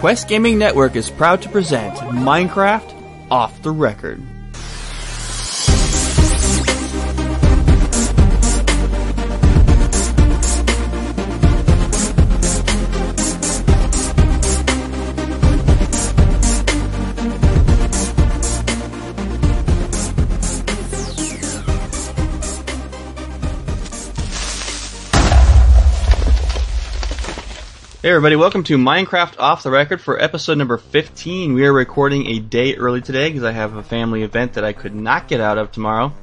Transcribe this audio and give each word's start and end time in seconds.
Quest 0.00 0.28
Gaming 0.28 0.58
Network 0.58 0.96
is 0.96 1.10
proud 1.10 1.42
to 1.42 1.50
present 1.50 1.94
Minecraft 1.96 3.30
Off 3.30 3.60
the 3.62 3.70
Record. 3.70 4.22
Hey 28.02 28.08
everybody, 28.08 28.34
welcome 28.34 28.64
to 28.64 28.78
Minecraft 28.78 29.38
Off 29.38 29.62
the 29.62 29.70
Record 29.70 30.00
for 30.00 30.18
episode 30.18 30.56
number 30.56 30.78
15. 30.78 31.52
We 31.52 31.66
are 31.66 31.72
recording 31.72 32.28
a 32.28 32.38
day 32.38 32.74
early 32.74 33.02
today 33.02 33.28
because 33.28 33.44
I 33.44 33.50
have 33.50 33.76
a 33.76 33.82
family 33.82 34.22
event 34.22 34.54
that 34.54 34.64
I 34.64 34.72
could 34.72 34.94
not 34.94 35.28
get 35.28 35.42
out 35.42 35.58
of 35.58 35.70
tomorrow. 35.70 36.14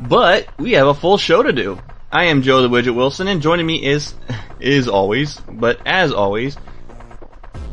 But 0.00 0.46
we 0.56 0.74
have 0.74 0.86
a 0.86 0.94
full 0.94 1.18
show 1.18 1.42
to 1.42 1.52
do. 1.52 1.80
I 2.12 2.26
am 2.26 2.42
Joe 2.42 2.62
the 2.62 2.68
Widget 2.68 2.94
Wilson 2.94 3.26
and 3.26 3.42
joining 3.42 3.66
me 3.66 3.84
is, 3.84 4.14
is 4.60 4.86
always, 4.86 5.40
but 5.50 5.84
as 5.84 6.12
always, 6.12 6.56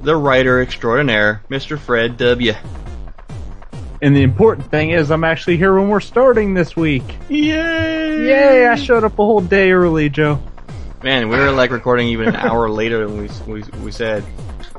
the 0.02 0.16
writer 0.16 0.60
extraordinaire, 0.60 1.44
Mr. 1.48 1.78
Fred 1.78 2.18
W. 2.18 2.54
And 4.02 4.16
the 4.16 4.24
important 4.24 4.72
thing 4.72 4.90
is, 4.90 5.12
I'm 5.12 5.24
actually 5.24 5.58
here 5.58 5.76
when 5.76 5.90
we're 5.90 6.00
starting 6.00 6.56
this 6.56 6.76
week. 6.76 7.04
Yay! 7.30 8.26
Yay! 8.26 8.66
I 8.66 8.74
showed 8.74 9.04
up 9.04 9.14
a 9.14 9.24
whole 9.24 9.42
day 9.42 9.74
early, 9.74 10.10
Joe. 10.10 10.42
Man, 11.06 11.30
we 11.30 11.38
were 11.38 11.52
like 11.52 11.70
recording 11.70 12.08
even 12.08 12.30
an 12.30 12.36
hour 12.36 12.68
later 12.68 13.06
than 13.08 13.20
we, 13.20 13.30
we, 13.46 13.62
we 13.84 13.92
said. 13.92 14.24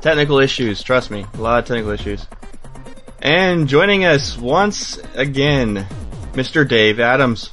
Technical 0.01 0.39
issues, 0.39 0.83
trust 0.83 1.09
me. 1.09 1.25
A 1.35 1.37
lot 1.37 1.59
of 1.59 1.65
technical 1.65 1.91
issues. 1.91 2.27
And 3.21 3.69
joining 3.69 4.03
us 4.03 4.37
once 4.37 4.99
again, 5.15 5.87
Mr. 6.33 6.67
Dave 6.67 6.99
Adams. 6.99 7.49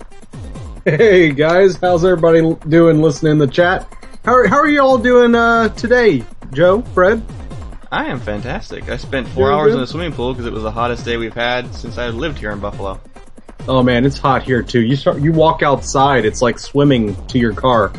Hey 0.85 1.31
guys, 1.31 1.77
how's 1.77 2.05
everybody 2.05 2.41
doing 2.69 3.01
listening 3.01 3.31
in 3.31 3.39
the 3.39 3.47
chat? 3.47 3.87
How 4.25 4.35
are, 4.35 4.49
how 4.49 4.57
are 4.57 4.69
you 4.69 4.81
all 4.81 4.99
doing 4.99 5.37
uh, 5.37 5.69
today, 5.69 6.25
Joe, 6.53 6.83
Fred? 6.83 7.23
I 7.93 8.07
am 8.07 8.19
fantastic. 8.19 8.89
I 8.89 8.97
spent 8.97 9.29
four 9.29 9.51
Doing 9.51 9.55
hours 9.57 9.69
good? 9.69 9.75
in 9.75 9.81
the 9.83 9.87
swimming 9.87 10.13
pool 10.15 10.33
because 10.33 10.47
it 10.47 10.53
was 10.53 10.65
the 10.65 10.73
hottest 10.73 11.05
day 11.05 11.17
we've 11.17 11.33
had 11.33 11.73
since 11.77 11.97
I 11.97 12.09
lived 12.09 12.39
here 12.39 12.51
in 12.51 12.59
Buffalo. 12.59 13.01
Oh 13.69 13.85
man, 13.85 14.05
it's 14.05 14.19
hot 14.19 14.43
here 14.43 14.65
too. 14.65 14.81
You 14.81 14.97
start, 14.97 15.21
you 15.21 15.31
walk 15.31 15.63
outside, 15.63 16.25
it's 16.25 16.43
like 16.43 16.59
swimming 16.59 17.15
to 17.29 17.39
your 17.39 17.55
car. 17.55 17.93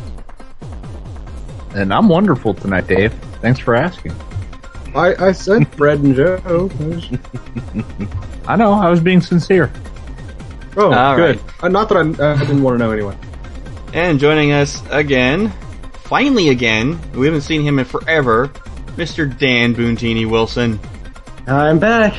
And 1.76 1.92
I'm 1.92 2.08
wonderful 2.08 2.54
tonight, 2.54 2.86
Dave. 2.86 3.12
Thanks 3.42 3.60
for 3.60 3.74
asking. 3.74 4.12
I, 4.94 5.14
I 5.26 5.32
said 5.32 5.68
Fred 5.76 6.00
and 6.00 6.16
Joe. 6.16 6.70
I 8.48 8.56
know, 8.56 8.72
I 8.72 8.88
was 8.88 9.00
being 9.00 9.20
sincere. 9.20 9.70
Oh, 10.76 10.90
All 10.92 11.16
good. 11.16 11.36
right. 11.40 11.64
Uh, 11.64 11.68
not 11.68 11.90
that 11.90 11.96
I, 11.98 12.32
I 12.32 12.38
didn't 12.38 12.62
want 12.62 12.78
to 12.78 12.78
know 12.78 12.90
anyway. 12.92 13.16
And 13.92 14.18
joining 14.18 14.52
us 14.52 14.82
again, 14.90 15.52
finally 15.92 16.48
again, 16.48 16.98
we 17.12 17.26
haven't 17.26 17.42
seen 17.42 17.62
him 17.62 17.78
in 17.78 17.84
forever, 17.84 18.48
Mr. 18.96 19.38
Dan 19.38 19.74
Boontini 19.74 20.28
Wilson. 20.28 20.80
I'm 21.46 21.78
back. 21.78 22.14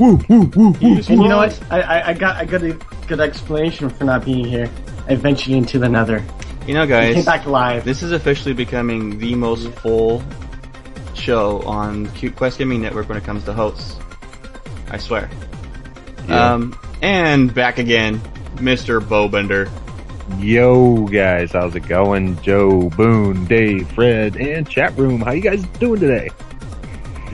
Woo, 0.00 0.20
woo, 0.28 0.50
woo, 0.56 0.70
woo. 0.70 0.96
And 0.96 1.08
you 1.08 1.28
know 1.28 1.38
what? 1.38 1.60
I, 1.70 1.80
I, 1.80 2.08
I 2.08 2.12
got 2.12 2.36
I 2.36 2.44
got 2.44 2.62
a 2.62 2.72
good 3.06 3.20
explanation 3.20 3.88
for 3.88 4.04
not 4.04 4.24
being 4.24 4.44
here. 4.44 4.68
I 5.08 5.14
ventured 5.14 5.54
into 5.54 5.78
the 5.78 5.88
nether. 5.88 6.24
You 6.66 6.74
know, 6.74 6.86
guys, 6.86 7.14
came 7.14 7.24
back 7.24 7.46
alive. 7.46 7.84
this 7.84 8.02
is 8.02 8.10
officially 8.12 8.52
becoming 8.54 9.18
the 9.18 9.34
most 9.36 9.68
full 9.78 10.22
show 11.14 11.62
on 11.62 12.06
Q- 12.12 12.32
Quest 12.32 12.58
Gaming 12.58 12.82
Network 12.82 13.08
when 13.08 13.16
it 13.16 13.24
comes 13.24 13.44
to 13.44 13.52
hosts. 13.52 13.96
I 14.90 14.98
swear. 14.98 15.30
Um, 16.28 16.76
and 17.02 17.54
back 17.54 17.78
again, 17.78 18.20
Mr. 18.56 19.00
Bowbender. 19.00 19.70
Yo 20.40 21.06
guys, 21.06 21.52
how's 21.52 21.76
it 21.76 21.86
going? 21.86 22.40
Joe, 22.42 22.90
Boone, 22.90 23.44
Dave, 23.44 23.88
Fred, 23.92 24.34
and 24.36 24.68
chat 24.68 24.96
room. 24.98 25.20
How 25.20 25.30
you 25.32 25.40
guys 25.42 25.62
doing 25.78 26.00
today? 26.00 26.30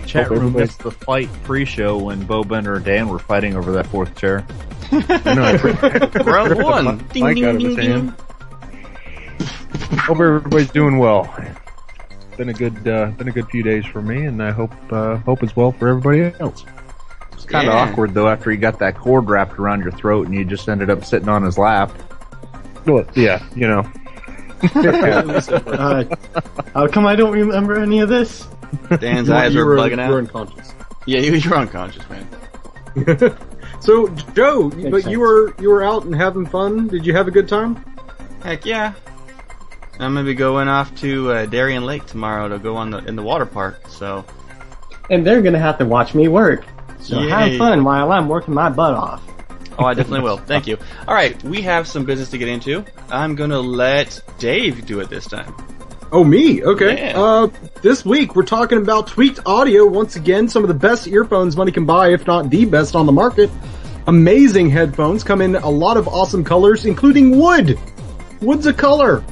Chat 0.06 0.24
Hope 0.24 0.30
room 0.32 0.38
everybody- 0.48 0.64
missed 0.64 0.80
the 0.80 0.90
fight 0.90 1.30
pre-show 1.44 1.96
when 1.96 2.22
Bo 2.26 2.44
Bender 2.44 2.74
and 2.74 2.84
Dan 2.84 3.08
were 3.08 3.18
fighting 3.18 3.56
over 3.56 3.72
that 3.72 3.86
fourth 3.86 4.14
chair. 4.14 4.46
I 4.90 5.34
know. 5.34 5.42
I 5.82 6.22
Round 6.22 6.62
one. 6.62 6.98
Ding, 7.14 7.34
ding, 7.34 7.58
ding, 7.58 7.76
ding. 7.76 8.14
Hand. 9.88 10.00
Hope 10.00 10.20
everybody's 10.20 10.70
doing 10.70 10.98
well. 10.98 11.32
Been 12.36 12.48
a 12.48 12.52
good, 12.54 12.86
uh, 12.88 13.06
been 13.12 13.28
a 13.28 13.32
good 13.32 13.48
few 13.48 13.62
days 13.62 13.84
for 13.84 14.00
me, 14.02 14.24
and 14.24 14.42
I 14.42 14.50
hope, 14.50 14.72
uh, 14.90 15.16
hope 15.18 15.42
it's 15.42 15.54
well 15.54 15.72
for 15.72 15.88
everybody 15.88 16.32
else. 16.40 16.64
It's 17.32 17.44
kind 17.44 17.68
of 17.68 17.74
Yeah. 17.74 17.80
awkward 17.80 18.14
though 18.14 18.28
after 18.28 18.50
you 18.50 18.56
got 18.58 18.78
that 18.78 18.96
cord 18.96 19.28
wrapped 19.28 19.58
around 19.58 19.82
your 19.82 19.92
throat 19.92 20.26
and 20.26 20.34
you 20.34 20.44
just 20.44 20.68
ended 20.68 20.88
up 20.90 21.04
sitting 21.04 21.28
on 21.28 21.42
his 21.42 21.58
lap. 21.58 21.90
Well, 22.86 23.04
yeah, 23.14 23.42
you 23.54 23.68
know, 23.68 23.84
Uh, 24.74 26.04
how 26.72 26.86
come 26.86 27.04
I 27.04 27.16
don't 27.16 27.32
remember 27.32 27.80
any 27.80 27.98
of 27.98 28.08
this? 28.08 28.46
Dan's 29.00 29.26
You 29.28 29.34
eyes 29.34 29.54
you 29.54 29.60
are 29.60 29.66
were, 29.66 29.76
bugging 29.76 30.04
you 30.06 30.12
were 30.12 30.18
unconscious. 30.18 30.72
Yeah, 31.04 31.18
you 31.20 31.50
were 31.50 31.56
unconscious, 31.56 32.04
man. 32.08 32.26
So, 33.80 34.06
Joe, 34.36 34.68
but 34.70 35.02
sense. 35.02 35.06
you 35.08 35.18
were 35.18 35.54
you 35.60 35.68
were 35.68 35.82
out 35.82 36.04
and 36.04 36.14
having 36.14 36.46
fun. 36.46 36.86
Did 36.86 37.04
you 37.04 37.12
have 37.16 37.26
a 37.26 37.32
good 37.32 37.48
time? 37.48 37.84
Heck 38.44 38.64
yeah. 38.64 38.92
I'm 39.94 40.14
gonna 40.14 40.24
be 40.24 40.34
going 40.34 40.68
off 40.68 40.94
to 41.00 41.30
uh, 41.32 41.46
Darien 41.46 41.84
Lake 41.84 42.06
tomorrow 42.06 42.48
to 42.48 42.58
go 42.58 42.76
on 42.76 42.90
the 42.90 42.98
in 42.98 43.16
the 43.16 43.22
water 43.22 43.46
park. 43.46 43.86
So 43.88 44.24
And 45.10 45.26
they're 45.26 45.42
gonna 45.42 45.58
have 45.58 45.78
to 45.78 45.84
watch 45.84 46.14
me 46.14 46.28
work. 46.28 46.64
So 47.00 47.20
Yay. 47.20 47.28
have 47.30 47.58
fun 47.58 47.84
while 47.84 48.10
I'm 48.12 48.28
working 48.28 48.54
my 48.54 48.68
butt 48.70 48.94
off. 48.94 49.22
Oh, 49.78 49.84
I 49.84 49.94
definitely 49.94 50.20
will. 50.22 50.36
Thank 50.52 50.66
you. 50.66 50.78
All 51.06 51.14
right, 51.14 51.40
we 51.44 51.62
have 51.62 51.86
some 51.86 52.04
business 52.04 52.30
to 52.30 52.38
get 52.38 52.48
into. 52.48 52.84
I'm 53.10 53.34
gonna 53.34 53.60
let 53.60 54.20
Dave 54.38 54.86
do 54.86 55.00
it 55.00 55.10
this 55.10 55.26
time. 55.26 55.54
Oh, 56.12 56.22
me? 56.24 56.62
Okay. 56.62 57.08
Yeah. 57.08 57.18
Uh, 57.18 57.48
this 57.80 58.04
week 58.04 58.36
we're 58.36 58.42
talking 58.42 58.76
about 58.76 59.06
tweaked 59.06 59.40
audio 59.46 59.86
once 59.86 60.16
again. 60.16 60.46
Some 60.46 60.62
of 60.62 60.68
the 60.68 60.74
best 60.74 61.06
earphones 61.06 61.56
money 61.56 61.72
can 61.72 61.86
buy, 61.86 62.12
if 62.12 62.26
not 62.26 62.50
the 62.50 62.66
best 62.66 62.94
on 62.94 63.06
the 63.06 63.12
market. 63.12 63.50
Amazing 64.06 64.68
headphones 64.68 65.24
come 65.24 65.40
in 65.40 65.56
a 65.56 65.70
lot 65.70 65.96
of 65.96 66.06
awesome 66.08 66.44
colors, 66.44 66.84
including 66.84 67.38
wood. 67.38 67.78
Wood's 68.42 68.66
a 68.66 68.74
color. 68.74 69.24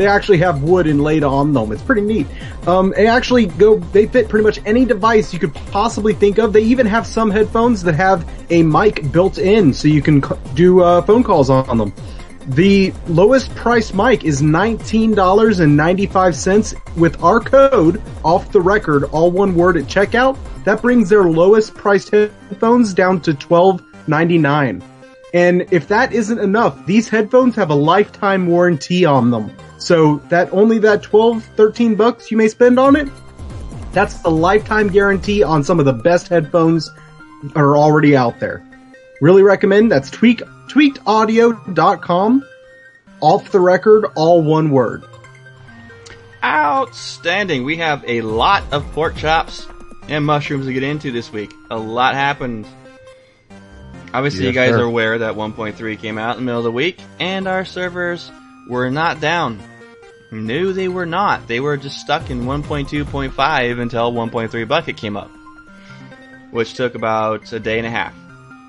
They 0.00 0.06
actually 0.06 0.38
have 0.38 0.62
wood 0.62 0.86
inlaid 0.86 1.24
on 1.24 1.52
them. 1.52 1.72
It's 1.72 1.82
pretty 1.82 2.00
neat. 2.00 2.26
Um, 2.66 2.94
they 2.96 3.06
actually 3.06 3.44
go, 3.44 3.76
they 3.76 4.06
fit 4.06 4.30
pretty 4.30 4.44
much 4.44 4.58
any 4.64 4.86
device 4.86 5.34
you 5.34 5.38
could 5.38 5.52
possibly 5.52 6.14
think 6.14 6.38
of. 6.38 6.54
They 6.54 6.62
even 6.62 6.86
have 6.86 7.06
some 7.06 7.30
headphones 7.30 7.82
that 7.82 7.94
have 7.96 8.26
a 8.48 8.62
mic 8.62 9.12
built 9.12 9.36
in 9.36 9.74
so 9.74 9.88
you 9.88 10.00
can 10.00 10.22
do 10.54 10.80
uh, 10.80 11.02
phone 11.02 11.22
calls 11.22 11.50
on 11.50 11.76
them. 11.76 11.92
The 12.46 12.94
lowest 13.08 13.54
price 13.54 13.92
mic 13.92 14.24
is 14.24 14.40
$19.95 14.40 16.96
with 16.96 17.22
our 17.22 17.38
code 17.38 18.00
off 18.24 18.50
the 18.52 18.60
record, 18.62 19.04
all 19.04 19.30
one 19.30 19.54
word 19.54 19.76
at 19.76 19.84
checkout. 19.84 20.38
That 20.64 20.80
brings 20.80 21.10
their 21.10 21.24
lowest 21.24 21.74
priced 21.74 22.10
headphones 22.10 22.94
down 22.94 23.20
to 23.20 23.34
$12.99. 23.34 24.82
And 25.34 25.66
if 25.70 25.88
that 25.88 26.14
isn't 26.14 26.38
enough, 26.38 26.86
these 26.86 27.10
headphones 27.10 27.54
have 27.56 27.68
a 27.68 27.74
lifetime 27.74 28.46
warranty 28.46 29.04
on 29.04 29.30
them. 29.30 29.54
So 29.80 30.16
that 30.28 30.52
only 30.52 30.78
that 30.80 31.02
12, 31.02 31.42
13 31.56 31.94
bucks 31.96 32.30
you 32.30 32.36
may 32.36 32.48
spend 32.48 32.78
on 32.78 32.94
it, 32.96 33.08
that's 33.92 34.22
the 34.22 34.30
lifetime 34.30 34.88
guarantee 34.88 35.42
on 35.42 35.64
some 35.64 35.80
of 35.80 35.86
the 35.86 35.92
best 35.92 36.28
headphones 36.28 36.88
are 37.56 37.76
already 37.76 38.16
out 38.16 38.38
there. 38.38 38.64
Really 39.20 39.42
recommend. 39.42 39.90
That's 39.90 40.10
tweak, 40.10 40.40
tweakedaudio.com. 40.68 42.44
Off 43.20 43.50
the 43.50 43.60
record, 43.60 44.06
all 44.14 44.42
one 44.42 44.70
word. 44.70 45.04
Outstanding. 46.44 47.64
We 47.64 47.78
have 47.78 48.04
a 48.06 48.20
lot 48.22 48.62
of 48.72 48.90
pork 48.92 49.16
chops 49.16 49.66
and 50.08 50.24
mushrooms 50.24 50.66
to 50.66 50.72
get 50.72 50.82
into 50.82 51.10
this 51.10 51.32
week. 51.32 51.52
A 51.70 51.78
lot 51.78 52.14
happened. 52.14 52.66
Obviously, 54.12 54.46
you 54.46 54.52
guys 54.52 54.70
sir. 54.70 54.80
are 54.80 54.84
aware 54.84 55.18
that 55.18 55.34
1.3 55.34 55.98
came 55.98 56.18
out 56.18 56.36
in 56.36 56.42
the 56.42 56.46
middle 56.46 56.60
of 56.60 56.64
the 56.64 56.72
week, 56.72 56.98
and 57.18 57.46
our 57.46 57.64
servers 57.64 58.30
were 58.68 58.90
not 58.90 59.20
down. 59.20 59.62
No, 60.32 60.72
they 60.72 60.88
were 60.88 61.06
not. 61.06 61.46
They 61.48 61.60
were 61.60 61.76
just 61.76 61.98
stuck 62.00 62.30
in 62.30 62.42
1.2.5 62.44 63.80
until 63.80 64.12
1.3 64.12 64.66
Bukkit 64.66 64.96
came 64.96 65.16
up, 65.16 65.30
which 66.52 66.74
took 66.74 66.94
about 66.94 67.52
a 67.52 67.58
day 67.58 67.78
and 67.78 67.86
a 67.86 67.90
half. 67.90 68.14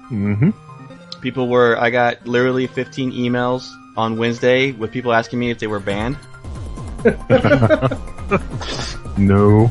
mm-hmm. 0.09 0.49
People 1.21 1.47
were. 1.47 1.77
I 1.77 1.91
got 1.91 2.25
literally 2.27 2.65
15 2.65 3.11
emails 3.11 3.69
on 3.95 4.17
Wednesday 4.17 4.71
with 4.71 4.91
people 4.91 5.13
asking 5.13 5.37
me 5.39 5.51
if 5.51 5.59
they 5.59 5.67
were 5.67 5.79
banned. 5.79 6.17
No. 9.17 9.69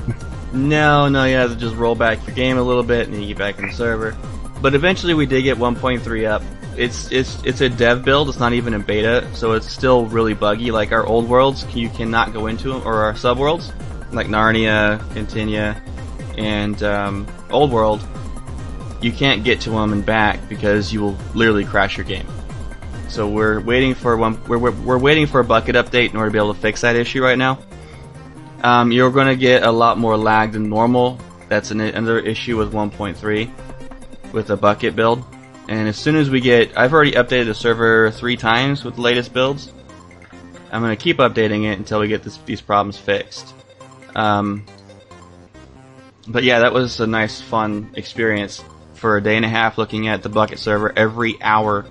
No, 0.52 1.08
no, 1.08 1.24
you 1.24 1.36
have 1.36 1.50
to 1.50 1.56
just 1.56 1.74
roll 1.76 1.94
back 1.94 2.26
your 2.26 2.36
game 2.36 2.58
a 2.58 2.62
little 2.62 2.82
bit 2.82 3.08
and 3.08 3.16
you 3.20 3.28
get 3.28 3.38
back 3.38 3.58
in 3.58 3.68
the 3.68 3.72
server. 3.72 4.16
But 4.60 4.74
eventually 4.74 5.14
we 5.14 5.24
did 5.26 5.42
get 5.42 5.56
1.3 5.56 6.28
up. 6.28 6.42
It's 6.76 7.10
it's 7.10 7.42
it's 7.44 7.60
a 7.60 7.68
dev 7.68 8.04
build. 8.04 8.28
It's 8.28 8.38
not 8.38 8.52
even 8.52 8.74
in 8.74 8.82
beta, 8.82 9.28
so 9.34 9.52
it's 9.52 9.70
still 9.70 10.06
really 10.06 10.34
buggy. 10.34 10.70
Like 10.70 10.92
our 10.92 11.04
old 11.04 11.28
worlds, 11.28 11.64
you 11.74 11.88
cannot 11.90 12.32
go 12.32 12.46
into 12.46 12.72
them, 12.72 12.82
or 12.86 13.02
our 13.02 13.16
sub 13.16 13.38
worlds, 13.38 13.72
like 14.12 14.28
Narnia, 14.28 14.98
Continia, 15.14 15.80
and 16.38 16.82
um, 16.82 17.26
Old 17.50 17.72
World. 17.72 18.06
You 19.02 19.12
can't 19.12 19.44
get 19.44 19.62
to 19.62 19.70
them 19.70 19.92
and 19.92 20.04
back 20.04 20.48
because 20.48 20.92
you 20.92 21.00
will 21.00 21.16
literally 21.34 21.64
crash 21.64 21.96
your 21.96 22.04
game. 22.04 22.26
So 23.08 23.28
we're 23.28 23.60
waiting 23.60 23.94
for 23.94 24.16
one. 24.16 24.42
We're, 24.46 24.58
we're, 24.58 24.70
we're 24.70 24.98
waiting 24.98 25.26
for 25.26 25.40
a 25.40 25.44
Bukkit 25.44 25.74
update 25.74 26.10
in 26.10 26.16
order 26.16 26.28
to 26.28 26.32
be 26.32 26.38
able 26.38 26.54
to 26.54 26.60
fix 26.60 26.82
that 26.82 26.96
issue 26.96 27.22
right 27.22 27.38
now. 27.38 27.58
Um, 28.62 28.92
you're 28.92 29.10
going 29.10 29.26
to 29.26 29.36
get 29.36 29.64
a 29.64 29.72
lot 29.72 29.98
more 29.98 30.16
lag 30.16 30.52
than 30.52 30.68
normal. 30.68 31.18
That's 31.48 31.70
an, 31.70 31.80
another 31.80 32.20
issue 32.20 32.56
with 32.56 32.72
1.3 32.72 34.32
with 34.32 34.50
a 34.50 34.56
Bukkit 34.56 34.94
build. 34.94 35.24
And 35.68 35.88
as 35.88 35.96
soon 35.96 36.16
as 36.16 36.30
we 36.30 36.40
get, 36.40 36.76
I've 36.76 36.92
already 36.92 37.12
updated 37.12 37.46
the 37.46 37.54
server 37.54 38.10
three 38.10 38.36
times 38.36 38.84
with 38.84 38.96
the 38.96 39.00
latest 39.02 39.32
builds. 39.32 39.72
I'm 40.72 40.82
going 40.82 40.96
to 40.96 41.02
keep 41.02 41.18
updating 41.18 41.70
it 41.70 41.78
until 41.78 42.00
we 42.00 42.08
get 42.08 42.22
this, 42.22 42.36
these 42.38 42.60
problems 42.60 42.96
fixed. 42.96 43.54
Um, 44.14 44.64
but 46.26 46.44
yeah, 46.44 46.60
that 46.60 46.72
was 46.72 47.00
a 47.00 47.06
nice, 47.06 47.40
fun 47.40 47.90
experience 47.94 48.62
for 48.94 49.16
a 49.16 49.22
day 49.22 49.36
and 49.36 49.44
a 49.44 49.48
half 49.48 49.78
looking 49.78 50.08
at 50.08 50.22
the 50.22 50.30
Bukkit 50.30 50.58
server 50.58 50.92
every 50.96 51.40
hour, 51.40 51.86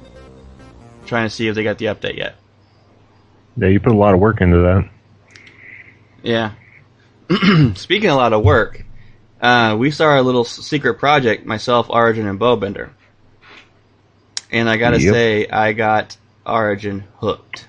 trying 1.05 1.25
to 1.25 1.29
see 1.29 1.47
if 1.47 1.55
they 1.55 1.63
got 1.63 1.77
the 1.77 1.85
update 1.85 2.17
yet. 2.17 2.35
Yeah, 3.57 3.67
you 3.67 3.79
put 3.79 3.91
a 3.91 3.97
lot 3.97 4.13
of 4.13 4.19
work 4.19 4.41
into 4.41 4.57
that. 4.59 4.89
Yeah. 6.23 6.53
Speaking 7.75 8.09
of 8.09 8.15
a 8.15 8.17
lot 8.17 8.33
of 8.33 8.43
work, 8.43 8.85
uh, 9.41 9.75
we 9.77 9.91
started 9.91 10.21
a 10.21 10.23
little 10.23 10.43
secret 10.43 10.95
project, 10.95 11.45
myself, 11.45 11.89
Origin, 11.89 12.27
and 12.27 12.39
Bowbender. 12.39 12.91
And 14.51 14.69
I 14.69 14.77
gotta 14.77 14.99
Yep. 15.01 15.13
say, 15.13 15.47
I 15.47 15.73
got 15.73 16.17
Origin 16.45 17.03
hooked. 17.19 17.67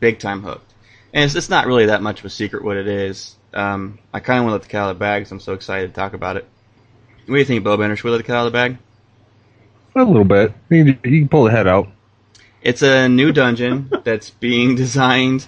Big 0.00 0.18
time 0.18 0.42
hooked. 0.42 0.72
And 1.12 1.24
it's, 1.24 1.34
it's 1.34 1.48
not 1.48 1.66
really 1.66 1.86
that 1.86 2.02
much 2.02 2.20
of 2.20 2.26
a 2.26 2.30
secret 2.30 2.62
what 2.64 2.76
it 2.76 2.86
is. 2.86 3.34
Um, 3.54 3.98
I 4.12 4.20
kinda 4.20 4.42
want 4.42 4.50
to 4.50 4.52
let 4.52 4.62
the 4.62 4.68
cat 4.68 4.82
out 4.82 4.90
of 4.90 4.96
the 4.96 5.00
bag 5.00 5.22
'cause 5.24 5.32
I'm 5.32 5.40
so 5.40 5.54
excited 5.54 5.88
to 5.88 5.94
talk 5.94 6.12
about 6.14 6.36
it. 6.36 6.46
What 7.26 7.34
do 7.34 7.38
you 7.38 7.44
think, 7.44 7.64
Bob 7.64 7.80
Bowbender? 7.80 7.96
Should 7.96 8.04
we 8.04 8.10
let 8.10 8.18
the 8.18 8.22
cat 8.24 8.36
out 8.36 8.46
of 8.46 8.52
the 8.52 8.56
bag? 8.56 8.78
A 9.96 10.04
little 10.04 10.24
bit. 10.24 10.52
You, 10.68 10.84
can- 10.94 10.98
can 11.02 11.28
pull 11.28 11.44
the 11.44 11.50
head 11.50 11.66
out. 11.66 11.88
It's 12.62 12.82
a 12.82 13.08
new 13.08 13.32
dungeon 13.32 13.90
that's 14.04 14.30
being 14.30 14.74
designed 14.76 15.46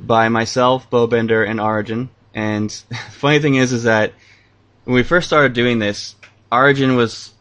by 0.00 0.28
myself, 0.28 0.90
Bowbender, 0.90 1.48
and 1.48 1.60
Origin. 1.60 2.10
And 2.34 2.68
the 2.88 2.94
funny 3.12 3.38
thing 3.38 3.54
is, 3.54 3.72
is 3.72 3.84
that 3.84 4.12
when 4.84 4.94
we 4.96 5.02
first 5.04 5.28
started 5.28 5.52
doing 5.52 5.78
this, 5.78 6.16
Origin 6.50 6.96
was 6.96 7.32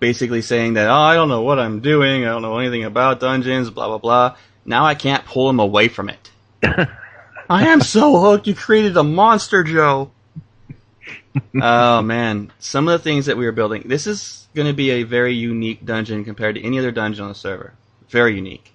basically 0.00 0.42
saying 0.42 0.74
that, 0.74 0.88
oh, 0.88 0.94
I 0.94 1.14
don't 1.14 1.28
know 1.28 1.42
what 1.42 1.58
I'm 1.60 1.80
doing, 1.80 2.24
I 2.24 2.30
don't 2.30 2.42
know 2.42 2.58
anything 2.58 2.84
about 2.84 3.20
dungeons, 3.20 3.70
blah 3.70 3.86
blah 3.86 3.98
blah. 3.98 4.36
Now 4.64 4.84
I 4.84 4.94
can't 4.94 5.24
pull 5.24 5.48
him 5.48 5.60
away 5.60 5.88
from 5.88 6.08
it. 6.08 6.30
I 7.48 7.66
am 7.68 7.80
so 7.80 8.18
hooked. 8.20 8.46
You 8.46 8.54
created 8.54 8.96
a 8.96 9.02
monster, 9.02 9.62
Joe. 9.62 10.10
oh 11.62 12.02
man, 12.02 12.52
some 12.58 12.88
of 12.88 12.92
the 12.92 13.02
things 13.04 13.26
that 13.26 13.36
we 13.36 13.44
were 13.44 13.52
building. 13.52 13.84
This 13.86 14.06
is 14.06 14.48
going 14.54 14.66
to 14.66 14.74
be 14.74 14.90
a 14.90 15.02
very 15.04 15.34
unique 15.34 15.84
dungeon 15.84 16.24
compared 16.24 16.56
to 16.56 16.62
any 16.62 16.78
other 16.78 16.90
dungeon 16.90 17.22
on 17.24 17.28
the 17.28 17.34
server. 17.34 17.74
Very 18.08 18.34
unique. 18.34 18.72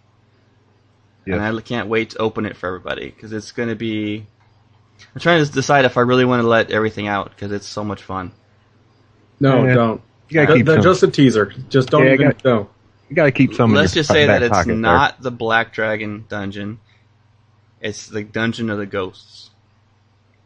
Yes. 1.26 1.36
And 1.40 1.44
I 1.58 1.62
can't 1.62 1.90
wait 1.90 2.12
to 2.12 2.20
open 2.20 2.46
it 2.46 2.56
for 2.56 2.68
everybody 2.68 3.10
because 3.10 3.34
it's 3.34 3.52
going 3.52 3.70
to 3.70 3.76
be. 3.76 4.26
I'm 5.14 5.22
trying 5.22 5.44
to 5.44 5.52
decide 5.52 5.86
if 5.86 5.98
I 5.98 6.02
really 6.02 6.24
want 6.24 6.42
to 6.42 6.48
let 6.48 6.72
everything 6.72 7.08
out 7.08 7.32
because 7.32 7.52
it's 7.52 7.68
so 7.68 7.84
much 7.84 8.04
fun. 8.04 8.32
No, 9.40 9.66
Yeah. 9.66 9.74
don't. 9.74 10.02
You 10.30 10.34
gotta 10.36 10.48
That- 10.54 10.58
keep 10.58 10.66
that's 10.66 10.84
some. 10.84 10.92
just 10.94 11.04
a 11.04 11.08
teaser. 11.08 11.54
Just 11.70 11.90
don't 11.90 12.06
Yeah, 12.06 12.14
even 12.14 12.28
got- 12.32 12.46
no. 12.46 12.70
you 13.10 13.16
gotta 13.16 13.32
keep 13.32 13.54
some. 13.54 13.74
Let's 13.74 13.96
your 13.96 14.02
just 14.02 14.12
say 14.12 14.26
that 14.26 14.42
it's 14.44 14.52
pocket 14.52 14.68
there. 14.70 14.76
not 14.76 15.22
the 15.22 15.32
Black 15.32 15.74
Dragon 15.74 16.26
dungeon. 16.28 16.80
It's 17.82 18.08
the 18.08 18.24
Dungeon 18.24 18.70
of 18.70 18.78
the 18.80 18.86
Ghosts. 18.88 19.52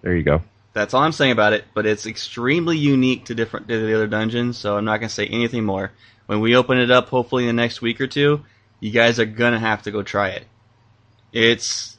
There 0.02 0.16
you 0.16 0.24
go. 0.24 0.42
That's 0.74 0.94
all 0.94 1.02
I'm 1.04 1.12
saying 1.14 1.32
about 1.32 1.54
it, 1.54 1.66
but 1.74 1.86
it's 1.86 2.06
extremely 2.06 2.78
unique 2.78 3.26
to 3.26 3.36
different 3.36 3.68
to 3.70 3.86
the 3.86 3.96
other 3.96 4.08
dungeons, 4.08 4.58
so 4.58 4.78
I'm 4.78 4.86
not 4.86 4.98
gonna 5.00 5.10
say 5.10 5.26
anything 5.28 5.64
more. 5.66 5.92
When 6.28 6.42
we 6.42 6.56
open 6.56 6.78
it 6.78 6.92
up, 6.92 7.10
hopefully 7.10 7.44
in 7.48 7.56
the 7.56 7.62
next 7.62 7.82
week 7.82 8.00
or 8.02 8.08
two, 8.08 8.42
you 8.80 8.92
guys 8.92 9.20
are 9.20 9.26
gonna 9.26 9.60
have 9.60 9.82
to 9.84 9.92
go 9.92 10.04
try 10.04 10.30
it. 10.30 10.46
It's 11.32 11.98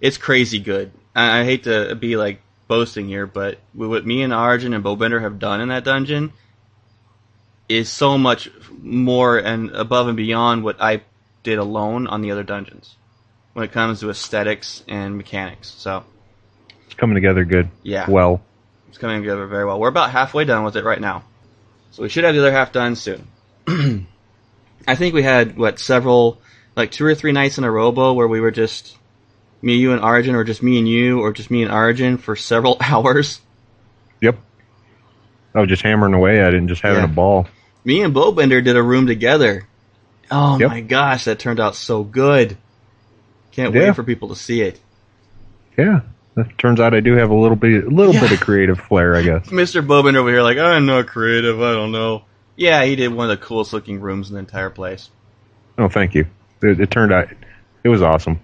it's 0.00 0.16
crazy 0.18 0.58
good. 0.58 0.90
I, 1.14 1.40
I 1.40 1.44
hate 1.44 1.64
to 1.64 1.94
be 1.94 2.16
like 2.16 2.40
boasting 2.68 3.06
here, 3.08 3.26
but 3.26 3.58
what 3.74 4.04
me 4.06 4.22
and 4.22 4.32
Origin 4.32 4.74
and 4.74 4.84
Bowbender 4.84 5.20
have 5.20 5.38
done 5.38 5.60
in 5.60 5.68
that 5.68 5.84
dungeon 5.84 6.32
is 7.68 7.88
so 7.88 8.18
much 8.18 8.50
more 8.82 9.38
and 9.38 9.70
above 9.70 10.08
and 10.08 10.16
beyond 10.16 10.62
what 10.64 10.80
I 10.80 11.02
did 11.42 11.58
alone 11.58 12.06
on 12.06 12.20
the 12.22 12.30
other 12.30 12.42
dungeons 12.42 12.96
when 13.52 13.64
it 13.64 13.72
comes 13.72 14.00
to 14.00 14.10
aesthetics 14.10 14.82
and 14.88 15.16
mechanics. 15.16 15.68
So 15.70 16.04
It's 16.86 16.94
coming 16.94 17.14
together 17.14 17.44
good. 17.44 17.70
yeah, 17.82 18.08
Well, 18.10 18.42
it's 18.88 18.98
coming 18.98 19.20
together 19.22 19.46
very 19.46 19.64
well. 19.64 19.78
We're 19.80 19.88
about 19.88 20.10
halfway 20.10 20.44
done 20.44 20.64
with 20.64 20.76
it 20.76 20.84
right 20.84 21.00
now. 21.00 21.24
So 21.92 22.02
we 22.02 22.08
should 22.08 22.24
have 22.24 22.34
the 22.34 22.40
other 22.40 22.52
half 22.52 22.72
done 22.72 22.96
soon. 22.96 23.26
I 24.86 24.94
think 24.96 25.14
we 25.14 25.22
had, 25.22 25.56
what, 25.56 25.78
several, 25.78 26.40
like 26.76 26.90
two 26.90 27.04
or 27.06 27.14
three 27.14 27.32
nights 27.32 27.56
in 27.56 27.64
a 27.64 27.70
row, 27.70 27.92
Bo, 27.92 28.12
where 28.14 28.28
we 28.28 28.40
were 28.40 28.50
just, 28.50 28.96
me, 29.62 29.76
you, 29.76 29.92
and 29.92 30.02
Origin, 30.02 30.34
or 30.34 30.44
just 30.44 30.62
me 30.62 30.78
and 30.78 30.88
you, 30.88 31.20
or 31.20 31.32
just 31.32 31.50
me 31.50 31.62
and 31.62 31.72
Origin 31.72 32.18
for 32.18 32.36
several 32.36 32.76
hours. 32.80 33.40
Was 35.60 35.68
just 35.68 35.82
hammering 35.82 36.14
away 36.14 36.40
at 36.40 36.54
it 36.54 36.58
and 36.58 36.68
just 36.68 36.82
having 36.82 36.98
Yeah. 37.00 37.04
a 37.04 37.08
ball. 37.14 37.46
Me 37.84 38.02
and 38.02 38.14
Bowbender 38.14 38.62
did 38.64 38.76
a 38.76 38.82
room 38.82 39.06
together. 39.06 39.66
Oh 40.30 40.58
Yep. 40.58 40.70
my 40.70 40.80
gosh, 40.80 41.24
that 41.24 41.38
turned 41.38 41.60
out 41.60 41.74
so 41.76 42.02
good. 42.02 42.56
Can't 43.52 43.74
Yeah. 43.74 43.86
wait 43.88 43.94
for 43.96 44.02
people 44.02 44.28
to 44.30 44.36
see 44.36 44.62
it. 44.62 44.80
Yeah. 45.76 46.00
It 46.36 46.58
turns 46.58 46.80
out 46.80 46.94
I 46.94 47.00
do 47.00 47.14
have 47.16 47.30
a 47.30 47.34
little 47.34 47.56
bit, 47.56 47.84
a 47.84 47.88
little 47.88 48.12
bit 48.12 48.32
of 48.32 48.40
creative 48.40 48.80
flair, 48.80 49.14
I 49.14 49.22
guess. 49.22 49.46
Mr. 49.50 49.86
Bowbender 49.86 50.16
over 50.16 50.30
here, 50.30 50.42
like, 50.42 50.58
I'm 50.58 50.86
not 50.86 51.06
creative, 51.06 51.60
I 51.62 51.72
don't 51.72 51.92
know. 51.92 52.24
Yeah, 52.56 52.84
he 52.84 52.96
did 52.96 53.12
one 53.12 53.30
of 53.30 53.38
the 53.38 53.44
coolest 53.46 53.72
looking 53.72 54.00
rooms 54.00 54.28
in 54.30 54.34
the 54.34 54.40
entire 54.40 54.70
place. 54.70 55.10
Oh, 55.78 55.88
thank 55.88 56.14
you. 56.14 56.26
It, 56.62 56.80
it 56.80 56.90
turned 56.90 57.12
out, 57.12 57.28
it 57.84 57.88
was 57.88 58.02
awesome. 58.02 58.40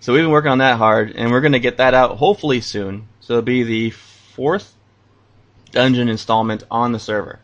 So 0.00 0.12
we've 0.12 0.22
been 0.22 0.30
working 0.30 0.50
on 0.52 0.58
that 0.58 0.76
hard, 0.78 1.12
and 1.16 1.30
we're 1.30 1.40
going 1.40 1.52
to 1.52 1.60
get 1.60 1.78
that 1.78 1.92
out 1.94 2.16
hopefully 2.16 2.60
soon. 2.60 3.08
So 3.20 3.34
it'll 3.34 3.42
be 3.42 3.64
the 3.64 3.90
fourth 3.90 4.72
dungeon 5.72 6.08
installment 6.08 6.64
on 6.70 6.92
the 6.92 6.98
server. 6.98 7.40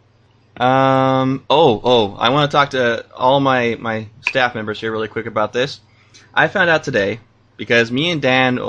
Um. 0.56 1.44
Oh, 1.50 1.80
oh. 1.82 2.14
I 2.14 2.30
want 2.30 2.50
to 2.50 2.54
talk 2.56 2.70
to 2.70 3.04
all 3.12 3.40
my 3.40 3.76
my 3.80 4.08
staff 4.28 4.54
members 4.54 4.80
here 4.80 4.92
really 4.92 5.08
quick 5.08 5.26
about 5.26 5.52
this. 5.52 5.80
I 6.32 6.46
found 6.48 6.70
out 6.70 6.84
today 6.84 7.20
because 7.56 7.90
me 7.90 8.10
and 8.10 8.22
Dan 8.22 8.60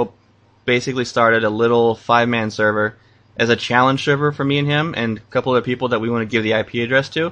basically 0.65 1.05
started 1.05 1.43
a 1.43 1.49
little 1.49 1.93
five 1.95 2.27
man 2.27 2.49
server 2.49 2.95
as 3.37 3.49
a 3.49 3.55
challenge 3.55 4.03
server 4.03 4.31
for 4.31 4.43
me 4.43 4.57
and 4.57 4.67
him 4.67 4.95
and 4.97 5.17
a 5.17 5.21
couple 5.21 5.51
other 5.51 5.61
people 5.61 5.89
that 5.89 5.99
we 6.01 6.09
want 6.09 6.21
to 6.23 6.25
give 6.31 6.41
the 6.43 6.53
IP 6.53 6.75
address 6.83 7.09
to. 7.09 7.31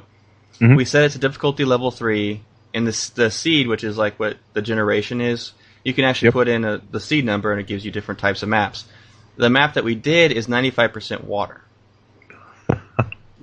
Mhm. 0.60 0.78
We 0.78 0.86
set 0.86 1.04
it 1.04 1.10
to 1.14 1.18
difficulty 1.20 1.66
level 1.66 1.90
three, 1.90 2.42
and 2.76 2.86
the 2.86 3.12
the 3.16 3.32
seed, 3.32 3.68
which 3.68 3.84
is 3.84 3.98
like 3.98 4.20
what 4.20 4.38
the 4.54 4.62
generation 4.62 5.20
is, 5.20 5.54
you 5.84 5.96
can 5.96 6.06
actually 6.06 6.28
Yep. 6.28 6.34
put 6.34 6.48
in 6.48 6.64
a, 6.64 6.80
the 6.92 7.00
seed 7.00 7.26
number 7.26 7.52
and 7.52 7.60
it 7.60 7.66
gives 7.66 7.84
you 7.84 7.90
different 7.90 8.20
types 8.20 8.44
of 8.44 8.50
maps. 8.50 8.86
The 9.36 9.50
map 9.50 9.74
that 9.74 9.84
we 9.84 9.96
did 9.96 10.32
is 10.32 10.48
95% 10.48 11.24
water. 11.24 11.62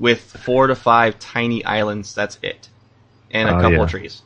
With 0.00 0.21
four 0.21 0.66
to 0.66 0.75
five 0.75 1.19
tiny 1.21 1.64
islands, 1.64 2.14
that's 2.14 2.38
it. 2.42 2.69
And 3.30 3.49
a 3.49 3.52
Oh, 3.52 3.61
couple 3.61 3.73
yeah. 3.73 3.85
of 3.85 3.90
trees. 3.90 4.23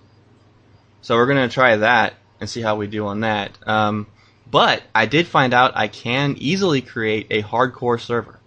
So 1.03 1.17
we're 1.17 1.27
going 1.27 1.47
to 1.49 1.53
try 1.53 1.77
that 1.77 2.15
and 2.41 2.49
see 2.49 2.63
how 2.63 2.77
we 2.77 2.87
do 2.87 3.07
on 3.07 3.21
that. 3.21 3.59
Um, 3.67 4.07
but 4.51 4.83
I 4.95 5.07
did 5.07 5.27
find 5.27 5.53
out 5.53 5.73
I 5.77 5.89
can 5.89 6.37
easily 6.39 6.81
create 6.81 7.27
a 7.31 7.43
hardcore 7.43 8.01
server. 8.01 8.41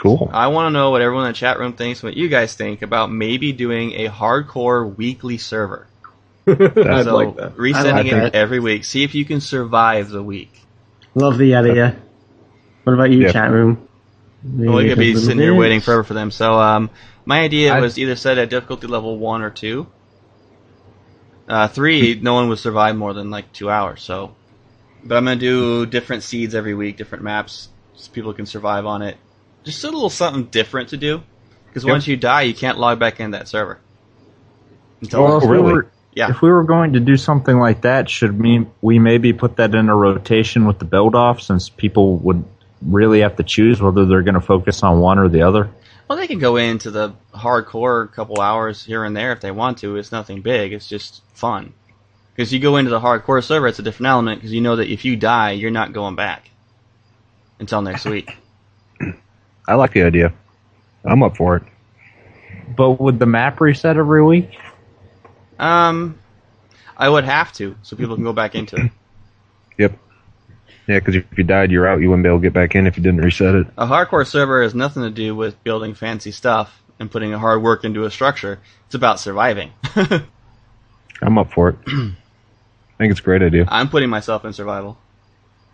Cool. 0.00 0.30
I 0.32 0.46
want 0.48 0.66
to 0.66 0.70
know 0.70 0.90
what 0.90 1.02
everyone 1.02 1.26
in 1.26 1.32
the 1.32 1.36
chat 1.36 1.58
room 1.58 1.74
thinks, 1.74 2.02
what 2.02 2.16
you 2.16 2.28
guys 2.28 2.54
think 2.54 2.82
about 2.82 3.10
maybe 3.12 3.52
doing 3.52 3.92
a 3.94 4.08
hardcore 4.08 4.96
weekly 4.96 5.38
server. 5.38 5.88
I'd 6.46 6.56
so 7.04 7.16
like 7.16 7.36
that. 7.36 7.56
resending 7.56 7.92
like 7.96 8.06
it 8.06 8.32
that. 8.32 8.34
every 8.34 8.60
week. 8.60 8.84
See 8.84 9.02
if 9.04 9.14
you 9.14 9.24
can 9.24 9.40
survive 9.40 10.08
the 10.10 10.22
week. 10.22 10.52
Love 11.14 11.38
the 11.38 11.54
idea. 11.54 11.96
What 12.84 12.94
about 12.94 13.10
you, 13.10 13.22
Yeah. 13.22 13.32
chat 13.32 13.50
room? 13.50 13.88
Well, 14.44 14.82
you 14.82 14.88
could 14.90 14.98
be 14.98 15.14
sitting 15.14 15.38
here 15.38 15.54
waiting 15.54 15.80
forever 15.80 16.02
for 16.04 16.14
them. 16.14 16.30
So, 16.30 16.54
um, 16.60 16.90
my 17.24 17.40
idea 17.40 17.74
I- 17.74 17.80
was 17.80 17.98
either 17.98 18.16
set 18.16 18.38
at 18.38 18.50
difficulty 18.50 18.86
level 18.86 19.16
one 19.18 19.42
or 19.42 19.50
two. 19.50 19.86
Uh, 21.48 21.68
three, 21.68 22.18
no 22.22 22.34
one 22.34 22.48
would 22.48 22.58
survive 22.58 22.96
more 22.96 23.12
than 23.12 23.30
like 23.30 23.52
two 23.52 23.70
hours. 23.70 24.02
So, 24.02 24.34
but 25.04 25.16
I'm 25.16 25.24
gonna 25.24 25.36
do 25.36 25.86
different 25.86 26.22
seeds 26.22 26.54
every 26.54 26.74
week, 26.74 26.96
different 26.96 27.24
maps, 27.24 27.68
so 27.94 28.10
people 28.12 28.32
can 28.32 28.46
survive 28.46 28.86
on 28.86 29.02
it. 29.02 29.16
Just 29.64 29.84
a 29.84 29.88
little 29.88 30.10
something 30.10 30.44
different 30.46 30.88
to 30.90 30.96
do, 30.96 31.22
because 31.66 31.84
Yep. 31.84 31.92
once 31.92 32.06
you 32.06 32.16
die, 32.16 32.42
you 32.42 32.54
can't 32.54 32.78
log 32.78 32.98
back 32.98 33.20
in 33.20 33.32
that 33.32 33.48
server. 33.48 33.78
until 35.00 35.24
Well, 35.24 35.38
if 35.38 35.50
really? 35.50 35.62
we 35.64 35.72
were, 35.72 35.86
Yeah. 36.14 36.30
if 36.30 36.42
we 36.42 36.48
were 36.48 36.62
going 36.62 36.92
to 36.92 37.00
do 37.00 37.16
something 37.16 37.58
like 37.58 37.80
that, 37.80 38.08
should 38.08 38.40
we 38.40 38.66
we 38.82 39.00
maybe 39.00 39.32
put 39.32 39.56
that 39.56 39.74
in 39.74 39.88
a 39.88 39.96
rotation 39.96 40.64
with 40.64 40.78
the 40.78 40.84
build 40.84 41.16
off, 41.16 41.40
since 41.40 41.68
people 41.68 42.18
would 42.18 42.44
really 42.86 43.20
have 43.20 43.36
to 43.36 43.42
choose 43.42 43.80
whether 43.80 44.06
they're 44.06 44.22
going 44.22 44.34
to 44.34 44.40
focus 44.40 44.82
on 44.82 45.00
one 45.00 45.18
or 45.18 45.28
the 45.28 45.42
other? 45.42 45.70
Well, 46.08 46.18
they 46.18 46.26
can 46.26 46.38
go 46.38 46.56
into 46.56 46.90
the 46.90 47.14
hardcore 47.34 48.04
a 48.04 48.08
couple 48.08 48.40
hours 48.40 48.84
here 48.84 49.04
and 49.04 49.16
there 49.16 49.32
if 49.32 49.40
they 49.40 49.50
want 49.50 49.78
to. 49.78 49.96
It's 49.96 50.12
nothing 50.12 50.42
big. 50.42 50.72
It's 50.72 50.88
just 50.88 51.22
fun. 51.32 51.74
Because 52.34 52.52
you 52.52 52.58
go 52.58 52.76
into 52.76 52.90
the 52.90 53.00
hardcore 53.00 53.42
server, 53.42 53.66
it's 53.66 53.78
a 53.78 53.82
different 53.82 54.08
element 54.08 54.40
because 54.40 54.52
you 54.52 54.60
know 54.60 54.76
that 54.76 54.88
if 54.88 55.04
you 55.04 55.16
die, 55.16 55.52
you're 55.52 55.70
not 55.70 55.92
going 55.92 56.16
back 56.16 56.50
until 57.58 57.82
next 57.82 58.04
week. 58.04 58.36
I 59.68 59.74
like 59.74 59.92
the 59.92 60.02
idea. 60.02 60.32
I'm 61.04 61.22
up 61.22 61.36
for 61.36 61.56
it. 61.56 61.62
But 62.76 63.00
would 63.00 63.18
the 63.18 63.26
map 63.26 63.60
reset 63.60 63.96
every 63.96 64.24
week? 64.24 64.58
Um, 65.58 66.18
I 66.96 67.08
would 67.08 67.24
have 67.24 67.52
to 67.54 67.76
so 67.82 67.96
people 67.96 68.16
can 68.16 68.24
go 68.24 68.32
back 68.32 68.54
into 68.54 68.76
it. 68.76 68.92
Yep. 69.78 69.98
Yeah, 70.92 70.98
because 70.98 71.16
if 71.16 71.38
you 71.38 71.44
died, 71.44 71.70
you're 71.70 71.88
out. 71.88 72.02
You 72.02 72.10
wouldn't 72.10 72.22
be 72.22 72.28
able 72.28 72.40
to 72.40 72.42
get 72.42 72.52
back 72.52 72.74
in 72.74 72.86
if 72.86 72.98
you 72.98 73.02
didn't 73.02 73.22
reset 73.22 73.54
it. 73.54 73.66
A 73.78 73.86
hardcore 73.86 74.26
server 74.26 74.62
has 74.62 74.74
nothing 74.74 75.02
to 75.04 75.10
do 75.10 75.34
with 75.34 75.62
building 75.64 75.94
fancy 75.94 76.32
stuff 76.32 76.82
and 76.98 77.10
putting 77.10 77.32
a 77.32 77.38
hard 77.38 77.62
work 77.62 77.82
into 77.82 78.04
a 78.04 78.10
structure. 78.10 78.60
It's 78.84 78.94
about 78.94 79.18
surviving. 79.18 79.72
I'm 81.22 81.38
up 81.38 81.50
for 81.50 81.70
it. 81.70 81.76
I 81.86 82.12
think 82.98 83.10
it's 83.10 83.20
a 83.20 83.22
great 83.22 83.40
idea. 83.40 83.64
I'm 83.68 83.88
putting 83.88 84.10
myself 84.10 84.44
in 84.44 84.52
survival. 84.52 84.98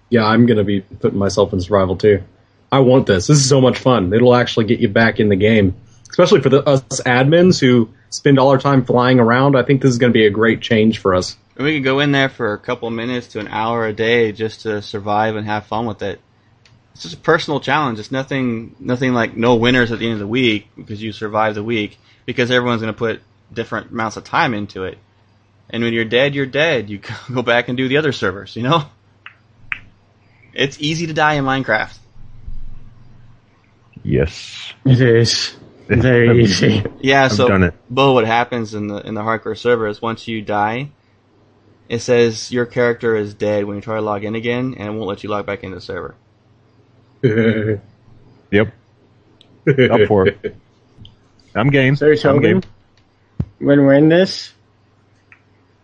Yeah, 0.08 0.24
I'm 0.24 0.46
gonna 0.46 0.62
be 0.62 0.82
putting 0.82 1.18
myself 1.18 1.52
in 1.52 1.60
survival 1.60 1.96
too. 1.96 2.22
I 2.70 2.78
want 2.78 3.08
this. 3.08 3.26
This 3.26 3.38
is 3.38 3.48
so 3.48 3.60
much 3.60 3.78
fun. 3.78 4.12
It'll 4.12 4.36
actually 4.36 4.66
get 4.66 4.78
you 4.78 4.88
back 4.88 5.18
in 5.18 5.30
the 5.30 5.36
game, 5.36 5.74
especially 6.08 6.42
for 6.42 6.48
the, 6.48 6.62
us 6.62 6.82
admins 7.00 7.58
who 7.58 7.92
spend 8.10 8.38
all 8.38 8.50
our 8.50 8.58
time 8.58 8.84
flying 8.84 9.18
around. 9.18 9.56
I 9.56 9.64
think 9.64 9.82
this 9.82 9.90
is 9.90 9.98
gonna 9.98 10.12
be 10.12 10.26
a 10.26 10.30
great 10.30 10.60
change 10.60 11.00
for 11.00 11.12
us. 11.16 11.36
And 11.58 11.66
we 11.66 11.74
could 11.74 11.84
go 11.84 11.98
in 11.98 12.12
there 12.12 12.28
for 12.28 12.52
a 12.52 12.58
couple 12.58 12.88
minutes 12.88 13.26
to 13.28 13.40
an 13.40 13.48
hour 13.48 13.84
a 13.84 13.92
day 13.92 14.30
just 14.30 14.60
to 14.60 14.80
survive 14.80 15.34
and 15.34 15.44
have 15.44 15.66
fun 15.66 15.86
with 15.86 16.02
it. 16.02 16.20
It's 16.92 17.02
just 17.02 17.16
a 17.16 17.18
personal 17.18 17.58
challenge. 17.58 17.98
It's 17.98 18.12
nothing, 18.12 18.76
nothing 18.78 19.12
like 19.12 19.36
no 19.36 19.56
winners 19.56 19.90
at 19.90 19.98
the 19.98 20.04
end 20.06 20.14
of 20.14 20.18
the 20.20 20.26
week 20.28 20.68
because 20.76 21.02
you 21.02 21.10
survive 21.10 21.56
the 21.56 21.64
week 21.64 21.98
because 22.26 22.52
everyone's 22.52 22.80
going 22.80 22.94
to 22.94 22.98
put 22.98 23.22
different 23.52 23.90
amounts 23.90 24.16
of 24.16 24.22
time 24.22 24.54
into 24.54 24.84
it. 24.84 24.98
And 25.68 25.82
when 25.82 25.92
you're 25.92 26.04
dead, 26.04 26.36
you're 26.36 26.46
dead. 26.46 26.88
You 26.88 27.00
go 27.32 27.42
back 27.42 27.66
and 27.68 27.76
do 27.76 27.88
the 27.88 27.96
other 27.96 28.12
servers, 28.12 28.54
you 28.54 28.62
know? 28.62 28.84
It's 30.54 30.80
easy 30.80 31.08
to 31.08 31.12
die 31.12 31.34
in 31.34 31.44
Minecraft. 31.44 31.96
Yes. 34.04 34.72
It 34.84 35.00
is 35.00 35.56
very 35.88 36.40
easy. 36.44 36.84
Yeah, 37.00 37.24
I've 37.24 37.32
so 37.32 37.48
done 37.48 37.64
it. 37.64 37.74
Bo, 37.90 38.12
what 38.12 38.26
happens 38.26 38.74
in 38.74 38.86
the 38.86 38.98
in 38.98 39.14
the 39.14 39.22
hardcore 39.22 39.56
server 39.56 39.88
is 39.88 40.00
once 40.00 40.26
you 40.26 40.40
die, 40.40 40.90
it 41.88 42.00
says 42.00 42.50
your 42.52 42.66
character 42.66 43.16
is 43.16 43.34
dead 43.34 43.64
when 43.64 43.76
you 43.76 43.82
try 43.82 43.96
to 43.96 44.00
log 44.02 44.24
in 44.24 44.34
again, 44.34 44.74
and 44.78 44.88
it 44.88 44.90
won't 44.90 45.06
let 45.08 45.22
you 45.22 45.30
log 45.30 45.46
back 45.46 45.62
into 45.64 45.76
the 45.76 45.80
server. 45.80 46.14
Yep. 48.50 48.72
Up 49.90 50.00
for 50.08 50.26
it. 50.28 50.56
I'm 51.54 51.68
game. 51.68 51.96
So, 51.96 52.10
I'm 52.10 52.16
Tobin, 52.16 52.60
game. 52.60 52.62
when 53.58 53.80
we're 53.84 53.92
in 53.92 54.08
this, 54.08 54.54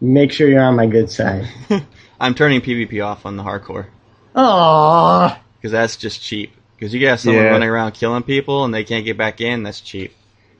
make 0.00 0.32
sure 0.32 0.48
you're 0.48 0.62
on 0.62 0.76
my 0.76 0.86
good 0.86 1.10
side. 1.10 1.46
I'm 2.20 2.34
turning 2.34 2.62
PvP 2.62 3.04
off 3.04 3.26
on 3.26 3.36
the 3.36 3.42
hardcore 3.42 3.86
Aww. 4.34 5.36
because 5.56 5.72
that's 5.72 5.96
just 5.96 6.22
cheap. 6.22 6.52
Because 6.76 6.94
you 6.94 7.00
got 7.00 7.20
someone 7.20 7.44
Yeah. 7.44 7.50
running 7.50 7.68
around 7.68 7.92
killing 7.92 8.22
people 8.22 8.64
and 8.64 8.72
they 8.72 8.84
can't 8.84 9.04
get 9.04 9.18
back 9.18 9.42
in, 9.42 9.62
that's 9.62 9.82
cheap. 9.82 10.14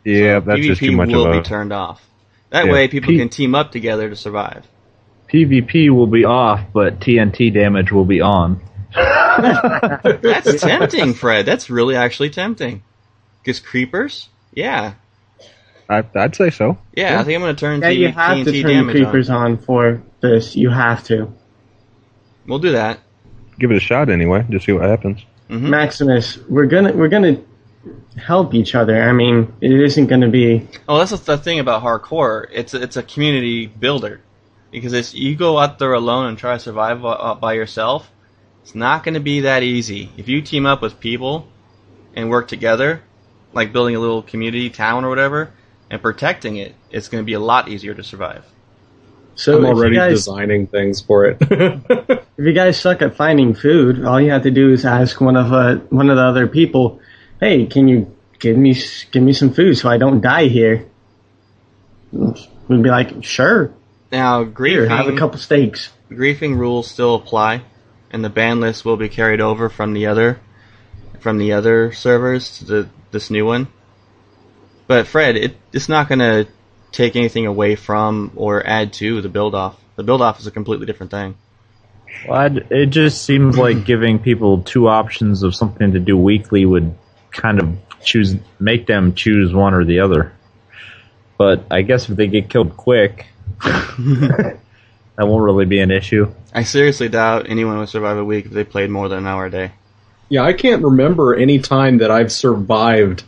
Yeah, 0.05 0.41
So 0.41 0.47
that's 0.47 0.61
PvP 0.61 0.67
just 0.67 0.81
too 0.81 0.93
much 0.93 1.09
will 1.09 1.27
of 1.27 1.33
be 1.33 1.41
turned 1.49 1.73
off. 1.73 2.07
That 2.51 2.67
Yeah. 2.67 2.73
way, 2.73 2.89
people 2.89 3.09
P- 3.13 3.19
can 3.19 3.31
team 3.31 3.55
up 3.55 3.73
together 3.73 4.11
to 4.11 4.17
survive. 4.17 4.67
PvP 5.33 5.91
will 5.91 6.07
be 6.07 6.25
off, 6.25 6.61
but 6.73 7.01
TNT 7.01 7.53
damage 7.53 7.91
will 7.93 8.05
be 8.05 8.21
on. 8.21 8.61
That's 8.95 10.61
tempting, 10.61 11.15
Fred. 11.15 11.47
That's 11.47 11.71
really 11.71 11.97
actually 11.97 12.31
tempting. 12.31 12.83
Because 13.43 13.61
creepers, 13.61 14.29
yeah, 14.53 14.95
I, 15.89 16.03
I'd 16.15 16.35
say 16.35 16.49
so. 16.51 16.79
yeah. 16.95 17.21
I 17.21 17.25
think 17.25 17.37
I'm 17.37 17.43
going 17.43 17.55
to 17.55 17.61
turn 17.61 17.83
Yeah, 17.83 17.91
T- 17.91 17.95
you 17.97 18.09
have 18.09 18.39
TNT 18.39 18.45
to 18.45 18.63
turn 18.63 18.89
creepers 18.91 19.29
on. 19.29 19.53
on. 19.53 19.59
for 19.59 20.03
this. 20.23 20.57
You 20.57 20.71
have 20.71 21.05
to. 21.05 21.31
We'll 22.47 22.59
do 22.59 22.73
that. 22.73 23.01
Give 23.59 23.71
it 23.71 23.77
a 23.77 23.81
shot 23.81 24.09
anyway. 24.09 24.47
Just 24.49 24.65
see 24.67 24.73
what 24.73 24.85
happens. 24.89 25.21
hmm 25.49 25.69
Maximus, 25.69 26.39
we're 26.49 26.67
gonna 26.67 26.93
we're 26.93 27.09
gonna 27.09 27.37
help 28.17 28.55
each 28.55 28.75
other. 28.75 29.03
I 29.03 29.13
mean, 29.13 29.53
it 29.61 29.71
isn't 29.73 30.07
gonna 30.07 30.31
be. 30.31 30.67
Oh, 30.89 30.99
that's 30.99 31.11
the 31.21 31.37
thing 31.39 31.59
about 31.61 31.83
hardcore. 31.83 32.47
It's 32.51 32.73
a, 32.75 32.83
it's 32.83 32.97
a 32.97 33.03
community 33.03 33.67
builder 33.67 34.21
because 34.75 34.93
if 34.93 35.15
you 35.15 35.37
go 35.37 35.57
out 35.57 35.79
there 35.79 35.93
alone 35.93 36.27
and 36.27 36.37
try 36.37 36.55
to 36.55 36.59
survive 36.59 37.01
by, 37.01 37.13
uh, 37.13 37.51
yourself. 37.51 38.11
It's 38.63 38.75
not 38.75 39.05
going 39.05 39.15
to 39.15 39.21
be 39.21 39.41
that 39.41 39.63
easy. 39.63 40.11
If 40.17 40.29
you 40.29 40.41
team 40.41 40.67
up 40.67 40.83
with 40.83 40.99
people 40.99 41.47
and 42.15 42.29
work 42.29 42.49
together, 42.49 43.03
like 43.53 43.73
building 43.73 43.95
a 43.95 44.01
little 44.01 44.23
community 44.23 44.71
town 44.71 45.05
or 45.05 45.11
whatever, 45.11 45.53
and 45.91 46.01
protecting 46.03 46.57
it, 46.57 46.75
it's 46.91 47.09
going 47.09 47.23
to 47.23 47.27
be 47.27 47.35
a 47.35 47.41
lot 47.41 47.69
easier 47.69 47.95
to 47.95 48.03
survive. 48.03 48.45
So 49.37 49.59
I'm 49.59 49.67
already 49.67 49.97
guys 49.97 50.13
designing 50.13 50.67
things 50.67 51.01
for 51.01 51.27
it. 51.27 51.39
if 51.41 52.25
you 52.39 52.53
guys 52.53 52.81
suck 52.81 53.03
at 53.03 53.17
finding 53.17 53.55
food, 53.55 54.05
all 54.05 54.21
you 54.21 54.31
have 54.31 54.43
to 54.43 54.51
do 54.51 54.73
is 54.73 54.85
ask 54.85 55.21
one 55.21 55.37
of 55.37 55.53
uh, 55.53 55.77
one 55.91 56.09
of 56.09 56.17
the 56.17 56.23
other 56.23 56.47
people, 56.47 57.01
"Hey, 57.41 57.67
can 57.67 57.87
you 57.87 58.17
give 58.39 58.57
me 58.57 58.75
give 59.11 59.23
me 59.23 59.33
some 59.33 59.53
food 59.53 59.77
so 59.77 59.89
I 59.89 59.99
don't 59.99 60.21
die 60.21 60.47
here?" 60.47 60.87
We'd 62.13 62.83
be 62.83 62.91
like, 62.91 63.25
"Sure, 63.25 63.75
Now, 64.15 64.45
griefing, 64.45 64.69
here, 64.69 64.89
have 64.89 65.09
a 65.09 65.11
griefing, 65.11 65.19
couple 65.19 65.39
steaks." 65.39 65.91
griefing 66.09 66.57
rules 66.57 66.89
still 66.89 67.17
apply, 67.17 67.63
and 68.13 68.25
the 68.25 68.31
ban 68.31 68.61
list 68.61 68.85
will 68.85 68.97
be 68.97 69.09
carried 69.09 69.41
over 69.41 69.69
from 69.69 69.93
the 69.93 70.07
other 70.07 70.39
from 71.19 71.39
the 71.39 71.55
other 71.55 71.91
servers 71.91 72.59
to 72.59 72.65
the, 72.65 72.89
this 73.11 73.29
new 73.29 73.45
one. 73.45 73.67
But 74.87 75.09
Fred, 75.09 75.37
it, 75.37 75.57
it's 75.73 75.89
not 75.89 76.09
going 76.09 76.21
to 76.21 76.47
take 76.93 77.17
anything 77.17 77.47
away 77.47 77.75
from 77.75 78.31
or 78.37 78.65
add 78.65 78.93
to 78.95 79.21
the 79.21 79.29
build 79.29 79.55
off. 79.55 79.77
The 79.97 80.05
build 80.05 80.23
off 80.23 80.39
is 80.39 80.47
a 80.47 80.53
completely 80.53 80.87
different 80.87 81.11
thing. 81.11 81.35
Well, 82.29 82.39
I'd, 82.39 82.71
it 82.71 82.87
just 82.91 83.25
seems 83.25 83.59
like 83.59 83.85
giving 83.93 84.21
people 84.21 84.63
two 84.63 84.87
options 84.87 85.43
of 85.43 85.57
something 85.57 85.91
to 85.91 85.99
do 85.99 86.17
weekly 86.17 86.65
would 86.65 86.95
kind 87.33 87.59
of 87.59 87.77
choose 88.05 88.37
make 88.61 88.87
them 88.87 89.15
choose 89.15 89.53
one 89.53 89.75
or 89.75 89.85
the 89.85 89.99
other. 89.99 90.33
But 91.37 91.65
I 91.69 91.83
guess 91.83 92.09
if 92.09 92.17
they 92.17 92.29
get 92.29 92.49
killed 92.49 92.77
quick, 92.77 93.27
that 93.63 94.59
won't 95.19 95.45
really 95.45 95.67
be 95.67 95.81
an 95.81 95.91
issue. 95.91 96.33
I 96.53 96.63
seriously 96.63 97.09
doubt 97.09 97.49
anyone 97.49 97.79
would 97.79 97.89
survive 97.89 98.17
a 98.17 98.25
week 98.25 98.47
if 98.47 98.53
they 98.53 98.65
played 98.65 98.91
more 98.91 99.09
than 99.09 99.19
an 99.19 99.27
hour 99.27 99.47
a 99.47 99.51
day. 99.51 99.73
yeah, 100.29 100.43
I 100.43 100.53
can't 100.53 100.83
remember 100.83 101.35
any 101.35 101.59
time 101.59 101.99
that 101.99 102.11
I've 102.11 102.33
survived 102.33 103.25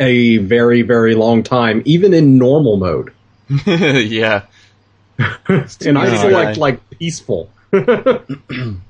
a 0.00 0.38
very, 0.38 0.82
very 0.82 1.14
long 1.14 1.42
time, 1.42 1.82
even 1.84 2.14
in 2.14 2.38
normal 2.38 2.76
mode. 2.76 3.12
yeah. 3.66 4.42
And 5.48 5.98
I 5.98 6.08
easy. 6.08 6.16
select 6.16 6.56
like 6.58 6.90
peaceful. 6.90 7.50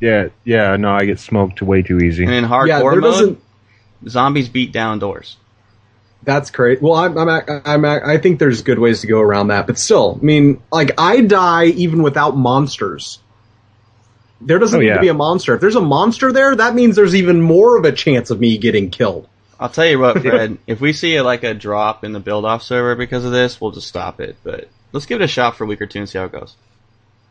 Yeah, 0.01 0.29
yeah. 0.45 0.77
No, 0.77 0.93
I 0.93 1.07
get 1.07 1.19
smoked 1.19 1.63
way 1.63 1.81
too 1.81 2.01
easy. 2.01 2.25
And 2.25 2.35
in 2.35 2.45
hardcore 2.45 2.93
there 2.93 3.01
mode, 3.01 3.41
zombies 4.07 4.51
beat 4.51 4.73
down 4.73 4.99
doors. 4.99 5.39
That's 6.25 6.51
great. 6.51 6.81
Well, 6.81 6.95
I'm, 6.95 7.17
I'm, 7.19 7.29
I'm, 7.65 7.85
I 7.85 8.19
think 8.19 8.39
there's 8.39 8.63
good 8.63 8.79
ways 8.79 9.03
to 9.03 9.07
go 9.07 9.21
around 9.21 9.49
that, 9.49 9.67
but 9.67 9.79
still, 9.79 10.19
I 10.21 10.25
mean, 10.25 10.63
like 10.73 10.93
I 10.99 11.21
die 11.21 11.67
even 11.67 12.03
without 12.03 12.37
monsters. 12.37 13.19
There 14.41 14.59
doesn't 14.59 14.79
Oh, 14.79 14.83
need 14.83 14.95
to 14.95 15.01
be 15.01 15.09
a 15.09 15.15
monster. 15.15 15.55
If 15.55 15.61
there's 15.61 15.77
a 15.77 15.81
monster 15.81 16.33
there, 16.33 16.55
that 16.57 16.75
means 16.75 16.97
there's 16.97 17.15
even 17.15 17.41
more 17.41 17.77
of 17.79 17.85
a 17.85 17.93
chance 17.93 18.31
of 18.31 18.41
me 18.41 18.59
getting 18.59 18.91
killed. 18.91 19.29
I'll 19.61 19.69
tell 19.69 19.87
you 19.87 19.99
what, 19.99 20.19
Fred. 20.23 20.59
if 20.67 20.81
we 20.81 20.93
see 20.93 21.21
like 21.21 21.45
a 21.45 21.55
drop 21.55 22.05
in 22.05 22.13
the 22.13 22.21
build 22.21 22.45
off 22.45 22.63
server 22.63 22.95
because 22.97 23.25
of 23.25 23.33
this, 23.33 23.61
we'll 23.61 23.71
just 23.71 23.87
stop 23.89 24.21
it. 24.21 24.37
But 24.43 24.69
let's 24.93 25.07
give 25.07 25.21
it 25.21 25.25
a 25.25 25.29
shot 25.29 25.57
for 25.57 25.65
a 25.65 25.67
week 25.67 25.81
or 25.81 25.87
two 25.87 26.01
and 26.01 26.09
see 26.09 26.19
how 26.19 26.25
it 26.25 26.33
goes. 26.33 26.57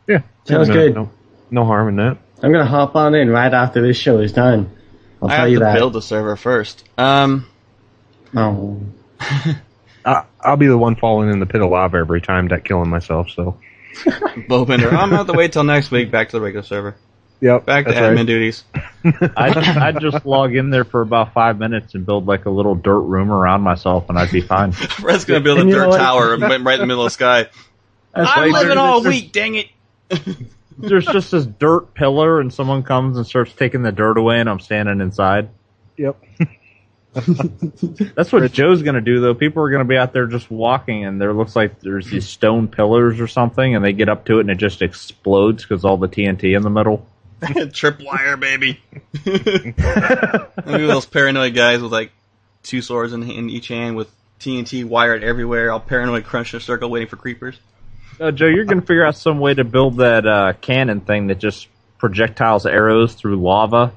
Yeah, 0.07 0.21
Sounds 0.45 0.69
no, 0.69 0.73
good. 0.73 0.95
No, 0.95 1.09
no 1.51 1.65
harm 1.65 1.89
in 1.89 1.95
that. 1.97 2.17
I'm 2.41 2.51
gonna 2.51 2.65
hop 2.65 2.95
on 2.95 3.15
in 3.15 3.29
right 3.29 3.53
after 3.53 3.81
this 3.81 3.97
show 3.97 4.19
is 4.19 4.33
done. 4.33 4.69
I'll 5.21 5.29
I 5.29 5.31
tell 5.31 5.39
have 5.41 5.49
you 5.49 5.59
to 5.59 5.65
that. 5.65 5.75
build 5.75 5.93
the 5.93 6.01
server 6.01 6.35
first. 6.35 6.83
Um, 6.97 7.45
Oh. 8.35 8.81
I, 10.05 10.25
I'll 10.41 10.57
be 10.57 10.67
the 10.67 10.77
one 10.77 10.95
falling 10.95 11.29
in 11.29 11.39
the 11.39 11.45
pit 11.45 11.61
of 11.61 11.69
lava 11.69 11.97
every 11.97 12.21
time, 12.21 12.49
that 12.49 12.65
killing 12.65 12.89
myself. 12.89 13.29
So. 13.29 13.57
Bowbender, 13.95 14.87
I'm 14.87 15.09
gonna 15.09 15.17
have 15.17 15.27
to 15.27 15.33
wait 15.33 15.53
till 15.53 15.63
next 15.63 15.91
week. 15.91 16.11
Back 16.11 16.29
to 16.29 16.37
the 16.37 16.41
regular 16.41 16.63
server. 16.63 16.95
Yep. 17.41 17.65
Back 17.65 17.85
to 17.85 17.91
admin 17.91 18.15
right. 18.17 18.25
duties. 18.25 18.63
I'd, 19.37 19.57
I'd 19.57 19.99
just 19.99 20.25
log 20.25 20.55
in 20.55 20.69
there 20.69 20.83
for 20.85 21.01
about 21.01 21.33
five 21.33 21.59
minutes 21.59 21.93
and 21.93 22.05
build 22.05 22.25
like 22.25 22.45
a 22.45 22.49
little 22.49 22.73
dirt 22.73 23.01
room 23.01 23.31
around 23.31 23.61
myself, 23.61 24.09
and 24.09 24.17
I'd 24.17 24.31
be 24.31 24.41
fine. 24.41 24.71
Fred's 24.71 25.25
gonna 25.25 25.41
build 25.41 25.57
a 25.59 25.61
And 25.61 25.69
you 25.69 25.75
dirt 25.75 25.91
tower 25.97 26.37
right 26.37 26.51
in 26.51 26.63
the 26.63 26.85
middle 26.87 27.01
of 27.01 27.07
the 27.07 27.09
sky. 27.09 27.43
That's 28.15 28.31
I'm 28.35 28.51
why 28.51 28.59
living 28.61 28.77
all 28.77 29.01
there's- 29.01 29.21
week. 29.23 29.31
Dang 29.31 29.55
it. 29.55 29.67
There's 30.77 31.05
just 31.05 31.31
this 31.31 31.45
dirt 31.45 31.93
pillar, 31.93 32.39
and 32.39 32.51
someone 32.53 32.81
comes 32.83 33.17
and 33.17 33.27
starts 33.27 33.53
taking 33.53 33.83
the 33.83 33.91
dirt 33.91 34.17
away, 34.17 34.39
and 34.39 34.49
I'm 34.49 34.59
standing 34.59 35.01
inside. 35.01 35.49
Yep. 35.97 36.21
That's 37.13 38.31
what 38.31 38.51
Joe's 38.51 38.81
gonna 38.81 39.01
do 39.01 39.21
though. 39.21 39.35
People 39.35 39.63
are 39.63 39.69
gonna 39.69 39.85
be 39.85 39.97
out 39.97 40.13
there 40.13 40.25
just 40.25 40.49
walking, 40.49 41.05
and 41.05 41.21
there 41.21 41.33
looks 41.33 41.55
like 41.55 41.79
there's 41.79 42.09
these 42.09 42.27
stone 42.27 42.67
pillars 42.67 43.19
or 43.19 43.27
something, 43.27 43.75
and 43.75 43.85
they 43.85 43.93
get 43.93 44.09
up 44.09 44.25
to 44.25 44.37
it 44.37 44.41
and 44.41 44.49
it 44.49 44.57
just 44.57 44.81
explodes 44.81 45.63
because 45.63 45.85
all 45.85 45.97
the 45.97 46.07
TNT 46.07 46.55
in 46.55 46.63
the 46.63 46.69
middle. 46.71 47.07
Tripwire, 47.41 48.39
baby. 48.39 48.81
Maybe 50.65 50.87
those 50.87 51.05
paranoid 51.05 51.53
guys 51.53 51.81
with 51.81 51.91
like 51.91 52.11
two 52.63 52.81
swords 52.81 53.13
in, 53.13 53.29
in 53.29 53.49
each 53.49 53.67
hand 53.67 53.95
with 53.95 54.09
TNT 54.39 54.85
wired 54.85 55.23
everywhere, 55.23 55.71
all 55.71 55.79
paranoid 55.79 56.23
crunching 56.23 56.57
a 56.57 56.61
circle 56.61 56.89
waiting 56.89 57.09
for 57.09 57.17
creepers. 57.17 57.59
Uh, 58.19 58.31
Joe, 58.31 58.47
you're 58.47 58.65
gonna 58.65 58.81
figure 58.81 59.05
out 59.05 59.15
some 59.15 59.39
way 59.39 59.53
to 59.53 59.63
build 59.63 59.97
that 59.97 60.25
uh, 60.25 60.53
cannon 60.61 61.01
thing 61.01 61.27
that 61.27 61.37
just 61.37 61.67
projectiles 61.99 62.65
arrows 62.65 63.13
through 63.13 63.35
lava. 63.35 63.93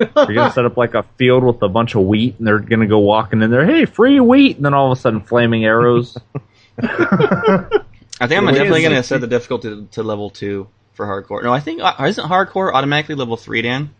You're 0.00 0.34
gonna 0.34 0.52
set 0.52 0.64
up 0.64 0.76
like 0.76 0.94
a 0.94 1.04
field 1.16 1.44
with 1.44 1.62
a 1.62 1.68
bunch 1.68 1.94
of 1.94 2.02
wheat, 2.02 2.36
and 2.38 2.46
they're 2.46 2.58
gonna 2.58 2.86
go 2.86 2.98
walking 2.98 3.42
in 3.42 3.50
there. 3.50 3.64
Hey, 3.64 3.84
free 3.84 4.18
wheat! 4.20 4.56
And 4.56 4.64
then 4.64 4.74
all 4.74 4.90
of 4.92 4.98
a 4.98 5.00
sudden, 5.00 5.20
flaming 5.20 5.64
arrows. 5.64 6.16
I 8.20 8.26
think 8.26 8.38
I'm 8.40 8.48
It 8.48 8.52
definitely 8.52 8.82
going 8.82 8.94
to 8.94 9.02
set 9.02 9.20
the 9.20 9.26
difficulty 9.26 9.68
to, 9.70 9.86
to 9.92 10.02
level 10.02 10.30
two 10.30 10.68
for 10.92 11.04
hardcore. 11.06 11.42
No, 11.42 11.52
I 11.52 11.60
think 11.60 11.80
uh, 11.82 11.94
isn't 12.04 12.24
hardcore 12.28 12.72
automatically 12.72 13.14
level 13.16 13.36
three, 13.36 13.62
Dan? 13.62 13.90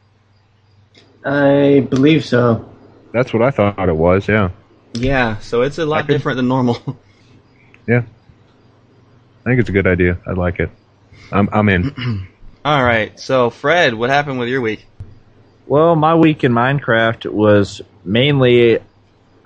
I 1.24 1.86
believe 1.88 2.24
so. 2.24 2.68
That's 3.12 3.32
what 3.32 3.42
I 3.42 3.50
thought 3.50 3.88
it 3.88 3.96
was. 3.96 4.28
Yeah. 4.28 4.50
Yeah, 4.92 5.38
so 5.38 5.62
it's 5.62 5.78
a 5.78 5.86
lot 5.86 6.06
could- 6.06 6.12
different 6.12 6.36
than 6.36 6.48
normal. 6.48 6.78
Yeah. 7.86 8.02
I 9.40 9.44
think 9.50 9.60
it's 9.60 9.68
a 9.68 9.72
good 9.72 9.86
idea. 9.86 10.16
I 10.26 10.30
like 10.32 10.58
it. 10.58 10.70
I'm 11.30 11.50
I'm 11.52 11.68
in. 11.68 12.26
All 12.64 12.82
right, 12.82 13.20
so 13.20 13.50
Fred, 13.50 13.92
what 13.92 14.08
happened 14.08 14.38
with 14.38 14.48
your 14.48 14.62
week? 14.62 14.86
Well, 15.66 15.96
my 15.96 16.14
week 16.14 16.44
in 16.44 16.52
Minecraft 16.52 17.32
was 17.32 17.80
mainly 18.04 18.80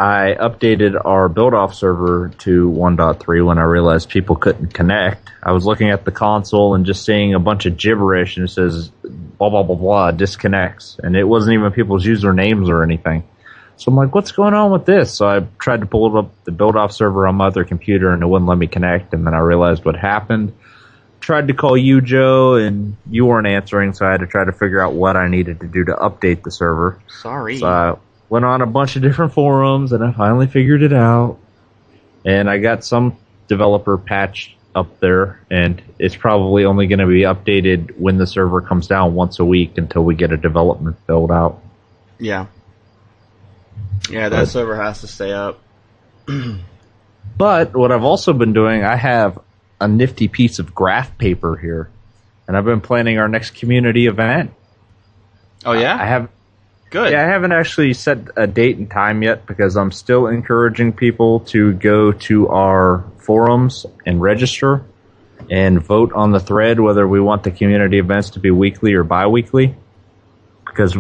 I 0.01 0.37
updated 0.39 1.01
our 1.05 1.29
build 1.29 1.55
off 1.55 1.75
server 1.75 2.31
to 2.39 2.71
1.3 2.71 3.47
when 3.47 3.59
I 3.59 3.63
realized 3.63 4.09
people 4.09 4.35
couldn't 4.35 4.75
connect. 4.75 5.31
I 5.43 5.53
was 5.53 5.65
looking 5.65 5.91
at 5.91 6.05
the 6.05 6.11
console 6.11 6.75
and 6.75 6.87
just 6.87 7.05
seeing 7.05 7.35
a 7.35 7.39
bunch 7.39 7.67
of 7.67 7.77
gibberish 7.77 8.37
and 8.37 8.49
it 8.49 8.53
says 8.53 8.91
blah 9.05 9.49
blah 9.49 9.63
blah 9.63 9.77
blah 9.77 10.11
disconnects 10.11 10.99
and 11.03 11.17
it 11.17 11.25
wasn't 11.25 11.55
even 11.55 11.71
people's 11.73 12.05
usernames 12.05 12.69
or 12.69 12.83
anything. 12.83 13.23
So 13.77 13.93
I'm 13.93 13.97
like, 13.97 14.13
what's 14.13 14.33
going 14.33 14.55
on 14.55 14.73
with 14.73 14.87
this? 14.87 15.15
So 15.15 15.29
I 15.29 15.47
tried 15.61 15.81
to 15.81 15.87
pull 15.87 16.17
up 16.19 16.33
the 16.45 16.51
build 16.51 16.75
off 16.75 16.91
server 16.91 17.29
on 17.29 17.37
my 17.37 17.47
other 17.47 17.65
computer 17.65 18.11
and 18.11 18.25
it 18.25 18.27
wouldn't 18.27 18.49
let 18.49 18.59
me 18.59 18.67
connect 18.67 19.15
and 19.15 19.25
then 19.25 19.35
I 19.35 19.39
realized 19.39 19.85
what 19.85 19.95
happened 19.95 20.53
tried 21.21 21.49
to 21.49 21.55
call 21.55 21.77
you, 21.77 22.01
Joe, 22.01 22.55
and 22.55 22.97
you 23.11 23.27
weren't 23.27 23.47
answering, 23.47 23.93
so 23.93 24.07
I 24.07 24.13
had 24.13 24.21
to 24.21 24.27
try 24.27 24.45
to 24.45 24.53
figure 24.53 24.81
out 24.81 24.95
what 24.95 25.17
I 25.17 25.29
needed 25.29 25.61
to 25.61 25.67
do 25.67 25.85
to 25.85 25.95
update 25.95 26.43
the 26.43 26.51
server. 26.51 27.01
Sorry. 27.09 27.59
So 27.59 27.67
I 27.67 27.97
went 28.29 28.45
on 28.45 28.63
a 28.63 28.67
bunch 28.67 28.97
of 28.97 29.03
different 29.03 29.33
forums, 29.33 29.93
and 29.93 30.03
I 30.05 30.13
finally 30.13 30.47
figured 30.47 30.83
it 30.83 30.93
out. 30.93 31.39
And 32.25 32.49
I 32.51 32.59
got 32.59 32.85
some 32.85 33.17
developer 33.47 33.97
patch 33.99 34.57
up 34.75 35.01
there, 35.01 35.41
and 35.51 35.83
it's 35.99 36.15
probably 36.17 36.65
only 36.65 36.87
going 36.87 36.99
to 37.01 37.07
be 37.07 37.23
updated 37.23 37.99
when 37.99 38.19
the 38.19 38.27
server 38.27 38.61
comes 38.61 38.87
down 38.87 39.15
once 39.15 39.39
a 39.39 39.45
week 39.45 39.79
until 39.79 40.05
we 40.05 40.15
get 40.15 40.31
a 40.33 40.37
development 40.37 40.97
build 41.07 41.31
out. 41.31 41.61
yeah. 42.19 42.47
Yeah, 44.11 44.29
that 44.29 44.41
But- 44.41 44.49
server 44.49 44.77
has 44.77 45.01
to 45.01 45.07
stay 45.07 45.33
up. 45.33 45.59
But 47.37 47.77
what 47.77 47.93
I've 47.93 48.03
also 48.05 48.33
been 48.33 48.53
doing, 48.53 48.83
I 48.83 48.97
have 48.97 49.39
a 49.81 49.89
nifty 49.89 50.29
piece 50.29 50.59
of 50.59 50.75
graph 50.75 51.17
paper 51.19 51.57
here, 51.57 51.91
and 52.47 52.57
I've 52.57 52.65
been 52.65 52.81
planning 52.81 53.19
our 53.19 53.29
next 53.29 53.51
community 53.51 54.07
event. 54.07 54.53
Oh 55.65 55.73
yeah, 55.73 55.95
I 55.95 56.07
have 56.07 56.29
good. 56.91 57.13
Yeah, 57.13 57.23
I 57.23 57.29
haven't 57.29 57.53
actually 57.53 57.95
set 57.95 58.19
a 58.37 58.47
date 58.47 58.77
and 58.77 58.91
time 58.91 59.23
yet 59.23 59.47
because 59.47 59.77
I'm 59.77 59.93
still 59.93 60.27
encouraging 60.27 60.93
people 60.93 61.41
to 61.41 61.73
go 61.75 62.13
to 62.13 62.49
our 62.49 63.05
forums 63.19 63.87
and 64.07 64.21
register 64.21 64.85
and 65.51 65.81
vote 65.81 66.13
on 66.13 66.33
the 66.33 66.41
thread 66.41 66.81
whether 66.81 67.07
we 67.07 67.21
want 67.21 67.43
the 67.43 67.51
community 67.51 67.99
events 67.99 68.31
to 68.31 68.41
be 68.41 68.51
weekly 68.51 68.95
or 68.95 69.05
bi-weekly 69.05 69.75
because 70.67 70.97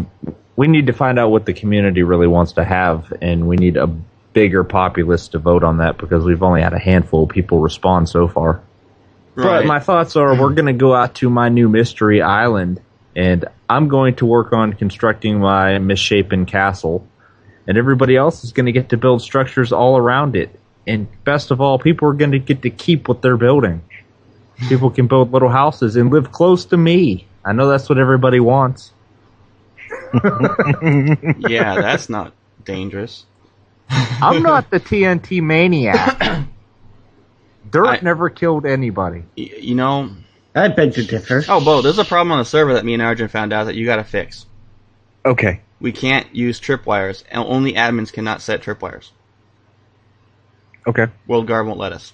we 0.56 0.68
need 0.68 0.86
to 0.86 0.92
find 0.92 1.18
out 1.18 1.30
what 1.30 1.44
the 1.44 1.52
community 1.52 2.02
really 2.02 2.26
wants 2.26 2.52
to 2.52 2.64
have 2.64 3.12
and 3.20 3.46
we 3.48 3.56
need 3.56 3.76
a 3.76 3.86
bigger 4.32 4.64
populace 4.64 5.28
to 5.28 5.38
vote 5.38 5.64
on 5.64 5.78
that 5.78 5.98
because 5.98 6.24
we've 6.24 6.42
only 6.42 6.62
had 6.62 6.72
a 6.72 6.78
handful 6.78 7.24
of 7.24 7.28
people 7.28 7.60
respond 7.60 8.08
so 8.08 8.28
far. 8.28 8.62
But 9.34 9.66
my 9.66 9.78
thoughts 9.78 10.16
are 10.16 10.38
we're 10.38 10.52
going 10.52 10.66
to 10.66 10.72
go 10.72 10.94
out 10.94 11.14
to 11.16 11.30
my 11.30 11.48
new 11.48 11.68
mystery 11.68 12.20
island 12.20 12.80
and 13.14 13.44
I'm 13.68 13.88
going 13.88 14.14
to 14.16 14.26
work 14.26 14.52
on 14.52 14.72
constructing 14.74 15.40
my 15.40 15.78
misshapen 15.78 16.46
castle. 16.46 17.06
And 17.66 17.76
everybody 17.76 18.16
else 18.16 18.44
is 18.44 18.52
going 18.52 18.66
to 18.66 18.72
get 18.72 18.90
to 18.90 18.96
build 18.96 19.22
structures 19.22 19.72
all 19.72 19.96
around 19.96 20.36
it. 20.36 20.58
And 20.86 21.08
best 21.24 21.50
of 21.50 21.60
all, 21.60 21.78
people 21.78 22.08
are 22.08 22.14
going 22.14 22.30
to 22.30 22.38
get 22.38 22.62
to 22.62 22.70
keep 22.70 23.08
what 23.08 23.20
they're 23.20 23.36
building. 23.36 23.82
People 24.68 24.90
can 24.90 25.06
build 25.06 25.32
little 25.32 25.48
houses 25.48 25.96
and 25.96 26.10
live 26.10 26.32
close 26.32 26.64
to 26.66 26.76
me. 26.76 27.26
I 27.44 27.52
know 27.52 27.68
that's 27.68 27.88
what 27.88 27.98
everybody 27.98 28.40
wants. 28.40 28.92
yeah, 30.14 31.80
that's 31.80 32.08
not 32.08 32.32
dangerous. 32.64 33.26
I'm 33.90 34.42
not 34.42 34.70
the 34.70 34.80
TNT 34.80 35.42
maniac. 35.42 36.46
Dirt 37.70 37.86
I- 37.86 38.00
never 38.02 38.30
killed 38.30 38.66
anybody. 38.66 39.24
Y- 39.36 39.50
you 39.58 39.74
know, 39.74 40.10
I 40.54 40.68
beg 40.68 40.94
to 40.94 41.04
differ. 41.04 41.44
oh, 41.48 41.64
Bo, 41.64 41.82
there's 41.82 41.98
a 41.98 42.04
problem 42.04 42.32
on 42.32 42.38
the 42.38 42.44
server 42.44 42.74
that 42.74 42.84
me 42.84 42.94
and 42.94 43.02
Arjun 43.02 43.28
found 43.28 43.52
out 43.52 43.64
that 43.64 43.74
you 43.74 43.84
got 43.86 43.96
to 43.96 44.04
fix. 44.04 44.46
Okay. 45.24 45.60
We 45.80 45.92
can't 45.92 46.34
use 46.34 46.60
tripwires, 46.60 47.22
and 47.30 47.44
only 47.44 47.74
admins 47.74 48.12
cannot 48.12 48.42
set 48.42 48.62
tripwires. 48.62 49.10
Okay. 50.86 51.06
World 51.26 51.46
Guard 51.46 51.66
won't 51.66 51.78
let 51.78 51.92
us. 51.92 52.12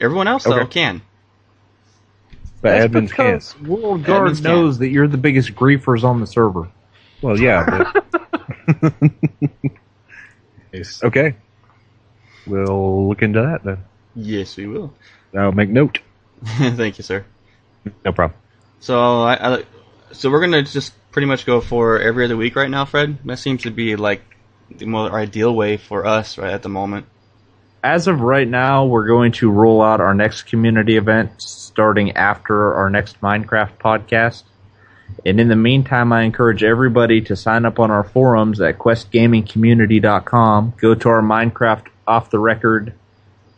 Everyone 0.00 0.28
else 0.28 0.44
though 0.44 0.66
can. 0.66 1.02
But 2.60 2.70
That's 2.78 2.84
admins 2.92 3.10
can. 3.12 3.26
because 3.34 3.60
World 3.60 4.04
Guard 4.04 4.30
Admins 4.30 4.42
knows 4.42 4.78
that 4.78 4.88
you're 4.88 5.08
the 5.08 5.16
biggest 5.18 5.54
griefers 5.54 6.04
on 6.04 6.20
the 6.20 6.26
server. 6.26 6.68
Well, 7.22 7.38
yeah. 7.38 7.92
But, 8.72 8.92
okay. 11.04 11.34
We'll 12.46 13.08
look 13.08 13.22
into 13.22 13.40
that 13.40 13.64
then. 13.64 13.84
Yes, 14.14 14.56
we 14.56 14.66
will. 14.66 14.94
I'll 15.36 15.52
make 15.52 15.68
note. 15.68 16.00
Thank 16.44 16.98
you, 16.98 17.04
sir. 17.04 17.24
No 18.04 18.12
problem. 18.12 18.38
So 18.80 19.22
I, 19.22 19.56
I, 19.56 19.64
so 20.12 20.30
we're 20.30 20.40
gonna 20.40 20.62
just 20.62 20.92
pretty 21.10 21.26
much 21.26 21.46
go 21.46 21.60
for 21.60 22.00
every 22.00 22.24
other 22.24 22.36
week 22.36 22.56
right 22.56 22.70
now, 22.70 22.84
Fred. 22.84 23.18
That 23.24 23.38
seems 23.38 23.62
to 23.62 23.70
be 23.70 23.96
like 23.96 24.22
the 24.70 24.86
more 24.86 25.12
ideal 25.12 25.54
way 25.54 25.76
for 25.76 26.06
us 26.06 26.38
right 26.38 26.52
at 26.52 26.62
the 26.62 26.68
moment. 26.68 27.06
As 27.82 28.08
of 28.08 28.20
right 28.20 28.48
now, 28.48 28.86
we're 28.86 29.06
going 29.06 29.32
to 29.32 29.50
roll 29.50 29.82
out 29.82 30.00
our 30.00 30.14
next 30.14 30.44
community 30.44 30.96
event 30.96 31.42
starting 31.42 32.12
after 32.12 32.74
our 32.74 32.88
next 32.88 33.20
Minecraft 33.20 33.76
podcast. 33.78 34.44
And 35.26 35.38
in 35.38 35.48
the 35.48 35.56
meantime, 35.56 36.12
I 36.12 36.22
encourage 36.22 36.62
everybody 36.62 37.20
to 37.22 37.36
sign 37.36 37.66
up 37.66 37.78
on 37.78 37.90
our 37.90 38.04
forums 38.04 38.60
at 38.60 38.78
questgamingcommunity.com. 38.78 40.74
Go 40.78 40.94
to 40.94 41.08
our 41.10 41.20
Minecraft 41.20 41.86
off 42.06 42.30
the 42.30 42.38
record 42.38 42.94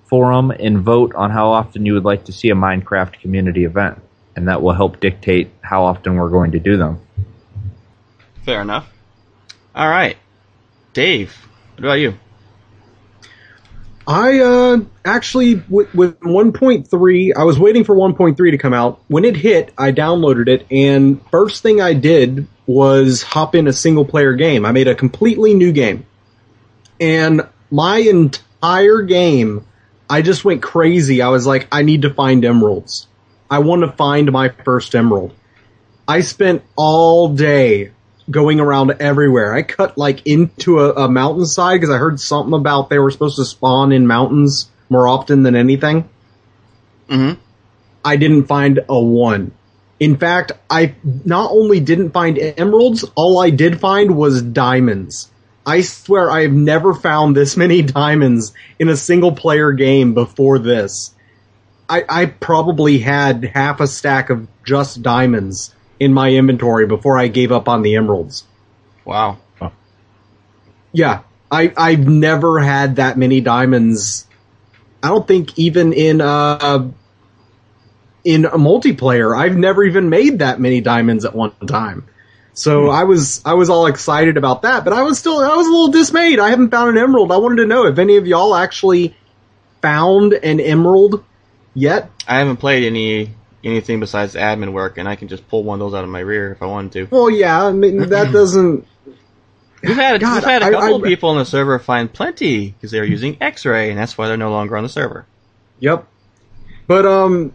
forum 0.08 0.50
and 0.50 0.80
vote 0.80 1.14
on 1.14 1.30
how 1.30 1.48
often 1.48 1.84
you 1.86 1.94
would 1.94 2.04
like 2.04 2.24
to 2.24 2.32
see 2.32 2.50
a 2.50 2.54
Minecraft 2.54 3.20
community 3.20 3.64
event. 3.64 4.00
And 4.34 4.48
that 4.48 4.62
will 4.62 4.72
help 4.72 5.00
dictate 5.00 5.50
how 5.62 5.84
often 5.84 6.16
we're 6.16 6.28
going 6.28 6.52
to 6.52 6.58
do 6.58 6.76
them. 6.76 7.00
Fair 8.44 8.60
enough. 8.60 8.88
All 9.74 9.88
right, 9.88 10.16
Dave. 10.92 11.34
What 11.74 11.84
about 11.84 11.94
you? 11.94 12.18
I 14.06 14.38
uh, 14.38 14.78
actually 15.04 15.56
with, 15.68 15.92
with 15.92 16.20
1.3, 16.20 17.32
I 17.36 17.42
was 17.44 17.58
waiting 17.58 17.82
for 17.82 17.96
1.3 17.96 18.36
to 18.36 18.58
come 18.58 18.72
out. 18.72 19.00
When 19.08 19.24
it 19.24 19.36
hit, 19.36 19.74
I 19.76 19.90
downloaded 19.90 20.48
it, 20.48 20.66
and 20.70 21.20
first 21.30 21.62
thing 21.62 21.80
I 21.80 21.92
did 21.92 22.46
was 22.66 23.22
hop 23.22 23.54
in 23.56 23.66
a 23.66 23.72
single 23.72 24.04
player 24.04 24.34
game. 24.34 24.64
I 24.64 24.72
made 24.72 24.86
a 24.86 24.94
completely 24.94 25.54
new 25.54 25.72
game, 25.72 26.06
and 27.00 27.42
my 27.70 27.98
entire 27.98 29.02
game, 29.02 29.66
I 30.08 30.22
just 30.22 30.44
went 30.44 30.62
crazy. 30.62 31.22
I 31.22 31.28
was 31.28 31.46
like, 31.46 31.68
I 31.72 31.82
need 31.82 32.02
to 32.02 32.14
find 32.14 32.44
emeralds. 32.44 33.08
I 33.50 33.60
want 33.60 33.82
to 33.82 33.92
find 33.92 34.30
my 34.30 34.48
first 34.48 34.94
emerald. 34.94 35.34
I 36.08 36.20
spent 36.20 36.62
all 36.76 37.28
day 37.34 37.92
going 38.30 38.60
around 38.60 38.96
everywhere. 39.00 39.54
I 39.54 39.62
cut 39.62 39.96
like 39.98 40.26
into 40.26 40.80
a, 40.80 40.92
a 41.04 41.08
mountainside 41.08 41.80
because 41.80 41.94
I 41.94 41.98
heard 41.98 42.20
something 42.20 42.54
about 42.54 42.90
they 42.90 42.98
were 42.98 43.10
supposed 43.10 43.36
to 43.36 43.44
spawn 43.44 43.92
in 43.92 44.06
mountains 44.06 44.70
more 44.88 45.08
often 45.08 45.42
than 45.42 45.56
anything. 45.56 46.08
Mm-hmm. 47.08 47.40
I 48.04 48.16
didn't 48.16 48.44
find 48.44 48.80
a 48.88 49.00
one. 49.00 49.52
In 49.98 50.16
fact, 50.16 50.52
I 50.68 50.94
not 51.24 51.50
only 51.50 51.80
didn't 51.80 52.10
find 52.10 52.38
emeralds, 52.38 53.04
all 53.14 53.40
I 53.40 53.50
did 53.50 53.80
find 53.80 54.16
was 54.16 54.42
diamonds. 54.42 55.30
I 55.66 55.80
swear 55.80 56.30
I 56.30 56.42
have 56.42 56.52
never 56.52 56.94
found 56.94 57.36
this 57.36 57.56
many 57.66 57.82
diamonds 57.82 58.54
in 58.78 58.88
a 58.88 58.96
single 58.96 59.32
player 59.32 59.72
game 59.72 60.14
before 60.14 60.58
this. 60.58 61.12
I, 61.88 62.04
I 62.08 62.26
probably 62.26 62.98
had 62.98 63.44
half 63.44 63.80
a 63.80 63.86
stack 63.86 64.30
of 64.30 64.48
just 64.64 65.02
diamonds 65.02 65.74
in 66.00 66.12
my 66.12 66.30
inventory 66.30 66.86
before 66.86 67.18
I 67.18 67.28
gave 67.28 67.52
up 67.52 67.68
on 67.68 67.82
the 67.82 67.96
emeralds. 67.96 68.44
Wow. 69.04 69.38
Yeah, 70.92 71.22
I 71.50 71.72
I've 71.76 72.08
never 72.08 72.58
had 72.58 72.96
that 72.96 73.18
many 73.18 73.40
diamonds. 73.40 74.26
I 75.02 75.08
don't 75.08 75.28
think 75.28 75.58
even 75.58 75.92
in 75.92 76.20
uh 76.20 76.88
in 78.24 78.46
a 78.46 78.58
multiplayer, 78.58 79.36
I've 79.36 79.56
never 79.56 79.84
even 79.84 80.08
made 80.08 80.40
that 80.40 80.58
many 80.58 80.80
diamonds 80.80 81.24
at 81.24 81.34
one 81.34 81.52
time. 81.66 82.08
So 82.58 82.88
I 82.88 83.04
was 83.04 83.42
I 83.44 83.52
was 83.52 83.68
all 83.68 83.84
excited 83.86 84.38
about 84.38 84.62
that, 84.62 84.82
but 84.82 84.94
I 84.94 85.02
was 85.02 85.18
still 85.18 85.38
I 85.38 85.54
was 85.54 85.66
a 85.66 85.70
little 85.70 85.88
dismayed. 85.88 86.38
I 86.38 86.48
haven't 86.48 86.70
found 86.70 86.96
an 86.96 87.02
emerald. 87.02 87.30
I 87.30 87.36
wanted 87.36 87.56
to 87.56 87.66
know 87.66 87.86
if 87.86 87.98
any 87.98 88.16
of 88.16 88.26
y'all 88.26 88.54
actually 88.54 89.14
found 89.82 90.32
an 90.32 90.58
emerald 90.58 91.22
yet. 91.74 92.10
I 92.26 92.38
haven't 92.38 92.56
played 92.56 92.84
any 92.84 93.30
anything 93.62 94.00
besides 94.00 94.34
admin 94.34 94.72
work, 94.72 94.96
and 94.96 95.06
I 95.06 95.16
can 95.16 95.28
just 95.28 95.46
pull 95.48 95.64
one 95.64 95.80
of 95.82 95.90
those 95.90 95.98
out 95.98 96.02
of 96.02 96.08
my 96.08 96.20
rear 96.20 96.50
if 96.50 96.62
I 96.62 96.66
wanted 96.66 96.92
to. 96.92 97.04
Well, 97.14 97.28
yeah, 97.28 97.62
I 97.62 97.72
mean 97.72 98.08
that 98.08 98.32
doesn't. 98.32 98.86
We've 99.82 99.94
had 99.94 100.18
God, 100.22 100.36
we've 100.36 100.44
had 100.44 100.62
a 100.62 100.66
I- 100.66 100.70
couple 100.70 100.94
I- 100.94 100.96
of 100.96 101.02
people 101.04 101.28
on 101.28 101.36
the 101.36 101.44
server 101.44 101.78
find 101.78 102.10
plenty 102.10 102.70
because 102.70 102.90
they're 102.90 103.04
using 103.04 103.36
X-ray, 103.38 103.90
and 103.90 103.98
that's 103.98 104.16
why 104.16 104.28
they're 104.28 104.38
no 104.38 104.50
longer 104.50 104.78
on 104.78 104.82
the 104.82 104.88
server. 104.88 105.26
Yep. 105.80 106.06
But 106.86 107.04
um, 107.04 107.52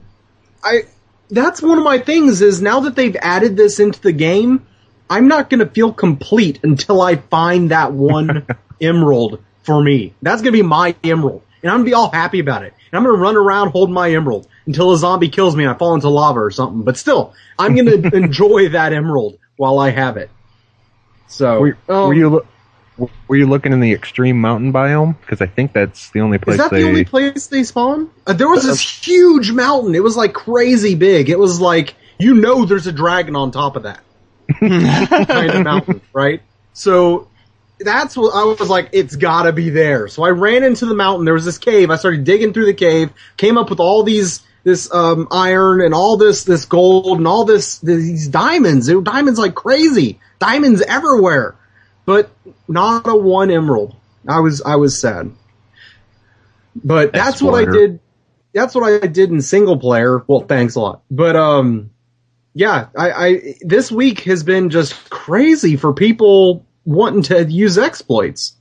I 0.63 0.83
that's 1.31 1.59
one 1.63 1.79
of 1.79 1.83
my 1.83 1.97
things 1.97 2.43
is 2.43 2.61
now 2.61 2.81
that 2.81 2.95
they've 2.95 3.15
added 3.19 3.57
this 3.57 3.79
into 3.79 3.99
the 3.99 4.11
game, 4.11 4.67
I'm 5.11 5.27
not 5.27 5.49
going 5.49 5.59
to 5.59 5.65
feel 5.65 5.91
complete 5.91 6.61
until 6.63 7.01
I 7.01 7.17
find 7.17 7.71
that 7.71 7.91
one 7.91 8.47
emerald 8.81 9.43
for 9.63 9.83
me. 9.83 10.13
That's 10.21 10.41
going 10.41 10.53
to 10.53 10.57
be 10.57 10.65
my 10.65 10.95
emerald, 11.03 11.41
and 11.61 11.69
I'm 11.69 11.79
going 11.79 11.85
to 11.85 11.89
be 11.89 11.93
all 11.93 12.09
happy 12.09 12.39
about 12.39 12.63
it. 12.63 12.73
And 12.91 12.97
I'm 12.97 13.03
going 13.03 13.15
to 13.15 13.21
run 13.21 13.35
around 13.35 13.71
holding 13.71 13.93
my 13.93 14.09
emerald 14.09 14.47
until 14.65 14.93
a 14.93 14.97
zombie 14.97 15.27
kills 15.27 15.53
me 15.53 15.65
and 15.65 15.73
I 15.73 15.77
fall 15.77 15.95
into 15.95 16.07
lava 16.07 16.39
or 16.39 16.49
something. 16.49 16.83
But 16.83 16.95
still, 16.97 17.33
I'm 17.59 17.75
going 17.75 18.01
to 18.03 18.15
enjoy 18.15 18.69
that 18.69 18.93
emerald 18.93 19.37
while 19.57 19.79
I 19.79 19.89
have 19.89 20.15
it. 20.15 20.29
So, 21.27 21.59
Were, 21.59 21.77
um, 21.89 22.07
were 22.07 22.13
you 22.13 22.29
lo- 22.29 23.09
were 23.27 23.35
you 23.35 23.47
looking 23.47 23.73
in 23.73 23.81
the 23.81 23.91
extreme 23.91 24.39
mountain 24.39 24.71
biome? 24.71 25.19
Because 25.19 25.41
I 25.41 25.45
think 25.47 25.73
that's 25.73 26.09
the 26.11 26.21
only 26.21 26.37
place 26.37 26.55
Is 26.55 26.57
that 26.59 26.71
they. 26.71 26.83
the 26.83 26.87
only 26.87 27.05
place 27.05 27.47
they 27.47 27.63
spawn? 27.63 28.09
Uh, 28.25 28.31
there 28.33 28.49
was 28.49 28.63
this 28.63 28.79
huge 28.79 29.51
mountain. 29.51 29.93
It 29.93 30.03
was 30.03 30.15
like 30.15 30.33
crazy 30.33 30.95
big. 30.95 31.29
It 31.29 31.39
was 31.39 31.59
like 31.59 31.95
you 32.17 32.35
know 32.35 32.63
there's 32.63 32.87
a 32.87 32.91
dragon 32.93 33.35
on 33.35 33.51
top 33.51 33.75
of 33.75 33.83
that 33.83 33.99
mountain, 34.61 36.01
right? 36.13 36.41
So 36.73 37.27
that's 37.79 38.15
what 38.15 38.33
I 38.35 38.43
was 38.43 38.69
like. 38.69 38.89
It's 38.91 39.15
got 39.15 39.43
to 39.43 39.53
be 39.53 39.69
there. 39.69 40.07
So 40.07 40.23
I 40.23 40.29
ran 40.29 40.63
into 40.63 40.85
the 40.85 40.93
mountain. 40.93 41.25
There 41.25 41.33
was 41.33 41.45
this 41.45 41.57
cave. 41.57 41.89
I 41.89 41.95
started 41.95 42.23
digging 42.23 42.53
through 42.53 42.65
the 42.65 42.73
cave. 42.73 43.11
Came 43.37 43.57
up 43.57 43.69
with 43.69 43.79
all 43.79 44.03
these 44.03 44.41
this 44.63 44.93
um, 44.93 45.27
iron 45.31 45.81
and 45.81 45.93
all 45.93 46.17
this 46.17 46.43
this 46.43 46.65
gold 46.65 47.17
and 47.17 47.27
all 47.27 47.45
this 47.45 47.79
these 47.79 48.27
diamonds. 48.27 48.91
Were 48.91 49.01
diamonds 49.01 49.39
like 49.39 49.55
crazy. 49.55 50.19
Diamonds 50.39 50.81
everywhere, 50.81 51.55
but 52.05 52.31
not 52.67 53.07
a 53.07 53.15
one 53.15 53.51
emerald. 53.51 53.95
I 54.27 54.39
was 54.39 54.61
I 54.61 54.75
was 54.75 54.99
sad. 54.99 55.31
But 56.75 57.13
that's 57.13 57.41
what 57.41 57.55
I 57.55 57.69
did. 57.69 57.99
That's 58.53 58.75
what 58.75 58.83
I 58.83 59.07
did 59.07 59.29
in 59.29 59.41
single 59.41 59.77
player. 59.77 60.23
Well, 60.27 60.41
thanks 60.41 60.75
a 60.75 60.79
lot. 60.79 61.01
But 61.09 61.35
um, 61.35 61.91
yeah, 62.53 62.87
I, 62.97 63.11
I 63.11 63.55
this 63.61 63.91
week 63.91 64.21
has 64.21 64.43
been 64.43 64.69
just 64.69 65.09
crazy 65.09 65.77
for 65.77 65.93
people 65.93 66.65
wanting 66.85 67.23
to 67.23 67.43
use 67.45 67.77
exploits, 67.77 68.55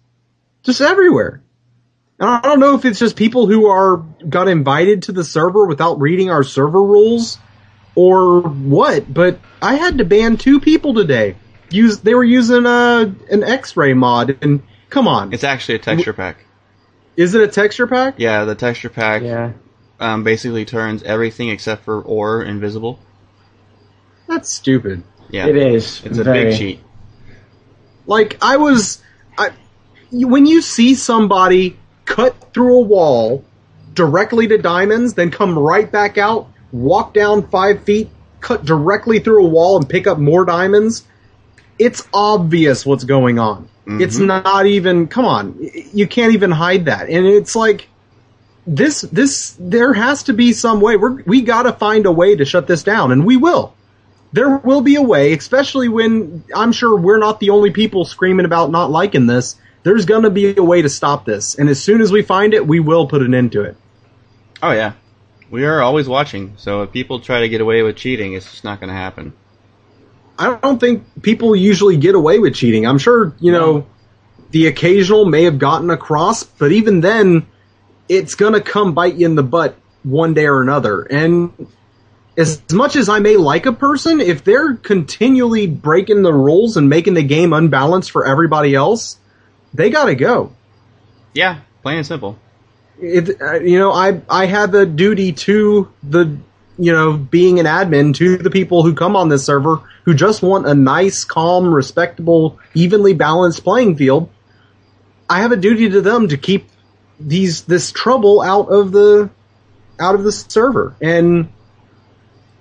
just 0.62 0.80
everywhere. 0.80 1.42
And 2.18 2.28
I 2.28 2.40
don't 2.42 2.60
know 2.60 2.74
if 2.74 2.84
it's 2.84 2.98
just 2.98 3.16
people 3.16 3.46
who 3.46 3.66
are 3.66 3.96
got 4.28 4.46
invited 4.48 5.04
to 5.04 5.12
the 5.12 5.24
server 5.24 5.66
without 5.66 6.00
reading 6.00 6.30
our 6.30 6.44
server 6.44 6.82
rules, 6.82 7.38
or 7.94 8.42
what. 8.42 9.12
But 9.12 9.40
I 9.62 9.74
had 9.76 9.98
to 9.98 10.04
ban 10.04 10.36
two 10.36 10.60
people 10.60 10.94
today. 10.94 11.36
Use 11.70 11.98
they 12.00 12.14
were 12.14 12.24
using 12.24 12.66
a 12.66 13.14
an 13.30 13.42
X-ray 13.44 13.94
mod, 13.94 14.38
and 14.42 14.62
come 14.90 15.08
on, 15.08 15.32
It's 15.32 15.44
actually 15.44 15.76
a 15.76 15.78
texture 15.78 16.12
pack. 16.12 16.44
is 17.16 17.34
it 17.34 17.40
a 17.42 17.48
texture 17.48 17.86
pack? 17.86 18.14
Yeah, 18.18 18.44
the 18.44 18.54
texture 18.54 18.88
pack 18.90 19.22
Yeah. 19.22 19.52
um, 19.98 20.22
basically 20.24 20.64
turns 20.64 21.02
everything 21.04 21.48
except 21.48 21.84
for 21.84 22.00
ore 22.02 22.42
invisible. 22.42 22.98
That's 24.30 24.50
stupid. 24.50 25.02
Yeah, 25.28 25.46
It 25.48 25.56
is. 25.56 26.02
It's 26.04 26.18
a 26.18 26.24
very. 26.24 26.44
big 26.50 26.58
cheat. 26.58 26.80
Like 28.06 28.38
I 28.40 28.56
was, 28.56 29.02
I 29.36 29.50
you- 30.10 30.28
when 30.28 30.46
you 30.46 30.62
see 30.62 30.94
somebody 30.94 31.76
cut 32.04 32.52
through 32.54 32.76
a 32.76 32.80
wall 32.80 33.44
directly 33.92 34.46
to 34.48 34.56
diamonds, 34.58 35.14
then 35.14 35.30
come 35.30 35.58
right 35.58 35.90
back 35.90 36.16
out, 36.16 36.48
walk 36.72 37.12
down 37.12 37.46
five 37.48 37.82
feet, 37.84 38.08
cut 38.40 38.64
directly 38.64 39.18
through 39.18 39.44
a 39.44 39.48
wall, 39.48 39.76
and 39.76 39.88
pick 39.88 40.06
up 40.06 40.18
more 40.18 40.44
diamonds, 40.44 41.04
it's 41.78 42.06
obvious 42.14 42.86
what's 42.86 43.04
going 43.04 43.38
on. 43.38 43.64
Mm-hmm. 43.86 44.00
It's 44.00 44.18
not 44.18 44.66
even. 44.66 45.06
Come 45.08 45.24
on, 45.24 45.56
y- 45.60 45.86
you 45.92 46.06
can't 46.06 46.34
even 46.34 46.50
hide 46.52 46.84
that, 46.86 47.08
and 47.08 47.26
it's 47.26 47.56
like. 47.56 47.88
This, 48.66 49.00
this, 49.00 49.56
there 49.58 49.94
has 49.94 50.22
to 50.24 50.34
be 50.34 50.52
some 50.52 50.80
way. 50.82 50.94
We're, 50.96 51.22
we 51.22 51.40
gotta 51.40 51.72
find 51.72 52.04
a 52.06 52.12
way 52.12 52.36
to 52.36 52.44
shut 52.44 52.66
this 52.68 52.82
down, 52.84 53.10
and 53.10 53.24
we 53.24 53.36
will 53.38 53.74
there 54.32 54.56
will 54.58 54.80
be 54.80 54.96
a 54.96 55.02
way, 55.02 55.32
especially 55.32 55.88
when 55.88 56.44
I'm 56.54 56.72
sure 56.72 56.96
we're 56.96 57.18
not 57.18 57.40
the 57.40 57.50
only 57.50 57.70
people 57.70 58.04
screaming 58.04 58.46
about 58.46 58.70
not 58.70 58.90
liking 58.90 59.26
this. 59.26 59.56
There's 59.82 60.04
going 60.04 60.22
to 60.24 60.30
be 60.30 60.56
a 60.56 60.62
way 60.62 60.82
to 60.82 60.88
stop 60.88 61.24
this. 61.24 61.54
And 61.58 61.68
as 61.68 61.82
soon 61.82 62.00
as 62.00 62.12
we 62.12 62.22
find 62.22 62.54
it, 62.54 62.66
we 62.66 62.80
will 62.80 63.06
put 63.06 63.22
an 63.22 63.34
end 63.34 63.52
to 63.52 63.62
it. 63.62 63.76
Oh 64.62 64.72
yeah, 64.72 64.92
we 65.50 65.64
are 65.64 65.80
always 65.80 66.06
watching. 66.06 66.54
So 66.58 66.82
if 66.82 66.92
people 66.92 67.20
try 67.20 67.40
to 67.40 67.48
get 67.48 67.60
away 67.60 67.82
with 67.82 67.96
cheating, 67.96 68.34
it's 68.34 68.50
just 68.50 68.64
not 68.64 68.78
going 68.78 68.88
to 68.88 68.94
happen. 68.94 69.32
I 70.38 70.56
don't 70.56 70.78
think 70.78 71.22
people 71.22 71.54
usually 71.54 71.96
get 71.96 72.14
away 72.14 72.38
with 72.38 72.54
cheating. 72.54 72.86
I'm 72.86 72.98
sure, 72.98 73.34
you 73.40 73.52
know, 73.52 73.86
the 74.50 74.68
occasional 74.68 75.24
may 75.24 75.44
have 75.44 75.58
gotten 75.58 75.90
across, 75.90 76.44
but 76.44 76.72
even 76.72 77.00
then, 77.00 77.46
it's 78.08 78.34
going 78.34 78.54
to 78.54 78.60
come 78.60 78.94
bite 78.94 79.14
you 79.14 79.26
in 79.26 79.34
the 79.34 79.42
butt 79.42 79.76
one 80.02 80.34
day 80.34 80.46
or 80.46 80.62
another. 80.62 81.02
And 81.02 81.68
as 82.36 82.62
much 82.72 82.96
as 82.96 83.08
I 83.08 83.18
may 83.18 83.36
like 83.36 83.66
a 83.66 83.72
person, 83.72 84.20
if 84.20 84.44
they're 84.44 84.74
continually 84.74 85.66
breaking 85.66 86.22
the 86.22 86.32
rules 86.32 86.76
and 86.76 86.88
making 86.88 87.14
the 87.14 87.22
game 87.22 87.52
unbalanced 87.52 88.10
for 88.10 88.26
everybody 88.26 88.74
else, 88.74 89.18
they 89.74 89.90
got 89.90 90.06
to 90.06 90.14
go. 90.14 90.52
Yeah, 91.34 91.60
plain 91.82 91.98
and 91.98 92.06
simple. 92.06 92.38
it, 93.00 93.40
uh, 93.40 93.60
you 93.60 93.78
know, 93.78 93.92
I 93.92 94.20
I 94.28 94.46
had 94.46 94.72
the 94.72 94.86
duty 94.86 95.32
to 95.32 95.92
the, 96.02 96.38
you 96.78 96.92
know, 96.92 97.16
being 97.16 97.60
an 97.60 97.66
admin 97.66 98.14
to 98.16 98.36
the 98.36 98.50
people 98.50 98.82
who 98.82 98.94
come 98.94 99.16
on 99.16 99.28
this 99.28 99.44
server 99.44 99.82
who 100.04 100.14
just 100.14 100.42
want 100.42 100.66
a 100.66 100.74
nice, 100.74 101.24
calm, 101.24 101.72
respectable, 101.72 102.58
evenly 102.74 103.14
balanced 103.14 103.62
playing 103.64 103.96
field. 103.96 104.30
I 105.28 105.42
have 105.42 105.52
a 105.52 105.56
duty 105.56 105.90
to 105.90 106.00
them 106.00 106.28
to 106.28 106.36
keep 106.36 106.68
these 107.18 107.62
this 107.62 107.92
trouble 107.92 108.40
out 108.40 108.68
of 108.68 108.92
the 108.92 109.30
out 110.00 110.14
of 110.14 110.24
the 110.24 110.32
server, 110.32 110.96
and 111.00 111.52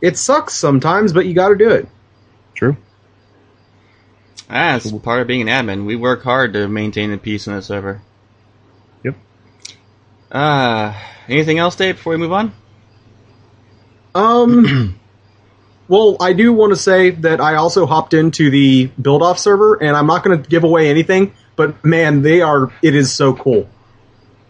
it 0.01 0.17
sucks 0.17 0.53
sometimes, 0.53 1.13
but 1.13 1.25
you 1.25 1.33
got 1.33 1.49
to 1.49 1.55
do 1.55 1.69
it. 1.69 1.87
True. 2.53 2.77
It's 4.49 4.91
part 4.91 5.21
of 5.21 5.27
being 5.27 5.47
an 5.47 5.47
admin. 5.47 5.85
We 5.85 5.95
work 5.95 6.23
hard 6.23 6.53
to 6.53 6.67
maintain 6.67 7.11
the 7.11 7.17
peace 7.17 7.45
in 7.47 7.53
the 7.53 7.61
server. 7.61 8.01
Yep. 9.03 9.15
Uh, 10.31 10.93
anything 11.27 11.59
else, 11.59 11.75
Dave, 11.75 11.97
before 11.97 12.11
we 12.11 12.17
move 12.17 12.33
on? 12.33 12.53
Um. 14.15 14.99
well, 15.87 16.17
I 16.19 16.33
do 16.33 16.51
want 16.51 16.73
to 16.73 16.79
say 16.79 17.11
that 17.11 17.39
I 17.39 17.55
also 17.55 17.85
hopped 17.85 18.13
into 18.13 18.49
the 18.49 18.87
build 18.99 19.21
off 19.21 19.37
server, 19.37 19.75
and 19.75 19.95
I'm 19.95 20.07
not 20.07 20.23
going 20.23 20.41
to 20.41 20.49
give 20.49 20.63
away 20.63 20.89
anything, 20.89 21.33
but 21.55 21.85
man, 21.85 22.23
they 22.23 22.41
are. 22.41 22.73
It 22.81 22.95
is 22.95 23.13
so 23.13 23.33
cool. 23.35 23.69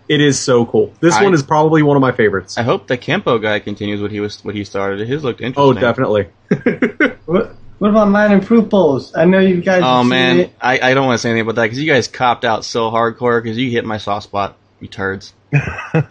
It 0.10 0.20
is 0.22 0.40
so 0.40 0.66
cool. 0.66 0.92
This 1.00 1.14
I- 1.16 1.24
one 1.24 1.34
is 1.36 1.44
probably 1.44 1.84
one 1.84 1.96
of 1.96 2.02
my 2.02 2.12
favorites. 2.12 2.58
I 2.58 2.64
hope 2.64 2.88
the 2.88 2.98
Kempo 2.98 3.40
guy 3.42 3.60
continues 3.60 4.02
what 4.02 4.12
he 4.12 4.20
was 4.20 4.44
what 4.44 4.56
he 4.56 4.64
started. 4.66 5.08
His 5.08 5.24
looked 5.24 5.40
oh, 5.42 5.46
interesting. 5.46 5.78
Oh, 5.78 5.80
definitely. 5.80 6.28
What, 7.30 7.56
what 7.78 7.92
about 7.92 8.10
mining 8.10 8.42
fruit 8.42 8.70
bowls? 8.70 9.16
I 9.16 9.26
know 9.26 9.38
you 9.40 9.62
guys. 9.62 9.84
Oh 9.86 10.04
man, 10.04 10.40
it. 10.40 10.54
I, 10.60 10.80
I 10.80 10.94
don't 10.96 11.06
want 11.06 11.20
to 11.20 11.22
say 11.22 11.30
anything 11.30 11.44
about 11.44 11.56
that 11.56 11.64
because 11.66 11.80
you 11.80 11.90
guys 11.90 12.08
copped 12.08 12.44
out 12.44 12.66
so 12.66 12.90
hardcore 12.90 13.42
because 13.42 13.58
you 13.58 13.70
hit 13.70 13.86
my 13.86 14.00
soft 14.00 14.24
spot, 14.26 14.58
you 14.80 14.88
turds. 14.88 15.34
that 15.52 16.04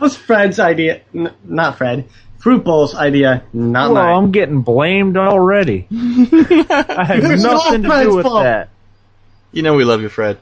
was 0.00 0.16
Fred's 0.16 0.60
idea. 0.60 1.00
N- 1.14 1.32
not 1.44 1.78
Fred. 1.78 2.06
Fruit 2.38 2.62
bowl's 2.62 2.94
idea, 2.94 3.42
not 3.54 3.90
Well, 3.90 4.04
mine. 4.04 4.24
I'm 4.24 4.30
getting 4.32 4.60
blamed 4.60 5.16
already. 5.16 5.88
I 5.90 7.04
had 7.06 7.24
It's 7.24 7.44
all 7.44 7.54
nothing 7.54 7.82
to 7.82 7.88
Fred's 7.88 8.10
do 8.10 8.16
with 8.16 8.26
fault. 8.26 8.42
that. 8.44 8.68
You 9.52 9.62
know 9.62 9.74
we 9.74 9.84
love 9.84 10.02
you, 10.02 10.10
Fred. 10.10 10.38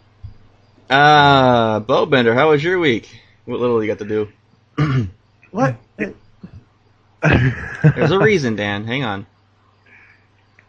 Uh, 0.93 1.81
Bowbender, 1.81 2.35
how 2.35 2.51
was 2.51 2.63
your 2.63 2.79
week? 2.79 3.09
What 3.47 3.61
little 3.61 3.83
you 3.83 3.89
got 3.89 3.99
to 4.01 4.29
do? 4.77 5.09
What? 5.51 5.77
There's 7.23 8.11
a 8.11 8.19
reason, 8.19 8.57
Dan. 8.57 8.87
Hang 8.87 9.05
on. 9.05 9.27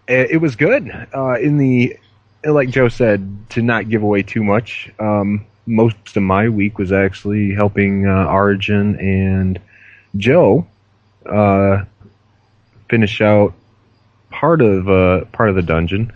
it, 0.10 0.32
it 0.32 0.38
was 0.38 0.58
good. 0.58 0.92
Uh, 1.16 1.36
in 1.40 1.58
the 1.58 1.98
like 2.44 2.70
Joe 2.70 2.90
said, 2.90 3.50
to 3.52 3.62
not 3.62 3.88
give 3.88 4.04
away 4.04 4.24
too 4.24 4.44
much. 4.44 4.92
Um, 5.00 5.46
most 5.66 6.18
of 6.18 6.24
my 6.24 6.50
week 6.50 6.78
was 6.78 6.92
actually 6.92 7.54
helping 7.54 8.06
uh, 8.06 8.26
Origin 8.26 9.00
and 9.00 9.58
Joe 10.18 10.68
uh, 11.26 11.86
finish 12.90 13.22
out 13.22 13.54
part 14.32 14.62
of 14.62 14.90
uh, 14.90 15.24
part 15.32 15.48
of 15.48 15.56
the 15.56 15.62
dungeon. 15.62 16.12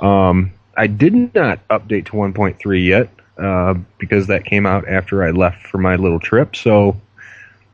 Um, 0.00 0.52
I 0.76 0.86
did 0.86 1.34
not 1.34 1.66
update 1.68 2.04
to 2.06 2.12
1.3 2.12 2.86
yet 2.86 3.08
uh, 3.38 3.74
because 3.98 4.26
that 4.28 4.44
came 4.44 4.66
out 4.66 4.88
after 4.88 5.24
I 5.24 5.30
left 5.30 5.66
for 5.66 5.78
my 5.78 5.96
little 5.96 6.20
trip. 6.20 6.56
So 6.56 7.00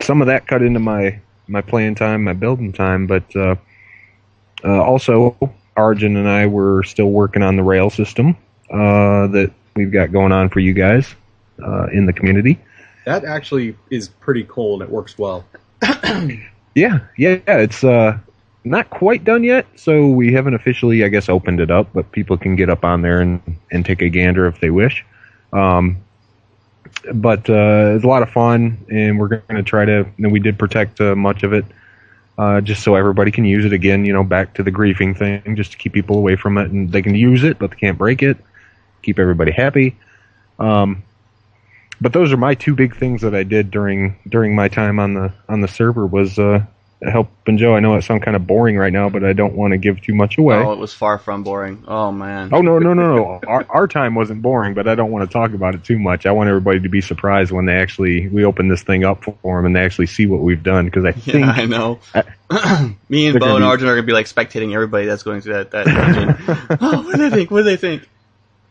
some 0.01 0.21
of 0.21 0.27
that 0.27 0.47
cut 0.47 0.63
into 0.63 0.81
my 0.81 1.21
my 1.49 1.61
playing 1.61 1.95
time, 1.95 2.25
my 2.25 2.33
building 2.33 2.73
time. 2.73 3.07
But 3.07 3.25
uh, 3.37 3.57
uh, 4.65 4.83
also, 4.83 5.37
Arjun 5.77 6.17
and 6.17 6.29
I 6.29 6.47
were 6.47 6.83
still 6.85 7.11
working 7.11 7.43
on 7.43 7.57
the 7.57 7.63
rail 7.63 7.91
system 7.91 8.37
uh, 8.71 9.27
that 9.29 9.53
we've 9.75 9.93
got 9.93 10.13
going 10.13 10.33
on 10.33 10.49
for 10.49 10.61
you 10.61 10.73
guys 10.73 11.15
uh, 11.63 11.87
in 11.93 12.07
the 12.07 12.13
community. 12.13 12.59
That 13.05 13.25
actually 13.25 13.77
is 13.91 14.09
pretty 14.09 14.45
cool 14.49 14.75
and 14.75 14.83
it 14.83 14.91
works 14.91 15.19
well. 15.19 15.45
Yeah, 16.75 17.01
yeah, 17.19 17.41
it's 17.47 17.85
uh, 17.85 18.19
not 18.65 18.89
quite 18.91 19.25
done 19.25 19.45
yet, 19.45 19.67
so 19.77 20.09
we 20.09 20.33
haven't 20.33 20.55
officially, 20.55 21.05
I 21.05 21.09
guess, 21.09 21.29
opened 21.29 21.61
it 21.61 21.71
up, 21.71 21.93
but 21.93 22.11
people 22.13 22.39
can 22.39 22.57
get 22.57 22.71
up 22.71 22.85
on 22.85 23.03
there 23.03 23.21
and, 23.21 23.43
and 23.71 23.85
take 23.85 24.01
a 24.01 24.09
gander 24.09 24.47
if 24.47 24.61
they 24.61 24.71
wish. 24.71 25.05
Um, 25.53 26.03
but 27.13 27.49
uh, 27.49 27.95
it's 27.95 28.05
a 28.05 28.09
lot 28.09 28.23
of 28.23 28.31
fun, 28.31 28.85
and 28.91 29.19
we're 29.19 29.29
going 29.29 29.57
to 29.57 29.63
try 29.63 29.85
to. 29.85 30.07
And 30.19 30.33
we 30.33 30.41
did 30.41 30.59
protect 30.59 31.01
uh, 31.01 31.15
much 31.15 31.43
of 31.43 31.53
it, 31.53 31.65
uh, 32.39 32.61
just 32.61 32.83
so 32.83 32.95
everybody 32.95 33.31
can 33.31 33.45
use 33.45 33.65
it 33.65 33.73
again. 33.73 34.05
You 34.05 34.13
know, 34.13 34.25
back 34.25 34.55
to 34.55 34.63
the 34.63 34.73
griefing 34.73 35.17
thing, 35.17 35.57
just 35.57 35.73
to 35.73 35.79
keep 35.79 35.93
people 35.93 36.17
away 36.17 36.37
from 36.37 36.59
it, 36.59 36.71
and 36.71 36.91
they 36.91 37.03
can 37.03 37.15
use 37.15 37.45
it, 37.45 37.59
but 37.59 37.71
they 37.71 37.77
can't 37.77 37.99
break 37.99 38.23
it. 38.23 38.37
Keep 39.03 39.19
everybody 39.19 39.53
happy. 39.53 39.97
Um, 40.59 41.03
but 42.01 42.13
those 42.13 42.33
are 42.33 42.37
my 42.37 42.55
two 42.55 42.75
big 42.75 42.97
things 42.97 43.23
that 43.23 43.35
I 43.35 43.43
did 43.45 43.71
during 43.71 44.19
during 44.29 44.55
my 44.55 44.69
time 44.69 44.99
on 44.99 45.15
the 45.15 45.33
on 45.49 45.61
the 45.61 45.69
server 45.69 46.07
was 46.07 46.39
uh, 46.39 46.65
helping 47.05 47.59
Joe. 47.59 47.75
I 47.75 47.81
know 47.81 47.97
it 47.97 48.03
sounds 48.03 48.23
kind 48.25 48.37
of 48.37 48.47
boring 48.47 48.77
right 48.77 48.93
now, 48.93 49.09
but 49.09 49.25
I 49.25 49.33
don't 49.33 49.55
want 49.55 49.73
to 49.73 49.79
give 49.79 50.01
too 50.01 50.15
much 50.15 50.39
away. 50.39 50.57
Oh, 50.57 50.73
it 50.73 50.79
was 50.79 50.95
far 50.95 51.19
from 51.19 51.43
boring. 51.43 51.85
Oh 51.87 52.13
man. 52.13 52.51
Oh 52.53 52.61
no 52.61 52.79
no 52.79 52.95
no 52.95 53.17
no! 53.17 53.41
our, 53.47 53.67
our 53.69 53.89
time 53.89 54.15
wasn't 54.15 54.43
boring, 54.43 54.75
but 54.75 54.87
I 54.89 54.95
don't 54.95 55.11
want 55.11 55.29
to 55.29 55.33
talk 55.33 55.53
about 55.53 55.75
it 55.75 55.85
too 55.85 55.99
much. 55.99 56.27
I 56.27 56.33
want 56.33 56.49
everybody 56.49 56.81
to 56.81 56.89
be 56.89 57.01
surprised 57.01 57.51
when 57.53 57.67
they 57.67 57.75
actually 57.75 58.29
we 58.29 58.45
open 58.45 58.69
this 58.69 58.83
thing 58.83 59.05
up 59.05 59.25
for 59.25 59.37
them 59.43 59.67
and 59.67 59.75
they 59.77 59.81
actually 59.81 60.07
see 60.07 60.27
what 60.27 60.41
we've 60.43 60.63
done 60.63 60.85
because 60.87 61.05
I 61.05 61.13
Yeah, 61.25 61.33
think 61.33 61.47
I 61.51 61.67
know. 61.67 62.01
Me 63.09 63.27
and 63.27 63.39
Bo 63.39 63.57
and 63.57 63.65
Arjun 63.65 63.89
are 63.89 63.95
gonna 63.95 64.07
be 64.07 64.13
like 64.13 64.27
spectating 64.27 64.75
everybody 64.75 65.07
that's 65.07 65.23
going 65.23 65.41
through 65.41 65.55
that 65.55 65.71
that 65.73 65.93
dungeon. 65.95 66.35
oh, 66.81 67.03
what 67.03 67.17
do 67.17 67.17
they 67.19 67.31
think? 67.31 67.51
What 67.51 67.59
do 67.59 67.65
they 67.65 67.77
think? 67.77 68.09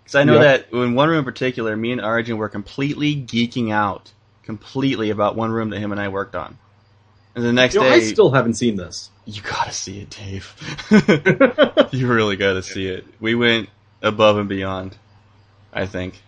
Because 0.04 0.16
I 0.16 0.24
know 0.24 0.34
Yeah. 0.34 0.40
that 0.40 0.72
in 0.74 0.94
one 0.96 1.10
room 1.10 1.20
in 1.20 1.26
particular, 1.26 1.76
me 1.76 1.92
and 1.92 2.02
Arjun 2.02 2.38
were 2.38 2.50
completely 2.50 3.16
geeking 3.16 3.72
out, 3.72 4.12
completely 4.44 5.10
about 5.10 5.36
one 5.36 5.52
room 5.52 5.70
that 5.70 5.80
him 5.80 5.92
and 5.92 6.02
I 6.02 6.10
worked 6.10 6.36
on. 6.36 6.58
And 7.36 7.46
the 7.46 7.54
next 7.54 7.76
You 7.76 7.82
know, 7.82 7.90
day, 7.90 7.96
I 7.96 8.00
still 8.02 8.32
haven't 8.32 8.56
seen 8.56 8.76
this. 8.76 9.10
you 9.26 9.42
gotta 9.42 9.72
see 9.72 10.02
it, 10.02 10.10
Dave. 10.10 10.54
you 11.92 12.08
really 12.12 12.36
gotta 12.36 12.62
see 12.62 12.88
it. 12.88 13.06
We 13.20 13.36
went 13.36 13.70
above 14.02 14.38
and 14.38 14.50
beyond. 14.50 14.98
I 15.74 15.86
think. 15.86 16.22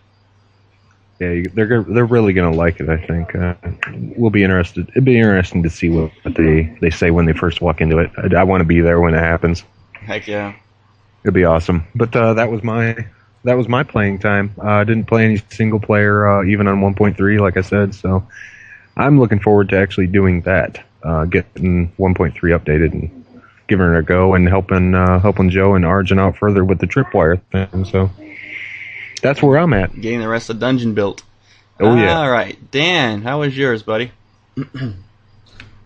yeah 1.20 1.42
they're 1.52 1.82
they're 1.82 2.06
really 2.06 2.32
gonna 2.32 2.56
like 2.56 2.80
it. 2.80 2.88
I 2.88 2.96
think 2.96 3.34
uh, 3.34 3.54
we'll 4.16 4.30
be 4.30 4.42
interested. 4.42 4.88
It'd 4.90 5.04
be 5.04 5.18
interesting 5.18 5.62
to 5.64 5.70
see 5.70 5.90
what, 5.90 6.10
what 6.22 6.34
they 6.34 6.76
they 6.80 6.90
say 6.90 7.10
when 7.10 7.26
they 7.26 7.34
first 7.34 7.60
walk 7.60 7.80
into 7.82 7.98
it. 7.98 8.10
I, 8.16 8.40
I 8.40 8.44
want 8.44 8.62
to 8.62 8.64
be 8.64 8.80
there 8.80 9.00
when 9.00 9.14
it 9.14 9.18
happens. 9.20 9.62
Heck 9.92 10.26
yeah. 10.26 10.54
It'd 11.22 11.34
be 11.34 11.44
awesome. 11.44 11.86
But 11.94 12.14
uh, 12.16 12.34
that 12.34 12.50
was 12.50 12.62
my 12.62 12.96
that 13.44 13.54
was 13.54 13.68
my 13.68 13.82
playing 13.82 14.20
time. 14.20 14.54
Uh, 14.58 14.68
I 14.68 14.84
didn't 14.84 15.06
play 15.06 15.24
any 15.26 15.42
single 15.50 15.80
player, 15.80 16.26
uh, 16.26 16.44
even 16.44 16.66
on 16.66 16.80
1.3, 16.80 17.40
like 17.40 17.58
I 17.58 17.60
said. 17.60 17.94
So 17.94 18.26
I'm 18.96 19.20
looking 19.20 19.40
forward 19.40 19.68
to 19.70 19.76
actually 19.78 20.06
doing 20.06 20.40
that, 20.42 20.82
uh, 21.04 21.26
getting 21.26 21.92
1.3 21.98 22.34
updated 22.34 22.92
and 22.92 23.24
giving 23.68 23.94
it 23.94 23.98
a 23.98 24.02
go 24.02 24.34
and 24.34 24.48
helping 24.48 24.94
uh, 24.94 25.20
helping 25.20 25.50
Joe 25.50 25.74
and 25.74 25.84
Arjun 25.84 26.18
out 26.18 26.36
further 26.36 26.64
with 26.64 26.78
the 26.80 26.86
tripwire 26.86 27.40
thing. 27.52 27.84
So 27.84 28.10
that's 29.22 29.42
where 29.42 29.58
I'm 29.58 29.72
at. 29.72 29.98
Getting 30.00 30.20
the 30.20 30.28
rest 30.28 30.50
of 30.50 30.58
the 30.58 30.66
dungeon 30.66 30.94
built. 30.94 31.22
Oh 31.78 31.94
yeah. 31.96 32.18
All 32.18 32.30
right, 32.30 32.58
Dan, 32.70 33.22
how 33.22 33.40
was 33.40 33.56
yours, 33.56 33.82
buddy? 33.82 34.10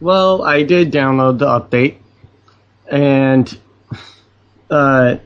Well, 0.01 0.43
I 0.43 0.63
did 0.63 0.93
download 0.93 1.39
the 1.39 1.47
update, 1.47 1.97
and 2.89 3.59
uh, 4.71 5.17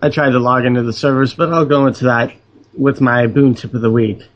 I 0.00 0.08
tried 0.08 0.30
to 0.30 0.40
log 0.40 0.64
into 0.64 0.82
the 0.82 0.92
servers, 0.92 1.34
but 1.34 1.52
I'll 1.52 1.66
go 1.66 1.86
into 1.86 2.06
that 2.06 2.32
with 2.76 3.00
my 3.00 3.28
boon 3.28 3.54
tip 3.54 3.74
of 3.74 3.80
the 3.80 3.92
week. 3.92 4.26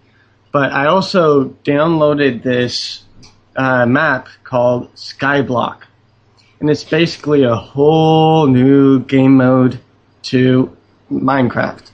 But 0.53 0.71
I 0.71 0.87
also 0.87 1.49
downloaded 1.65 2.45
this 2.45 3.03
uh, 3.57 3.87
map 3.87 4.29
called 4.45 4.95
Skyblock, 4.95 5.83
and 6.61 6.71
it's 6.71 6.85
basically 6.85 7.45
a 7.45 7.55
whole 7.55 8.47
new 8.47 9.01
game 9.01 9.37
mode 9.37 9.81
to 10.23 10.77
Minecraft. 11.11 11.91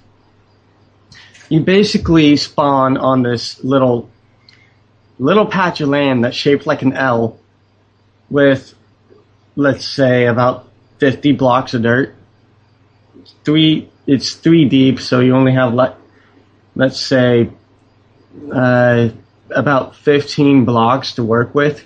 You 1.49 1.61
basically 1.61 2.37
spawn 2.37 2.97
on 2.97 3.23
this 3.23 3.63
little 3.65 4.11
little 5.19 5.47
patch 5.47 5.81
of 5.81 5.89
land 5.89 6.25
that's 6.25 6.37
shaped 6.37 6.67
like 6.67 6.83
an 6.83 6.93
L 6.93 7.39
with, 8.31 8.75
let's 9.57 9.87
say, 9.87 10.27
about 10.27 10.69
50 10.99 11.33
blocks 11.33 11.75
of 11.75 11.83
dirt. 11.83 12.15
Three, 13.45 13.89
it's 14.07 14.35
three 14.35 14.65
deep, 14.65 15.01
so 15.01 15.21
you 15.21 15.35
only 15.35 15.53
have, 15.53 15.75
let, 15.75 15.97
let's 16.75 17.01
say, 17.01 17.51
uh, 18.53 19.09
about 19.51 19.97
15 19.97 20.65
blocks 20.65 21.15
to 21.15 21.25
work 21.25 21.55
with. 21.55 21.85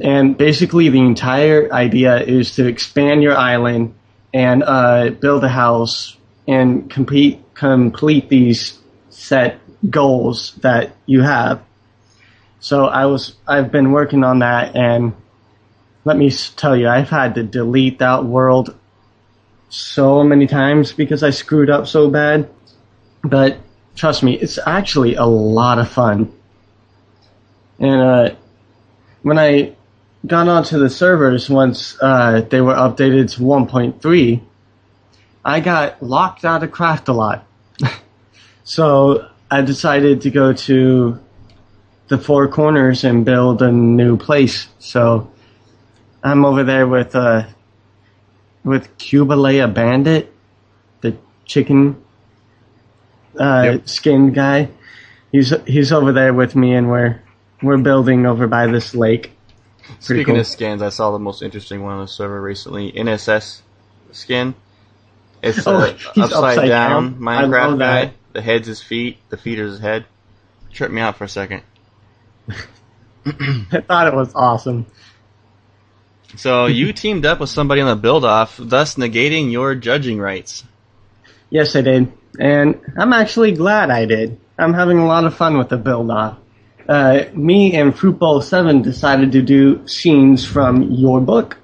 And 0.00 0.36
basically, 0.36 0.88
the 0.88 1.00
entire 1.00 1.72
idea 1.72 2.20
is 2.20 2.54
to 2.56 2.66
expand 2.66 3.22
your 3.22 3.36
island 3.36 3.94
and 4.32 4.62
uh, 4.62 5.10
build 5.10 5.42
a 5.44 5.48
house 5.48 6.16
and 6.46 6.90
complete 6.90 7.42
complete 7.54 8.28
these 8.28 8.78
set 9.10 9.58
goals 9.90 10.54
that 10.62 10.94
you 11.06 11.22
have. 11.22 11.62
So 12.60 12.86
I 12.86 13.06
was 13.06 13.36
I've 13.46 13.72
been 13.72 13.92
working 13.92 14.24
on 14.24 14.40
that, 14.40 14.76
and 14.76 15.14
let 16.04 16.16
me 16.16 16.30
tell 16.30 16.76
you, 16.76 16.88
I've 16.88 17.10
had 17.10 17.34
to 17.34 17.42
delete 17.42 17.98
that 17.98 18.24
world 18.24 18.76
so 19.68 20.24
many 20.24 20.46
times 20.46 20.92
because 20.92 21.22
I 21.22 21.30
screwed 21.30 21.70
up 21.70 21.86
so 21.86 22.08
bad. 22.08 22.48
But 23.22 23.58
trust 23.98 24.22
me, 24.22 24.34
it's 24.34 24.58
actually 24.64 25.16
a 25.16 25.24
lot 25.24 25.78
of 25.78 25.90
fun. 25.90 26.32
And 27.78 28.00
uh, 28.00 28.34
when 29.22 29.38
I 29.38 29.74
got 30.26 30.48
onto 30.48 30.78
the 30.78 30.88
servers 30.88 31.50
once 31.50 31.96
uh, 32.00 32.42
they 32.48 32.60
were 32.60 32.74
updated 32.74 33.34
to 33.34 33.40
1.3, 33.40 34.42
I 35.44 35.60
got 35.60 36.02
locked 36.02 36.44
out 36.44 36.62
of 36.62 36.70
Craft 36.70 37.08
a 37.08 37.12
lot. 37.12 37.46
so 38.64 39.28
I 39.50 39.62
decided 39.62 40.22
to 40.22 40.30
go 40.30 40.52
to 40.52 41.18
the 42.08 42.18
Four 42.18 42.48
Corners 42.48 43.04
and 43.04 43.24
build 43.24 43.62
a 43.62 43.72
new 43.72 44.16
place. 44.16 44.68
So 44.78 45.30
I'm 46.22 46.44
over 46.44 46.64
there 46.64 46.86
with 46.86 47.14
uh, 47.14 47.46
with 48.64 48.96
Cubalea 48.98 49.68
Bandit, 49.68 50.32
the 51.00 51.16
chicken 51.44 52.02
uh, 53.38 53.62
Yep. 53.64 53.88
skinned 53.88 54.34
guy. 54.34 54.68
He's 55.32 55.52
he's 55.66 55.92
over 55.92 56.12
there 56.12 56.32
with 56.32 56.54
me, 56.56 56.74
and 56.74 56.88
we're 56.90 57.20
we're 57.62 57.78
building 57.78 58.26
over 58.26 58.46
by 58.46 58.66
this 58.66 58.94
lake. 58.94 59.32
Pretty 59.82 60.00
Speaking 60.00 60.24
cool. 60.26 60.40
of 60.40 60.46
skins, 60.46 60.82
I 60.82 60.90
saw 60.90 61.10
the 61.12 61.18
most 61.18 61.42
interesting 61.42 61.82
one 61.82 61.94
on 61.94 62.00
the 62.02 62.08
server 62.08 62.40
recently. 62.40 62.92
NSS 62.92 63.62
skin. 64.12 64.54
It's 65.42 65.66
Oh, 65.66 65.76
upside, 65.76 66.18
upside 66.32 66.68
down, 66.68 67.12
down. 67.14 67.20
Minecraft 67.20 67.78
guy. 67.78 68.04
that. 68.06 68.14
The 68.34 68.42
head's 68.42 68.66
his 68.66 68.82
feet. 68.82 69.18
The 69.30 69.36
feet 69.36 69.58
are 69.58 69.66
his 69.66 69.78
head. 69.80 70.04
Tripped 70.72 70.92
me 70.92 71.00
out 71.00 71.16
for 71.16 71.24
a 71.24 71.28
second. 71.28 71.62
I 73.26 73.80
thought 73.86 74.06
it 74.08 74.14
was 74.14 74.34
awesome. 74.34 74.86
So 76.36 76.66
you 76.66 76.92
teamed 76.94 77.24
up 77.26 77.40
with 77.40 77.50
somebody 77.50 77.80
on 77.80 77.88
the 77.88 77.96
build 77.96 78.24
off, 78.24 78.56
thus 78.60 78.96
negating 78.96 79.50
your 79.50 79.74
judging 79.74 80.18
rights. 80.18 80.64
Yes, 81.50 81.74
I 81.76 81.80
did, 81.80 82.12
and 82.38 82.80
I'm 82.96 83.12
actually 83.12 83.52
glad 83.52 83.90
I 83.90 84.04
did. 84.04 84.38
I'm 84.58 84.74
having 84.74 84.98
a 84.98 85.06
lot 85.06 85.24
of 85.24 85.36
fun 85.36 85.58
with 85.58 85.68
the 85.68 85.76
build 85.76 86.10
off. 86.10 86.38
Uh, 86.88 87.24
me 87.34 87.74
and 87.76 87.94
Fruitball 87.94 88.42
Seven 88.42 88.82
decided 88.82 89.32
to 89.32 89.42
do 89.42 89.86
scenes 89.86 90.44
from 90.44 90.90
your 90.90 91.20
book. 91.20 91.58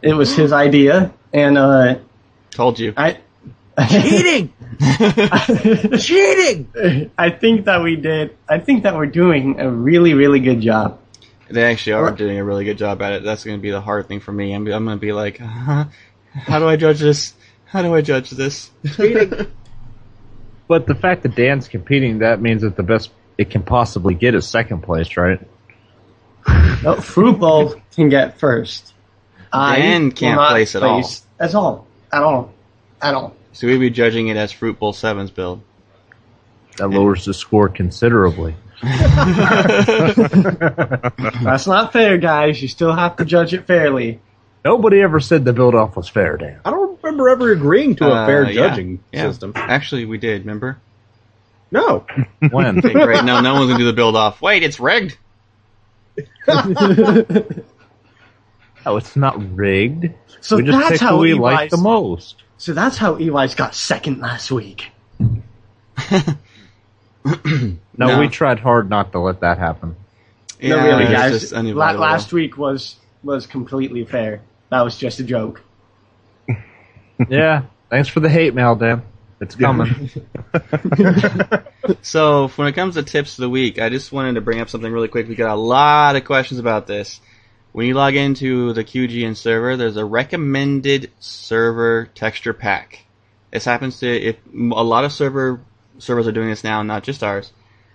It 0.00 0.14
was 0.14 0.34
his 0.34 0.52
idea, 0.52 1.12
and 1.32 1.58
uh, 1.58 1.96
Told 2.50 2.78
you. 2.78 2.92
I 2.96 3.18
Cheating! 3.88 4.52
cheating. 5.98 7.10
I 7.16 7.30
think 7.30 7.64
that 7.64 7.80
we 7.82 7.96
did. 7.96 8.36
I 8.48 8.58
think 8.58 8.82
that 8.82 8.94
we're 8.94 9.06
doing 9.06 9.58
a 9.58 9.70
really, 9.70 10.14
really 10.14 10.40
good 10.40 10.60
job. 10.60 11.00
They 11.48 11.64
actually 11.64 11.94
are 11.94 12.10
doing 12.10 12.38
a 12.38 12.44
really 12.44 12.64
good 12.64 12.78
job 12.78 13.02
at 13.02 13.12
it. 13.12 13.22
That's 13.24 13.44
going 13.44 13.58
to 13.58 13.62
be 13.62 13.70
the 13.70 13.80
hard 13.80 14.08
thing 14.08 14.20
for 14.20 14.32
me. 14.32 14.52
I'm, 14.52 14.66
I'm 14.66 14.84
going 14.84 14.98
to 14.98 15.00
be 15.00 15.12
like, 15.12 15.38
huh? 15.38 15.86
how 16.32 16.58
do 16.58 16.68
I 16.68 16.76
judge 16.76 17.00
this? 17.00 17.34
How 17.64 17.82
do 17.82 17.94
I 17.94 18.02
judge 18.02 18.30
this? 18.30 18.70
But 20.72 20.86
the 20.86 20.94
fact 20.94 21.22
that 21.24 21.34
Dan's 21.34 21.68
competing, 21.68 22.20
that 22.20 22.40
means 22.40 22.62
that 22.62 22.76
the 22.76 22.82
best 22.82 23.10
it 23.36 23.50
can 23.50 23.62
possibly 23.62 24.14
get 24.14 24.34
is 24.34 24.48
second 24.48 24.80
place, 24.80 25.18
right? 25.18 25.38
No, 26.82 26.94
Fruitball 26.94 27.78
can 27.94 28.08
get 28.08 28.38
first. 28.38 28.94
Dan 29.52 30.04
will 30.04 30.10
can't 30.12 30.36
not 30.36 30.48
place 30.48 30.74
at 30.74 30.82
all. 30.82 31.04
At 31.38 31.54
all. 31.54 31.86
At 32.10 32.22
all. 32.22 32.54
At 33.02 33.14
all. 33.14 33.36
So 33.52 33.66
we'd 33.66 33.80
be 33.80 33.90
judging 33.90 34.28
it 34.28 34.38
as 34.38 34.50
Fruit 34.50 34.78
Bowl 34.78 34.94
7's 34.94 35.30
build. 35.30 35.60
That 36.78 36.88
lowers 36.88 37.26
the 37.26 37.34
score 37.34 37.68
considerably. 37.68 38.54
That's 41.42 41.66
not 41.66 41.92
fair, 41.92 42.16
guys. 42.16 42.62
You 42.62 42.68
still 42.68 42.94
have 42.94 43.16
to 43.16 43.26
judge 43.26 43.52
it 43.52 43.66
fairly. 43.66 44.20
Nobody 44.64 45.00
ever 45.00 45.18
said 45.20 45.44
the 45.44 45.52
build 45.52 45.74
off 45.74 45.96
was 45.96 46.08
fair, 46.08 46.36
Dan. 46.36 46.60
I 46.64 46.70
don't 46.70 46.98
remember 47.02 47.28
ever 47.28 47.50
agreeing 47.52 47.96
to 47.96 48.06
a 48.06 48.10
Uh, 48.12 48.26
fair 48.26 48.44
yeah, 48.50 48.52
judging 48.68 49.00
yeah. 49.12 49.28
system. 49.30 49.52
Actually, 49.56 50.04
we 50.04 50.18
did, 50.18 50.42
remember? 50.42 50.78
No. 51.70 52.06
When? 52.50 52.78
Okay, 52.78 52.92
great. 52.92 53.24
No, 53.24 53.40
no 53.40 53.54
one's 53.54 53.66
going 53.66 53.78
to 53.78 53.84
do 53.84 53.86
the 53.86 53.92
build 53.92 54.14
off. 54.14 54.40
Wait, 54.42 54.62
it's 54.62 54.78
rigged. 54.78 55.16
oh, 58.86 58.96
it's 58.96 59.16
not 59.16 59.56
rigged. 59.56 60.10
So 60.40 60.56
we 60.56 60.64
just 60.64 60.78
that's 60.78 60.90
picked 60.90 61.00
how 61.02 61.14
who 61.16 61.22
we 61.22 61.30
Eli's, 61.32 61.40
like 61.40 61.70
the 61.70 61.76
most. 61.78 62.42
So 62.58 62.72
that's 62.72 62.96
how 62.98 63.16
Eli's 63.16 63.54
got 63.54 63.74
second 63.74 64.20
last 64.20 64.50
week. 64.50 64.90
No, 67.24 68.06
No. 68.08 68.18
we 68.20 68.28
tried 68.28 68.58
hard 68.58 68.90
not 68.90 69.12
to 69.12 69.20
let 69.20 69.40
that 69.42 69.58
happen. 69.58 69.94
no, 70.60 70.76
really, 70.82 71.04
it's 71.04 71.12
guys. 71.12 71.40
just 71.40 71.52
La- 71.52 71.58
unavoidable. 71.60 72.00
last 72.00 72.32
week 72.32 72.56
was 72.58 72.96
was 73.22 73.46
completely 73.46 74.04
fair. 74.04 74.40
That 74.72 74.86
was 74.86 74.96
just 74.96 75.20
a 75.20 75.22
joke. 75.22 75.60
yeah, 77.28 77.64
thanks 77.90 78.08
for 78.08 78.20
the 78.20 78.30
hate 78.30 78.54
mail, 78.54 78.74
Dan. 78.74 79.02
It's 79.38 79.54
coming. 79.54 80.10
So, 82.00 82.48
when 82.48 82.68
it 82.68 82.72
comes 82.72 82.94
to 82.94 83.02
tips 83.02 83.36
of 83.36 83.42
the 83.42 83.50
week, 83.50 83.80
I 83.80 83.90
just 83.90 84.12
wanted 84.12 84.36
to 84.36 84.40
bring 84.40 84.60
up 84.60 84.70
something 84.70 84.90
really 84.90 85.08
quick. 85.08 85.28
We 85.28 85.34
got 85.34 85.52
a 85.52 85.60
lot 85.60 86.16
of 86.16 86.24
questions 86.24 86.58
about 86.60 86.86
this. 86.86 87.20
When 87.72 87.86
you 87.86 87.94
log 87.94 88.14
into 88.14 88.72
the 88.72 88.84
QGN 88.84 89.36
server, 89.36 89.76
there's 89.76 89.96
a 89.96 90.04
recommended 90.04 91.10
server 91.18 92.08
texture 92.14 92.54
pack. 92.54 93.04
This 93.50 93.64
happens 93.66 93.98
to 93.98 94.06
if 94.06 94.36
a 94.54 94.84
lot 94.84 95.04
of 95.04 95.12
server 95.12 95.60
servers 95.98 96.26
are 96.26 96.32
doing 96.32 96.48
this 96.48 96.64
now, 96.64 96.82
not 96.82 97.02
just 97.02 97.22
ours. 97.22 97.52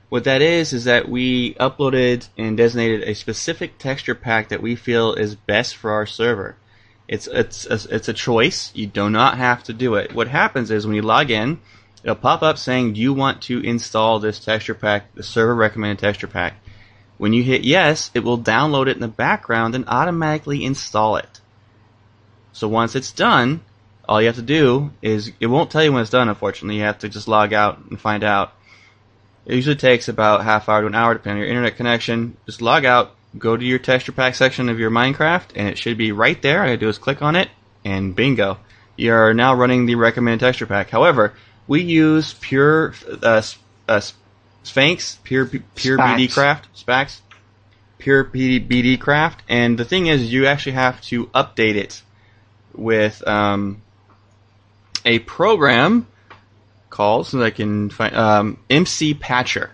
What 0.10 0.26
that 0.26 0.44
is 0.44 0.74
is 0.74 0.84
that 0.84 1.10
we 1.10 1.56
uploaded 1.56 2.28
and 2.38 2.56
designated 2.56 3.02
a 3.02 3.16
specific 3.16 3.80
texture 3.80 4.16
pack 4.16 4.50
that 4.50 4.62
we 4.62 4.76
feel 4.76 5.14
is 5.14 5.36
best 5.36 5.76
for 5.76 5.92
our 5.92 6.06
server. 6.06 6.56
It's 7.08 7.28
it's 7.28 7.66
a, 7.66 7.96
it's 7.96 8.10
a 8.10 8.14
choice. 8.14 8.72
You 8.76 8.88
do 8.88 9.10
not 9.10 9.38
have 9.38 9.64
to 9.64 9.74
do 9.74 9.96
it. 9.96 10.14
What 10.14 10.28
happens 10.28 10.72
is 10.72 10.86
when 10.86 10.96
you 10.96 11.02
log 11.02 11.32
in, 11.32 11.60
it'll 12.04 12.16
pop 12.16 12.44
up 12.44 12.58
saying, 12.58 12.94
"Do 12.94 13.02
you 13.02 13.14
want 13.14 13.42
to 13.44 13.62
install 13.62 14.20
this 14.20 14.40
texture 14.40 14.74
pack, 14.74 15.16
the 15.16 15.24
server 15.24 15.56
recommended 15.56 16.00
texture 16.00 16.28
pack?" 16.28 16.56
When 17.18 17.34
you 17.34 17.44
hit 17.44 17.64
yes, 17.64 18.12
it 18.14 18.24
will 18.24 18.38
download 18.38 18.88
it 18.88 18.96
in 18.96 19.02
the 19.02 19.08
background 19.08 19.74
and 19.74 19.86
automatically 19.88 20.64
install 20.64 21.16
it. 21.16 21.42
So 22.52 22.68
once 22.68 22.96
it's 22.96 23.12
done, 23.12 23.62
all 24.08 24.22
you 24.22 24.28
have 24.28 24.36
to 24.36 24.42
do 24.42 24.92
is 25.02 25.32
it 25.40 25.48
won't 25.48 25.72
tell 25.72 25.84
you 25.84 25.92
when 25.92 26.02
it's 26.02 26.12
done. 26.12 26.30
Unfortunately, 26.30 26.78
you 26.78 26.84
have 26.84 27.00
to 27.00 27.10
just 27.10 27.28
log 27.28 27.54
out 27.54 27.80
and 27.90 28.00
find 28.00 28.24
out. 28.24 28.54
It 29.46 29.56
usually 29.56 29.76
takes 29.76 30.08
about 30.08 30.44
half 30.44 30.70
hour 30.70 30.82
to 30.82 30.88
an 30.88 30.96
hour, 30.96 31.14
depending 31.14 31.42
on 31.42 31.48
your 31.48 31.50
internet 31.50 31.78
connection. 31.78 32.38
Just 32.46 32.62
log 32.62 32.86
out, 32.86 33.16
go 33.38 33.58
to 33.58 33.66
your 33.66 33.80
texture 33.80 34.12
pack 34.12 34.36
section 34.36 34.70
of 34.70 34.80
your 34.80 34.92
Minecraft, 34.92 35.50
and 35.56 35.68
it 35.68 35.78
should 35.78 35.98
be 35.98 36.12
right 36.12 36.42
there. 36.42 36.64
All 36.64 36.70
you 36.70 36.78
do 36.78 36.90
is 36.90 36.98
click 36.98 37.22
on 37.22 37.36
it, 37.36 37.50
and 37.84 38.16
bingo, 38.16 38.60
you 38.96 39.14
are 39.14 39.34
now 39.34 39.54
running 39.54 39.86
the 39.86 39.96
recommended 39.96 40.46
texture 40.46 40.66
pack. 40.66 40.90
However, 40.90 41.34
we 41.68 41.82
use 41.82 42.34
pure 42.34 42.94
uh, 43.22 43.42
uh, 43.88 44.02
Sphinx, 44.64 45.18
pure 45.24 45.46
pure 45.46 45.98
BD 45.98 46.34
craft, 46.34 46.68
Sphax, 46.76 47.22
pure 47.98 48.24
BD, 48.24 48.66
BD 48.68 49.00
craft, 49.00 49.44
and 49.48 49.78
the 49.78 49.86
thing 49.86 50.08
is, 50.08 50.32
you 50.32 50.46
actually 50.46 50.74
have 50.74 51.02
to 51.02 51.28
update 51.28 51.76
it 51.76 52.02
with 52.74 53.26
um, 53.28 53.82
a 55.06 55.20
program 55.20 56.08
called, 56.90 57.28
so 57.28 57.42
I 57.42 57.52
can 57.52 57.90
find 57.90 58.16
um, 58.16 58.60
MC 58.70 59.14
Patcher. 59.14 59.72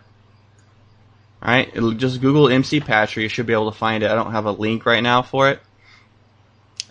Alright, 1.43 1.71
it'll 1.73 1.91
just 1.91 2.21
Google 2.21 2.47
MC 2.47 2.79
Patcher. 2.79 3.19
You 3.19 3.27
should 3.27 3.45
be 3.45 3.53
able 3.53 3.69
to 3.69 3.77
find 3.77 4.01
it. 4.01 4.09
I 4.09 4.15
don't 4.15 4.31
have 4.31 4.45
a 4.45 4.51
link 4.51 4.85
right 4.85 5.03
now 5.03 5.21
for 5.21 5.49
it. 5.49 5.59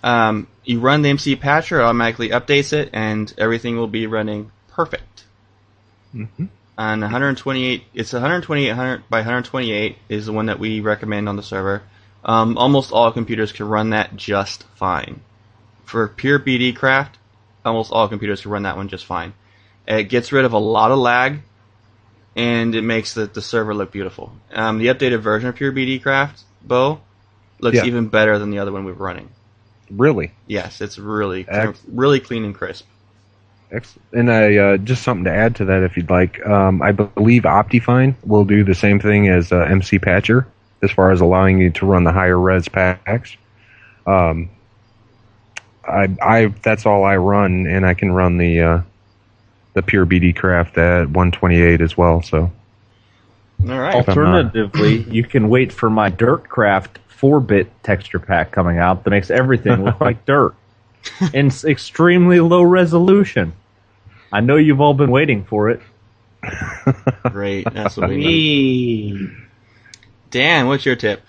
Um, 0.02 0.46
you 0.64 0.80
run 0.80 1.02
the 1.02 1.08
MC 1.08 1.36
Patcher, 1.36 1.80
it 1.80 1.84
automatically 1.84 2.28
updates 2.30 2.72
it, 2.72 2.90
and 2.92 3.32
everything 3.38 3.76
will 3.76 3.86
be 3.86 4.06
running 4.06 4.50
perfect. 4.68 5.24
Mhm. 6.14 6.48
On 6.76 7.00
128, 7.00 7.84
it's 7.94 8.12
128 8.12 8.70
100 8.70 9.08
by 9.08 9.18
128 9.18 9.96
is 10.08 10.26
the 10.26 10.32
one 10.32 10.46
that 10.46 10.58
we 10.58 10.80
recommend 10.80 11.28
on 11.28 11.36
the 11.36 11.42
server. 11.42 11.82
Um, 12.24 12.58
almost 12.58 12.92
all 12.92 13.10
computers 13.10 13.52
can 13.52 13.68
run 13.68 13.90
that 13.90 14.16
just 14.16 14.64
fine. 14.74 15.20
For 15.84 16.08
pure 16.08 16.38
BD 16.38 16.72
craft, 16.74 17.18
almost 17.64 17.92
all 17.92 18.08
computers 18.08 18.42
can 18.42 18.50
run 18.50 18.62
that 18.64 18.76
one 18.76 18.88
just 18.88 19.06
fine. 19.06 19.32
It 19.86 20.04
gets 20.04 20.32
rid 20.32 20.44
of 20.44 20.52
a 20.52 20.58
lot 20.58 20.90
of 20.90 20.98
lag, 20.98 21.42
and 22.36 22.74
it 22.74 22.82
makes 22.82 23.14
the, 23.14 23.26
the 23.26 23.42
server 23.42 23.74
look 23.74 23.92
beautiful. 23.92 24.32
Um, 24.52 24.78
the 24.78 24.86
updated 24.86 25.20
version 25.20 25.48
of 25.48 25.56
Pure 25.56 25.72
BD 25.72 26.02
Craft, 26.02 26.42
Bo, 26.62 27.00
looks 27.60 27.76
Yeah. 27.76 27.84
even 27.84 28.08
better 28.08 28.38
than 28.38 28.50
the 28.50 28.58
other 28.58 28.72
one 28.72 28.84
we 28.84 28.92
were 28.92 29.04
running. 29.04 29.28
Really? 29.90 30.32
Yes, 30.46 30.80
it's 30.80 30.98
really, 30.98 31.46
really 31.86 32.20
clean 32.20 32.44
and 32.44 32.54
crisp. 32.54 32.86
Excellent. 33.70 34.06
And 34.12 34.30
I 34.30 34.56
uh, 34.56 34.76
just 34.78 35.02
something 35.02 35.24
to 35.24 35.30
add 35.32 35.56
to 35.56 35.66
that, 35.66 35.82
if 35.82 35.96
you'd 35.96 36.10
like. 36.10 36.44
Um, 36.46 36.82
I 36.82 36.92
believe 36.92 37.42
Optifine 37.44 38.14
will 38.24 38.44
do 38.44 38.64
the 38.64 38.74
same 38.74 39.00
thing 39.00 39.28
as 39.28 39.50
uh, 39.50 39.60
MC 39.60 39.98
Patcher, 39.98 40.46
as 40.82 40.90
far 40.90 41.10
as 41.10 41.20
allowing 41.20 41.58
you 41.58 41.70
to 41.70 41.86
run 41.86 42.04
the 42.04 42.12
higher 42.12 42.38
res 42.38 42.68
packs. 42.68 43.36
Um, 44.06 44.50
I, 45.86 46.08
I, 46.20 46.46
that's 46.62 46.86
all 46.86 47.04
I 47.04 47.16
run, 47.16 47.66
and 47.66 47.86
I 47.86 47.94
can 47.94 48.12
run 48.12 48.36
the 48.36 48.60
uh, 48.60 48.80
the 49.74 49.82
pure 49.82 50.04
BD 50.06 50.34
craft 50.34 50.76
at 50.78 51.06
128 51.08 51.80
as 51.80 51.96
well. 51.96 52.22
So 52.22 52.50
All 53.68 53.78
right. 53.78 53.96
If 53.96 54.08
I'm 54.08 54.16
not- 54.24 54.44
Alternatively, 54.46 55.02
you 55.10 55.24
can 55.24 55.48
wait 55.48 55.72
for 55.72 55.88
my 55.90 56.08
dirt 56.10 56.48
craft 56.48 56.98
4-bit 57.20 57.82
texture 57.82 58.18
pack 58.18 58.50
coming 58.50 58.78
out 58.78 59.04
that 59.04 59.10
makes 59.10 59.30
everything 59.30 59.84
look 59.84 60.00
like 60.00 60.24
dirt 60.26 60.54
in 61.32 61.46
s- 61.46 61.64
extremely 61.64 62.40
low 62.40 62.62
resolution. 62.62 63.52
I 64.32 64.40
know 64.40 64.56
you've 64.56 64.80
all 64.80 64.94
been 64.94 65.10
waiting 65.10 65.44
for 65.44 65.70
it. 65.70 65.80
Great. 67.30 67.72
That's 67.72 67.96
what 67.96 68.08
we 68.08 68.16
need. 68.16 69.30
Dan, 70.30 70.66
what's 70.66 70.84
your 70.86 70.96
tip? 70.96 71.22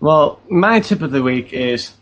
Well, 0.00 0.40
my 0.48 0.80
tip 0.80 1.00
of 1.02 1.10
the 1.10 1.22
week 1.22 1.52
is 1.52 1.92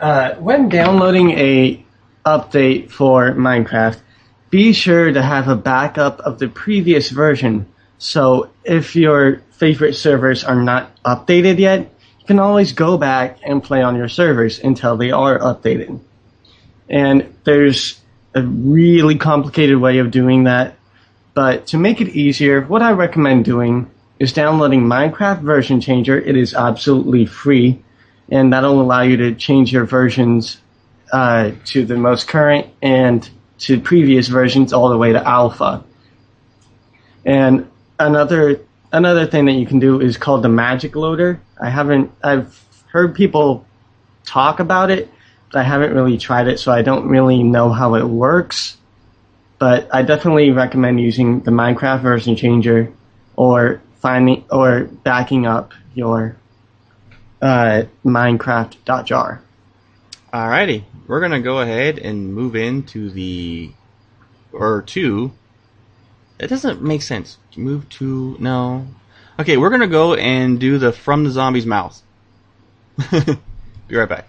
uh, 0.00 0.34
when 0.34 0.68
downloading 0.68 1.30
a 1.32 1.84
update 2.24 2.90
for 2.90 3.32
Minecraft, 3.32 4.00
be 4.50 4.72
sure 4.72 5.12
to 5.12 5.22
have 5.22 5.48
a 5.48 5.56
backup 5.56 6.20
of 6.20 6.38
the 6.38 6.48
previous 6.48 7.10
version. 7.10 7.66
So 7.98 8.50
if 8.64 8.96
your 8.96 9.42
favorite 9.52 9.94
servers 9.94 10.42
are 10.44 10.60
not 10.60 10.90
updated 11.04 11.58
yet, 11.58 11.80
you 12.18 12.26
can 12.26 12.38
always 12.38 12.72
go 12.72 12.98
back 12.98 13.38
and 13.44 13.62
play 13.62 13.82
on 13.82 13.96
your 13.96 14.08
servers 14.08 14.58
until 14.58 14.96
they 14.96 15.12
are 15.12 15.38
updated. 15.38 16.00
And 16.88 17.34
there's 17.44 18.00
a 18.34 18.42
really 18.42 19.16
complicated 19.16 19.78
way 19.78 19.98
of 19.98 20.10
doing 20.10 20.44
that. 20.44 20.76
But 21.34 21.68
to 21.68 21.78
make 21.78 22.00
it 22.00 22.08
easier, 22.08 22.62
what 22.62 22.82
I 22.82 22.92
recommend 22.92 23.44
doing 23.44 23.90
is 24.18 24.32
downloading 24.32 24.82
Minecraft 24.82 25.42
Version 25.42 25.80
Changer. 25.80 26.18
It 26.18 26.36
is 26.36 26.54
absolutely 26.54 27.26
free, 27.26 27.82
and 28.28 28.52
that'll 28.52 28.80
allow 28.80 29.02
you 29.02 29.16
to 29.18 29.34
change 29.34 29.72
your 29.72 29.84
versions 29.84 30.60
uh, 31.12 31.52
to 31.66 31.84
the 31.84 31.96
most 31.96 32.28
current 32.28 32.66
and 32.82 33.28
to 33.60 33.80
previous 33.80 34.28
versions 34.28 34.72
all 34.72 34.88
the 34.88 34.98
way 34.98 35.12
to 35.12 35.26
alpha. 35.26 35.84
And 37.24 37.70
another 37.98 38.60
another 38.92 39.26
thing 39.26 39.44
that 39.46 39.52
you 39.52 39.66
can 39.66 39.78
do 39.78 40.00
is 40.00 40.16
called 40.16 40.42
the 40.42 40.48
Magic 40.48 40.96
Loader. 40.96 41.40
I 41.60 41.70
haven't 41.70 42.10
I've 42.22 42.64
heard 42.90 43.14
people 43.14 43.66
talk 44.24 44.60
about 44.60 44.90
it, 44.90 45.10
but 45.52 45.60
I 45.60 45.62
haven't 45.62 45.94
really 45.94 46.18
tried 46.18 46.48
it, 46.48 46.58
so 46.58 46.72
I 46.72 46.82
don't 46.82 47.06
really 47.06 47.42
know 47.42 47.70
how 47.70 47.94
it 47.94 48.04
works. 48.04 48.76
But 49.58 49.88
I 49.92 50.02
definitely 50.02 50.50
recommend 50.50 51.00
using 51.00 51.40
the 51.40 51.50
Minecraft 51.50 52.00
version 52.00 52.34
changer 52.36 52.92
or 53.36 53.82
finding 53.96 54.44
or 54.50 54.84
backing 55.04 55.46
up 55.46 55.72
your 55.94 56.36
uh, 57.42 57.82
Minecraft.jar. 58.04 59.42
Alrighty. 60.32 60.84
We're 61.08 61.20
gonna 61.20 61.40
go 61.40 61.58
ahead 61.58 61.98
and 61.98 62.32
move 62.32 62.54
into 62.54 63.10
the 63.10 63.72
or 64.52 64.82
to 64.82 65.32
it 66.40 66.46
doesn't 66.46 66.80
make 66.80 67.02
sense. 67.02 67.36
Move 67.56 67.88
to 67.90 68.36
no. 68.38 68.86
Okay, 69.38 69.56
we're 69.56 69.70
gonna 69.70 69.86
go 69.86 70.14
and 70.14 70.58
do 70.58 70.78
the 70.78 70.92
from 70.92 71.24
the 71.24 71.30
zombie's 71.30 71.66
mouth. 71.66 72.00
Be 73.10 73.96
right 73.96 74.08
back. 74.08 74.26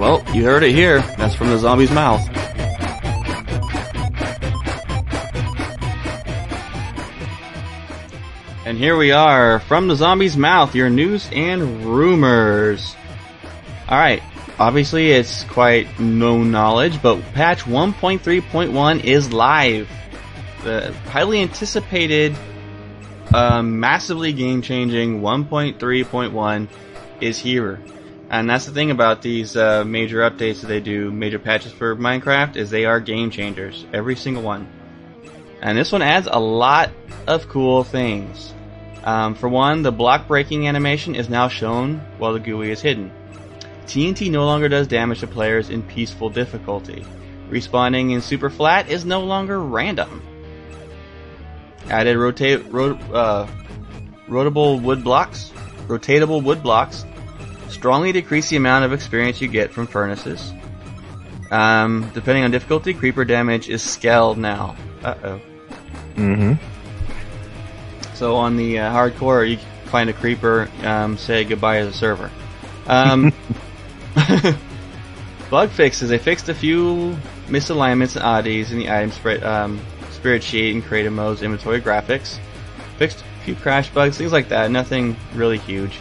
Well, 0.00 0.24
you 0.34 0.44
heard 0.44 0.62
it 0.62 0.72
here. 0.72 1.00
That's 1.18 1.34
from 1.34 1.48
the 1.48 1.58
zombie's 1.58 1.90
mouth. 1.90 2.37
And 8.78 8.84
here 8.84 8.96
we 8.96 9.10
are 9.10 9.58
from 9.58 9.88
the 9.88 9.96
zombie's 9.96 10.36
mouth, 10.36 10.76
your 10.76 10.88
news 10.88 11.28
and 11.32 11.84
rumors. 11.84 12.94
Alright, 13.88 14.22
obviously 14.56 15.10
it's 15.10 15.42
quite 15.42 15.98
no 15.98 16.44
knowledge, 16.44 17.02
but 17.02 17.20
patch 17.32 17.64
1.3.1 17.64 19.02
is 19.02 19.32
live. 19.32 19.90
The 20.62 20.92
highly 21.08 21.42
anticipated, 21.42 22.36
um, 23.34 23.80
massively 23.80 24.32
game 24.32 24.62
changing 24.62 25.22
1.3.1 25.22 26.68
is 27.20 27.36
here. 27.36 27.82
And 28.30 28.48
that's 28.48 28.66
the 28.66 28.72
thing 28.72 28.92
about 28.92 29.22
these 29.22 29.56
uh, 29.56 29.84
major 29.84 30.18
updates 30.18 30.60
that 30.60 30.68
they 30.68 30.78
do, 30.78 31.10
major 31.10 31.40
patches 31.40 31.72
for 31.72 31.96
Minecraft, 31.96 32.54
is 32.54 32.70
they 32.70 32.84
are 32.84 33.00
game 33.00 33.32
changers. 33.32 33.84
Every 33.92 34.14
single 34.14 34.44
one. 34.44 34.68
And 35.62 35.76
this 35.76 35.90
one 35.90 36.02
adds 36.02 36.28
a 36.30 36.38
lot 36.38 36.92
of 37.26 37.48
cool 37.48 37.82
things. 37.82 38.54
Um, 39.08 39.34
for 39.34 39.48
one, 39.48 39.80
the 39.80 39.90
block 39.90 40.28
breaking 40.28 40.68
animation 40.68 41.14
is 41.14 41.30
now 41.30 41.48
shown 41.48 41.96
while 42.18 42.34
the 42.34 42.40
GUI 42.40 42.72
is 42.72 42.82
hidden. 42.82 43.10
TNT 43.86 44.30
no 44.30 44.44
longer 44.44 44.68
does 44.68 44.86
damage 44.86 45.20
to 45.20 45.26
players 45.26 45.70
in 45.70 45.82
peaceful 45.82 46.28
difficulty. 46.28 47.06
Respawning 47.48 48.12
in 48.12 48.20
super 48.20 48.50
flat 48.50 48.90
is 48.90 49.06
no 49.06 49.22
longer 49.22 49.58
random. 49.62 50.22
Added 51.88 52.18
rotate, 52.18 52.70
ro- 52.70 52.98
uh, 53.14 53.46
rotable 54.28 54.82
wood 54.82 55.02
blocks, 55.02 55.52
rotatable 55.86 56.42
wood 56.42 56.62
blocks, 56.62 57.06
strongly 57.70 58.12
decrease 58.12 58.50
the 58.50 58.56
amount 58.56 58.84
of 58.84 58.92
experience 58.92 59.40
you 59.40 59.48
get 59.48 59.72
from 59.72 59.86
furnaces. 59.86 60.52
Um, 61.50 62.10
depending 62.12 62.44
on 62.44 62.50
difficulty, 62.50 62.92
creeper 62.92 63.24
damage 63.24 63.70
is 63.70 63.82
scaled 63.82 64.36
now. 64.36 64.76
Uh 65.02 65.14
oh. 65.24 65.40
Mm-hmm. 66.16 66.77
So 68.18 68.34
on 68.34 68.56
the 68.56 68.80
uh, 68.80 68.92
hardcore, 68.92 69.48
you 69.48 69.58
find 69.90 70.10
a 70.10 70.12
creeper, 70.12 70.68
um, 70.82 71.16
say 71.16 71.44
goodbye 71.44 71.80
to 71.80 71.86
the 71.86 71.92
server. 71.92 72.32
Um, 72.88 73.32
bug 75.50 75.70
fixes. 75.70 76.08
They 76.08 76.18
fixed 76.18 76.48
a 76.48 76.54
few 76.54 77.16
misalignments 77.46 78.16
and 78.16 78.24
oddities 78.24 78.72
in 78.72 78.80
the 78.80 78.90
item 78.90 79.12
spread, 79.12 79.44
um, 79.44 79.80
sprite 80.10 80.42
sheet 80.42 80.74
and 80.74 80.84
creative 80.84 81.12
modes, 81.12 81.42
inventory 81.42 81.80
graphics. 81.80 82.40
Fixed 82.96 83.20
a 83.20 83.44
few 83.44 83.54
crash 83.54 83.88
bugs, 83.90 84.18
things 84.18 84.32
like 84.32 84.48
that. 84.48 84.72
Nothing 84.72 85.14
really 85.32 85.58
huge. 85.58 85.96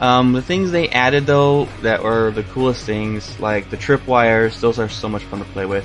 Um, 0.00 0.32
the 0.32 0.40
things 0.40 0.70
they 0.70 0.88
added 0.88 1.26
though 1.26 1.66
that 1.82 2.02
were 2.02 2.30
the 2.30 2.44
coolest 2.44 2.86
things, 2.86 3.38
like 3.40 3.68
the 3.68 3.76
tripwires, 3.76 4.58
those 4.58 4.78
are 4.78 4.88
so 4.88 5.06
much 5.06 5.22
fun 5.24 5.40
to 5.40 5.44
play 5.46 5.66
with. 5.66 5.84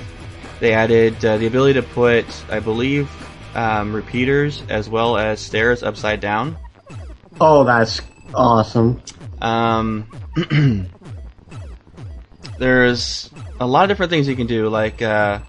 They 0.60 0.72
added 0.72 1.22
uh, 1.22 1.36
the 1.36 1.46
ability 1.46 1.74
to 1.74 1.82
put, 1.82 2.24
I 2.50 2.58
believe, 2.60 3.10
um, 3.54 3.94
repeaters 3.94 4.62
as 4.68 4.88
well 4.88 5.16
as 5.16 5.40
stairs 5.40 5.82
upside 5.82 6.20
down. 6.20 6.56
Oh, 7.40 7.64
that's 7.64 8.00
awesome. 8.34 9.02
Um, 9.40 10.10
there's 12.58 13.30
a 13.60 13.66
lot 13.66 13.84
of 13.84 13.88
different 13.88 14.10
things 14.10 14.28
you 14.28 14.36
can 14.36 14.46
do, 14.46 14.68
like, 14.68 15.00
uh, 15.02 15.40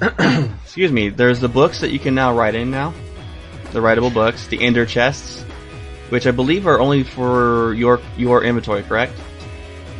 excuse 0.62 0.92
me, 0.92 1.08
there's 1.08 1.40
the 1.40 1.48
books 1.48 1.80
that 1.80 1.90
you 1.90 1.98
can 1.98 2.14
now 2.14 2.36
write 2.36 2.54
in 2.54 2.70
now. 2.70 2.92
The 3.72 3.80
writable 3.80 4.12
books, 4.12 4.46
the 4.46 4.62
ender 4.62 4.86
chests, 4.86 5.42
which 6.10 6.26
I 6.26 6.30
believe 6.30 6.66
are 6.66 6.80
only 6.80 7.02
for 7.02 7.74
your, 7.74 8.00
your 8.16 8.44
inventory, 8.44 8.82
correct? 8.82 9.12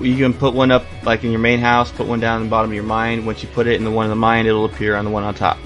You 0.00 0.16
can 0.16 0.32
put 0.32 0.54
one 0.54 0.70
up, 0.70 0.84
like 1.02 1.24
in 1.24 1.30
your 1.30 1.40
main 1.40 1.58
house, 1.58 1.90
put 1.90 2.06
one 2.06 2.20
down 2.20 2.40
in 2.40 2.46
the 2.46 2.50
bottom 2.50 2.70
of 2.70 2.74
your 2.74 2.84
mine. 2.84 3.26
Once 3.26 3.42
you 3.42 3.48
put 3.48 3.66
it 3.66 3.74
in 3.74 3.84
the 3.84 3.90
one 3.90 4.06
in 4.06 4.10
the 4.10 4.16
mine, 4.16 4.46
it'll 4.46 4.64
appear 4.64 4.94
on 4.94 5.04
the 5.04 5.10
one 5.10 5.24
on 5.24 5.34
top 5.34 5.58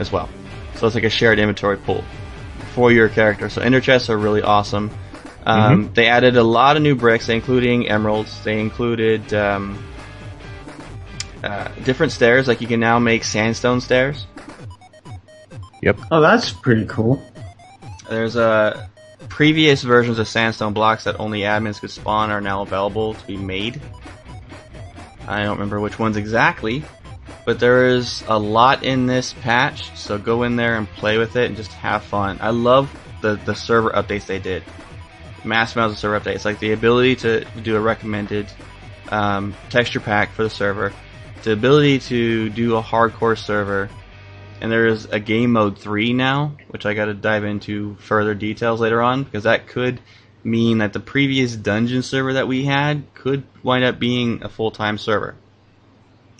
as 0.00 0.10
well. 0.10 0.28
So 0.74 0.86
it's 0.86 0.94
like 0.94 1.04
a 1.04 1.10
shared 1.10 1.38
inventory 1.38 1.76
pool 1.76 2.04
for 2.74 2.90
your 2.90 3.08
character. 3.08 3.48
So 3.48 3.60
ender 3.60 3.80
chests 3.80 4.10
are 4.10 4.18
really 4.18 4.42
awesome. 4.42 4.90
Um, 5.46 5.90
They 5.94 6.06
added 6.08 6.36
a 6.36 6.42
lot 6.42 6.76
of 6.76 6.82
new 6.82 6.94
bricks, 6.94 7.28
including 7.28 7.88
emeralds. 7.88 8.42
They 8.44 8.60
included 8.60 9.32
um, 9.32 9.82
uh, 11.42 11.68
different 11.84 12.12
stairs, 12.12 12.48
like 12.48 12.60
you 12.60 12.66
can 12.66 12.80
now 12.80 12.98
make 12.98 13.24
sandstone 13.24 13.80
stairs. 13.80 14.26
Yep. 15.82 15.98
Oh, 16.10 16.20
that's 16.20 16.50
pretty 16.52 16.84
cool. 16.86 17.22
There's 18.08 18.36
uh, 18.36 18.86
previous 19.28 19.82
versions 19.82 20.18
of 20.18 20.28
sandstone 20.28 20.74
blocks 20.74 21.04
that 21.04 21.18
only 21.18 21.40
admins 21.40 21.80
could 21.80 21.90
spawn 21.90 22.30
are 22.30 22.40
now 22.40 22.62
available 22.62 23.14
to 23.14 23.26
be 23.26 23.36
made. 23.36 23.80
I 25.26 25.44
don't 25.44 25.52
remember 25.52 25.80
which 25.80 25.98
ones 25.98 26.16
exactly, 26.16 26.84
but 27.50 27.58
there 27.58 27.86
is 27.86 28.22
a 28.28 28.38
lot 28.38 28.84
in 28.84 29.06
this 29.06 29.32
patch, 29.32 29.90
so 29.96 30.16
go 30.18 30.44
in 30.44 30.54
there 30.54 30.76
and 30.76 30.88
play 30.88 31.18
with 31.18 31.34
it 31.34 31.46
and 31.46 31.56
just 31.56 31.72
have 31.72 32.04
fun. 32.04 32.38
I 32.40 32.50
love 32.50 32.94
the, 33.22 33.34
the 33.34 33.56
server 33.56 33.90
updates 33.90 34.26
they 34.26 34.38
did. 34.38 34.62
Mass 35.42 35.74
amounts 35.74 35.94
of 35.94 35.98
server 35.98 36.20
updates, 36.20 36.44
like 36.44 36.60
the 36.60 36.70
ability 36.70 37.16
to 37.16 37.44
do 37.60 37.74
a 37.74 37.80
recommended 37.80 38.46
um, 39.08 39.56
texture 39.68 39.98
pack 39.98 40.30
for 40.30 40.44
the 40.44 40.50
server, 40.50 40.92
the 41.42 41.50
ability 41.50 41.98
to 41.98 42.50
do 42.50 42.76
a 42.76 42.82
hardcore 42.84 43.36
server, 43.36 43.90
and 44.60 44.70
there's 44.70 45.06
a 45.06 45.18
game 45.18 45.50
mode 45.50 45.76
3 45.76 46.12
now, 46.12 46.52
which 46.68 46.86
I 46.86 46.94
gotta 46.94 47.14
dive 47.14 47.42
into 47.42 47.96
further 47.96 48.36
details 48.36 48.80
later 48.80 49.02
on, 49.02 49.24
because 49.24 49.42
that 49.42 49.66
could 49.66 49.98
mean 50.44 50.78
that 50.78 50.92
the 50.92 51.00
previous 51.00 51.56
dungeon 51.56 52.02
server 52.04 52.34
that 52.34 52.46
we 52.46 52.64
had 52.64 53.12
could 53.12 53.42
wind 53.64 53.82
up 53.82 53.98
being 53.98 54.44
a 54.44 54.48
full-time 54.48 54.98
server. 54.98 55.34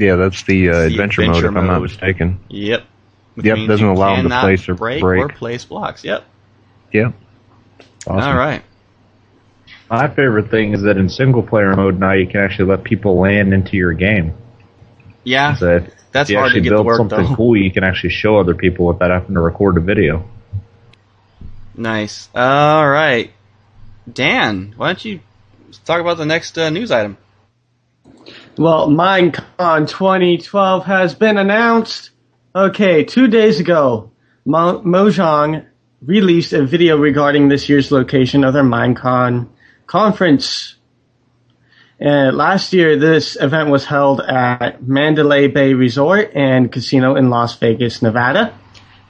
Yeah, 0.01 0.17
that's 0.17 0.43
the, 0.45 0.71
uh, 0.71 0.73
the 0.73 0.87
adventure, 0.87 1.21
mode, 1.21 1.29
adventure 1.37 1.49
if 1.51 1.57
I'm 1.59 1.67
not 1.67 1.83
mistaken. 1.83 2.41
Yep. 2.49 2.85
Which 3.35 3.45
Yep, 3.47 3.69
doesn't 3.69 3.87
allow 3.87 4.15
allow 4.15 4.17
'em 4.17 4.31
to 4.31 4.41
place 4.41 4.67
or 4.69 4.75
break, 4.75 5.01
break. 5.03 5.23
or 5.23 5.29
place 5.29 5.65
blocks. 5.67 6.03
Yep. 6.03 6.25
Yeah. 6.91 7.13
Awesome. 8.07 8.31
All 8.33 8.35
right. 8.37 8.63
My 9.91 10.09
favorite 10.09 10.51
thing 10.51 10.73
is 10.73 10.83
that 10.83 10.97
in 10.97 11.11
single 11.11 11.43
player 11.43 11.77
mode 11.77 12.01
now 12.01 12.13
you 12.13 12.27
can 12.27 12.41
actually 12.41 12.71
let 12.71 12.83
people 12.83 13.19
land 13.21 13.53
into 13.53 13.77
your 13.77 13.93
game. 13.93 14.33
Yeah, 15.23 15.55
So 15.57 15.77
if 15.77 15.91
that's 16.13 16.31
you 16.31 16.39
hard 16.39 16.47
to 16.53 16.59
actually 16.59 16.63
get 16.63 16.69
to 16.71 16.75
build 16.77 16.87
work 16.87 16.97
something 16.97 17.19
though. 17.25 17.35
cool, 17.37 17.57
you 17.57 17.71
can 17.71 17.85
actually 17.85 18.11
show 18.11 18.39
other 18.39 18.55
people 18.55 18.87
without 18.87 19.11
having 19.11 19.35
to 19.35 19.41
record 19.41 19.77
a 19.77 19.81
video. 19.81 20.25
Nice. 21.77 22.31
All 22.35 22.89
right, 22.89 23.31
Dan, 24.11 24.73
why 24.79 24.89
don't 24.89 25.05
you 25.05 25.21
talk 25.85 26.01
about 26.01 26.17
the 26.17 26.25
next 26.25 26.57
uh, 26.57 26.71
news 26.71 26.91
item? 26.91 27.19
Well, 28.61 28.89
Minecon 28.89 29.89
2012 29.89 30.85
has 30.85 31.15
been 31.15 31.39
announced. 31.39 32.11
Okay, 32.55 33.05
two 33.05 33.27
days 33.27 33.59
ago, 33.59 34.11
Mo- 34.45 34.83
Mojang 34.83 35.65
released 36.03 36.53
a 36.53 36.67
video 36.67 36.99
regarding 36.99 37.49
this 37.49 37.71
year's 37.71 37.91
location 37.91 38.45
of 38.45 38.53
their 38.53 38.63
Minecon 38.63 39.49
conference. 39.87 40.77
And 41.99 42.37
last 42.37 42.75
year, 42.75 42.99
this 42.99 43.35
event 43.41 43.71
was 43.71 43.87
held 43.87 44.21
at 44.21 44.87
Mandalay 44.87 45.47
Bay 45.47 45.73
Resort 45.73 46.33
and 46.35 46.71
Casino 46.71 47.17
in 47.17 47.31
Las 47.31 47.57
Vegas, 47.57 48.03
Nevada. 48.03 48.53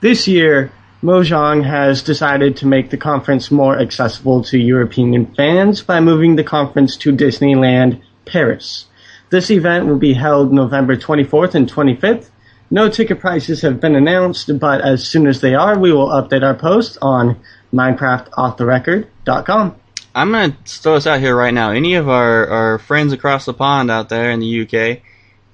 This 0.01 0.29
year, 0.29 0.71
Mojang 1.03 1.65
has 1.65 2.05
decided 2.05 2.57
to 2.59 2.69
make 2.69 2.91
the 2.91 2.97
conference 2.97 3.51
more 3.51 3.77
accessible 3.77 4.45
to 4.45 4.59
European 4.61 5.27
fans 5.35 5.83
by 5.83 5.99
moving 5.99 6.37
the 6.37 6.45
conference 6.45 6.97
to 6.99 7.11
Disneyland 7.11 8.01
Paris. 8.27 8.87
This 9.31 9.51
event 9.51 9.87
will 9.87 9.99
be 9.99 10.13
held 10.15 10.53
November 10.53 10.97
24th 10.97 11.55
and 11.55 11.71
25th. 11.71 12.31
No 12.69 12.89
ticket 12.89 13.21
prices 13.21 13.63
have 13.63 13.81
been 13.81 13.95
announced, 13.95 14.59
but 14.59 14.81
as 14.81 15.09
soon 15.09 15.29
as 15.29 15.41
they 15.41 15.55
are, 15.55 15.79
we 15.79 15.93
will 15.93 16.09
update 16.09 16.43
our 16.43 16.55
post 16.55 16.99
on 17.01 17.41
MinecraftOffTheRecord.com. 17.73 19.77
I'm 20.13 20.33
gonna 20.33 20.57
throw 20.65 20.95
this 20.95 21.07
out 21.07 21.21
here 21.21 21.37
right 21.37 21.55
now. 21.55 21.71
Any 21.71 21.95
of 21.95 22.09
our, 22.09 22.49
our 22.49 22.81
friends 22.81 23.13
across 23.13 23.45
the 23.45 23.55
pond 23.55 23.89
out 23.91 24.09
there 24.09 24.33
in 24.33 24.41
the 24.41 24.63
UK, 24.63 25.03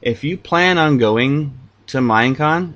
if 0.00 0.24
you 0.24 0.38
plan 0.38 0.78
on 0.78 0.96
going 0.96 1.58
to 1.88 1.98
Minecon, 1.98 2.72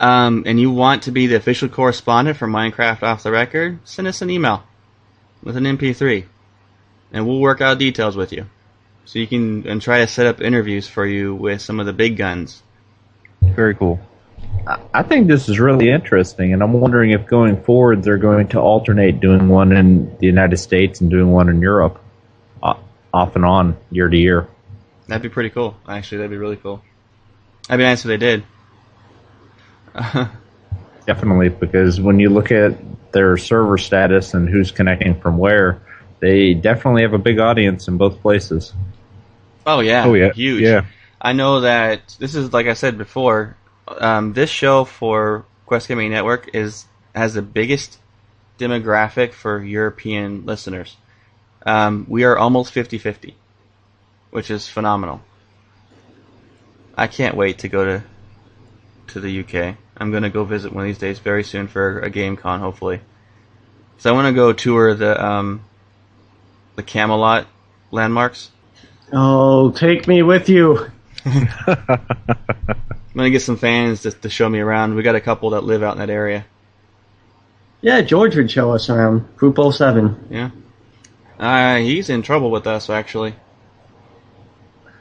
um, 0.00 0.42
and 0.46 0.58
you 0.58 0.72
want 0.72 1.04
to 1.04 1.12
be 1.12 1.28
the 1.28 1.36
official 1.36 1.68
correspondent 1.68 2.36
for 2.36 2.48
Minecraft 2.48 3.04
Off 3.04 3.22
the 3.22 3.30
Record, 3.30 3.78
send 3.84 4.08
us 4.08 4.20
an 4.20 4.30
email 4.30 4.64
with 5.44 5.56
an 5.56 5.62
MP3, 5.64 6.24
and 7.12 7.24
we'll 7.26 7.38
work 7.38 7.60
out 7.60 7.78
details 7.78 8.16
with 8.16 8.32
you. 8.32 8.46
So 9.04 9.18
you 9.18 9.26
can 9.26 9.66
and 9.68 9.82
try 9.82 9.98
to 9.98 10.06
set 10.06 10.26
up 10.26 10.40
interviews 10.40 10.88
for 10.88 11.06
you 11.06 11.34
with 11.34 11.60
some 11.60 11.80
of 11.80 11.86
the 11.86 11.92
big 11.92 12.16
guns. 12.16 12.62
Very 13.42 13.74
cool. 13.74 14.00
I- 14.94 15.02
think 15.02 15.26
this 15.28 15.48
is 15.48 15.60
really 15.60 15.90
interesting, 15.90 16.52
and 16.54 16.62
I'm 16.62 16.72
wondering 16.72 17.10
if 17.10 17.26
going 17.26 17.62
forward 17.62 18.02
they're 18.02 18.16
going 18.16 18.48
to 18.48 18.60
alternate 18.60 19.20
doing 19.20 19.48
one 19.48 19.72
in 19.72 20.16
the 20.18 20.26
United 20.26 20.56
States 20.56 21.00
and 21.00 21.10
doing 21.10 21.30
one 21.30 21.48
in 21.48 21.60
Europe, 21.60 22.00
o- 22.62 22.78
off 23.12 23.36
and 23.36 23.44
on, 23.44 23.76
year 23.90 24.08
to 24.08 24.16
year. 24.16 24.48
That'd 25.06 25.22
be 25.22 25.28
pretty 25.28 25.50
cool. 25.50 25.76
Actually, 25.86 26.18
that'd 26.18 26.30
be 26.30 26.38
really 26.38 26.56
cool. 26.56 26.82
That'd 27.68 27.80
be 27.80 27.84
nice 27.84 28.04
if 28.04 28.08
they 28.08 28.16
did. 28.16 28.44
Definitely, 31.06 31.50
because 31.50 32.00
when 32.00 32.18
you 32.18 32.30
look 32.30 32.50
at 32.50 32.74
their 33.12 33.36
server 33.36 33.76
status 33.76 34.32
and 34.32 34.48
who's 34.48 34.70
connecting 34.70 35.20
from 35.20 35.36
where, 35.36 35.80
they 36.20 36.54
definitely 36.54 37.02
have 37.02 37.12
a 37.12 37.18
big 37.18 37.38
audience 37.38 37.86
in 37.86 37.98
both 37.98 38.20
places. 38.22 38.72
Oh 39.66 39.80
yeah. 39.80 40.04
Oh, 40.04 40.14
yeah. 40.14 40.32
Huge. 40.32 40.62
Yeah. 40.62 40.86
I 41.20 41.32
know 41.32 41.60
that 41.60 42.16
this 42.18 42.34
is 42.34 42.52
like 42.52 42.66
I 42.66 42.74
said 42.74 42.98
before. 42.98 43.56
Um, 43.86 44.32
this 44.32 44.50
show 44.50 44.84
for 44.84 45.44
Quest 45.66 45.88
Gaming 45.88 46.10
Network 46.10 46.54
is 46.54 46.86
has 47.14 47.34
the 47.34 47.42
biggest 47.42 47.98
demographic 48.58 49.32
for 49.32 49.62
European 49.62 50.46
listeners. 50.46 50.96
Um, 51.66 52.06
we 52.08 52.24
are 52.24 52.36
almost 52.36 52.74
50-50, 52.74 53.34
which 54.30 54.50
is 54.50 54.68
phenomenal. 54.68 55.22
I 56.96 57.06
can't 57.06 57.36
wait 57.36 57.58
to 57.60 57.68
go 57.68 57.84
to 57.84 58.04
to 59.08 59.20
the 59.20 59.40
UK. 59.40 59.76
I'm 59.96 60.10
gonna 60.10 60.30
go 60.30 60.44
visit 60.44 60.72
one 60.72 60.84
of 60.84 60.88
these 60.88 60.98
days 60.98 61.18
very 61.18 61.44
soon 61.44 61.68
for 61.68 62.00
a 62.00 62.10
game 62.10 62.36
con, 62.36 62.60
hopefully. 62.60 63.00
So 63.98 64.10
I 64.10 64.12
want 64.12 64.26
to 64.26 64.34
go 64.34 64.52
tour 64.52 64.94
the 64.94 65.24
um, 65.24 65.64
the 66.76 66.82
Camelot 66.82 67.46
landmarks. 67.90 68.50
Oh, 69.16 69.70
take 69.70 70.08
me 70.08 70.22
with 70.22 70.48
you. 70.48 70.90
I'm 71.24 71.98
gonna 73.14 73.30
get 73.30 73.42
some 73.42 73.56
fans 73.56 74.02
to, 74.02 74.10
to 74.10 74.28
show 74.28 74.48
me 74.48 74.58
around. 74.58 74.96
We 74.96 75.04
got 75.04 75.14
a 75.14 75.20
couple 75.20 75.50
that 75.50 75.62
live 75.62 75.84
out 75.84 75.92
in 75.92 75.98
that 76.00 76.10
area. 76.10 76.44
Yeah, 77.80 78.00
George 78.00 78.34
would 78.34 78.50
show 78.50 78.72
us 78.72 78.90
around. 78.90 79.36
Group 79.36 79.56
07. 79.72 80.28
Yeah. 80.30 80.50
Uh, 81.38 81.76
he's 81.76 82.10
in 82.10 82.22
trouble 82.22 82.50
with 82.50 82.66
us 82.66 82.90
actually, 82.90 83.34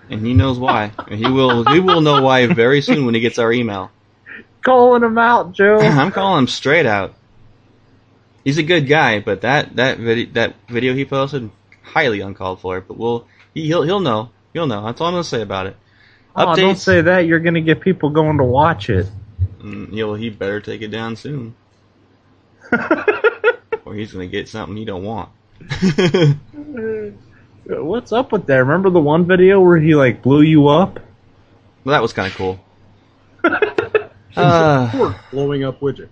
and 0.09 0.23
he 0.23 0.35
knows 0.35 0.59
why. 0.59 0.91
And 1.07 1.17
he 1.17 1.27
will 1.27 1.65
he 1.65 1.79
will 1.79 2.01
know 2.01 2.21
why 2.21 2.45
very 2.45 2.81
soon 2.81 3.05
when 3.05 3.15
he 3.15 3.21
gets 3.21 3.39
our 3.39 3.51
email. 3.51 3.89
Calling 4.61 5.03
him 5.03 5.17
out, 5.17 5.53
Joe. 5.53 5.79
I'm 5.81 6.11
calling 6.11 6.43
him 6.43 6.47
straight 6.47 6.85
out. 6.85 7.15
He's 8.43 8.59
a 8.59 8.63
good 8.63 8.87
guy, 8.87 9.21
but 9.21 9.41
that 9.41 9.75
that 9.77 9.97
video 9.97 10.31
that 10.33 10.55
video 10.67 10.93
he 10.93 11.03
posted 11.03 11.49
highly 11.81 12.19
uncalled 12.19 12.61
for. 12.61 12.79
But 12.79 12.97
we'll 12.97 13.27
he, 13.53 13.67
he'll 13.67 13.83
he'll 13.83 13.99
know 13.99 14.29
he'll 14.53 14.67
know. 14.67 14.85
That's 14.85 15.01
all 15.01 15.07
I'm 15.07 15.13
gonna 15.13 15.23
say 15.23 15.41
about 15.41 15.67
it. 15.67 15.75
Oh, 16.35 16.55
don't 16.55 16.77
say 16.77 17.01
that. 17.01 17.27
You're 17.27 17.39
going 17.39 17.53
to 17.53 17.61
get 17.61 17.79
people 17.79 18.09
going 18.09 18.39
to 18.39 18.43
watch 18.43 18.89
it. 18.89 19.05
Mm, 19.59 19.93
you 19.93 20.07
know, 20.07 20.15
he 20.15 20.31
better 20.31 20.59
take 20.59 20.81
it 20.81 20.87
down 20.87 21.15
soon, 21.15 21.55
or 23.85 23.93
he's 23.93 24.11
gonna 24.11 24.25
get 24.25 24.49
something 24.49 24.75
he 24.75 24.83
don't 24.83 25.03
want. 25.03 25.29
What's 27.65 28.11
up 28.11 28.31
with 28.31 28.47
that? 28.47 28.55
Remember 28.57 28.89
the 28.89 28.99
one 28.99 29.25
video 29.25 29.61
where 29.61 29.77
he 29.77 29.95
like 29.95 30.21
blew 30.23 30.41
you 30.41 30.67
up? 30.67 30.99
Well, 31.83 31.93
that 31.93 32.01
was 32.01 32.13
kind 32.13 32.31
of 32.31 32.35
cool. 32.35 32.59
uh, 34.35 34.89
Poor 34.91 35.15
blowing 35.31 35.63
up 35.63 35.79
widget. 35.79 36.09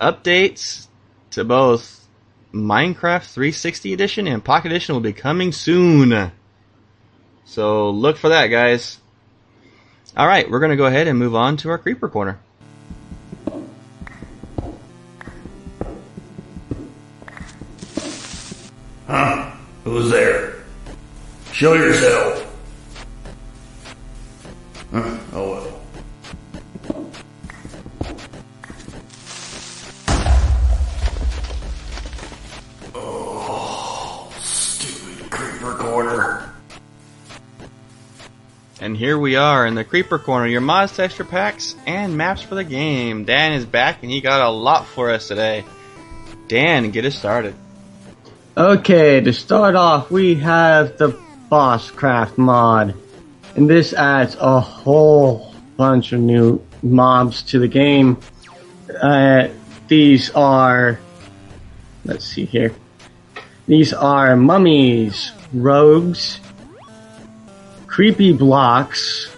updates 0.00 0.88
to 1.30 1.44
both 1.44 2.06
Minecraft 2.52 3.32
360 3.32 3.92
edition 3.92 4.26
and 4.26 4.44
Pocket 4.44 4.72
edition 4.72 4.94
will 4.94 5.00
be 5.02 5.12
coming 5.12 5.52
soon. 5.52 6.32
So 7.46 7.90
look 7.90 8.16
for 8.18 8.28
that, 8.28 8.48
guys. 8.48 8.98
All 10.16 10.26
right, 10.26 10.50
we're 10.50 10.60
gonna 10.60 10.76
go 10.76 10.86
ahead 10.86 11.08
and 11.08 11.18
move 11.18 11.34
on 11.34 11.56
to 11.58 11.70
our 11.70 11.78
creeper 11.78 12.08
corner. 12.08 12.38
Huh? 19.06 19.52
Who's 19.84 20.10
there? 20.10 20.56
Show 21.52 21.74
yourself. 21.74 22.42
Huh? 24.90 25.18
Oh 25.32 25.50
well. 25.50 25.65
And 38.78 38.94
here 38.94 39.18
we 39.18 39.36
are 39.36 39.66
in 39.66 39.74
the 39.74 39.84
creeper 39.84 40.18
corner, 40.18 40.46
your 40.46 40.60
mods, 40.60 40.94
texture 40.94 41.24
packs, 41.24 41.74
and 41.86 42.18
maps 42.18 42.42
for 42.42 42.54
the 42.54 42.64
game. 42.64 43.24
Dan 43.24 43.54
is 43.54 43.64
back, 43.64 44.02
and 44.02 44.10
he 44.10 44.20
got 44.20 44.46
a 44.46 44.50
lot 44.50 44.86
for 44.86 45.10
us 45.10 45.28
today. 45.28 45.64
Dan, 46.46 46.90
get 46.90 47.06
us 47.06 47.14
started. 47.14 47.54
Okay, 48.54 49.22
to 49.22 49.32
start 49.32 49.76
off, 49.76 50.10
we 50.10 50.34
have 50.36 50.98
the 50.98 51.18
Bosscraft 51.50 52.36
mod. 52.36 52.94
And 53.54 53.68
this 53.68 53.94
adds 53.94 54.36
a 54.38 54.60
whole 54.60 55.54
bunch 55.78 56.12
of 56.12 56.20
new 56.20 56.62
mobs 56.82 57.44
to 57.44 57.58
the 57.58 57.68
game. 57.68 58.18
Uh, 59.00 59.48
these 59.88 60.30
are, 60.30 61.00
let's 62.04 62.26
see 62.26 62.44
here. 62.44 62.74
These 63.66 63.94
are 63.94 64.36
mummies, 64.36 65.32
rogues, 65.54 66.40
creepy 67.96 68.30
blocks, 68.30 69.34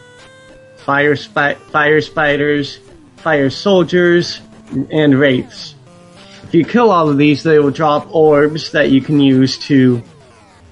fire, 0.78 1.14
spi- 1.14 1.54
fire 1.70 2.00
spiders, 2.00 2.80
fire 3.18 3.50
soldiers, 3.50 4.40
and 4.90 5.16
wraiths. 5.16 5.76
If 6.42 6.54
you 6.54 6.64
kill 6.64 6.90
all 6.90 7.08
of 7.08 7.18
these, 7.18 7.44
they 7.44 7.60
will 7.60 7.70
drop 7.70 8.12
orbs 8.12 8.72
that 8.72 8.90
you 8.90 9.00
can 9.00 9.20
use 9.20 9.58
to 9.68 10.02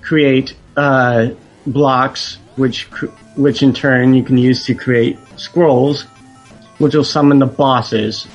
create 0.02 0.56
uh, 0.76 1.28
blocks, 1.64 2.38
which 2.56 2.90
cr- 2.90 3.06
which 3.36 3.62
in 3.62 3.72
turn 3.72 4.14
you 4.14 4.24
can 4.24 4.36
use 4.36 4.64
to 4.64 4.74
create 4.74 5.16
scrolls, 5.36 6.06
which 6.78 6.96
will 6.96 7.04
summon 7.04 7.38
the 7.38 7.46
bosses. 7.46 8.26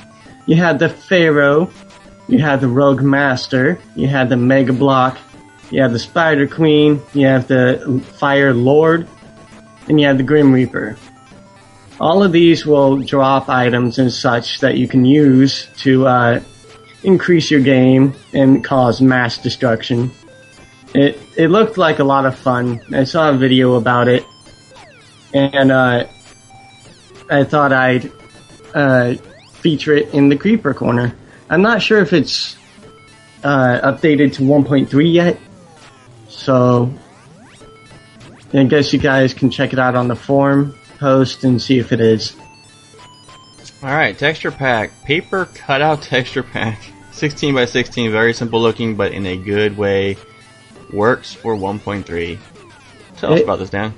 You 0.46 0.56
had 0.56 0.78
the 0.78 0.88
Pharaoh, 0.88 1.70
you 2.26 2.38
had 2.38 2.62
the 2.62 2.68
Rogue 2.68 3.02
Master, 3.02 3.78
you 3.96 4.08
had 4.08 4.30
the 4.30 4.38
Mega 4.38 4.72
Block, 4.72 5.18
you 5.70 5.82
had 5.82 5.92
the 5.92 5.98
Spider 5.98 6.48
Queen, 6.48 7.02
you 7.12 7.26
have 7.26 7.48
the 7.48 8.02
Fire 8.16 8.54
Lord, 8.54 9.06
and 9.88 10.00
you 10.00 10.06
have 10.06 10.16
the 10.16 10.22
Grim 10.22 10.52
Reaper. 10.52 10.96
All 12.00 12.22
of 12.22 12.32
these 12.32 12.66
will 12.66 12.98
drop 12.98 13.48
items 13.48 13.98
and 13.98 14.12
such 14.12 14.60
that 14.60 14.76
you 14.76 14.88
can 14.88 15.04
use 15.04 15.68
to 15.78 16.06
uh, 16.06 16.40
increase 17.04 17.50
your 17.50 17.60
game 17.60 18.14
and 18.32 18.64
cause 18.64 19.00
mass 19.00 19.38
destruction. 19.38 20.10
It 20.94 21.18
it 21.36 21.48
looked 21.48 21.78
like 21.78 22.00
a 22.00 22.04
lot 22.04 22.26
of 22.26 22.38
fun. 22.38 22.80
I 22.92 23.04
saw 23.04 23.30
a 23.30 23.36
video 23.36 23.74
about 23.74 24.08
it, 24.08 24.24
and 25.32 25.72
uh, 25.72 26.06
I 27.30 27.44
thought 27.44 27.72
I'd 27.72 28.12
uh, 28.74 29.14
feature 29.60 29.94
it 29.94 30.12
in 30.12 30.28
the 30.28 30.36
creeper 30.36 30.74
corner. 30.74 31.14
I'm 31.48 31.62
not 31.62 31.82
sure 31.82 32.00
if 32.00 32.12
it's 32.12 32.56
uh, 33.44 33.92
updated 33.92 34.34
to 34.34 34.42
1.3 34.42 35.12
yet, 35.12 35.38
so 36.28 36.92
I 38.52 38.64
guess 38.64 38.92
you 38.92 38.98
guys 38.98 39.32
can 39.34 39.50
check 39.50 39.72
it 39.72 39.78
out 39.78 39.94
on 39.94 40.08
the 40.08 40.16
forum 40.16 40.78
post 40.98 41.44
and 41.44 41.60
see 41.60 41.78
if 41.78 41.92
it 41.92 42.00
is. 42.00 42.36
All 43.82 43.90
right, 43.90 44.16
texture 44.16 44.50
pack, 44.50 45.04
paper 45.04 45.46
cutout 45.46 46.02
texture 46.02 46.42
pack, 46.42 46.80
16 47.12 47.54
by 47.54 47.64
16, 47.64 48.10
very 48.12 48.32
simple 48.32 48.60
looking, 48.60 48.94
but 48.94 49.12
in 49.12 49.26
a 49.26 49.36
good 49.36 49.76
way. 49.76 50.16
Works 50.92 51.32
for 51.32 51.56
1.3. 51.56 52.38
Tell 53.16 53.32
us 53.32 53.40
about 53.40 53.58
this, 53.58 53.70
Dan. 53.70 53.94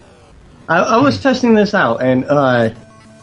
I, 0.69 0.79
I 0.79 0.97
was 0.99 1.21
testing 1.21 1.55
this 1.55 1.75
out, 1.75 2.03
and 2.03 2.25
uh, 2.27 2.71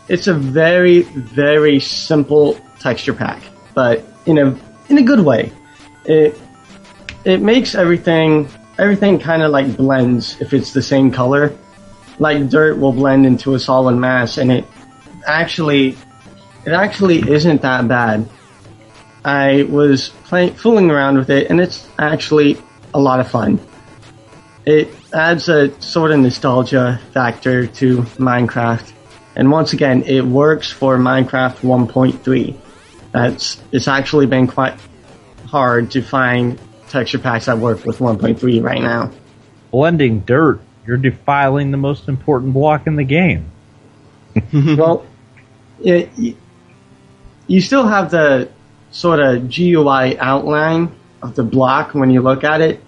it's 0.10 0.28
a 0.28 0.34
very, 0.34 1.04
very 1.04 1.80
simple 1.80 2.60
texture 2.80 3.14
pack, 3.14 3.42
but 3.74 4.06
in 4.26 4.38
a 4.38 4.58
in 4.90 4.98
a 4.98 5.02
good 5.02 5.22
way. 5.22 5.52
It 6.06 6.38
it 7.24 7.42
makes 7.42 7.76
everything 7.76 8.50
everything 8.82 9.20
kind 9.20 9.42
of 9.42 9.52
like 9.52 9.78
blends 9.78 10.42
if 10.42 10.54
it's 10.54 10.74
the 10.74 10.82
same 10.82 11.12
color. 11.12 11.58
Like 12.20 12.50
dirt 12.50 12.78
will 12.78 12.92
blend 12.92 13.26
into 13.26 13.54
a 13.54 13.60
solid 13.60 13.96
mass, 13.96 14.38
and 14.38 14.52
it 14.52 14.66
actually 15.26 15.98
it 16.66 16.74
actually 16.74 17.20
isn't 17.32 17.62
that 17.62 17.88
bad. 17.88 18.30
I 19.24 19.64
was 19.64 20.10
playing 20.26 20.56
fooling 20.56 20.92
around 20.92 21.18
with 21.18 21.30
it, 21.30 21.50
and 21.50 21.62
it's 21.62 21.88
actually 21.98 22.58
a 22.94 23.00
lot 23.00 23.22
of 23.22 23.32
fun 23.32 23.60
it 24.66 24.90
adds 25.14 25.50
a 25.50 25.80
sort 25.82 26.12
of 26.12 26.20
nostalgia 26.20 27.00
factor 27.14 27.68
to 27.68 27.98
Minecraft. 28.18 28.92
And 29.36 29.52
once 29.52 29.74
again, 29.74 30.04
it 30.04 30.24
works 30.24 30.72
for 30.72 30.98
Minecraft 30.98 31.58
1.3. 31.62 32.58
That's 33.12 33.62
it's 33.72 33.88
actually 33.88 34.28
been 34.28 34.48
quite 34.48 34.80
hard 35.48 35.92
to 35.92 36.02
find 36.02 36.60
texture 36.92 37.20
packs 37.20 37.46
that 37.46 37.58
work 37.58 37.86
with 37.86 38.00
1.3 38.00 38.64
right 38.64 38.82
now. 38.82 39.12
Blending 39.72 40.22
dirt. 40.22 40.62
You're 40.86 40.98
defiling 40.98 41.72
the 41.72 41.78
most 41.78 42.08
important 42.08 42.54
block 42.54 42.88
in 42.88 42.96
the 42.96 43.04
game. 43.04 43.52
well, 44.54 45.06
it, 45.80 46.10
you 47.48 47.62
still 47.62 47.88
have 47.88 48.12
the 48.12 48.50
sort 48.92 49.20
of 49.20 49.50
GUI 49.50 50.18
outline 50.20 50.96
of 51.22 51.36
the 51.36 51.44
block 51.44 51.94
when 51.94 52.10
you 52.12 52.22
look 52.22 52.44
at 52.44 52.62
it, 52.62 52.82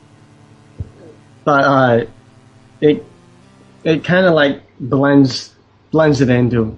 but 1.43 1.63
uh, 1.63 2.05
it 2.81 3.05
it 3.83 4.03
kind 4.03 4.25
of 4.25 4.33
like 4.33 4.61
blends 4.79 5.53
blends 5.91 6.21
it 6.21 6.29
into 6.29 6.77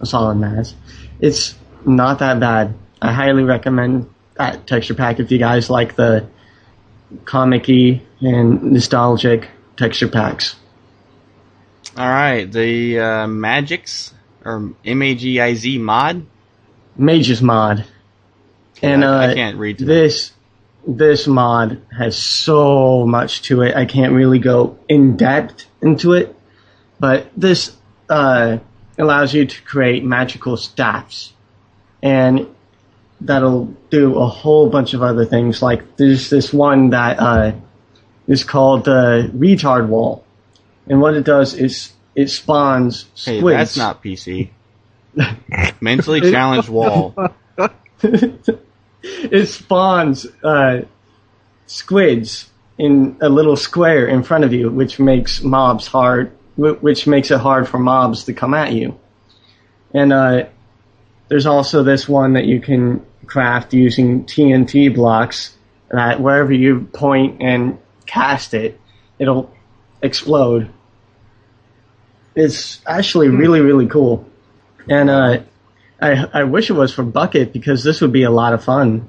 a 0.00 0.06
solid 0.06 0.36
mass. 0.36 0.74
It's 1.20 1.54
not 1.84 2.18
that 2.20 2.38
bad. 2.40 2.74
I 3.00 3.12
highly 3.12 3.42
recommend 3.42 4.11
that 4.36 4.66
texture 4.66 4.94
pack 4.94 5.20
if 5.20 5.30
you 5.30 5.38
guys 5.38 5.70
like 5.70 5.96
the 5.96 6.26
comic-y 7.24 8.02
and 8.20 8.62
nostalgic 8.72 9.48
texture 9.76 10.08
packs. 10.08 10.56
All 11.96 12.08
right, 12.08 12.50
the 12.50 12.98
uh, 12.98 13.26
Magiz 13.26 14.12
or 14.44 14.72
M 14.84 15.02
A 15.02 15.14
G 15.14 15.40
I 15.40 15.54
Z 15.54 15.78
mod. 15.78 16.26
Mage's 16.98 17.40
mod. 17.40 17.84
and 18.82 19.04
I, 19.04 19.08
uh, 19.08 19.30
I 19.30 19.34
can't 19.34 19.56
read 19.56 19.78
this 19.78 20.32
this 20.86 21.26
mod 21.26 21.80
has 21.96 22.16
so 22.16 23.06
much 23.06 23.42
to 23.42 23.62
it. 23.62 23.76
I 23.76 23.84
can't 23.84 24.12
really 24.12 24.38
go 24.38 24.78
in 24.88 25.16
depth 25.16 25.66
into 25.80 26.12
it, 26.12 26.34
but 26.98 27.30
this 27.36 27.76
uh, 28.08 28.58
allows 28.98 29.32
you 29.32 29.46
to 29.46 29.62
create 29.62 30.04
magical 30.04 30.56
staffs, 30.56 31.32
and 32.02 32.48
that'll 33.26 33.66
do 33.90 34.18
a 34.18 34.26
whole 34.26 34.68
bunch 34.68 34.94
of 34.94 35.02
other 35.02 35.24
things. 35.24 35.62
Like 35.62 35.96
there's 35.96 36.30
this 36.30 36.52
one 36.52 36.90
that 36.90 37.18
uh, 37.18 37.52
is 38.26 38.44
called 38.44 38.84
the 38.84 39.30
retard 39.34 39.88
wall, 39.88 40.24
and 40.86 41.00
what 41.00 41.14
it 41.14 41.24
does 41.24 41.54
is 41.54 41.92
it 42.14 42.28
spawns 42.30 43.06
Hey, 43.16 43.38
squids. 43.38 43.56
that's 43.58 43.76
not 43.76 44.02
PC. 44.02 44.50
Mentally 45.80 46.20
challenged 46.20 46.68
wall. 46.68 47.14
it 48.02 49.46
spawns 49.48 50.26
uh, 50.42 50.82
squids 51.66 52.50
in 52.78 53.16
a 53.20 53.28
little 53.28 53.56
square 53.56 54.06
in 54.06 54.22
front 54.22 54.44
of 54.44 54.52
you, 54.52 54.70
which 54.70 54.98
makes 54.98 55.42
mobs 55.42 55.86
hard, 55.86 56.32
which 56.56 57.06
makes 57.06 57.30
it 57.30 57.38
hard 57.38 57.68
for 57.68 57.78
mobs 57.78 58.24
to 58.24 58.32
come 58.32 58.54
at 58.54 58.72
you. 58.72 58.98
And 59.94 60.12
uh, 60.12 60.46
there's 61.28 61.46
also 61.46 61.82
this 61.82 62.08
one 62.08 62.32
that 62.32 62.46
you 62.46 62.60
can 62.60 63.04
craft 63.32 63.72
using 63.72 64.24
TNT 64.26 64.94
blocks. 64.94 65.56
That 65.90 66.20
wherever 66.20 66.52
you 66.52 66.88
point 66.92 67.42
and 67.42 67.78
cast 68.06 68.54
it, 68.54 68.78
it'll 69.18 69.50
explode. 70.02 70.70
It's 72.34 72.80
actually 72.86 73.28
really 73.28 73.60
really 73.60 73.86
cool, 73.86 74.26
and 74.88 75.10
uh, 75.10 75.42
I 76.00 76.28
I 76.32 76.44
wish 76.44 76.70
it 76.70 76.72
was 76.74 76.92
for 76.94 77.04
Bukkit 77.04 77.52
because 77.52 77.84
this 77.84 78.00
would 78.00 78.12
be 78.12 78.22
a 78.22 78.30
lot 78.30 78.54
of 78.54 78.64
fun. 78.64 79.08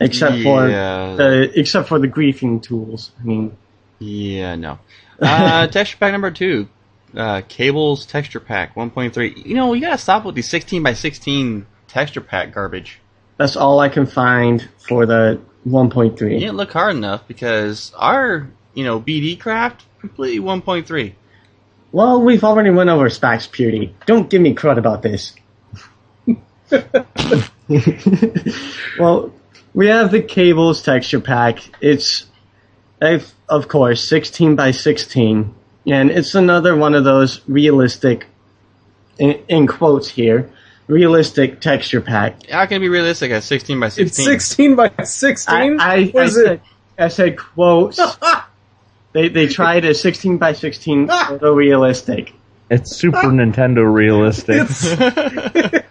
Except 0.00 0.42
for 0.42 0.68
Yeah. 0.68 1.14
the 1.16 1.52
except 1.58 1.88
for 1.88 1.98
the 1.98 2.08
griefing 2.08 2.62
tools. 2.62 3.12
I 3.20 3.24
mean, 3.24 3.56
Yeah, 4.00 4.56
no. 4.56 4.78
Uh, 5.20 5.66
texture 5.68 5.96
pack 6.00 6.12
number 6.12 6.30
two. 6.30 6.68
Uh, 7.14 7.42
Cables 7.46 8.04
texture 8.06 8.40
pack 8.40 8.74
1.3. 8.74 9.46
You 9.46 9.54
know, 9.54 9.68
we 9.68 9.78
gotta 9.78 9.98
stop 9.98 10.24
with 10.24 10.34
these 10.34 10.48
16 10.48 10.82
by 10.82 10.94
16 10.94 11.64
texture 11.86 12.20
pack 12.20 12.52
garbage. 12.52 12.98
That's 13.36 13.56
all 13.56 13.80
I 13.80 13.88
can 13.88 14.06
find 14.06 14.68
for 14.78 15.06
the 15.06 15.40
1.3. 15.66 16.20
You 16.20 16.40
didn't 16.40 16.56
look 16.56 16.72
hard 16.72 16.96
enough 16.96 17.26
because 17.26 17.92
our, 17.96 18.48
you 18.74 18.84
know, 18.84 19.00
BD 19.00 19.38
craft 19.38 19.84
completely 20.00 20.44
1.3. 20.44 21.14
Well, 21.90 22.22
we've 22.22 22.44
already 22.44 22.70
went 22.70 22.90
over 22.90 23.08
Sphax 23.08 23.50
Purity. 23.50 23.94
Don't 24.06 24.28
give 24.28 24.42
me 24.42 24.54
crud 24.54 24.78
about 24.78 25.02
this. 25.02 25.34
well, 28.98 29.32
we 29.74 29.86
have 29.86 30.10
the 30.10 30.22
cables 30.22 30.82
texture 30.82 31.20
pack. 31.20 31.58
It's, 31.80 32.26
of 33.00 33.32
of 33.48 33.68
course, 33.68 34.06
16 34.08 34.56
by 34.56 34.72
16. 34.72 35.54
And 35.86 36.10
it's 36.10 36.34
another 36.34 36.76
one 36.76 36.94
of 36.94 37.04
those 37.04 37.40
realistic, 37.46 38.26
in, 39.18 39.32
in 39.48 39.66
quotes 39.66 40.08
here, 40.08 40.50
realistic 40.86 41.60
texture 41.60 42.00
pack. 42.00 42.46
How 42.48 42.66
can 42.66 42.76
it 42.76 42.80
be 42.80 42.88
realistic 42.88 43.30
at 43.30 43.42
16 43.42 43.80
by 43.80 43.88
16? 43.88 44.06
It's 44.06 44.44
16 44.46 44.76
by 44.76 44.92
16? 45.02 45.54
I, 45.54 45.62
I, 45.62 46.04
What 46.06 46.22
I 46.22 46.24
is 46.24 46.34
said, 46.34 46.46
it? 46.46 46.60
I 46.98 47.08
said 47.08 47.38
quotes. 47.38 48.00
they, 49.12 49.28
they 49.28 49.46
tried 49.48 49.84
a 49.84 49.94
16 49.94 50.38
by 50.38 50.52
16 50.52 51.08
ah! 51.10 51.28
photorealistic. 51.30 52.32
It's 52.70 52.94
Super 52.94 53.18
ah! 53.18 53.24
Nintendo 53.24 53.92
realistic. 53.92 54.68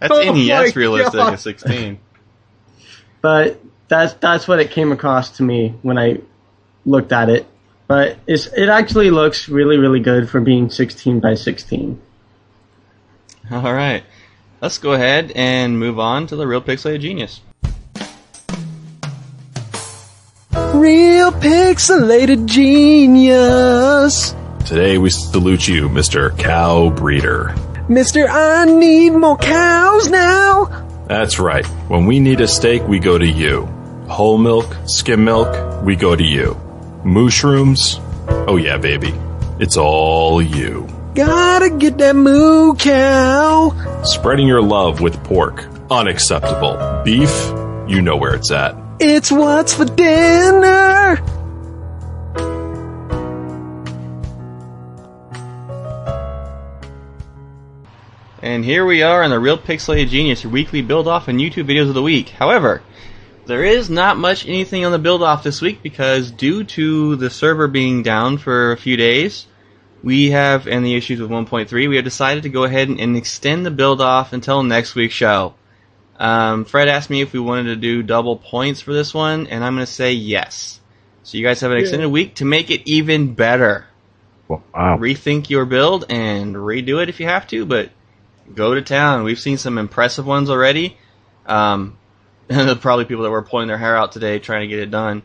That's 0.00 0.12
Oh 0.12 0.32
my 0.32 0.38
NES 0.38 0.76
realistic 0.76 1.14
God. 1.14 1.32
at 1.32 1.40
16. 1.40 1.98
but 3.22 3.60
that's 3.88 4.14
that's 4.14 4.46
what 4.48 4.58
it 4.60 4.70
came 4.70 4.92
across 4.92 5.36
to 5.38 5.42
me 5.42 5.74
when 5.82 5.98
I 5.98 6.18
looked 6.84 7.12
at 7.12 7.30
it. 7.30 7.46
But 7.86 8.18
it's 8.26 8.46
it 8.48 8.68
actually 8.68 9.10
looks 9.10 9.48
really 9.48 9.78
really 9.78 10.00
good 10.00 10.28
for 10.28 10.40
being 10.40 10.68
16 10.68 11.20
by 11.20 11.34
16. 11.34 12.00
All 13.50 13.74
right. 13.74 14.02
Let's 14.60 14.78
go 14.78 14.92
ahead 14.92 15.32
and 15.34 15.78
move 15.78 15.98
on 15.98 16.26
to 16.28 16.36
the 16.36 16.46
real 16.46 16.62
Pixelated 16.62 17.00
Genius. 17.00 17.40
Real 20.74 21.30
pixelated 21.32 22.46
genius. 22.46 24.34
Today 24.66 24.98
we 24.98 25.08
salute 25.10 25.68
you, 25.68 25.88
Mr. 25.88 26.36
Cow 26.38 26.90
Breeder. 26.90 27.54
Mister, 27.88 28.26
I 28.28 28.64
need 28.64 29.10
more 29.10 29.36
cows 29.36 30.10
now. 30.10 30.64
That's 31.06 31.38
right. 31.38 31.64
When 31.88 32.06
we 32.06 32.18
need 32.18 32.40
a 32.40 32.48
steak, 32.48 32.86
we 32.88 32.98
go 32.98 33.18
to 33.18 33.26
you. 33.26 33.66
Whole 34.08 34.36
milk, 34.36 34.76
skim 34.86 35.24
milk, 35.24 35.82
we 35.84 35.96
go 35.96 36.16
to 36.16 36.24
you. 36.24 36.54
Mushrooms? 37.04 38.00
Oh 38.28 38.56
yeah, 38.56 38.76
baby. 38.76 39.14
It's 39.60 39.76
all 39.76 40.42
you. 40.42 40.88
Gotta 41.14 41.70
get 41.70 41.98
that 41.98 42.16
moo 42.16 42.74
cow. 42.74 44.02
Spreading 44.02 44.48
your 44.48 44.60
love 44.60 45.00
with 45.00 45.22
pork. 45.22 45.64
Unacceptable. 45.88 47.02
Beef? 47.04 47.30
You 47.86 48.02
know 48.02 48.16
where 48.16 48.34
it's 48.34 48.50
at. 48.50 48.76
It's 48.98 49.30
what's 49.30 49.74
for 49.74 49.84
dinner. 49.84 51.22
And 58.42 58.64
here 58.64 58.84
we 58.84 59.02
are 59.02 59.22
in 59.22 59.30
the 59.30 59.38
Real 59.38 59.56
Pixelated 59.56 60.08
Genius, 60.08 60.42
your 60.42 60.52
weekly 60.52 60.82
build 60.82 61.06
off 61.06 61.28
and 61.28 61.38
YouTube 61.38 61.68
videos 61.68 61.88
of 61.88 61.94
the 61.94 62.02
week. 62.02 62.30
However, 62.30 62.82
there 63.46 63.62
is 63.62 63.88
not 63.88 64.18
much 64.18 64.48
anything 64.48 64.84
on 64.84 64.90
the 64.90 64.98
build 64.98 65.22
off 65.22 65.44
this 65.44 65.62
week 65.62 65.80
because 65.80 66.32
due 66.32 66.64
to 66.64 67.14
the 67.16 67.30
server 67.30 67.68
being 67.68 68.02
down 68.02 68.36
for 68.38 68.72
a 68.72 68.76
few 68.76 68.96
days, 68.96 69.46
we 70.04 70.30
have, 70.30 70.66
and 70.66 70.84
the 70.84 70.94
issues 70.94 71.20
with 71.20 71.30
1.3, 71.30 71.88
we 71.88 71.96
have 71.96 72.04
decided 72.04 72.42
to 72.42 72.50
go 72.50 72.64
ahead 72.64 72.88
and, 72.88 73.00
and 73.00 73.16
extend 73.16 73.64
the 73.64 73.70
build 73.70 74.00
off 74.00 74.32
until 74.32 74.62
next 74.62 74.94
week's 74.94 75.14
show. 75.14 75.54
Um, 76.18 76.64
Fred 76.64 76.88
asked 76.88 77.10
me 77.10 77.22
if 77.22 77.32
we 77.32 77.40
wanted 77.40 77.64
to 77.64 77.76
do 77.76 78.02
double 78.02 78.36
points 78.36 78.80
for 78.80 78.92
this 78.92 79.14
one, 79.14 79.46
and 79.46 79.64
I'm 79.64 79.74
going 79.74 79.86
to 79.86 79.92
say 79.92 80.12
yes. 80.12 80.78
So 81.22 81.38
you 81.38 81.44
guys 81.44 81.60
have 81.60 81.70
an 81.70 81.78
extended 81.78 82.08
week 82.08 82.36
to 82.36 82.44
make 82.44 82.70
it 82.70 82.82
even 82.84 83.34
better 83.34 83.86
Wow. 84.48 84.98
rethink 84.98 85.48
your 85.48 85.64
build 85.64 86.04
and 86.10 86.54
redo 86.54 87.02
it 87.02 87.08
if 87.08 87.18
you 87.18 87.26
have 87.26 87.46
to, 87.48 87.64
but 87.64 87.90
go 88.54 88.74
to 88.74 88.82
town. 88.82 89.24
We've 89.24 89.38
seen 89.38 89.56
some 89.56 89.78
impressive 89.78 90.26
ones 90.26 90.50
already. 90.50 90.98
Um, 91.46 91.98
and 92.48 92.80
probably 92.80 93.06
people 93.06 93.24
that 93.24 93.30
were 93.30 93.42
pulling 93.42 93.68
their 93.68 93.78
hair 93.78 93.96
out 93.96 94.12
today 94.12 94.38
trying 94.38 94.62
to 94.62 94.66
get 94.66 94.80
it 94.80 94.90
done, 94.90 95.22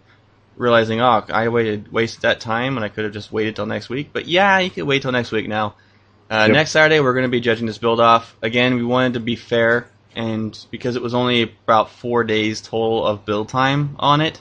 realizing, 0.60 1.01
oh, 1.01 1.24
I 1.30 1.47
waited, 1.47 1.91
wasted 1.91 2.22
that 2.24 2.41
time, 2.41 2.76
and 2.78 2.86
I 2.86 2.89
could 2.89 3.05
have 3.05 3.14
just 3.14 3.32
waited 3.32 3.55
till 3.55 3.66
next 3.66 3.89
week. 3.89 4.10
But 4.14 4.28
yeah, 4.28 4.60
you 4.60 4.70
could 4.70 4.84
wait 4.84 5.01
till 5.01 5.12
next 5.12 5.32
week 5.32 5.47
now. 5.47 5.76
Uh, 6.30 6.45
Yep. 6.47 6.53
Next 6.53 6.72
Saturday, 6.72 6.99
we're 6.99 7.14
going 7.14 7.24
to 7.24 7.30
be 7.30 7.39
judging 7.39 7.66
this 7.66 7.80
build 7.80 7.99
off. 7.99 8.36
Again, 8.43 8.76
we 8.76 8.84
wanted 8.84 9.14
to 9.14 9.20
be 9.22 9.36
fair, 9.36 9.88
and 10.16 10.55
because 10.70 10.95
it 10.95 11.01
was 11.01 11.16
only 11.16 11.41
about 11.41 11.89
four 11.89 12.24
days 12.24 12.62
total 12.62 13.03
of 13.07 13.26
build 13.26 13.49
time 13.49 13.95
on 13.97 14.22
it 14.22 14.39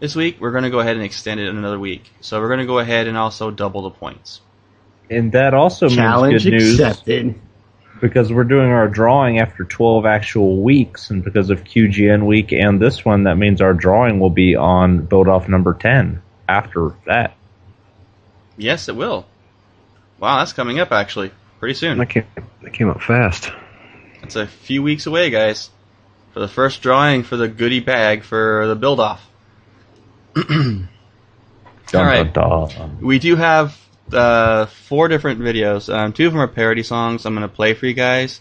this 0.00 0.14
week, 0.14 0.38
we're 0.40 0.50
going 0.50 0.64
to 0.64 0.70
go 0.70 0.80
ahead 0.80 0.96
and 0.96 1.04
extend 1.04 1.40
it 1.40 1.48
another 1.48 1.78
week. 1.78 2.10
So 2.20 2.38
we're 2.40 2.48
going 2.48 2.60
to 2.60 2.66
go 2.66 2.80
ahead 2.80 3.06
and 3.06 3.16
also 3.16 3.50
double 3.50 3.82
the 3.82 3.90
points. 3.90 4.42
and 5.08 5.32
that 5.32 5.54
also 5.54 5.88
Challenge 5.88 6.32
means 6.32 6.44
good 6.44 6.50
news 6.52 6.80
accepted. 6.80 7.40
Because 8.00 8.32
we're 8.32 8.44
doing 8.44 8.70
our 8.70 8.88
drawing 8.88 9.38
after 9.38 9.64
12 9.64 10.06
actual 10.06 10.62
weeks, 10.62 11.10
and 11.10 11.24
because 11.24 11.50
of 11.50 11.64
QGN 11.64 12.26
week 12.26 12.52
and 12.52 12.80
this 12.80 13.04
one, 13.04 13.24
that 13.24 13.36
means 13.36 13.60
our 13.60 13.74
drawing 13.74 14.20
will 14.20 14.30
be 14.30 14.56
on 14.56 15.04
build 15.06 15.28
off 15.28 15.48
number 15.48 15.74
10 15.74 16.22
after 16.48 16.94
that. 17.06 17.36
Yes, 18.56 18.88
it 18.88 18.96
will. 18.96 19.26
Wow, 20.18 20.38
that's 20.38 20.52
coming 20.52 20.78
up 20.80 20.92
actually 20.92 21.30
pretty 21.58 21.74
soon. 21.74 21.98
That 21.98 22.10
came, 22.10 22.24
that 22.62 22.72
came 22.72 22.88
up 22.88 23.02
fast. 23.02 23.50
It's 24.22 24.36
a 24.36 24.46
few 24.46 24.82
weeks 24.82 25.06
away, 25.06 25.30
guys, 25.30 25.70
for 26.32 26.40
the 26.40 26.48
first 26.48 26.82
drawing 26.82 27.22
for 27.22 27.36
the 27.36 27.48
goodie 27.48 27.80
bag 27.80 28.22
for 28.22 28.66
the 28.66 28.76
build 28.76 29.00
off. 29.00 29.28
All 31.94 32.04
right. 32.04 32.32
dun, 32.32 32.68
dun. 32.68 32.98
We 33.00 33.18
do 33.18 33.36
have 33.36 33.78
uh, 34.12 34.66
four 34.66 35.08
different 35.08 35.40
videos. 35.40 35.92
Um, 35.92 36.12
two 36.12 36.26
of 36.26 36.32
them 36.32 36.40
are 36.40 36.48
parody 36.48 36.82
songs. 36.82 37.24
I'm 37.26 37.34
going 37.34 37.48
to 37.48 37.54
play 37.54 37.74
for 37.74 37.86
you 37.86 37.94
guys. 37.94 38.40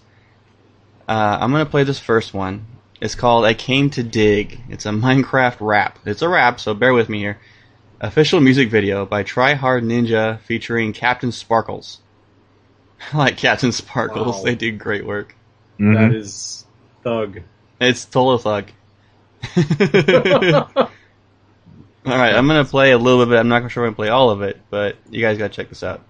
Uh, 1.08 1.38
I'm 1.40 1.52
going 1.52 1.66
to 1.66 1.70
play 1.70 1.84
this 1.84 2.00
first 2.00 2.34
one. 2.34 2.66
It's 3.02 3.16
called 3.16 3.46
"I 3.46 3.54
Came 3.54 3.90
to 3.92 4.04
Dig." 4.04 4.62
It's 4.70 4.86
a 4.86 4.90
Minecraft 4.92 5.58
rap. 5.60 6.00
It's 6.06 6.22
a 6.22 6.30
rap, 6.30 6.60
so 6.60 6.74
bear 6.74 6.94
with 6.94 7.10
me 7.10 7.20
here. 7.20 7.40
Official 8.02 8.42
music 8.42 8.70
video 8.70 9.06
by 9.06 9.24
Try 9.24 9.54
Hard 9.54 9.84
Ninja 9.84 10.40
featuring 10.42 10.94
Captain 10.94 11.32
Sparkles. 11.32 12.00
I 13.14 13.18
like 13.18 13.38
Captain 13.38 13.72
Sparkles. 13.72 14.38
Wow. 14.38 14.44
They 14.44 14.56
do 14.56 14.72
great 14.72 15.06
work. 15.06 15.36
Mhm. 15.80 15.94
That 15.96 16.16
is 16.16 16.66
thug. 17.04 17.42
It's 17.80 18.06
total 18.06 18.38
thug. 18.38 18.72
all 22.06 22.18
right, 22.18 22.36
I'm 22.36 22.48
gonna 22.48 22.66
play 22.66 22.92
a 22.92 22.98
little 22.98 23.20
bit. 23.26 23.28
of 23.30 23.34
it. 23.34 23.38
I'm 23.40 23.48
not 23.48 23.72
sure 23.72 23.84
I'm 23.84 23.90
gonna 23.90 23.96
play 23.96 24.10
all 24.10 24.30
of 24.30 24.42
it, 24.42 24.62
but 24.70 24.98
you 25.10 25.22
guys 25.22 25.38
gotta 25.38 25.54
check 25.54 25.70
this 25.70 25.84
out. 25.84 26.02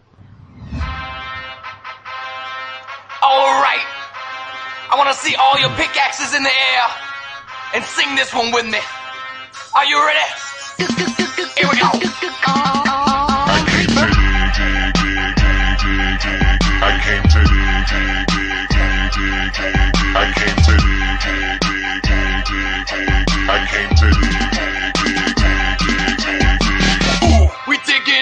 Alright! 3.24 3.86
I 4.92 4.96
wanna 4.98 5.14
see 5.14 5.36
all 5.36 5.60
your 5.60 5.70
pickaxes 5.72 6.36
in 6.36 6.44
the 6.44 6.50
air! 6.50 7.06
and 7.76 7.84
sing 7.84 8.16
this 8.16 8.34
one 8.34 8.54
with 8.54 8.66
me. 8.66 8.80
Are 9.76 9.86
you 9.86 10.00
ready? 10.06 10.20
Here 11.58 11.68
we 11.70 11.78
go. 11.78 13.05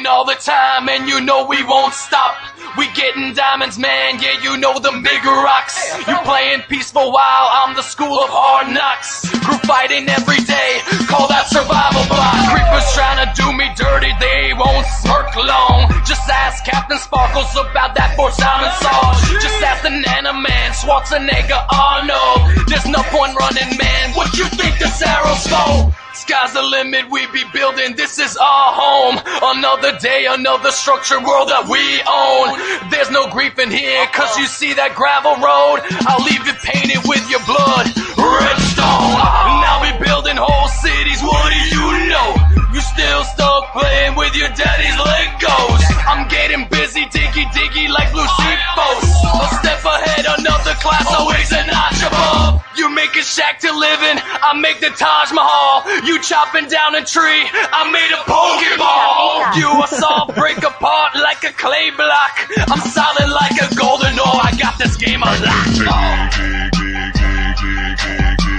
All 0.08 0.26
the 0.26 0.36
time, 0.36 0.90
and 0.90 1.08
you 1.08 1.22
know 1.22 1.46
we 1.46 1.64
won't 1.64 1.94
stop. 1.94 2.36
We 2.78 2.92
getting 2.94 3.34
diamonds, 3.34 3.78
man. 3.78 4.20
Yeah, 4.22 4.42
you 4.42 4.58
know 4.58 4.80
the 4.80 4.92
big 5.04 5.24
rocks. 5.26 5.78
You 6.08 6.18
playing 6.26 6.62
peaceful 6.68 7.12
while 7.12 7.48
I'm 7.52 7.76
the 7.76 7.84
school 7.84 8.20
of 8.20 8.30
hard 8.30 8.74
knocks. 8.74 9.30
Group 9.46 9.62
fighting 9.64 10.10
every 10.10 10.42
day, 10.44 10.82
call 11.06 11.28
that 11.30 11.48
survival 11.48 12.04
block. 12.10 12.38
Creepers 12.50 12.88
trying 12.98 13.22
to 13.22 13.30
do 13.38 13.48
me 13.54 13.70
dirty, 13.78 14.12
they 14.20 14.54
won't 14.58 14.88
smirk 15.04 15.30
long. 15.38 15.92
Just 16.04 16.26
ask 16.28 16.66
Captain 16.66 16.98
Sparkles 16.98 17.52
about 17.56 17.96
that 17.96 18.16
Fort 18.16 18.34
Simon 18.34 18.72
sauce. 18.82 19.22
Just 19.40 19.62
ask 19.64 19.84
the 19.84 19.94
Nana 19.94 20.34
Man, 20.34 20.68
Schwarzenegger, 20.74 21.62
Arnold. 21.72 22.68
There's 22.68 22.88
no 22.90 23.04
point 23.14 23.38
running, 23.38 23.78
man. 23.78 24.12
What 24.18 24.34
you 24.38 24.46
think 24.52 24.80
this 24.80 25.02
arrow's 25.02 25.48
for? 25.48 26.03
Sky's 26.24 26.54
the 26.54 26.62
limit, 26.64 27.12
we 27.12 27.28
be 27.36 27.44
building, 27.52 28.00
this 28.00 28.16
is 28.18 28.38
our 28.40 28.72
home. 28.72 29.20
Another 29.60 29.92
day, 30.00 30.24
another 30.24 30.72
structured 30.72 31.20
world 31.20 31.52
that 31.52 31.68
we 31.68 31.84
own. 32.08 32.56
There's 32.88 33.12
no 33.12 33.28
grief 33.28 33.60
in 33.60 33.68
here, 33.68 34.08
cause 34.16 34.32
you 34.40 34.48
see 34.48 34.72
that 34.72 34.96
gravel 34.96 35.36
road? 35.44 35.84
I'll 36.08 36.24
leave 36.24 36.48
it 36.48 36.56
painted 36.64 37.04
with 37.12 37.28
your 37.28 37.44
blood. 37.44 37.92
Redstone. 38.16 39.20
Now 39.68 39.84
we 39.84 39.92
building 40.00 40.40
whole 40.40 40.72
cities, 40.80 41.20
what 41.20 41.52
do 41.52 41.60
you 41.76 42.08
know? 42.08 42.30
You 42.72 42.80
still 42.80 43.28
stuck 43.28 43.76
playing 43.76 44.16
with 44.16 44.32
your 44.40 44.48
daddy's 44.56 44.96
Legos. 44.96 45.84
I'm 46.08 46.32
getting 46.32 46.72
busy, 46.72 47.04
diggy 47.12 47.52
diggy 47.52 47.92
like 47.92 48.16
blue 48.16 48.24
Lucifos. 48.24 49.13
A 49.34 49.48
step 49.60 49.84
ahead, 49.86 50.26
another 50.40 50.74
class, 50.78 51.06
always 51.10 51.52
a 51.52 51.66
notch 51.66 52.02
above. 52.06 52.64
You 52.78 52.90
make 52.94 53.16
a 53.16 53.22
shack 53.22 53.60
to 53.62 53.72
live 53.72 54.02
in, 54.02 54.18
I 54.20 54.54
make 54.60 54.80
the 54.80 54.90
Taj 54.90 55.32
Mahal. 55.32 55.86
You 56.06 56.22
chopping 56.22 56.68
down 56.68 56.96
a 56.96 57.04
tree, 57.06 57.44
I 57.54 57.90
made 57.90 58.12
a 58.14 58.22
Pokeball. 58.30 59.58
You 59.58 59.84
a 59.84 59.88
saw 59.88 60.26
break 60.40 60.58
apart 60.64 61.16
like 61.16 61.44
a 61.44 61.54
clay 61.54 61.92
block. 61.92 62.50
I'm 62.70 62.82
solid 62.92 63.30
like 63.30 63.58
a 63.62 63.74
golden 63.76 64.20
ore, 64.20 64.42
I 64.42 64.56
got 64.60 64.78
this 64.78 64.96
game 64.98 65.22
a 65.22 65.26
lock. 65.26 66.34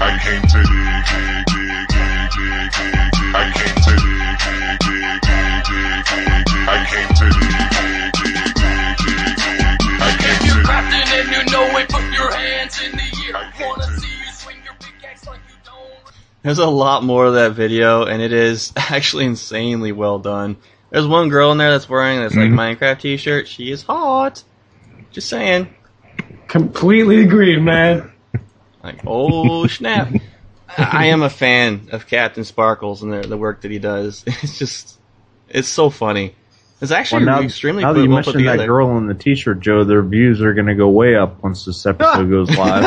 I 0.00 0.18
came 0.22 0.42
to. 0.42 0.60
I 3.36 3.52
came 3.52 3.73
There's 16.44 16.58
a 16.58 16.66
lot 16.66 17.02
more 17.02 17.24
of 17.24 17.34
that 17.34 17.52
video, 17.52 18.04
and 18.04 18.20
it 18.20 18.30
is 18.30 18.70
actually 18.76 19.24
insanely 19.24 19.92
well 19.92 20.18
done. 20.18 20.58
There's 20.90 21.06
one 21.06 21.30
girl 21.30 21.50
in 21.52 21.58
there 21.58 21.70
that's 21.70 21.88
wearing 21.88 22.20
this 22.20 22.36
like 22.36 22.50
mm-hmm. 22.50 22.84
Minecraft 22.84 23.00
t-shirt. 23.00 23.48
She 23.48 23.72
is 23.72 23.82
hot. 23.82 24.44
Just 25.10 25.30
saying. 25.30 25.74
Completely 26.46 27.22
agree, 27.22 27.58
man. 27.58 28.12
Like, 28.82 29.00
oh 29.06 29.66
snap! 29.68 30.12
I 30.76 30.82
I 30.92 31.04
am 31.06 31.22
a 31.22 31.30
fan 31.30 31.88
of 31.92 32.06
Captain 32.06 32.44
Sparkles 32.44 33.02
and 33.02 33.10
the, 33.10 33.26
the 33.26 33.38
work 33.38 33.62
that 33.62 33.70
he 33.70 33.78
does. 33.78 34.22
It's 34.42 34.58
just, 34.58 34.98
it's 35.48 35.68
so 35.68 35.88
funny. 35.88 36.36
It's 36.82 36.90
actually 36.92 37.24
Well, 37.24 37.36
now, 37.36 37.42
extremely 37.42 37.82
now 37.82 37.94
that 37.94 38.00
put- 38.00 38.04
you 38.04 38.10
well 38.10 38.22
put 38.22 38.34
mentioned 38.34 38.60
that 38.60 38.66
girl 38.66 38.98
in 38.98 39.06
the 39.06 39.14
t-shirt, 39.14 39.60
Joe, 39.60 39.84
their 39.84 40.02
views 40.02 40.42
are 40.42 40.52
going 40.52 40.66
to 40.66 40.74
go 40.74 40.90
way 40.90 41.16
up 41.16 41.42
once 41.42 41.64
this 41.64 41.86
episode 41.86 42.28
goes 42.28 42.50
live. 42.54 42.84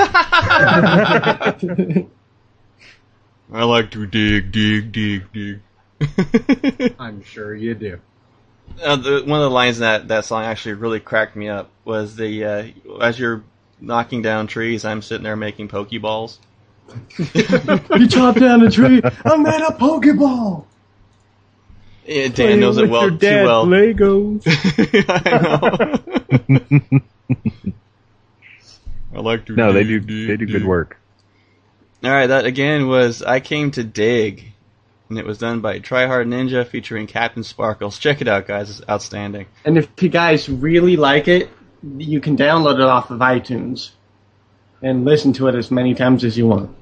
I 3.51 3.63
like 3.63 3.91
to 3.91 4.05
dig, 4.05 4.51
dig, 4.51 4.91
dig, 4.91 5.31
dig. 5.31 6.95
I'm 6.99 7.23
sure 7.23 7.55
you 7.55 7.73
do. 7.73 7.99
Uh, 8.83 8.97
the, 8.97 9.23
one 9.25 9.39
of 9.39 9.45
the 9.45 9.49
lines 9.49 9.77
in 9.77 9.81
that 9.81 10.09
that 10.09 10.25
song 10.25 10.43
actually 10.43 10.73
really 10.73 10.99
cracked 10.99 11.35
me 11.35 11.47
up 11.47 11.69
was 11.85 12.15
the 12.15 12.43
uh, 12.45 12.67
as 13.01 13.17
you're 13.17 13.43
knocking 13.79 14.21
down 14.21 14.47
trees, 14.47 14.83
I'm 14.85 15.01
sitting 15.01 15.23
there 15.23 15.35
making 15.35 15.69
pokeballs. 15.69 16.37
You 17.97 18.07
chop 18.07 18.35
down 18.35 18.65
a 18.65 18.71
tree, 18.71 19.01
I 19.03 19.37
made 19.37 19.61
a 19.61 19.73
Pokeball. 19.73 20.65
Yeah, 22.05 22.29
Dan 22.29 22.61
knows 22.61 22.77
it 22.77 22.89
well 22.89 23.09
too 23.09 23.43
well. 23.43 23.65
Legos. 23.65 24.43
I 25.09 26.49
know. 26.49 27.01
I 29.13 29.19
like 29.19 29.45
to. 29.47 29.55
No, 29.55 29.73
they 29.73 29.83
do 29.83 29.99
dig, 29.99 30.07
dig, 30.07 30.27
they 30.27 30.37
do 30.37 30.45
good 30.45 30.65
work. 30.65 30.97
All 32.03 32.11
right, 32.11 32.27
that 32.27 32.45
again 32.45 32.87
was 32.87 33.23
I 33.23 33.39
came 33.39 33.71
to 33.71 33.83
dig, 33.83 34.53
and 35.09 35.17
it 35.17 35.25
was 35.25 35.39
done 35.39 35.61
by 35.61 35.79
Tryhard 35.79 36.27
Ninja 36.27 36.65
featuring 36.67 37.07
Captain 37.07 37.43
Sparkles. 37.43 37.97
Check 37.97 38.21
it 38.21 38.27
out, 38.27 38.45
guys. 38.45 38.69
It's 38.69 38.87
outstanding. 38.87 39.47
And 39.65 39.79
if 39.79 39.89
you 39.99 40.09
guys 40.09 40.47
really 40.47 40.95
like 40.95 41.27
it, 41.27 41.49
you 41.97 42.21
can 42.21 42.37
download 42.37 42.75
it 42.75 42.81
off 42.81 43.09
of 43.09 43.19
iTunes 43.19 43.91
and 44.81 45.05
listen 45.05 45.33
to 45.33 45.47
it 45.47 45.55
as 45.55 45.71
many 45.71 45.95
times 45.95 46.23
as 46.23 46.37
you 46.37 46.47
want. 46.47 46.75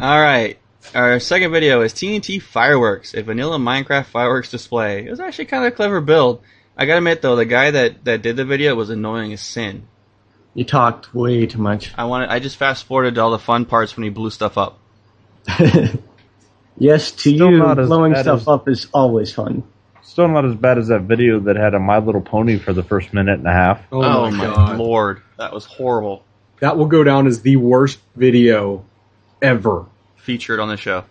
All 0.00 0.20
right. 0.20 0.58
Our 0.94 1.20
second 1.20 1.52
video 1.52 1.80
is 1.82 1.92
TNT 1.92 2.42
Fireworks, 2.42 3.14
a 3.14 3.22
vanilla 3.22 3.58
Minecraft 3.58 4.06
fireworks 4.06 4.50
display. 4.50 5.06
It 5.06 5.10
was 5.10 5.20
actually 5.20 5.46
kind 5.46 5.64
of 5.64 5.72
a 5.72 5.76
clever 5.76 6.00
build. 6.00 6.42
I 6.76 6.86
gotta 6.86 6.98
admit 6.98 7.22
though, 7.22 7.36
the 7.36 7.44
guy 7.44 7.70
that, 7.70 8.04
that 8.04 8.22
did 8.22 8.36
the 8.36 8.44
video 8.44 8.74
was 8.74 8.90
annoying 8.90 9.32
as 9.32 9.40
sin. 9.40 9.86
You 10.56 10.64
talked 10.64 11.14
way 11.14 11.44
too 11.44 11.58
much. 11.58 11.92
I 11.98 12.04
wanted, 12.04 12.30
I 12.30 12.38
just 12.38 12.56
fast 12.56 12.84
forwarded 12.84 13.18
all 13.18 13.30
the 13.30 13.38
fun 13.38 13.66
parts 13.66 13.94
when 13.94 14.04
he 14.04 14.08
blew 14.10 14.30
stuff 14.30 14.56
up. 14.56 14.78
yes, 16.78 17.10
to 17.10 17.18
Still 17.34 17.50
you, 17.50 17.58
not 17.58 17.76
blowing 17.76 18.14
stuff 18.14 18.40
as- 18.40 18.48
up 18.48 18.66
is 18.66 18.88
always 18.94 19.30
fun. 19.32 19.64
Still 20.02 20.28
not 20.28 20.46
as 20.46 20.54
bad 20.54 20.78
as 20.78 20.88
that 20.88 21.02
video 21.02 21.40
that 21.40 21.56
had 21.56 21.74
a 21.74 21.78
My 21.78 21.98
Little 21.98 22.22
Pony 22.22 22.58
for 22.58 22.72
the 22.72 22.82
first 22.82 23.12
minute 23.12 23.38
and 23.38 23.46
a 23.46 23.52
half. 23.52 23.82
Oh, 23.92 24.30
my 24.30 24.46
oh 24.46 24.54
god. 24.54 24.78
lord, 24.78 25.22
that 25.36 25.52
was 25.52 25.66
horrible. 25.66 26.24
That 26.60 26.78
will 26.78 26.86
go 26.86 27.04
down 27.04 27.26
as 27.26 27.42
the 27.42 27.56
worst 27.56 27.98
video 28.14 28.84
ever. 29.42 29.84
Featured 30.16 30.58
on 30.58 30.68
the 30.68 30.78
show. 30.78 31.04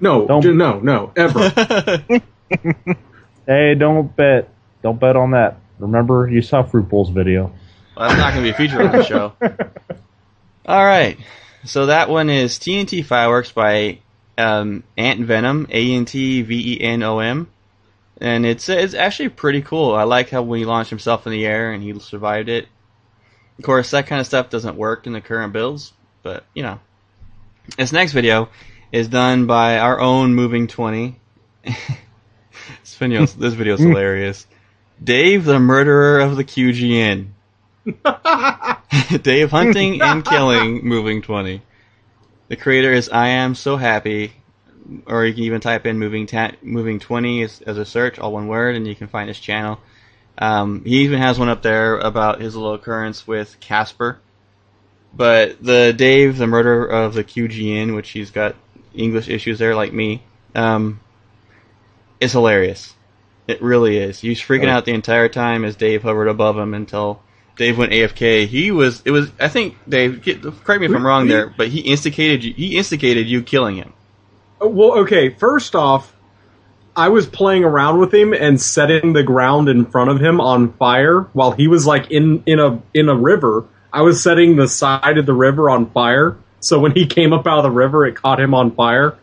No, 0.00 0.26
Don't- 0.26 0.40
ju- 0.42 0.54
no, 0.54 0.80
no, 0.80 1.12
ever. 1.14 2.02
Hey, 3.46 3.74
don't 3.74 4.14
bet. 4.14 4.50
Don't 4.82 5.00
bet 5.00 5.16
on 5.16 5.30
that. 5.30 5.58
Remember, 5.78 6.28
you 6.28 6.42
saw 6.42 6.62
Fruit 6.62 6.86
Bowl's 6.86 7.08
video. 7.08 7.50
Well, 7.98 8.08
that's 8.08 8.20
not 8.20 8.32
going 8.32 8.44
to 8.44 8.52
be 8.52 8.56
featured 8.56 8.80
on 8.80 8.92
the 8.92 9.02
show. 9.02 9.32
All 10.66 10.84
right. 10.84 11.18
So 11.64 11.86
that 11.86 12.08
one 12.08 12.30
is 12.30 12.56
TNT 12.56 13.04
Fireworks 13.04 13.50
by 13.50 13.98
um, 14.36 14.84
Ant 14.96 15.20
Venom, 15.22 15.66
A 15.70 15.94
N 15.94 16.04
T 16.04 16.42
V 16.42 16.74
E 16.74 16.80
N 16.80 17.02
O 17.02 17.18
M. 17.18 17.50
And 18.20 18.46
it's 18.46 18.68
it's 18.68 18.94
actually 18.94 19.30
pretty 19.30 19.62
cool. 19.62 19.96
I 19.96 20.04
like 20.04 20.30
how 20.30 20.42
when 20.42 20.60
he 20.60 20.64
launched 20.64 20.90
himself 20.90 21.26
in 21.26 21.32
the 21.32 21.44
air 21.44 21.72
and 21.72 21.82
he 21.82 21.98
survived 21.98 22.48
it. 22.48 22.68
Of 23.58 23.64
course, 23.64 23.90
that 23.90 24.06
kind 24.06 24.20
of 24.20 24.26
stuff 24.28 24.48
doesn't 24.48 24.76
work 24.76 25.08
in 25.08 25.12
the 25.12 25.20
current 25.20 25.52
builds, 25.52 25.92
but 26.22 26.44
you 26.54 26.62
know. 26.62 26.78
This 27.76 27.92
next 27.92 28.12
video 28.12 28.48
is 28.92 29.08
done 29.08 29.46
by 29.46 29.78
our 29.78 30.00
own 30.00 30.36
Moving 30.36 30.68
Twenty. 30.68 31.20
this 31.64 32.94
video, 32.96 33.26
this 33.26 33.54
video 33.54 33.74
is 33.74 33.80
hilarious. 33.84 34.46
Dave, 35.02 35.44
the 35.44 35.58
murderer 35.58 36.20
of 36.20 36.36
the 36.36 36.44
QGN. 36.44 37.32
Dave 39.22 39.50
hunting 39.50 40.02
and 40.02 40.24
killing 40.24 40.86
moving 40.86 41.22
20. 41.22 41.62
The 42.48 42.56
creator 42.56 42.92
is 42.92 43.08
I 43.10 43.28
am 43.28 43.54
so 43.54 43.76
happy, 43.76 44.32
or 45.06 45.24
you 45.24 45.34
can 45.34 45.42
even 45.44 45.60
type 45.60 45.86
in 45.86 45.98
moving 45.98 46.26
ta- 46.26 46.52
moving 46.62 46.98
20 46.98 47.42
as, 47.42 47.60
as 47.62 47.78
a 47.78 47.84
search, 47.84 48.18
all 48.18 48.32
one 48.32 48.48
word, 48.48 48.74
and 48.76 48.86
you 48.86 48.94
can 48.94 49.08
find 49.08 49.28
his 49.28 49.38
channel. 49.38 49.78
Um, 50.38 50.84
he 50.84 51.00
even 51.00 51.18
has 51.18 51.38
one 51.38 51.48
up 51.48 51.62
there 51.62 51.98
about 51.98 52.40
his 52.40 52.54
little 52.54 52.74
occurrence 52.74 53.26
with 53.26 53.58
Casper. 53.60 54.20
But 55.14 55.62
the 55.62 55.92
Dave, 55.96 56.38
the 56.38 56.46
murder 56.46 56.84
of 56.86 57.14
the 57.14 57.24
QGN, 57.24 57.94
which 57.94 58.10
he's 58.10 58.30
got 58.30 58.54
English 58.94 59.28
issues 59.28 59.58
there 59.58 59.74
like 59.74 59.92
me, 59.92 60.22
um, 60.54 61.00
is 62.20 62.32
hilarious. 62.32 62.94
It 63.46 63.62
really 63.62 63.96
is. 63.96 64.20
He 64.20 64.28
was 64.28 64.38
freaking 64.38 64.68
out 64.68 64.84
the 64.84 64.92
entire 64.92 65.28
time 65.28 65.64
as 65.64 65.76
Dave 65.76 66.02
hovered 66.02 66.28
above 66.28 66.58
him 66.58 66.74
until 66.74 67.22
Dave 67.58 67.76
went 67.76 67.92
AFK. 67.92 68.46
He 68.46 68.70
was. 68.70 69.02
It 69.04 69.10
was. 69.10 69.30
I 69.38 69.48
think 69.48 69.76
Dave. 69.86 70.22
Get, 70.22 70.42
correct 70.42 70.80
me 70.80 70.86
if 70.86 70.94
I'm 70.94 71.06
wrong 71.06 71.28
there, 71.28 71.52
but 71.54 71.68
he 71.68 71.80
instigated 71.80 72.44
you. 72.44 72.54
He 72.54 72.78
instigated 72.78 73.26
you 73.26 73.42
killing 73.42 73.76
him. 73.76 73.92
Uh, 74.62 74.68
well, 74.68 75.00
okay, 75.00 75.28
first 75.28 75.74
off, 75.74 76.14
I 76.96 77.08
was 77.08 77.26
playing 77.26 77.64
around 77.64 77.98
with 77.98 78.14
him 78.14 78.32
and 78.32 78.60
setting 78.60 79.12
the 79.12 79.24
ground 79.24 79.68
in 79.68 79.86
front 79.86 80.10
of 80.10 80.20
him 80.20 80.40
on 80.40 80.72
fire 80.74 81.22
while 81.32 81.50
he 81.50 81.68
was 81.68 81.84
like 81.84 82.10
in 82.10 82.42
in 82.46 82.60
a 82.60 82.80
in 82.94 83.08
a 83.08 83.14
river. 83.14 83.66
I 83.92 84.02
was 84.02 84.22
setting 84.22 84.56
the 84.56 84.68
side 84.68 85.18
of 85.18 85.26
the 85.26 85.32
river 85.32 85.70
on 85.70 85.90
fire 85.90 86.36
So 86.60 86.78
when 86.78 86.92
he 86.92 87.06
came 87.06 87.32
up 87.32 87.46
out 87.46 87.58
of 87.58 87.64
the 87.64 87.70
river, 87.70 88.06
it 88.06 88.16
caught 88.16 88.40
him 88.40 88.54
on 88.54 88.74
fire. 88.74 89.16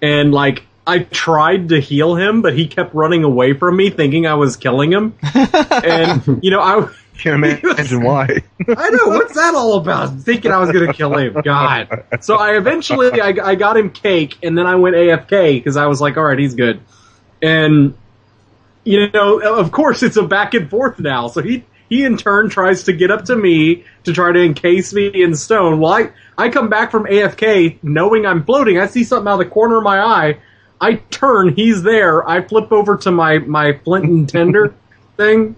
And 0.00 0.32
like 0.32 0.64
I 0.86 1.00
tried 1.00 1.70
to 1.70 1.80
heal 1.80 2.16
him, 2.16 2.40
but 2.40 2.56
he 2.56 2.66
kept 2.66 2.94
running 2.94 3.24
away 3.24 3.52
from 3.52 3.76
me, 3.76 3.90
thinking 3.90 4.26
I 4.26 4.34
was 4.34 4.56
killing 4.56 4.92
him. 4.92 5.18
and 5.34 6.40
you 6.42 6.50
know, 6.50 6.60
I 6.60 6.88
can't 7.18 7.44
imagine 7.44 8.02
why. 8.04 8.42
I 8.68 8.90
know 8.90 9.08
what's 9.08 9.34
that 9.34 9.54
all 9.54 9.74
about? 9.78 10.20
Thinking 10.20 10.50
I 10.52 10.58
was 10.58 10.70
going 10.70 10.86
to 10.86 10.92
kill 10.92 11.16
him. 11.16 11.34
God. 11.44 12.04
So 12.20 12.36
I 12.36 12.56
eventually 12.56 13.20
I, 13.20 13.34
I 13.42 13.54
got 13.54 13.76
him 13.76 13.90
cake, 13.90 14.38
and 14.42 14.56
then 14.56 14.66
I 14.66 14.76
went 14.76 14.96
AFK 14.96 15.56
because 15.56 15.76
I 15.76 15.86
was 15.86 16.00
like, 16.00 16.16
all 16.16 16.24
right, 16.24 16.38
he's 16.38 16.54
good. 16.54 16.80
And 17.42 17.96
you 18.84 19.10
know, 19.10 19.40
of 19.40 19.70
course, 19.72 20.02
it's 20.02 20.16
a 20.16 20.22
back 20.22 20.54
and 20.54 20.70
forth 20.70 20.98
now. 20.98 21.28
So 21.28 21.42
he 21.42 21.64
he 21.88 22.04
in 22.04 22.16
turn 22.16 22.48
tries 22.48 22.84
to 22.84 22.92
get 22.92 23.10
up 23.10 23.26
to 23.26 23.36
me 23.36 23.84
to 24.04 24.12
try 24.12 24.32
to 24.32 24.42
encase 24.42 24.92
me 24.94 25.10
in 25.12 25.34
stone. 25.34 25.80
Well, 25.80 25.92
I 25.92 26.10
I 26.36 26.48
come 26.48 26.68
back 26.68 26.90
from 26.90 27.04
AFK 27.04 27.78
knowing 27.82 28.26
I'm 28.26 28.44
floating. 28.44 28.78
I 28.78 28.86
see 28.86 29.04
something 29.04 29.28
out 29.28 29.40
of 29.40 29.46
the 29.46 29.52
corner 29.52 29.78
of 29.78 29.84
my 29.84 30.00
eye. 30.00 30.38
I 30.80 30.94
turn, 31.10 31.54
he's 31.54 31.82
there. 31.82 32.26
I 32.28 32.42
flip 32.42 32.70
over 32.70 32.96
to 32.98 33.10
my 33.10 33.38
my 33.38 33.74
flint 33.84 34.04
and 34.04 34.28
tinder 34.28 34.74
thing. 35.16 35.56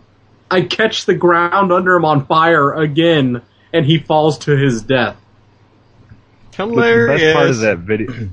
I 0.51 0.63
catch 0.63 1.07
the 1.07 1.15
ground 1.15 1.73
under 1.73 1.95
him 1.95 2.05
on 2.05 2.27
fire 2.27 2.75
again, 2.75 3.43
and 3.73 3.87
he 3.87 3.99
falls 3.99 4.39
to 4.39 4.57
his 4.57 4.83
death. 4.83 5.17
Hilarious. 6.55 7.21
The 7.21 7.27
best 7.27 7.37
part 7.37 7.51
of 7.51 7.59
that 7.61 7.79
video. 7.79 8.29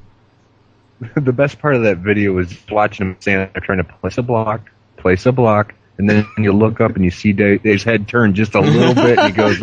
the 1.15 1.33
best 1.33 1.59
part 1.59 1.75
of 1.75 1.83
that 1.83 1.97
video 1.99 2.33
was 2.33 2.55
watching 2.69 3.07
him 3.07 3.17
stand 3.19 3.51
there 3.53 3.61
trying 3.61 3.77
to 3.77 3.83
place 3.83 4.17
a 4.17 4.23
block, 4.23 4.71
place 4.97 5.25
a 5.25 5.31
block, 5.31 5.75
and 5.97 6.09
then 6.09 6.25
you 6.37 6.51
look 6.51 6.81
up 6.81 6.95
and 6.95 7.05
you 7.05 7.11
see 7.11 7.33
Dave, 7.33 7.61
Dave's 7.63 7.83
head 7.83 8.07
turn 8.07 8.33
just 8.33 8.55
a 8.55 8.61
little 8.61 8.95
bit, 8.95 9.19
and 9.19 9.31
he 9.31 9.37
goes. 9.37 9.61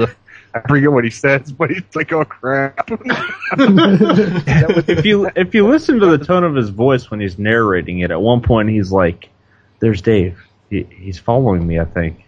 I 0.57 0.61
forget 0.69 0.93
what 0.93 1.03
he 1.03 1.11
says, 1.11 1.51
but 1.59 1.71
he's 1.71 1.83
like, 1.97 2.13
"Oh 2.13 2.25
crap!" 2.25 2.89
if 3.59 5.05
you 5.05 5.29
if 5.35 5.53
you 5.53 5.67
listen 5.67 5.99
to 5.99 6.17
the 6.17 6.25
tone 6.25 6.45
of 6.45 6.55
his 6.55 6.69
voice 6.69 7.11
when 7.11 7.19
he's 7.19 7.41
narrating 7.41 7.99
it, 8.01 8.13
at 8.13 8.21
one 8.21 8.41
point 8.41 8.69
he's 8.69 8.93
like, 8.93 9.31
"There's 9.81 10.01
Dave. 10.01 10.39
He, 10.71 10.85
he's 10.85 11.19
following 11.19 11.67
me. 11.67 11.81
I 11.81 11.85
think. 11.85 12.25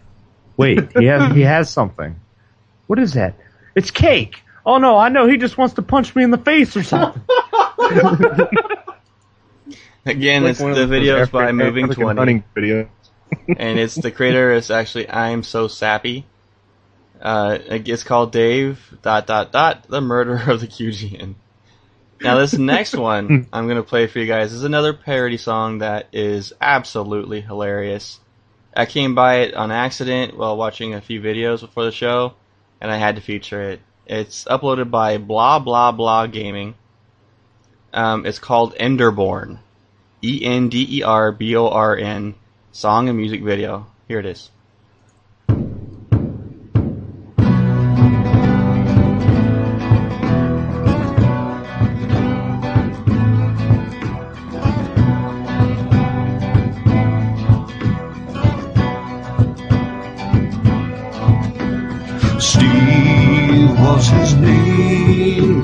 Wait, 0.57 0.91
he 0.97 1.05
has 1.07 1.35
he 1.35 1.43
has 1.43 1.71
something. 1.71 2.19
What 2.87 2.99
is 2.99 3.15
that? 3.15 3.35
It's 3.75 3.91
cake. 3.91 4.43
Oh 4.65 4.79
no, 4.79 4.97
I 4.97 5.09
know. 5.09 5.27
He 5.29 5.37
just 5.37 5.59
wants 5.59 5.75
to 5.75 5.83
punch 5.83 6.15
me 6.17 6.25
in 6.25 6.31
the 6.31 6.39
face 6.39 6.77
or 6.77 6.83
something." 6.83 7.23
Again, 10.07 10.45
Like 10.45 10.51
it's 10.51 10.61
the 10.61 10.73
those 10.73 10.89
videos 10.89 11.31
by 11.31 11.51
Moving 11.53 11.85
African 11.87 12.05
Twenty, 12.05 12.19
hunting 12.19 12.45
video. 12.55 12.89
and 13.49 13.79
it's 13.79 13.97
the 13.97 14.13
creator 14.13 14.53
is 14.53 14.71
actually 14.71 15.11
I'm 15.11 15.43
so 15.43 15.67
sappy. 15.69 16.27
Uh, 17.21 17.59
it's 17.69 18.05
called 18.05 18.31
Dave 18.31 18.99
dot 19.03 19.27
dot 19.27 19.51
dot 19.51 19.89
the 19.89 20.01
murderer 20.01 20.51
of 20.51 20.61
the 20.61 20.69
QGN. 20.69 21.35
Now 22.21 22.39
this 22.39 22.53
next 22.59 22.95
one 22.95 23.49
I'm 23.53 23.67
gonna 23.67 23.83
play 23.83 24.07
for 24.07 24.21
you 24.21 24.27
guys 24.27 24.53
is 24.53 24.63
another 24.65 24.93
parody 24.95 25.39
song 25.39 25.79
that 25.79 26.09
is 26.13 26.53
absolutely 26.61 27.41
hilarious. 27.41 28.21
I 28.77 28.85
came 28.85 29.15
by 29.15 29.37
it 29.37 29.55
on 29.55 29.73
accident 29.73 30.37
while 30.37 30.57
watching 30.57 30.93
a 30.93 31.01
few 31.01 31.19
videos 31.21 31.63
before 31.63 31.85
the 31.85 31.93
show, 31.93 32.35
and 32.79 32.91
I 32.91 32.99
had 32.99 33.17
to 33.17 33.23
feature 33.23 33.63
it. 33.71 33.81
It's 34.07 34.45
uploaded 34.45 34.91
by 34.91 35.17
Blah 35.17 35.61
Blah 35.61 35.93
Blah 35.93 36.27
Gaming. 36.27 36.75
Um, 37.95 38.27
it's 38.27 38.39
called 38.39 38.75
Enderborn. 38.75 39.61
E 40.23 40.45
N 40.45 40.69
D 40.69 40.99
E 40.99 41.03
R 41.03 41.33
B 41.33 41.57
O 41.57 41.69
R 41.69 41.97
N. 41.97 42.35
Song 42.71 43.09
and 43.09 43.17
music 43.17 43.43
video. 43.43 43.87
Here 44.09 44.19
it 44.19 44.27
is. 44.27 44.51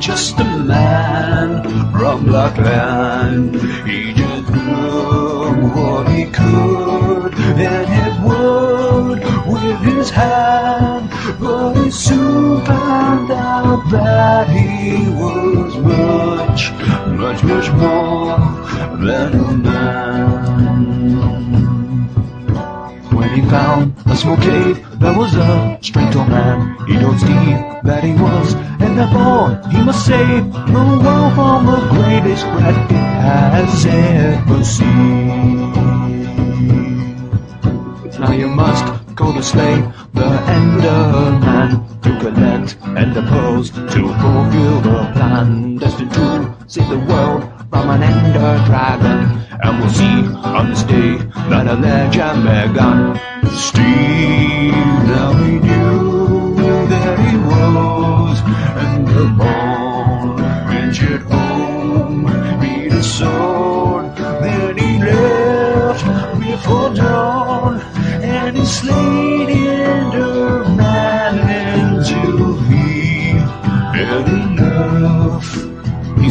Just 0.02 0.36
a 0.40 0.44
man 0.44 1.62
from 1.92 2.24
Blackland. 2.24 3.54
He 3.86 4.12
just 4.12 4.52
did 4.52 5.62
what 5.76 6.08
he 6.10 6.24
could, 6.24 7.32
and 7.38 7.86
it 8.02 8.14
would 8.26 9.20
with 9.46 9.78
his 9.82 10.10
hand. 10.10 11.08
But 11.38 11.74
he 11.74 11.90
soon 11.92 12.64
found 12.66 13.30
out 13.30 13.88
that 13.92 14.48
he 14.48 15.08
was 15.10 15.76
much, 15.78 16.72
much, 17.06 17.44
much 17.44 17.70
more 17.70 18.38
than 19.06 19.34
a 19.38 19.52
man. 19.52 20.32
When 23.14 23.30
he 23.30 23.40
found 23.48 23.94
a 24.06 24.16
small 24.16 24.36
cave, 24.38 24.84
there 24.98 25.16
was 25.16 25.36
a 25.36 25.78
strange 25.80 26.16
old 26.16 26.28
man. 26.28 26.76
He 26.88 26.98
told 26.98 27.20
Steve 27.20 27.71
that 27.84 28.04
he 28.04 28.12
was 28.12 28.54
an 28.80 28.98
airborne. 28.98 29.70
He 29.70 29.82
must 29.82 30.06
save 30.06 30.52
the 30.52 31.00
world 31.04 31.34
from 31.34 31.66
the 31.66 31.80
greatest 31.90 32.44
threat 32.46 32.90
it 32.90 33.06
has 33.26 33.86
ever 33.86 34.64
seen. 34.64 35.72
Now 38.20 38.32
you 38.32 38.48
must 38.48 38.84
go 39.16 39.32
to 39.32 39.42
slay 39.42 39.76
the 40.14 40.28
Enderman 40.56 41.70
to 42.02 42.10
collect 42.20 42.76
Ender 42.96 43.22
pearls 43.22 43.70
to 43.70 44.00
fulfill 44.20 44.80
the 44.80 45.10
plan. 45.14 45.76
Destined 45.78 46.12
to 46.14 46.54
save 46.68 46.88
the 46.88 46.98
world 46.98 47.42
from 47.70 47.90
an 47.90 48.02
Ender 48.02 48.62
dragon. 48.66 49.42
And 49.62 49.78
we'll 49.80 49.90
see 49.90 50.18
on 50.44 50.70
this 50.70 50.82
day 50.84 51.16
that 51.50 51.66
a 51.66 51.74
legend 51.74 52.44
began. 52.44 53.18
Steve, 53.56 54.72
now 55.10 55.32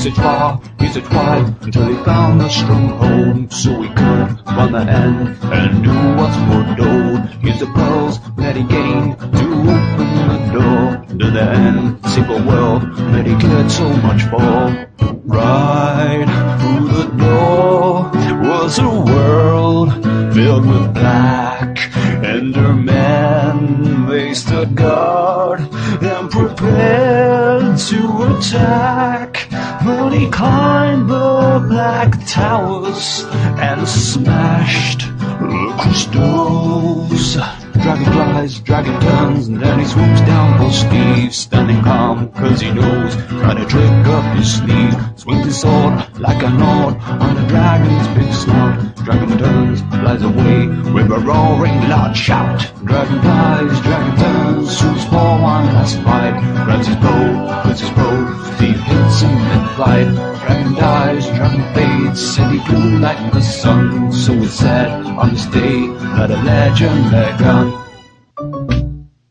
He 0.01 0.09
searched 0.09 0.17
far, 0.17 0.59
he 0.79 0.87
searched 0.91 1.13
wide, 1.13 1.45
until 1.61 1.85
he 1.85 2.03
found 2.03 2.41
a 2.41 2.49
stronghold. 2.49 3.53
So 3.53 3.83
he 3.83 3.89
could 3.89 4.35
run 4.47 4.71
the 4.71 4.79
end 4.79 5.37
and 5.43 5.83
do 5.83 5.93
what's 6.17 6.35
foretold. 6.47 7.29
Use 7.43 7.59
the 7.59 7.67
pearls 7.67 8.19
that 8.37 8.55
he 8.55 8.63
gained 8.63 9.19
to 9.19 9.25
open 9.27 10.07
the 10.31 10.39
door 10.57 11.05
to 11.19 11.29
the 11.29 11.43
end. 11.43 12.03
Simple 12.07 12.41
world 12.47 12.81
that 13.13 13.27
he 13.27 13.35
cared 13.35 13.69
so 13.69 13.89
much 13.97 14.23
for. 14.23 14.87
Right 15.23 16.25
through 16.59 16.87
the 16.87 17.05
door 17.21 18.09
was 18.41 18.79
a 18.79 18.89
world 18.89 19.93
filled 20.33 20.65
with 20.65 20.95
black 20.95 21.77
Endermen. 22.25 24.09
They 24.09 24.33
stood 24.33 24.73
guard 24.75 25.59
and 25.61 26.31
prepared 26.31 27.77
to 27.77 28.35
attack. 28.35 29.50
But 29.83 30.11
he 30.11 30.29
climbed 30.29 31.09
the 31.09 31.65
black 31.67 32.13
towers 32.27 33.25
and 33.57 33.87
smashed 33.87 34.99
the 35.17 35.75
crystals. 35.79 37.37
Dragonflies, 37.73 38.59
dragon 38.59 38.99
turns, 39.01 39.47
and 39.47 39.59
then 39.59 39.79
he 39.79 39.85
swoops 39.85 40.21
down 40.21 40.57
for 40.59 40.71
Steve, 40.71 41.33
standing 41.33 41.81
calm, 41.81 42.31
cause 42.31 42.61
he 42.61 42.71
knows, 42.71 43.15
trying 43.27 43.57
to 43.57 43.65
trick 43.65 44.07
up 44.07 44.37
his 44.37 44.53
sleeve. 44.55 44.95
Swings 45.15 45.45
his 45.45 45.61
sword 45.61 45.93
like 46.19 46.43
a 46.43 46.49
nod 46.49 46.97
on 47.21 47.35
the 47.35 47.47
dragon's 47.47 48.07
big 48.17 48.33
snout. 48.33 48.95
Dragon 49.03 49.37
turns, 49.37 49.81
flies 49.81 50.21
away 50.21 50.67
with 50.93 51.11
a 51.11 51.19
roaring 51.19 51.77
loud 51.89 52.15
shout. 52.15 52.59
Dragon 52.85 53.21
flies, 53.21 53.81
dragon 53.81 54.17
turns, 54.17 54.77
swoops 54.77 55.05
for 55.05 55.31
one 55.41 55.65
last 55.73 55.95
fight. 56.01 56.33
Grabs 56.65 56.87
his 56.87 56.95
bow, 56.97 57.61
puts 57.63 57.81
his 57.81 57.89
bow, 57.91 58.53
Steve 58.55 58.79
hits 58.79 59.21
him 59.21 59.37
in 59.37 59.67
flight. 59.75 60.07
Dragon 60.41 60.73
dies, 60.73 61.25
dragon 61.27 61.63
fades, 61.73 62.37
and 62.37 62.51
he 62.51 62.65
flew 62.67 62.99
like 62.99 63.33
the 63.33 63.41
sun. 63.41 64.11
So 64.11 64.33
it's 64.33 64.53
said 64.53 64.89
on 65.05 65.31
this 65.31 65.45
day 65.47 65.87
that 66.15 66.31
a 66.31 66.41
legend 66.43 67.11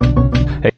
begun. 0.00 0.72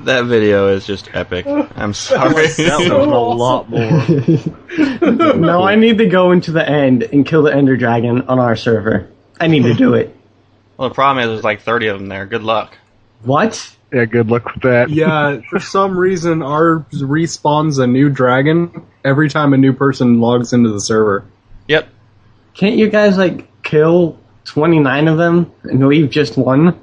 That 0.00 0.26
video 0.26 0.68
is 0.68 0.86
just 0.86 1.08
epic. 1.14 1.46
I'm 1.46 1.94
sorry. 1.94 2.48
That 2.56 2.78
was 2.78 2.88
a 2.88 2.96
lot 2.96 3.70
more. 3.70 5.34
no, 5.36 5.62
I 5.62 5.76
need 5.76 5.98
to 5.98 6.06
go 6.06 6.32
into 6.32 6.52
the 6.52 6.68
end 6.68 7.04
and 7.04 7.24
kill 7.24 7.42
the 7.42 7.54
Ender 7.54 7.76
Dragon 7.76 8.22
on 8.22 8.38
our 8.38 8.54
server. 8.56 9.08
I 9.40 9.46
need 9.46 9.62
to 9.62 9.74
do 9.74 9.94
it. 9.94 10.14
Well, 10.76 10.88
the 10.88 10.94
problem 10.96 11.22
is 11.22 11.30
there's 11.30 11.44
like 11.44 11.60
30 11.62 11.86
of 11.86 11.98
them 12.00 12.08
there. 12.08 12.26
Good 12.26 12.42
luck. 12.42 12.76
What? 13.22 13.76
Yeah, 13.92 14.06
good 14.06 14.28
luck 14.28 14.52
with 14.52 14.64
that. 14.64 14.90
Yeah, 14.90 15.40
for 15.48 15.60
some 15.60 15.96
reason, 15.96 16.42
ours 16.42 16.82
respawns 16.94 17.78
a 17.78 17.86
new 17.86 18.10
dragon 18.10 18.84
every 19.04 19.28
time 19.28 19.52
a 19.54 19.56
new 19.56 19.72
person 19.72 20.20
logs 20.20 20.52
into 20.52 20.70
the 20.70 20.80
server. 20.80 21.24
Yep. 21.68 21.88
Can't 22.54 22.74
you 22.74 22.90
guys 22.90 23.16
like 23.16 23.62
kill 23.62 24.18
29 24.46 25.06
of 25.06 25.16
them 25.16 25.52
and 25.62 25.86
leave 25.86 26.10
just 26.10 26.36
one? 26.36 26.76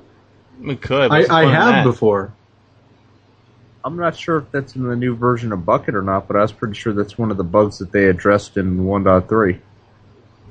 We 0.62 0.76
could. 0.76 1.12
I, 1.12 1.20
What's 1.20 1.28
the 1.28 1.34
I 1.34 1.46
have 1.46 1.74
that? 1.74 1.84
before. 1.84 2.34
I'm 3.84 3.98
not 3.98 4.16
sure 4.16 4.38
if 4.38 4.52
that's 4.52 4.76
in 4.76 4.84
the 4.84 4.96
new 4.96 5.16
version 5.16 5.52
of 5.52 5.60
Bukkit 5.62 5.96
or 5.96 6.04
not, 6.04 6.28
but 6.28 6.38
I 6.38 6.42
was 6.42 6.52
pretty 6.52 6.76
sure 6.76 6.94
that's 6.94 7.18
one 7.18 7.32
of 7.32 7.38
the 7.38 7.44
bugs 7.44 7.80
that 7.80 7.92
they 7.92 8.06
addressed 8.06 8.58
in 8.58 8.86
1.3. 8.86 9.60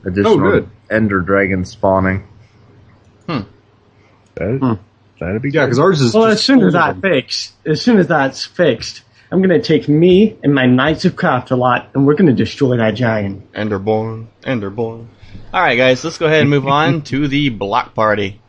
Additional 0.05 0.33
Oh, 0.33 0.37
good. 0.39 0.69
Ender 0.91 1.21
dragon 1.21 1.65
spawning. 1.65 2.27
Hmm. 3.27 3.41
That, 4.35 4.59
hmm. 4.59 4.73
That'd 5.21 5.43
be 5.43 5.51
Yeah, 5.51 5.67
because 5.67 5.79
ours 5.79 6.01
is 6.01 6.15
Well, 6.15 6.25
just 6.25 6.41
as 6.41 6.45
soon 6.45 6.61
as 6.63 6.73
full 6.73 6.81
that 6.81 7.01
fixed, 7.01 7.53
as 7.67 7.81
soon 7.83 7.99
as 7.99 8.09
that's 8.09 8.45
fixed, 8.45 9.03
I'm 9.31 9.43
gonna 9.43 9.61
take 9.61 9.89
me 9.89 10.37
and 10.43 10.55
my 10.55 10.67
Knights 10.67 11.05
of 11.05 11.15
Craft 11.15 11.51
a 11.51 11.57
lot, 11.57 11.91
and 11.95 12.07
we're 12.07 12.15
gonna 12.15 12.33
destroy 12.33 12.79
that 12.79 12.95
giant. 12.95 13.53
Enderborn. 13.53 14.27
Enderborn. 14.43 15.07
All 15.53 15.63
right, 15.63 15.77
guys, 15.77 16.03
let's 16.03 16.19
go 16.19 16.27
ahead 16.27 16.41
and 16.41 16.51
move 16.51 16.67
on 16.67 17.03
to 17.03 17.29
the 17.29 17.51
block 17.51 17.95
party. 17.95 18.41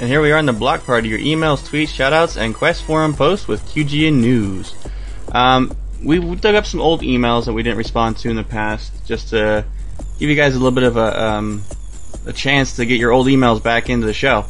And 0.00 0.08
here 0.08 0.22
we 0.22 0.32
are 0.32 0.38
in 0.38 0.46
the 0.46 0.54
block 0.54 0.86
party. 0.86 1.10
Your 1.10 1.18
emails, 1.18 1.58
tweets, 1.58 1.88
shoutouts, 1.88 2.40
and 2.40 2.54
quest 2.54 2.84
forum 2.84 3.12
posts 3.12 3.46
with 3.46 3.62
QGN 3.66 4.14
News. 4.14 4.74
Um, 5.30 5.76
we 6.02 6.18
dug 6.36 6.54
up 6.54 6.64
some 6.64 6.80
old 6.80 7.02
emails 7.02 7.44
that 7.44 7.52
we 7.52 7.62
didn't 7.62 7.76
respond 7.76 8.16
to 8.20 8.30
in 8.30 8.36
the 8.36 8.42
past, 8.42 8.94
just 9.04 9.28
to 9.28 9.62
give 10.18 10.30
you 10.30 10.36
guys 10.36 10.54
a 10.54 10.58
little 10.58 10.70
bit 10.70 10.84
of 10.84 10.96
a 10.96 11.22
um, 11.22 11.62
a 12.24 12.32
chance 12.32 12.76
to 12.76 12.86
get 12.86 12.98
your 12.98 13.12
old 13.12 13.26
emails 13.26 13.62
back 13.62 13.90
into 13.90 14.06
the 14.06 14.14
show. 14.14 14.46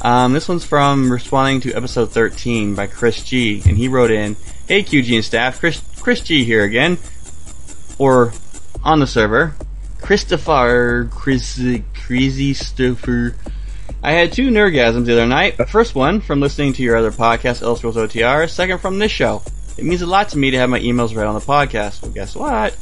Um, 0.00 0.32
this 0.32 0.48
one's 0.48 0.64
from 0.64 1.12
responding 1.12 1.60
to 1.60 1.74
episode 1.74 2.10
13 2.10 2.74
by 2.74 2.86
Chris 2.86 3.22
G, 3.22 3.62
and 3.66 3.76
he 3.76 3.88
wrote 3.88 4.10
in, 4.10 4.36
"Hey 4.66 4.82
QGN 4.82 5.22
staff, 5.22 5.60
Chris 5.60 5.82
Chris 6.00 6.22
G 6.22 6.46
here 6.46 6.64
again, 6.64 6.96
or 7.98 8.32
on 8.82 9.00
the 9.00 9.06
server, 9.06 9.54
Christopher 10.00 11.10
Chris 11.12 11.60
Crazy 11.92 12.54
Stuffer." 12.54 13.34
I 14.04 14.12
had 14.12 14.34
two 14.34 14.50
nergasms 14.50 15.06
the 15.06 15.14
other 15.14 15.26
night. 15.26 15.56
The 15.56 15.64
First 15.64 15.94
one 15.94 16.20
from 16.20 16.38
listening 16.38 16.74
to 16.74 16.82
your 16.82 16.94
other 16.94 17.10
podcast, 17.10 17.62
Elseworlds 17.62 17.94
OTR. 17.94 18.50
Second 18.50 18.82
from 18.82 18.98
this 18.98 19.10
show. 19.10 19.40
It 19.78 19.84
means 19.86 20.02
a 20.02 20.06
lot 20.06 20.28
to 20.28 20.38
me 20.38 20.50
to 20.50 20.58
have 20.58 20.68
my 20.68 20.78
emails 20.78 21.16
read 21.16 21.26
on 21.26 21.32
the 21.32 21.40
podcast. 21.40 22.02
Well, 22.02 22.10
guess 22.10 22.36
what? 22.36 22.76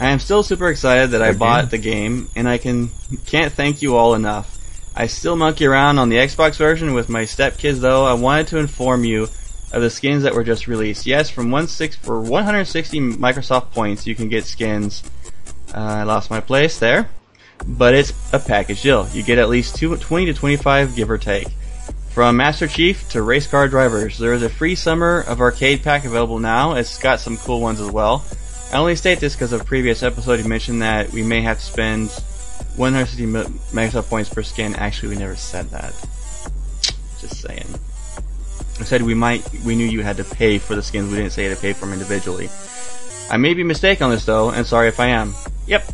I 0.00 0.08
am 0.08 0.18
still 0.18 0.42
super 0.42 0.68
excited 0.68 1.10
that 1.10 1.20
I 1.20 1.32
bought 1.32 1.70
the 1.70 1.76
game, 1.76 2.30
and 2.34 2.48
I 2.48 2.56
can 2.56 2.88
can't 3.26 3.52
thank 3.52 3.82
you 3.82 3.94
all 3.94 4.14
enough. 4.14 4.58
I 4.96 5.06
still 5.06 5.36
monkey 5.36 5.66
around 5.66 5.98
on 5.98 6.08
the 6.08 6.16
Xbox 6.16 6.56
version 6.56 6.94
with 6.94 7.10
my 7.10 7.24
stepkids, 7.24 7.80
though. 7.80 8.06
I 8.06 8.14
wanted 8.14 8.46
to 8.48 8.58
inform 8.58 9.04
you 9.04 9.24
of 9.24 9.82
the 9.82 9.90
skins 9.90 10.22
that 10.22 10.34
were 10.34 10.44
just 10.44 10.66
released. 10.66 11.04
Yes, 11.04 11.28
from 11.28 11.50
one 11.50 11.68
six 11.68 11.94
for 11.94 12.18
160 12.18 13.00
Microsoft 13.00 13.72
points, 13.72 14.06
you 14.06 14.14
can 14.14 14.30
get 14.30 14.46
skins. 14.46 15.02
Uh, 15.74 15.78
I 15.78 16.02
lost 16.04 16.30
my 16.30 16.40
place 16.40 16.78
there 16.78 17.10
but 17.66 17.94
it's 17.94 18.12
a 18.32 18.38
package 18.38 18.82
deal. 18.82 19.08
You 19.12 19.22
get 19.22 19.38
at 19.38 19.48
least 19.48 19.76
two, 19.76 19.96
20 19.96 20.26
to 20.26 20.34
25, 20.34 20.96
give 20.96 21.10
or 21.10 21.18
take. 21.18 21.48
From 22.10 22.36
Master 22.36 22.66
Chief 22.66 23.08
to 23.10 23.22
race 23.22 23.46
car 23.46 23.68
drivers, 23.68 24.18
there 24.18 24.34
is 24.34 24.42
a 24.42 24.50
free 24.50 24.74
summer 24.74 25.20
of 25.20 25.40
arcade 25.40 25.82
pack 25.82 26.04
available 26.04 26.38
now. 26.38 26.74
It's 26.74 26.98
got 26.98 27.20
some 27.20 27.38
cool 27.38 27.60
ones 27.60 27.80
as 27.80 27.90
well. 27.90 28.24
I 28.72 28.78
only 28.78 28.96
state 28.96 29.18
this 29.18 29.34
because 29.34 29.52
of 29.52 29.62
a 29.62 29.64
previous 29.64 30.02
episode 30.02 30.38
you 30.38 30.48
mentioned 30.48 30.82
that 30.82 31.10
we 31.10 31.22
may 31.22 31.40
have 31.42 31.58
to 31.58 31.64
spend 31.64 32.10
160 32.76 33.26
mi- 33.26 33.40
Microsoft 33.72 34.08
points 34.08 34.28
per 34.28 34.42
skin. 34.42 34.74
Actually, 34.76 35.10
we 35.10 35.16
never 35.16 35.36
said 35.36 35.70
that. 35.70 35.92
Just 37.20 37.40
saying. 37.40 37.66
I 38.80 38.84
said 38.84 39.02
we 39.02 39.14
might, 39.14 39.48
we 39.64 39.74
knew 39.74 39.86
you 39.86 40.02
had 40.02 40.16
to 40.18 40.24
pay 40.24 40.58
for 40.58 40.74
the 40.74 40.82
skins. 40.82 41.10
We 41.10 41.16
didn't 41.16 41.32
say 41.32 41.44
you 41.44 41.50
had 41.50 41.56
to 41.56 41.62
pay 41.62 41.72
for 41.72 41.86
them 41.86 41.92
individually. 41.92 42.50
I 43.30 43.36
may 43.36 43.54
be 43.54 43.62
mistaken 43.62 44.04
on 44.04 44.10
this 44.10 44.24
though, 44.24 44.50
and 44.50 44.66
sorry 44.66 44.88
if 44.88 45.00
I 45.00 45.08
am. 45.08 45.34
Yep, 45.66 45.84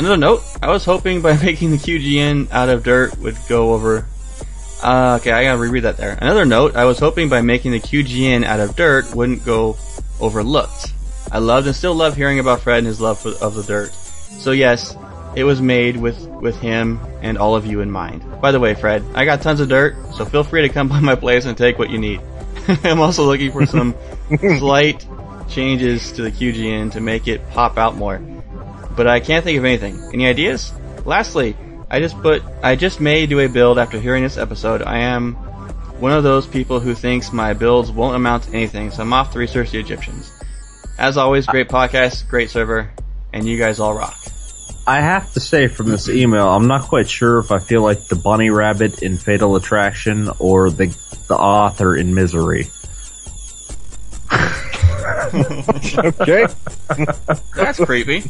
Another 0.00 0.16
note, 0.16 0.42
I 0.62 0.70
was 0.70 0.86
hoping 0.86 1.20
by 1.20 1.36
making 1.44 1.72
the 1.72 1.76
QGN 1.76 2.50
out 2.52 2.70
of 2.70 2.82
dirt 2.82 3.18
would 3.18 3.36
go 3.50 3.74
over. 3.74 4.06
Uh, 4.82 5.18
okay, 5.20 5.30
I 5.30 5.44
gotta 5.44 5.58
reread 5.58 5.82
that 5.82 5.98
there. 5.98 6.16
Another 6.18 6.46
note, 6.46 6.74
I 6.74 6.86
was 6.86 6.98
hoping 6.98 7.28
by 7.28 7.42
making 7.42 7.72
the 7.72 7.80
QGN 7.80 8.44
out 8.44 8.60
of 8.60 8.74
dirt 8.76 9.14
wouldn't 9.14 9.44
go 9.44 9.76
overlooked. 10.18 10.94
I 11.30 11.36
loved 11.36 11.66
and 11.66 11.76
still 11.76 11.94
love 11.94 12.16
hearing 12.16 12.38
about 12.38 12.62
Fred 12.62 12.78
and 12.78 12.86
his 12.86 12.98
love 12.98 13.18
for, 13.18 13.32
of 13.44 13.54
the 13.54 13.62
dirt. 13.62 13.92
So 13.92 14.52
yes, 14.52 14.96
it 15.36 15.44
was 15.44 15.60
made 15.60 15.98
with, 15.98 16.18
with 16.28 16.56
him 16.56 16.98
and 17.20 17.36
all 17.36 17.54
of 17.54 17.66
you 17.66 17.82
in 17.82 17.90
mind. 17.90 18.24
By 18.40 18.52
the 18.52 18.58
way, 18.58 18.72
Fred, 18.72 19.04
I 19.14 19.26
got 19.26 19.42
tons 19.42 19.60
of 19.60 19.68
dirt, 19.68 19.96
so 20.14 20.24
feel 20.24 20.44
free 20.44 20.62
to 20.62 20.70
come 20.70 20.88
by 20.88 21.00
my 21.00 21.14
place 21.14 21.44
and 21.44 21.58
take 21.58 21.78
what 21.78 21.90
you 21.90 21.98
need. 21.98 22.22
I'm 22.84 23.00
also 23.00 23.26
looking 23.26 23.52
for 23.52 23.66
some 23.66 23.94
slight 24.58 25.06
changes 25.50 26.10
to 26.12 26.22
the 26.22 26.30
QGN 26.30 26.92
to 26.92 27.02
make 27.02 27.28
it 27.28 27.46
pop 27.50 27.76
out 27.76 27.96
more 27.96 28.18
but 29.00 29.06
I 29.06 29.18
can't 29.18 29.42
think 29.42 29.56
of 29.56 29.64
anything. 29.64 29.98
Any 30.12 30.26
ideas? 30.26 30.74
Lastly, 31.06 31.56
I 31.90 32.00
just 32.00 32.20
put 32.20 32.42
I 32.62 32.76
just 32.76 33.00
may 33.00 33.24
do 33.24 33.40
a 33.40 33.48
build 33.48 33.78
after 33.78 33.98
hearing 33.98 34.22
this 34.22 34.36
episode. 34.36 34.82
I 34.82 34.98
am 34.98 35.36
one 36.00 36.12
of 36.12 36.22
those 36.22 36.46
people 36.46 36.80
who 36.80 36.94
thinks 36.94 37.32
my 37.32 37.54
builds 37.54 37.90
won't 37.90 38.14
amount 38.14 38.42
to 38.42 38.52
anything, 38.52 38.90
so 38.90 39.00
I'm 39.00 39.14
off 39.14 39.32
to 39.32 39.38
research 39.38 39.70
the 39.70 39.78
Egyptians. 39.78 40.30
As 40.98 41.16
always, 41.16 41.46
great 41.46 41.70
podcast, 41.70 42.28
great 42.28 42.50
server, 42.50 42.90
and 43.32 43.46
you 43.46 43.56
guys 43.56 43.80
all 43.80 43.94
rock. 43.94 44.18
I 44.86 45.00
have 45.00 45.32
to 45.32 45.40
say 45.40 45.66
from 45.66 45.88
this 45.88 46.10
email, 46.10 46.50
I'm 46.50 46.66
not 46.66 46.82
quite 46.82 47.08
sure 47.08 47.38
if 47.38 47.52
I 47.52 47.58
feel 47.58 47.80
like 47.80 48.04
the 48.08 48.16
bunny 48.16 48.50
rabbit 48.50 49.02
in 49.02 49.16
Fatal 49.16 49.56
Attraction 49.56 50.28
or 50.38 50.68
the 50.68 50.94
the 51.26 51.38
author 51.38 51.96
in 51.96 52.14
Misery. 52.14 52.66
Okay. 55.34 56.46
That's 57.56 57.78
creepy. 57.84 58.24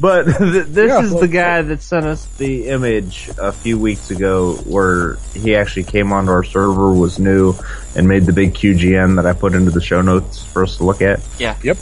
But 0.00 0.24
th- 0.38 0.66
this 0.66 0.88
Yeah, 0.88 1.02
is 1.02 1.10
well- 1.12 1.20
the 1.20 1.28
guy 1.28 1.62
that 1.62 1.82
sent 1.82 2.06
us 2.06 2.24
the 2.36 2.68
image 2.68 3.30
a 3.38 3.52
few 3.52 3.78
weeks 3.78 4.10
ago 4.10 4.54
where 4.66 5.14
he 5.34 5.54
actually 5.56 5.84
came 5.84 6.12
onto 6.12 6.30
our 6.30 6.44
server, 6.44 6.92
was 6.92 7.18
new, 7.18 7.54
and 7.96 8.08
made 8.08 8.24
the 8.24 8.32
big 8.32 8.54
QGN 8.54 9.16
that 9.16 9.26
I 9.26 9.32
put 9.32 9.54
into 9.54 9.70
the 9.70 9.80
show 9.80 10.02
notes 10.02 10.42
for 10.44 10.62
us 10.62 10.76
to 10.78 10.84
look 10.84 11.02
at. 11.02 11.20
Yeah. 11.38 11.56
Yep. 11.62 11.76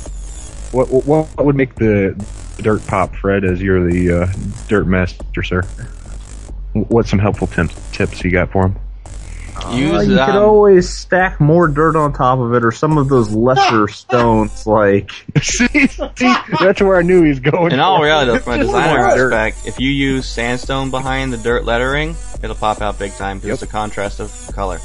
What, 0.72 0.88
what 0.90 1.26
what 1.36 1.44
would 1.46 1.57
make 1.57 1.74
the 1.74 2.14
dirt 2.59 2.86
pop, 2.86 3.14
Fred? 3.16 3.44
As 3.44 3.61
you're 3.61 3.90
the 3.90 4.22
uh, 4.22 4.32
dirt 4.68 4.86
master, 4.86 5.42
sir. 5.42 5.62
What's 6.72 7.11
some 7.11 7.18
helpful 7.18 7.46
tips 7.46 7.74
tips 7.92 8.24
you 8.24 8.30
got 8.30 8.50
for 8.50 8.66
him? 8.68 8.76
Use 9.72 9.92
Uh, 9.94 10.00
you 10.00 10.16
could 10.16 10.34
always 10.36 10.88
stack 10.88 11.38
more 11.40 11.68
dirt 11.68 11.94
on 11.94 12.12
top 12.12 12.38
of 12.38 12.55
it, 12.55 12.64
or 12.64 12.72
some 12.72 12.96
of 12.98 13.09
those 13.09 13.30
lesser 13.30 13.86
stones, 13.92 14.66
like 14.66 15.11
see, 15.42 15.66
see, 15.88 16.34
that's 16.61 16.80
where 16.80 16.96
I 16.96 17.03
knew 17.03 17.22
he 17.22 17.28
was 17.28 17.40
going. 17.40 17.72
in 17.72 17.78
all 17.80 18.03
reality, 18.03 18.32
though, 18.32 18.38
from 18.38 18.55
a 18.55 18.59
designer 18.64 18.98
more 18.98 19.32
aspect, 19.42 19.66
if 19.66 19.78
you 19.78 19.90
use 19.90 20.26
sandstone 20.26 20.90
behind 20.90 21.32
the 21.32 21.36
dirt 21.38 21.64
lettering, 21.64 22.16
it'll 22.42 22.57
pop 22.57 22.80
out 22.80 22.98
big 22.98 23.12
time 23.12 23.38
because 23.38 23.48
Yep. 23.48 23.55
it's 23.55 23.62
a 23.62 23.66
contrast 23.66 24.20
of 24.20 24.50
color. 24.55 24.78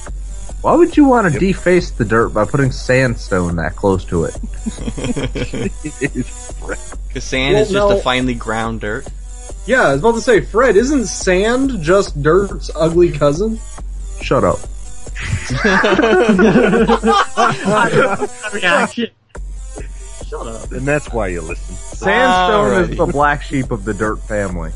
Why 0.61 0.76
would 0.76 0.97
you 0.97 1.05
want 1.05 1.32
to 1.32 1.39
deface 1.39 1.91
the 1.91 2.03
dirt 2.03 2.30
by 2.30 2.43
putting 2.45 2.72
sandstone 2.72 3.55
that 3.57 3.76
close 3.76 4.03
to 4.05 4.26
it? 4.26 4.36
Because 7.07 7.24
sand 7.24 7.53
Well, 7.53 7.63
is 7.63 7.70
just 7.72 7.89
no. 7.89 7.97
a 7.97 8.01
finely 8.01 8.34
ground 8.34 8.82
dirt. 8.82 9.07
Yeah, 9.65 9.84
I 9.84 9.91
was 9.93 9.99
about 10.01 10.15
to 10.15 10.22
say, 10.22 10.41
Fred, 10.41 10.76
isn't 10.76 11.05
sand 11.05 11.82
just 11.82 12.22
dirt's 12.22 12.70
ugly 12.76 13.11
cousin? 13.11 13.59
Shut 14.22 14.43
up. 14.43 14.59
Reaction. 18.53 19.07
Shut 20.28 20.47
up. 20.47 20.72
and 20.72 20.88
that's 20.88 21.11
why 21.11 21.28
you 21.28 21.41
listen. 21.41 21.76
Sandstone 21.76 22.72
Alrighty. 22.86 22.91
is 22.91 22.97
the 22.97 23.05
black 23.05 23.41
sheep 23.43 23.72
of 23.72 23.86
the 23.86 23.93
dirt 23.93 24.18
family. 24.20 24.72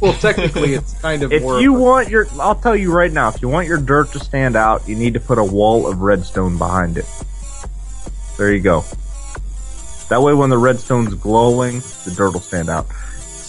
Well, 0.00 0.12
technically, 0.14 0.74
it's 0.74 0.92
kind 1.00 1.22
of 1.22 1.32
If 1.32 1.42
more. 1.42 1.60
you 1.60 1.74
of 1.74 1.80
a- 1.80 1.82
want 1.82 2.08
your, 2.10 2.26
I'll 2.40 2.56
tell 2.56 2.76
you 2.76 2.92
right 2.92 3.10
now, 3.12 3.28
if 3.28 3.40
you 3.40 3.48
want 3.48 3.68
your 3.68 3.78
dirt 3.78 4.12
to 4.12 4.18
stand 4.18 4.56
out, 4.56 4.86
you 4.88 4.96
need 4.96 5.14
to 5.14 5.20
put 5.20 5.38
a 5.38 5.44
wall 5.44 5.86
of 5.86 6.00
redstone 6.02 6.58
behind 6.58 6.98
it. 6.98 7.06
There 8.36 8.52
you 8.52 8.60
go. 8.60 8.84
That 10.10 10.20
way 10.20 10.34
when 10.34 10.50
the 10.50 10.58
redstone's 10.58 11.14
glowing, 11.14 11.80
the 12.04 12.12
dirt 12.14 12.32
will 12.34 12.40
stand 12.40 12.68
out. 12.68 12.86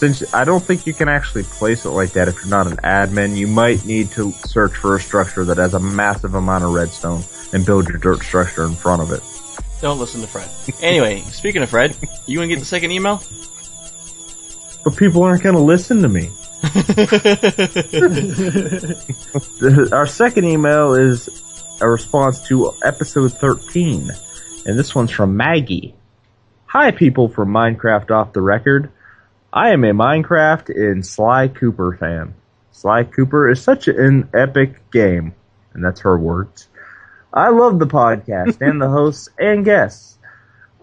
Since 0.05 0.35
I 0.35 0.43
don't 0.43 0.63
think 0.63 0.85
you 0.85 0.93
can 0.93 1.09
actually 1.09 1.41
place 1.41 1.83
it 1.83 1.89
like 1.89 2.11
that 2.11 2.27
if 2.27 2.35
you're 2.35 2.51
not 2.51 2.67
an 2.67 2.77
admin, 2.77 3.35
you 3.35 3.47
might 3.47 3.83
need 3.85 4.11
to 4.11 4.31
search 4.33 4.75
for 4.75 4.95
a 4.95 4.99
structure 4.99 5.43
that 5.45 5.57
has 5.57 5.73
a 5.73 5.79
massive 5.79 6.35
amount 6.35 6.63
of 6.63 6.73
redstone 6.73 7.23
and 7.53 7.65
build 7.65 7.89
your 7.89 7.97
dirt 7.97 8.21
structure 8.21 8.65
in 8.65 8.75
front 8.75 9.01
of 9.01 9.11
it. 9.11 9.23
Don't 9.81 9.97
listen 9.97 10.21
to 10.21 10.27
Fred. 10.27 10.47
Anyway, 10.83 11.21
speaking 11.21 11.63
of 11.63 11.71
Fred, 11.71 11.97
you 12.27 12.37
want 12.37 12.49
to 12.49 12.55
get 12.55 12.59
the 12.59 12.67
second 12.67 12.91
email? 12.91 13.19
But 14.83 14.95
people 14.95 15.23
aren't 15.23 15.41
going 15.41 15.55
to 15.55 15.61
listen 15.61 16.03
to 16.03 16.07
me. 16.07 16.29
Our 19.91 20.05
second 20.05 20.45
email 20.45 20.93
is 20.93 21.29
a 21.81 21.89
response 21.89 22.47
to 22.49 22.71
episode 22.83 23.33
13, 23.33 24.11
and 24.67 24.77
this 24.77 24.93
one's 24.93 25.09
from 25.09 25.35
Maggie. 25.35 25.95
Hi, 26.67 26.91
people 26.91 27.27
from 27.27 27.49
Minecraft 27.49 28.11
Off 28.11 28.33
the 28.33 28.41
Record. 28.41 28.91
I 29.55 29.69
am 29.69 29.85
a 29.85 29.93
Minecraft 29.93 30.67
and 30.75 31.05
Sly 31.05 31.47
Cooper 31.47 31.95
fan. 31.97 32.33
Sly 32.71 33.05
Cooper 33.05 33.49
is 33.49 33.63
such 33.63 33.87
an 33.87 34.27
epic 34.33 34.91
game, 34.91 35.33
and 35.73 35.81
that's 35.81 36.01
her 36.01 36.17
words. 36.17 36.67
I 37.33 37.51
love 37.51 37.79
the 37.79 37.87
podcast 37.87 38.57
and 38.59 38.81
the 38.81 38.89
hosts 38.89 39.29
and 39.39 39.63
guests. 39.63 40.17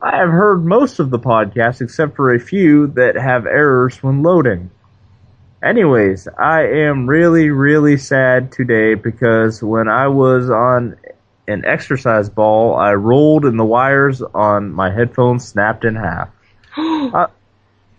I 0.01 0.17
have 0.17 0.31
heard 0.31 0.65
most 0.65 1.01
of 1.01 1.11
the 1.11 1.19
podcasts 1.19 1.83
except 1.83 2.17
for 2.17 2.33
a 2.33 2.41
few 2.41 2.87
that 2.95 3.15
have 3.15 3.45
errors 3.45 4.03
when 4.03 4.23
loading. 4.23 4.71
Anyways, 5.63 6.27
I 6.39 6.63
am 6.63 7.07
really, 7.07 7.51
really 7.51 7.99
sad 7.99 8.53
today 8.53 8.95
because 8.95 9.63
when 9.63 9.87
I 9.91 10.09
was 10.09 10.49
on 10.49 10.97
an 11.47 11.67
exercise 11.67 12.31
ball, 12.31 12.75
I 12.75 12.95
rolled 12.95 13.45
and 13.45 13.61
the 13.61 13.67
wires 13.67 14.23
on 14.23 14.73
my 14.73 14.91
headphones 14.91 15.47
snapped 15.47 15.85
in 15.85 15.95
half. 15.95 16.31
I, 16.79 17.27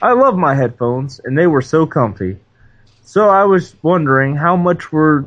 I 0.04 0.12
love 0.12 0.36
my 0.36 0.54
headphones 0.54 1.22
and 1.24 1.38
they 1.38 1.48
were 1.48 1.62
so 1.62 1.86
comfy. 1.86 2.38
So 3.04 3.30
I 3.30 3.46
was 3.46 3.74
wondering 3.82 4.36
how 4.36 4.58
much 4.58 4.92
were 4.92 5.26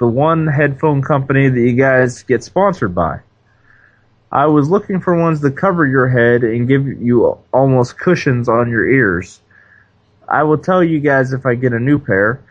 the 0.00 0.08
one 0.08 0.48
headphone 0.48 1.02
company 1.02 1.48
that 1.48 1.60
you 1.60 1.74
guys 1.74 2.24
get 2.24 2.42
sponsored 2.42 2.96
by? 2.96 3.20
I 4.32 4.46
was 4.46 4.68
looking 4.68 4.98
for 4.98 5.14
ones 5.14 5.40
that 5.42 5.56
cover 5.56 5.86
your 5.86 6.08
head 6.08 6.42
and 6.42 6.66
give 6.66 6.84
you 6.84 7.38
almost 7.54 7.96
cushions 7.96 8.48
on 8.48 8.70
your 8.70 8.88
ears. 8.88 9.40
I 10.26 10.42
will 10.42 10.58
tell 10.58 10.82
you 10.82 10.98
guys 10.98 11.32
if 11.32 11.46
I 11.46 11.54
get 11.54 11.72
a 11.72 11.78
new 11.78 12.00
pair. 12.00 12.42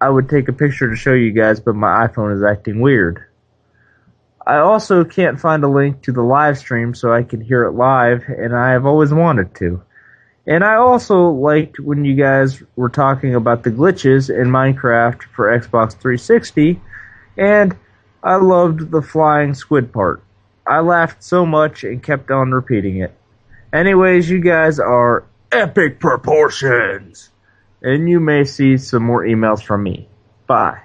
I 0.00 0.08
would 0.08 0.28
take 0.28 0.48
a 0.48 0.52
picture 0.52 0.90
to 0.90 0.96
show 0.96 1.12
you 1.12 1.30
guys, 1.30 1.60
but 1.60 1.76
my 1.76 2.08
iPhone 2.08 2.36
is 2.36 2.42
acting 2.42 2.80
weird. 2.80 3.24
I 4.44 4.56
also 4.56 5.04
can't 5.04 5.38
find 5.38 5.62
a 5.62 5.68
link 5.68 6.02
to 6.02 6.12
the 6.12 6.22
live 6.22 6.58
stream 6.58 6.92
so 6.92 7.14
I 7.14 7.22
can 7.22 7.40
hear 7.40 7.62
it 7.66 7.74
live, 7.74 8.24
and 8.26 8.52
I 8.52 8.72
have 8.72 8.84
always 8.84 9.14
wanted 9.14 9.54
to. 9.58 9.80
And 10.46 10.62
I 10.62 10.74
also 10.74 11.30
liked 11.30 11.80
when 11.80 12.04
you 12.04 12.14
guys 12.14 12.62
were 12.76 12.90
talking 12.90 13.34
about 13.34 13.62
the 13.62 13.70
glitches 13.70 14.28
in 14.28 14.48
Minecraft 14.48 15.22
for 15.34 15.46
Xbox 15.46 15.92
360, 15.92 16.80
and 17.38 17.76
I 18.22 18.36
loved 18.36 18.90
the 18.90 19.00
flying 19.00 19.54
squid 19.54 19.92
part. 19.92 20.22
I 20.66 20.80
laughed 20.80 21.22
so 21.22 21.46
much 21.46 21.84
and 21.84 22.02
kept 22.02 22.30
on 22.30 22.50
repeating 22.50 22.98
it. 22.98 23.16
Anyways, 23.72 24.28
you 24.28 24.40
guys 24.40 24.78
are 24.78 25.24
epic 25.50 26.00
proportions. 26.00 27.30
And 27.82 28.08
you 28.08 28.18
may 28.18 28.44
see 28.44 28.78
some 28.78 29.02
more 29.02 29.24
emails 29.24 29.62
from 29.62 29.82
me. 29.82 30.08
Bye. 30.46 30.80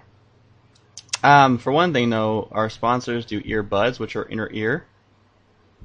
Um, 1.24 1.58
for 1.58 1.72
one 1.72 1.94
thing, 1.94 2.10
though, 2.10 2.50
our 2.52 2.70
sponsors 2.70 3.26
do 3.26 3.42
earbuds, 3.42 4.00
which 4.00 4.16
are 4.16 4.28
inner 4.28 4.50
ear, 4.52 4.86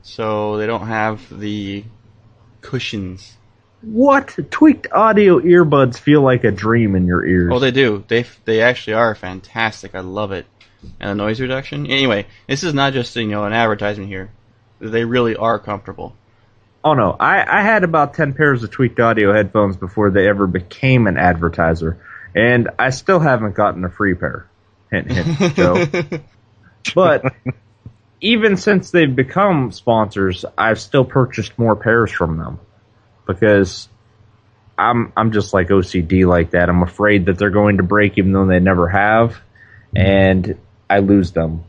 so 0.02 0.56
they 0.56 0.66
don't 0.66 0.86
have 0.86 1.38
the 1.38 1.84
cushions. 2.60 3.36
What? 3.84 4.36
Tweaked 4.50 4.88
audio 4.92 5.40
earbuds 5.40 5.98
feel 5.98 6.22
like 6.22 6.44
a 6.44 6.50
dream 6.50 6.96
in 6.96 7.06
your 7.06 7.24
ears. 7.24 7.50
Oh, 7.52 7.58
they 7.58 7.70
do. 7.70 8.04
They 8.08 8.24
they 8.44 8.62
actually 8.62 8.94
are 8.94 9.14
fantastic. 9.14 9.94
I 9.94 10.00
love 10.00 10.32
it. 10.32 10.46
And 11.00 11.10
the 11.10 11.14
noise 11.14 11.40
reduction. 11.40 11.86
Anyway, 11.86 12.26
this 12.48 12.62
is 12.62 12.74
not 12.74 12.92
just 12.92 13.14
you 13.16 13.26
know 13.26 13.44
an 13.44 13.52
advertisement 13.52 14.08
here. 14.08 14.30
They 14.80 15.04
really 15.04 15.36
are 15.36 15.58
comfortable. 15.58 16.14
Oh 16.82 16.94
no, 16.94 17.16
I, 17.18 17.60
I 17.60 17.62
had 17.62 17.84
about 17.84 18.14
10 18.14 18.34
pairs 18.34 18.62
of 18.62 18.70
tweaked 18.70 19.00
audio 19.00 19.32
headphones 19.32 19.76
before 19.76 20.10
they 20.10 20.28
ever 20.28 20.46
became 20.46 21.06
an 21.06 21.16
advertiser, 21.16 21.98
and 22.34 22.68
I 22.78 22.90
still 22.90 23.20
haven't 23.20 23.54
gotten 23.54 23.84
a 23.84 23.90
free 23.90 24.14
pair. 24.14 24.46
Hint, 24.90 25.10
hint, 25.10 25.54
Joe. 25.56 25.86
but 26.94 27.34
even 28.20 28.56
since 28.58 28.90
they've 28.90 29.14
become 29.14 29.72
sponsors, 29.72 30.44
I've 30.58 30.78
still 30.78 31.04
purchased 31.04 31.58
more 31.58 31.74
pairs 31.74 32.12
from 32.12 32.36
them 32.36 32.60
because 33.26 33.88
I'm 34.76 35.12
I'm 35.16 35.32
just 35.32 35.54
like 35.54 35.68
OCD 35.68 36.26
like 36.26 36.50
that. 36.50 36.68
I'm 36.68 36.82
afraid 36.82 37.26
that 37.26 37.38
they're 37.38 37.50
going 37.50 37.78
to 37.78 37.82
break 37.82 38.18
even 38.18 38.32
though 38.32 38.46
they 38.46 38.60
never 38.60 38.88
have, 38.88 39.40
and 39.94 40.58
I 40.88 40.98
lose 40.98 41.32
them 41.32 41.64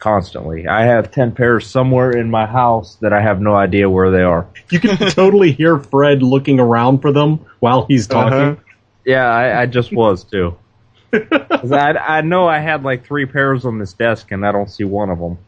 constantly. 0.00 0.66
I 0.66 0.86
have 0.86 1.12
10 1.12 1.32
pairs 1.32 1.66
somewhere 1.66 2.10
in 2.10 2.30
my 2.30 2.46
house 2.46 2.96
that 2.96 3.12
I 3.12 3.20
have 3.20 3.40
no 3.40 3.54
idea 3.54 3.88
where 3.88 4.10
they 4.10 4.22
are. 4.22 4.48
You 4.70 4.80
can 4.80 4.96
totally 5.10 5.52
hear 5.52 5.78
Fred 5.78 6.22
looking 6.22 6.58
around 6.58 7.00
for 7.00 7.12
them 7.12 7.44
while 7.60 7.86
he's 7.86 8.06
talking. 8.06 8.38
Uh-huh. 8.38 8.56
Yeah, 9.04 9.26
I, 9.26 9.62
I 9.62 9.66
just 9.66 9.92
was 9.92 10.24
too. 10.24 10.56
I, 11.12 11.92
I 11.92 12.20
know 12.22 12.48
I 12.48 12.58
had 12.58 12.82
like 12.82 13.04
three 13.04 13.26
pairs 13.26 13.64
on 13.64 13.78
this 13.78 13.92
desk 13.92 14.32
and 14.32 14.46
I 14.46 14.52
don't 14.52 14.70
see 14.70 14.84
one 14.84 15.10
of 15.10 15.18
them. 15.18 15.38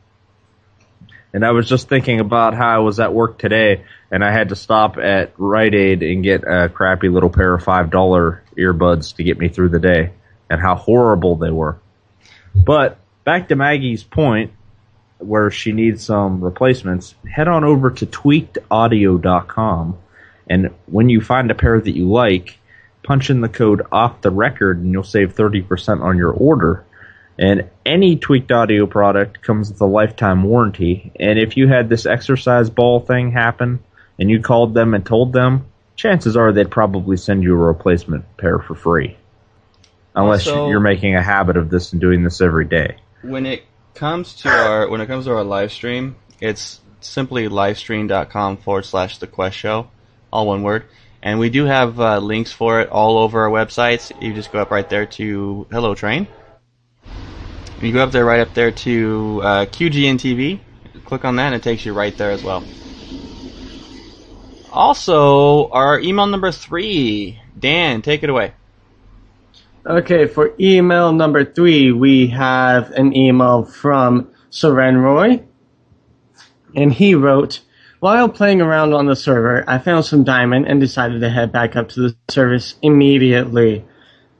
And 1.33 1.45
I 1.45 1.53
was 1.53 1.68
just 1.68 1.89
thinking 1.89 2.20
about 2.20 2.55
how 2.55 2.68
I 2.68 2.78
was 2.78 3.01
at 3.01 3.14
work 3.14 3.39
today 3.39 3.85
and 4.11 4.22
I 4.22 4.30
had 4.33 4.51
to 4.51 4.57
stop 4.57 4.99
at 4.99 5.33
Rite 5.39 5.74
Aid 5.74 6.03
and 6.03 6.22
get 6.22 6.45
a 6.45 6.68
crappy 6.68 7.09
little 7.09 7.30
pair 7.30 7.55
of 7.55 7.64
$5 7.64 7.91
earbuds 8.59 9.16
to 9.16 9.24
get 9.24 9.39
me 9.39 9.49
through 9.49 9.70
the 9.70 9.78
day 9.78 10.12
and 10.51 10.61
how 10.61 10.74
horrible 10.74 11.37
they 11.37 11.51
were. 11.51 11.78
But 12.55 12.99
back 13.24 13.49
to 13.49 13.57
Maggie's 13.57 14.05
point, 14.05 14.53
where 15.18 15.51
she 15.51 15.72
needs 15.72 16.05
some 16.05 16.45
replacements, 16.45 17.14
head 17.30 17.49
on 17.49 17.64
over 17.64 17.91
to 17.91 18.07
tweakedaudio.com 18.07 19.99
and 20.49 20.70
when 20.87 21.09
you 21.09 21.20
find 21.20 21.51
a 21.51 21.55
pair 21.55 21.80
that 21.80 21.97
you 21.97 22.11
like, 22.11 22.59
punch 23.03 23.30
in 23.30 23.41
the 23.41 23.49
code 23.49 23.83
off 23.91 24.20
the 24.20 24.30
record 24.30 24.78
and 24.78 24.93
you'll 24.93 25.03
save 25.03 25.35
30% 25.35 26.03
on 26.03 26.18
your 26.18 26.30
order. 26.30 26.85
And 27.39 27.70
any 27.87 28.16
tweaked 28.16 28.53
audio 28.53 28.87
product 28.87 29.43
comes 29.43 29.70
with 29.70 29.80
a 29.80 29.87
lifetime 29.87 30.43
warranty. 30.43 31.12
And 31.18 31.39
if 31.39 31.57
you 31.57 31.66
had 31.68 31.89
this 31.89 32.07
exercise 32.07 32.70
ball 32.70 33.01
thing 33.01 33.33
happen 33.33 33.80
and 34.18 34.30
you 34.30 34.41
called 34.41 34.74
them 34.74 34.95
and 34.95 35.05
told 35.05 35.33
them, 35.33 35.66
chances 35.97 36.37
are 36.37 36.53
they'd 36.53 36.70
probably 36.70 37.16
send 37.16 37.43
you 37.43 37.55
a 37.55 37.57
replacement 37.57 38.37
pair 38.37 38.59
for 38.59 38.74
free. 38.74 39.16
Unless 40.14 40.47
Also- 40.47 40.68
you're 40.68 40.80
making 40.80 41.16
a 41.16 41.22
habit 41.22 41.57
of 41.57 41.70
this 41.70 41.93
and 41.93 42.01
doing 42.01 42.22
this 42.22 42.41
every 42.41 42.66
day. 42.66 42.97
When 43.22 43.47
it 43.47 43.64
comes 43.95 44.35
to 44.43 44.49
our 44.49 44.89
when 44.89 45.01
it 45.01 45.07
comes 45.07 45.24
to 45.26 45.33
our 45.35 45.45
live 45.45 45.72
stream, 45.72 46.16
it's 46.41 46.80
simply 47.01 47.49
livestream.com 47.49 48.59
forward 48.59 48.85
slash 48.85 49.18
the 49.18 49.26
quest 49.26 49.57
show, 49.57 49.89
all 50.33 50.47
one 50.47 50.62
word. 50.62 50.85
And 51.22 51.39
we 51.39 51.51
do 51.51 51.64
have 51.66 52.01
uh, 52.01 52.18
links 52.18 52.53
for 52.53 52.80
it 52.80 52.89
all 52.91 53.18
over 53.18 53.43
our 53.43 53.51
websites. 53.51 54.11
You 54.20 54.35
just 54.35 54.51
go 54.53 54.61
up 54.61 54.70
right 54.70 54.89
there 54.89 55.07
to 55.07 55.66
Hello 55.70 55.95
Train. 55.95 56.26
You 57.83 57.93
go 57.93 58.05
up 58.05 58.12
there, 58.12 58.24
right 58.24 58.39
up 58.39 58.55
there 58.55 58.70
to 58.70 59.41
uh, 59.43 59.66
QGN 59.66 60.14
TV. 60.14 60.61
Click 61.04 61.25
on 61.25 61.34
that, 61.37 61.46
and 61.46 61.57
it 61.57 61.64
takes 61.64 61.84
you 61.84 61.92
right 61.92 62.17
there 62.17 62.30
as 62.30 62.45
well. 62.45 62.63
Also, 64.72 65.68
our 65.71 65.99
email 65.99 66.29
number 66.29 66.53
three, 66.53 67.41
Dan, 67.59 68.00
take 68.00 68.22
it 68.22 68.30
away. 68.30 68.53
Okay, 69.84 70.29
for 70.29 70.54
email 70.61 71.13
number 71.13 71.45
three, 71.45 71.91
we 71.91 72.29
have 72.29 72.92
an 72.92 73.17
email 73.17 73.64
from 73.64 74.33
Soren 74.50 74.99
Roy. 74.99 75.42
And 76.76 76.92
he 76.92 77.17
wrote, 77.17 77.63
While 77.99 78.29
playing 78.29 78.61
around 78.61 78.95
on 78.95 79.07
the 79.07 79.17
server, 79.17 79.64
I 79.68 79.79
found 79.79 80.04
some 80.04 80.22
diamond 80.22 80.68
and 80.68 80.79
decided 80.79 81.21
to 81.21 81.30
head 81.30 81.50
back 81.50 81.75
up 81.75 81.88
to 81.91 82.00
the 82.00 82.17
service 82.30 82.76
immediately. 82.80 83.84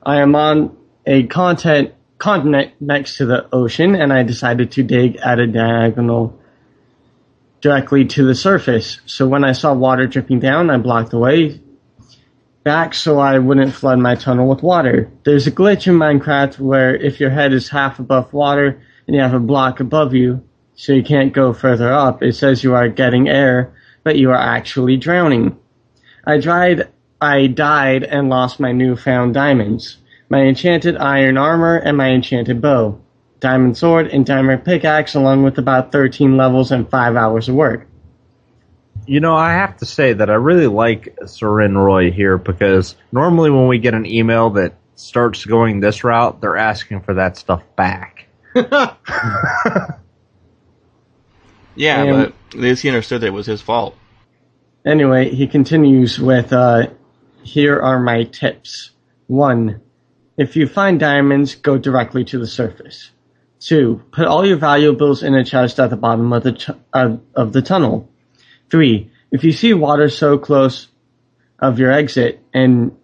I 0.05 0.21
am 0.21 0.37
on 0.37 0.77
a 1.07 1.25
content 1.27 1.93
continent 2.23 2.73
next 2.81 3.17
to 3.17 3.27
the 3.27 3.53
ocean, 3.53 3.97
and 3.97 4.13
I 4.13 4.23
decided 4.23 4.71
to 4.73 4.85
dig 4.85 5.17
at 5.17 5.41
a 5.41 5.47
diagonal 5.49 6.39
directly 7.61 8.05
to 8.05 8.25
the 8.25 8.37
surface. 8.37 9.01
So 9.07 9.27
when 9.27 9.43
I 9.43 9.51
saw 9.51 9.75
water 9.75 10.07
dripping 10.07 10.39
down, 10.39 10.71
I 10.71 10.77
blocked 10.77 11.11
the 11.11 11.19
way 11.19 11.61
back 12.63 12.95
so 12.95 13.19
I 13.19 13.41
wouldn't 13.41 13.75
flood 13.75 13.99
my 13.99 14.15
tunnel 14.15 14.49
with 14.49 14.63
water. 14.63 15.11
There's 15.25 15.49
a 15.49 15.51
glitch 15.51 15.89
in 15.89 15.95
Minecraft 15.95 16.61
where 16.61 16.95
if 16.95 17.19
your 17.19 17.31
head 17.31 17.53
is 17.53 17.69
half 17.69 17.99
above 17.99 18.33
water 18.33 18.81
and 19.09 19.17
you 19.17 19.21
have 19.21 19.35
a 19.35 19.41
block 19.41 19.81
above 19.81 20.15
you, 20.15 20.45
so 20.77 20.93
you 20.93 21.03
can't 21.03 21.33
go 21.33 21.53
further 21.53 21.93
up, 21.93 22.23
it 22.23 22.35
says 22.35 22.63
you 22.63 22.77
are 22.77 22.89
getting 22.89 23.29
air, 23.29 23.75
but 24.05 24.17
you 24.17 24.31
are 24.31 24.37
actually 24.57 24.97
drowning. 24.97 25.59
I 26.25 26.39
tried, 26.39 26.89
I 27.21 27.49
died 27.49 28.05
and 28.05 28.29
lost 28.29 28.61
my 28.61 28.71
newfound 28.71 29.35
diamonds, 29.35 29.97
my 30.33 30.41
enchanted 30.45 30.97
iron 30.97 31.37
armor 31.37 31.77
and 31.77 31.95
my 31.95 32.09
enchanted 32.09 32.63
bow, 32.63 32.99
diamond 33.39 33.77
sword 33.77 34.07
and 34.07 34.25
diamond 34.25 34.65
pickaxe 34.65 35.15
along 35.15 35.43
with 35.43 35.59
about 35.59 35.93
13 35.93 36.39
levels 36.39 36.73
and 36.73 36.89
5 36.89 37.17
hours 37.17 37.51
of 37.51 37.55
work. 37.55 37.87
You 39.07 39.21
know, 39.21 39.37
I 39.37 39.53
have 39.53 39.77
to 39.79 39.85
say 39.85 40.15
that 40.15 40.31
I 40.31 40.35
really 40.35 40.69
like 40.69 41.19
Soren 41.27 41.77
Roy 41.77 42.11
here 42.11 42.39
because 42.39 42.97
normally 43.13 43.51
when 43.51 43.69
we 43.69 43.79
get 43.79 43.93
an 43.93 44.07
email 44.07 44.49
that 44.51 44.73
starts 44.95 45.45
going 45.45 45.81
this 45.81 46.03
route, 46.03 46.41
they're 46.41 46.57
asking 46.57 47.03
for 47.03 47.13
that 47.15 47.37
stuff 47.37 47.63
back. 47.77 48.27
Yeah, 51.75 52.03
And- 52.03 52.33
but 52.51 52.57
at 52.57 52.61
least 52.61 52.83
he 52.83 52.89
understood 52.89 53.21
that 53.23 53.29
it 53.29 53.33
was 53.33 53.47
his 53.47 53.61
fault. 53.63 53.97
Anyway, 54.85 55.31
he 55.35 55.47
continues 55.47 56.19
with, 56.19 56.53
uh, 56.53 56.89
here 57.43 57.81
are 57.81 57.99
my 58.01 58.25
tips. 58.25 58.91
1. 59.29 59.81
If 60.37 60.57
you 60.57 60.67
find 60.67 60.99
diamonds, 60.99 61.55
go 61.55 61.77
directly 61.77 62.25
to 62.27 62.39
the 62.39 62.47
surface. 62.47 63.11
2. 63.61 64.03
Put 64.11 64.27
all 64.27 64.47
your 64.47 64.57
valuables 64.57 65.23
in 65.23 65.35
a 65.35 65.45
chest 65.45 65.79
at 65.79 65.91
the 65.91 65.97
bottom 65.97 66.33
of 66.33 66.43
the, 66.43 66.77
uh, 66.93 67.17
of 67.35 67.53
the 67.53 67.63
tunnel. 67.63 68.09
3. 68.71 69.11
If 69.31 69.45
you 69.45 69.53
see 69.53 69.75
water 69.75 70.09
so 70.09 70.39
close 70.39 70.89
of 71.59 71.79
your 71.79 71.93
exit 71.93 72.43
and 72.53 72.97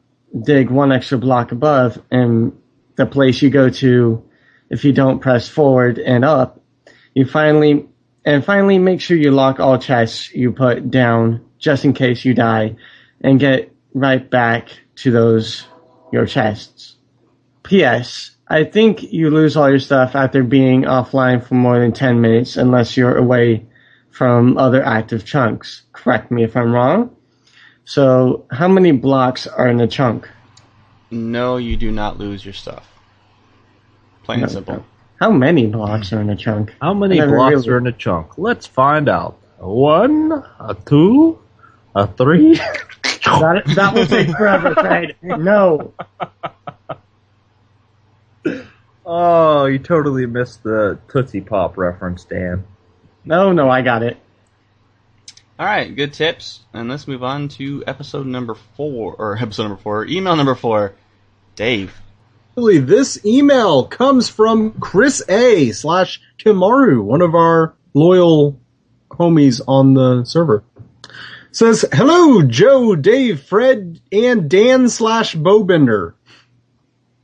dig 0.43 0.71
one 0.71 0.93
extra 0.93 1.19
block 1.19 1.53
above 1.53 2.03
and 2.11 2.59
the 2.97 3.07
place 3.07 3.41
you 3.41 3.51
go 3.51 3.71
to 3.71 4.25
if 4.71 4.85
you 4.85 4.93
don't 4.93 5.21
press 5.21 5.49
forward 5.49 5.99
and 5.99 6.25
up, 6.25 6.61
you 7.15 7.25
finally 7.25 7.87
and 8.25 8.45
finally 8.45 8.79
make 8.79 9.01
sure 9.01 9.17
you 9.17 9.31
lock 9.31 9.61
all 9.61 9.79
chests 9.79 10.35
you 10.35 10.53
put 10.53 10.91
down 10.91 11.45
just 11.59 11.85
in 11.85 11.93
case 11.95 12.25
you 12.25 12.35
die 12.35 12.77
and 13.23 13.41
get 13.41 13.73
right 13.95 14.29
back 14.29 14.69
to 14.97 15.11
those 15.11 15.67
your 16.13 16.27
chests. 16.27 16.98
P.S. 17.69 18.31
I 18.49 18.65
think 18.65 19.13
you 19.13 19.29
lose 19.29 19.55
all 19.55 19.69
your 19.69 19.79
stuff 19.79 20.17
after 20.17 20.43
being 20.43 20.83
offline 20.85 21.45
for 21.45 21.55
more 21.55 21.79
than 21.79 21.93
10 21.93 22.19
minutes 22.19 22.57
unless 22.57 22.97
you're 22.97 23.15
away 23.17 23.67
from 24.11 24.57
other 24.57 24.83
active 24.83 25.27
chunks. 25.27 25.83
Correct 25.93 26.31
me 26.31 26.45
if 26.45 26.57
I'm 26.57 26.73
wrong. 26.73 27.15
So, 27.85 28.47
how 28.51 28.69
many 28.69 28.93
blocks 28.93 29.47
are 29.47 29.69
in 29.69 29.81
a 29.81 29.87
chunk? 29.87 30.27
No, 31.11 31.59
you 31.59 31.77
do 31.77 31.91
not 31.91 32.19
lose 32.19 32.43
your 32.43 32.55
stuff. 32.55 32.91
Plain 34.25 34.43
and 34.45 34.51
simple. 34.51 34.85
How 35.21 35.31
many 35.31 35.67
blocks 35.67 36.11
are 36.15 36.21
in 36.23 36.31
a 36.31 36.37
chunk? 36.37 36.75
How 36.81 36.95
many 36.95 37.21
blocks 37.21 37.55
really- 37.55 37.69
are 37.69 37.79
in 37.79 37.87
a 37.87 37.93
chunk? 37.93 38.39
Let's 38.39 38.67
find 38.67 39.11
out. 39.11 39.39
A 39.61 39.69
one, 39.71 40.33
a 40.59 40.75
two, 40.87 41.39
a 41.95 42.07
three. 42.07 42.59
That, 43.29 43.63
that 43.77 43.93
will 43.93 44.07
take 44.07 44.31
forever, 44.31 44.75
Fred. 44.75 45.15
No. 45.21 45.93
Oh, 49.05 49.65
you 49.67 49.79
totally 49.79 50.27
missed 50.27 50.63
the 50.63 50.99
Tootsie 51.09 51.41
Pop 51.41 51.79
reference, 51.79 52.25
Dan. 52.25 52.65
No, 53.25 53.53
no, 53.53 53.71
I 53.71 53.83
got 53.83 54.03
it. 54.03 54.19
All 55.59 55.67
right, 55.67 55.95
good 55.95 56.13
tips. 56.13 56.61
And 56.73 56.89
let's 56.89 57.09
move 57.09 57.25
on 57.25 57.49
to 57.49 57.83
episode 57.87 58.27
number 58.27 58.55
four, 58.55 59.15
or 59.19 59.37
episode 59.37 59.65
number 59.65 59.83
four, 59.83 60.05
email 60.07 60.37
number 60.37 60.55
four. 60.55 60.95
Dave. 61.57 62.01
Actually, 62.51 62.79
this 62.79 63.25
email 63.25 63.85
comes 63.85 64.29
from 64.29 64.73
Chris 64.81 65.23
A 65.29 65.73
slash 65.73 66.21
Kimaru, 66.39 67.03
one 67.03 67.23
of 67.23 67.35
our 67.35 67.75
loyal 67.95 68.61
homies 69.11 69.61
on 69.67 69.95
the 69.95 70.25
server. 70.25 70.63
Says, 71.51 71.85
hello, 71.93 72.43
Joe, 72.43 72.95
Dave, 72.95 73.43
Fred, 73.43 74.01
and 74.13 74.49
Dan 74.51 74.89
slash 74.89 75.35
Bowbender. 75.35 76.13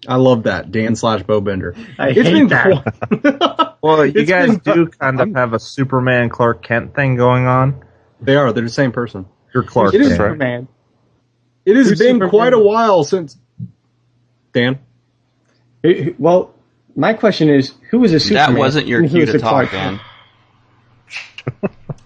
I 0.08 0.16
love 0.16 0.44
that, 0.44 0.70
Dan 0.72 0.96
slash 0.96 1.22
Bowbender. 1.22 1.76
I 1.98 2.10
It's 2.10 2.20
hate 2.22 2.32
been 2.32 2.48
that. 2.48 3.70
Well, 3.82 4.06
you 4.06 4.12
It's 4.16 4.30
guys 4.30 4.56
been- 4.58 4.74
do 4.74 4.86
kind 4.86 5.20
of 5.20 5.34
have 5.34 5.52
a 5.52 5.58
Superman 5.58 6.30
Clark 6.30 6.62
Kent 6.62 6.94
thing 6.94 7.16
going 7.16 7.46
on. 7.46 7.84
They 8.20 8.34
are, 8.36 8.50
they're 8.52 8.64
the 8.64 8.70
same 8.70 8.92
person. 8.92 9.26
You're 9.52 9.62
Clark 9.62 9.92
It 9.94 10.00
is 10.00 10.08
Kent. 10.08 10.20
right. 10.20 10.26
Superman. 10.26 10.68
It 11.66 11.76
has 11.76 11.90
Who's 11.90 11.98
been 11.98 12.14
Superman? 12.16 12.30
quite 12.30 12.52
a 12.54 12.58
while 12.58 13.04
since. 13.04 13.36
Dan? 14.54 14.78
Who- 15.82 15.92
who- 15.94 16.14
Well, 16.18 16.54
my 16.96 17.12
question 17.12 17.50
is, 17.50 17.74
who 17.90 17.98
was 18.00 18.12
a 18.14 18.20
Superman? 18.20 18.54
That 18.54 18.58
wasn't 18.58 18.86
your 18.86 19.06
cue 19.06 19.20
was 19.20 19.30
to 19.32 19.38
talk, 19.38 19.68
Clark 19.68 19.70
Dan. 19.72 20.00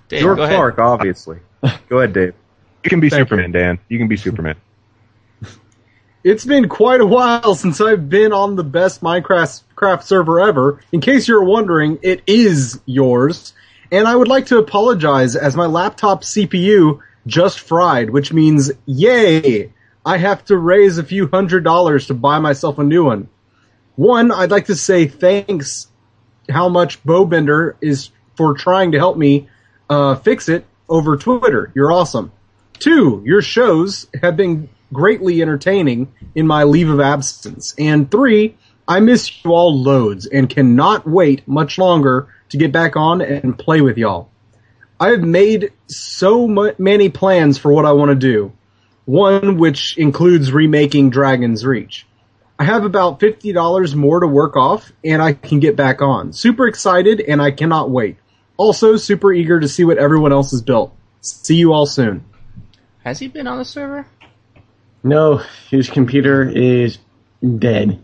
Dave, 0.08 0.22
You're 0.22 0.34
go 0.36 0.42
ahead. 0.42 0.56
Clark, 0.56 0.78
obviously. 0.78 1.38
Go 1.88 1.98
ahead, 1.98 2.12
Dave. 2.12 2.34
You 2.84 2.90
can 2.90 3.00
be 3.00 3.10
Thank 3.10 3.28
Superman, 3.28 3.52
Dan. 3.52 3.78
You 3.88 3.98
can 3.98 4.08
be 4.08 4.16
Superman. 4.16 4.56
It's 6.24 6.44
been 6.44 6.68
quite 6.68 7.00
a 7.00 7.06
while 7.06 7.54
since 7.54 7.80
I've 7.80 8.08
been 8.08 8.32
on 8.32 8.56
the 8.56 8.64
best 8.64 9.02
Minecraft 9.02 9.62
craft 9.76 10.04
server 10.04 10.40
ever. 10.40 10.80
In 10.90 11.00
case 11.00 11.28
you're 11.28 11.44
wondering, 11.44 12.00
it 12.02 12.22
is 12.26 12.80
yours. 12.86 13.52
And 13.92 14.08
I 14.08 14.16
would 14.16 14.26
like 14.26 14.46
to 14.46 14.58
apologize 14.58 15.36
as 15.36 15.56
my 15.56 15.66
laptop 15.66 16.22
CPU 16.22 16.98
just 17.28 17.60
fried, 17.60 18.10
which 18.10 18.32
means, 18.32 18.72
yay! 18.84 19.72
I 20.04 20.16
have 20.16 20.44
to 20.46 20.56
raise 20.56 20.98
a 20.98 21.04
few 21.04 21.28
hundred 21.28 21.62
dollars 21.62 22.08
to 22.08 22.14
buy 22.14 22.40
myself 22.40 22.78
a 22.78 22.84
new 22.84 23.04
one. 23.04 23.28
One, 23.94 24.32
I'd 24.32 24.50
like 24.50 24.66
to 24.66 24.76
say 24.76 25.06
thanks 25.06 25.86
how 26.50 26.68
much 26.68 27.02
Bowbender 27.04 27.76
is 27.80 28.10
for 28.34 28.54
trying 28.54 28.92
to 28.92 28.98
help 28.98 29.16
me 29.16 29.48
uh, 29.88 30.16
fix 30.16 30.48
it 30.48 30.64
over 30.88 31.16
Twitter. 31.16 31.70
You're 31.76 31.92
awesome. 31.92 32.32
Two, 32.80 33.22
your 33.24 33.42
shows 33.42 34.08
have 34.20 34.36
been 34.36 34.68
greatly 34.93 35.43
entertaining 35.43 36.12
in 36.35 36.47
my 36.47 36.65
leave 36.65 36.89
of 36.89 37.01
absence. 37.01 37.74
And 37.78 38.10
three, 38.10 38.56
I 38.86 39.01
miss 39.01 39.44
you 39.44 39.52
all 39.52 39.81
loads 39.81 40.27
and 40.27 40.48
cannot 40.48 41.06
wait 41.06 41.47
much 41.47 41.78
longer 41.78 42.28
to 42.51 42.56
get 42.56 42.73
back 42.73 42.97
on 42.97 43.20
and 43.20 43.59
play 43.59 43.81
with 43.81 43.98
y'all. 43.98 44.31
I 45.01 45.10
have 45.10 45.20
made 45.20 45.73
so 45.86 46.48
many 46.78 47.09
plans 47.09 47.59
for 47.59 47.73
what 47.73 47.85
I 47.85 47.93
want 47.93 48.10
to 48.10 48.15
do. 48.15 48.52
One 49.05 49.59
which 49.59 49.97
includes 49.97 50.52
remaking 50.52 51.10
Dragon's 51.10 51.65
Reach. 51.65 52.06
I 52.59 52.65
have 52.65 52.85
about 52.85 53.20
$50 53.20 53.94
more 53.94 54.20
to 54.20 54.27
work 54.27 54.56
off 54.56 54.90
and 55.05 55.23
I 55.23 55.32
can 55.35 55.60
get 55.60 55.77
back 55.77 56.02
on. 56.02 56.32
Super 56.32 56.66
excited 56.66 57.20
and 57.20 57.40
I 57.40 57.52
cannot 57.52 57.90
wait. 57.90 58.16
Also 58.56 58.97
super 58.97 59.32
eager 59.32 59.60
to 59.60 59.69
see 59.69 59.85
what 59.85 59.98
everyone 59.98 60.32
else 60.32 60.51
has 60.51 60.62
built. 60.62 60.93
See 61.20 61.55
you 61.55 61.73
all 61.73 61.86
soon. 61.86 62.24
Has 63.05 63.20
he 63.20 63.28
been 63.28 63.47
on 63.47 63.59
the 63.59 63.65
server? 63.65 64.06
No, 65.02 65.42
his 65.70 65.88
computer 65.88 66.48
is 66.48 66.98
dead. 67.58 68.00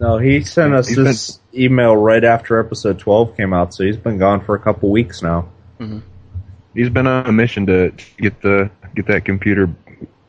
No, 0.00 0.18
he 0.18 0.42
sent 0.42 0.74
us 0.74 0.88
He's 0.88 0.96
this 0.96 1.40
email 1.54 1.96
right 1.96 2.22
after 2.22 2.60
episode 2.60 2.98
12 2.98 3.36
came 3.36 3.52
out, 3.52 3.74
so 3.74 3.84
he's 3.84 3.96
been 3.96 4.18
gone 4.18 4.44
for 4.44 4.54
a 4.54 4.58
couple 4.58 4.90
weeks 4.90 5.22
now. 5.22 5.48
He's 6.74 6.88
been 6.90 7.06
on 7.06 7.26
a 7.26 7.32
mission 7.32 7.66
to 7.66 7.92
get 8.18 8.40
the 8.40 8.70
get 8.94 9.06
that 9.06 9.24
computer, 9.24 9.66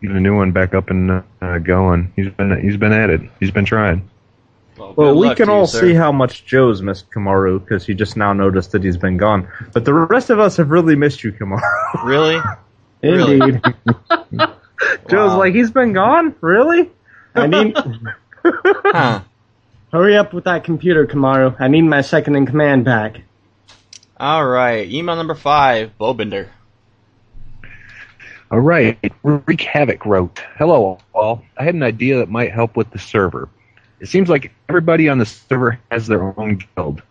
get 0.02 0.12
a 0.12 0.20
new 0.20 0.36
one 0.36 0.52
back 0.52 0.74
up 0.74 0.90
and 0.90 1.24
uh, 1.42 1.58
going. 1.60 2.12
He's 2.16 2.30
been 2.30 2.60
he's 2.62 2.78
been 2.78 2.94
at 2.94 3.10
it. 3.10 3.22
He's 3.40 3.52
been 3.52 3.66
trying. 3.66 4.10
Well, 4.78 4.94
Well, 4.96 5.16
we 5.18 5.28
can 5.36 5.48
to 5.48 5.52
you, 5.52 5.52
all 5.52 5.68
see 5.68 5.94
how 5.94 6.12
much 6.12 6.46
Joe's 6.46 6.82
missed 6.82 7.12
Kamaru 7.12 7.60
because 7.60 7.86
he 7.86 7.94
just 7.94 8.16
now 8.16 8.34
noticed 8.34 8.72
that 8.72 8.84
he's 8.84 8.98
been 8.98 9.18
gone. 9.18 9.48
But 9.74 9.86
the 9.86 9.94
rest 9.94 10.30
of 10.30 10.40
us 10.40 10.58
have 10.58 10.70
really 10.72 10.96
missed 10.96 11.24
you, 11.24 11.32
Kamaru. 11.32 11.62
Really? 12.04 12.40
Really? 13.02 13.40
Indeed. 13.40 13.62
Joe's 15.10 15.32
Wow. 15.32 15.38
like, 15.40 15.54
he's 15.54 15.72
been 15.72 15.94
gone? 15.94 16.36
Really? 16.42 16.90
I 17.36 17.48
need. 17.48 17.76
Huh. 18.44 19.22
Hurry 19.92 20.16
up 20.16 20.34
with 20.34 20.46
that 20.46 20.64
computer, 20.64 21.06
Kamaru. 21.06 21.56
I 21.60 21.68
need 21.68 21.82
my 21.82 22.02
second 22.02 22.36
in 22.38 22.46
command 22.46 22.86
back. 22.86 23.22
All 24.18 24.46
right. 24.46 24.90
Email 24.90 25.16
number 25.18 25.36
five, 25.36 25.92
Bowbender. 26.00 26.48
All 28.52 28.60
right, 28.60 28.98
Wreak 29.24 29.62
Havoc 29.62 30.06
wrote, 30.06 30.42
"Hello 30.58 30.98
all. 31.14 31.44
I 31.58 31.64
had 31.64 31.76
an 31.76 31.84
idea 31.84 32.18
that 32.18 32.30
might 32.30 32.52
help 32.52 32.76
with 32.76 32.90
the 32.92 32.98
server. 32.98 33.48
It 34.00 34.08
seems 34.08 34.28
like 34.30 34.52
everybody 34.70 35.08
on 35.10 35.20
the 35.20 35.26
server 35.26 35.80
has 35.92 36.08
their 36.08 36.24
own 36.40 36.60
guild. 36.76 37.02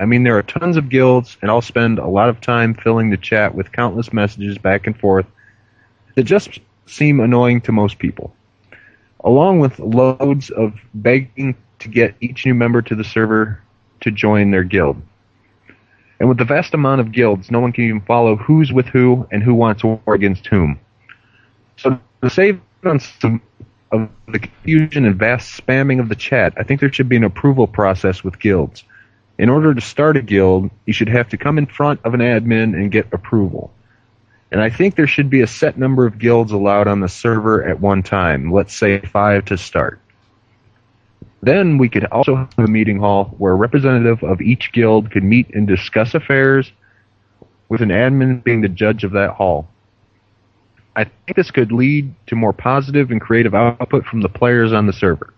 I 0.00 0.06
mean, 0.06 0.24
there 0.24 0.36
are 0.38 0.42
tons 0.42 0.76
of 0.76 0.88
guilds, 0.88 1.36
and 1.42 1.50
I'll 1.50 1.60
spend 1.60 1.98
a 1.98 2.06
lot 2.08 2.28
of 2.30 2.40
time 2.40 2.74
filling 2.74 3.10
the 3.10 3.16
chat 3.16 3.54
with 3.54 3.70
countless 3.72 4.12
messages 4.12 4.58
back 4.58 4.86
and 4.88 4.98
forth 4.98 5.26
that 6.16 6.24
just 6.24 6.58
seem 6.88 7.20
annoying 7.20 7.60
to 7.62 7.72
most 7.72 7.98
people, 7.98 8.34
along 9.24 9.60
with 9.60 9.78
loads 9.78 10.50
of 10.50 10.74
begging 10.94 11.56
to 11.80 11.88
get 11.88 12.14
each 12.20 12.44
new 12.44 12.54
member 12.54 12.82
to 12.82 12.94
the 12.94 13.04
server 13.04 13.62
to 14.00 14.10
join 14.10 14.50
their 14.50 14.64
guild. 14.64 15.00
And 16.20 16.28
with 16.28 16.38
the 16.38 16.44
vast 16.44 16.74
amount 16.74 17.00
of 17.00 17.12
guilds, 17.12 17.50
no 17.50 17.60
one 17.60 17.72
can 17.72 17.84
even 17.84 18.00
follow 18.00 18.36
who's 18.36 18.72
with 18.72 18.86
who 18.86 19.28
and 19.30 19.42
who 19.42 19.54
wants 19.54 19.84
war 19.84 20.00
against 20.08 20.46
whom. 20.46 20.80
So 21.76 21.98
to 22.22 22.30
save 22.30 22.60
on 22.84 22.98
some 22.98 23.40
of 23.92 24.08
the 24.26 24.40
confusion 24.40 25.04
and 25.04 25.14
vast 25.14 25.64
spamming 25.64 26.00
of 26.00 26.08
the 26.08 26.16
chat, 26.16 26.54
I 26.56 26.64
think 26.64 26.80
there 26.80 26.92
should 26.92 27.08
be 27.08 27.16
an 27.16 27.24
approval 27.24 27.66
process 27.66 28.24
with 28.24 28.40
guilds. 28.40 28.82
In 29.38 29.48
order 29.48 29.72
to 29.72 29.80
start 29.80 30.16
a 30.16 30.22
guild, 30.22 30.70
you 30.86 30.92
should 30.92 31.08
have 31.08 31.28
to 31.28 31.36
come 31.36 31.58
in 31.58 31.66
front 31.66 32.00
of 32.04 32.14
an 32.14 32.20
admin 32.20 32.74
and 32.74 32.90
get 32.90 33.06
approval. 33.12 33.72
And 34.50 34.62
I 34.62 34.70
think 34.70 34.96
there 34.96 35.06
should 35.06 35.28
be 35.28 35.42
a 35.42 35.46
set 35.46 35.78
number 35.78 36.06
of 36.06 36.18
guilds 36.18 36.52
allowed 36.52 36.88
on 36.88 37.00
the 37.00 37.08
server 37.08 37.62
at 37.62 37.80
one 37.80 38.02
time. 38.02 38.50
Let's 38.50 38.74
say 38.74 39.00
five 39.00 39.44
to 39.46 39.58
start. 39.58 40.00
Then 41.42 41.78
we 41.78 41.88
could 41.88 42.04
also 42.06 42.34
have 42.36 42.58
a 42.58 42.66
meeting 42.66 42.98
hall 42.98 43.34
where 43.38 43.52
a 43.52 43.56
representative 43.56 44.22
of 44.24 44.40
each 44.40 44.72
guild 44.72 45.10
could 45.10 45.22
meet 45.22 45.54
and 45.54 45.66
discuss 45.66 46.14
affairs, 46.14 46.72
with 47.68 47.82
an 47.82 47.90
admin 47.90 48.42
being 48.42 48.62
the 48.62 48.68
judge 48.68 49.04
of 49.04 49.12
that 49.12 49.30
hall. 49.30 49.68
I 50.96 51.04
think 51.04 51.36
this 51.36 51.50
could 51.50 51.70
lead 51.70 52.12
to 52.26 52.34
more 52.34 52.52
positive 52.52 53.10
and 53.10 53.20
creative 53.20 53.54
output 53.54 54.04
from 54.04 54.22
the 54.22 54.28
players 54.28 54.72
on 54.72 54.86
the 54.86 54.92
server, 54.92 55.32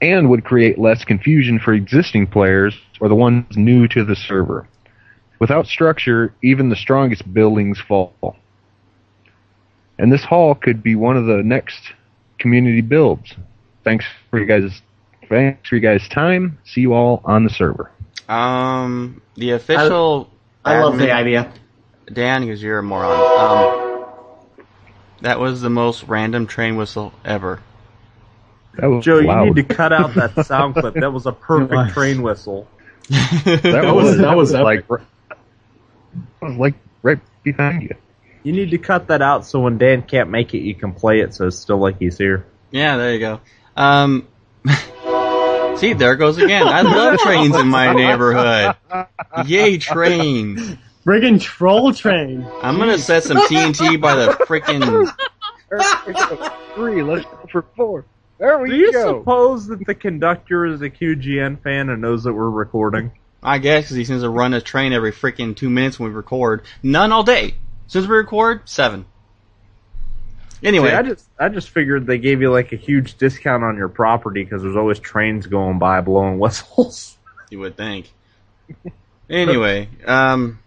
and 0.00 0.30
would 0.30 0.44
create 0.44 0.78
less 0.78 1.04
confusion 1.04 1.58
for 1.58 1.72
existing 1.72 2.26
players 2.28 2.78
or 3.00 3.08
the 3.08 3.16
ones 3.16 3.56
new 3.56 3.88
to 3.88 4.04
the 4.04 4.14
server. 4.14 4.68
Without 5.42 5.66
structure, 5.66 6.32
even 6.40 6.68
the 6.68 6.76
strongest 6.76 7.34
buildings 7.34 7.80
fall. 7.80 8.36
And 9.98 10.12
this 10.12 10.22
hall 10.22 10.54
could 10.54 10.84
be 10.84 10.94
one 10.94 11.16
of 11.16 11.26
the 11.26 11.42
next 11.42 11.80
community 12.38 12.80
builds. 12.80 13.34
Thanks 13.82 14.04
for 14.30 14.38
you 14.38 14.46
guys. 14.46 14.80
Thanks 15.28 15.68
for 15.68 15.74
you 15.74 15.80
guys' 15.80 16.08
time. 16.08 16.60
See 16.64 16.82
you 16.82 16.94
all 16.94 17.22
on 17.24 17.42
the 17.42 17.50
server. 17.50 17.90
Um, 18.28 19.20
the 19.34 19.50
official. 19.50 20.30
I 20.64 20.78
love 20.78 20.96
the 20.98 21.10
idea. 21.10 21.52
Dan, 22.06 22.42
because 22.42 22.62
you're 22.62 22.78
a 22.78 22.82
moron. 22.84 23.10
Um, 24.60 24.64
that 25.22 25.40
was 25.40 25.60
the 25.60 25.70
most 25.70 26.04
random 26.04 26.46
train 26.46 26.76
whistle 26.76 27.12
ever. 27.24 27.60
That 28.78 28.86
was 28.86 29.04
Joe, 29.04 29.18
loud. 29.18 29.48
you 29.48 29.54
need 29.54 29.68
to 29.68 29.74
cut 29.74 29.92
out 29.92 30.14
that 30.14 30.46
sound 30.46 30.76
clip. 30.76 30.94
That 30.94 31.12
was 31.12 31.26
a 31.26 31.32
perfect 31.48 31.94
train 31.94 32.22
whistle. 32.22 32.68
That, 33.08 33.92
was- 33.92 34.18
that 34.18 34.36
was 34.36 34.52
like 34.52 34.86
that 34.86 35.00
was 36.42 36.56
like 36.56 36.74
right 37.02 37.20
behind 37.42 37.82
you. 37.82 37.94
You 38.42 38.52
need 38.52 38.70
to 38.70 38.78
cut 38.78 39.08
that 39.08 39.22
out 39.22 39.46
so 39.46 39.60
when 39.60 39.78
Dan 39.78 40.02
can't 40.02 40.30
make 40.30 40.52
it, 40.54 40.58
you 40.58 40.74
can 40.74 40.92
play 40.92 41.20
it 41.20 41.34
so 41.34 41.46
it's 41.46 41.58
still 41.58 41.78
like 41.78 41.98
he's 41.98 42.18
here. 42.18 42.46
Yeah, 42.70 42.96
there 42.96 43.12
you 43.12 43.20
go. 43.20 43.40
Um, 43.76 44.26
see, 45.76 45.92
there 45.92 46.16
goes 46.16 46.38
again. 46.38 46.66
I 46.66 46.82
love 46.82 47.18
trains 47.20 47.56
in 47.56 47.68
my 47.68 47.92
neighborhood. 47.92 48.76
Yay, 49.46 49.78
trains! 49.78 50.76
Friggin' 51.04 51.40
troll 51.40 51.92
train. 51.92 52.46
I'm 52.62 52.78
gonna 52.78 52.98
set 52.98 53.24
some 53.24 53.36
TNT 53.38 54.00
by 54.00 54.14
the 54.14 54.32
freaking. 54.46 55.12
Three. 56.74 57.02
Let's 57.02 57.24
go 57.24 57.48
for 57.50 57.62
four. 57.76 58.04
There 58.38 58.58
we 58.58 58.68
go. 58.68 58.74
Do 58.74 58.80
you 58.80 58.92
go. 58.92 59.18
suppose 59.18 59.66
that 59.68 59.84
the 59.86 59.94
conductor 59.94 60.66
is 60.66 60.82
a 60.82 60.90
QGN 60.90 61.62
fan 61.62 61.88
and 61.90 62.02
knows 62.02 62.24
that 62.24 62.32
we're 62.32 62.50
recording? 62.50 63.12
I 63.42 63.58
guess 63.58 63.84
because 63.84 63.96
he 63.96 64.04
seems 64.04 64.22
to 64.22 64.28
run 64.28 64.54
a 64.54 64.60
train 64.60 64.92
every 64.92 65.12
freaking 65.12 65.56
two 65.56 65.68
minutes 65.68 65.98
when 65.98 66.10
we 66.10 66.14
record. 66.14 66.62
None 66.82 67.12
all 67.12 67.24
day. 67.24 67.54
Since 67.88 68.06
we 68.06 68.16
record, 68.16 68.68
seven. 68.68 69.06
Anyway, 70.62 70.90
See, 70.90 70.94
I 70.94 71.02
just 71.02 71.28
I 71.38 71.48
just 71.48 71.70
figured 71.70 72.06
they 72.06 72.18
gave 72.18 72.40
you 72.40 72.50
like 72.52 72.72
a 72.72 72.76
huge 72.76 73.16
discount 73.18 73.64
on 73.64 73.76
your 73.76 73.88
property 73.88 74.44
because 74.44 74.62
there's 74.62 74.76
always 74.76 75.00
trains 75.00 75.46
going 75.46 75.78
by 75.78 76.00
blowing 76.00 76.38
whistles. 76.38 77.18
You 77.50 77.58
would 77.58 77.76
think. 77.76 78.10
anyway, 79.28 79.86
um, 80.06 80.58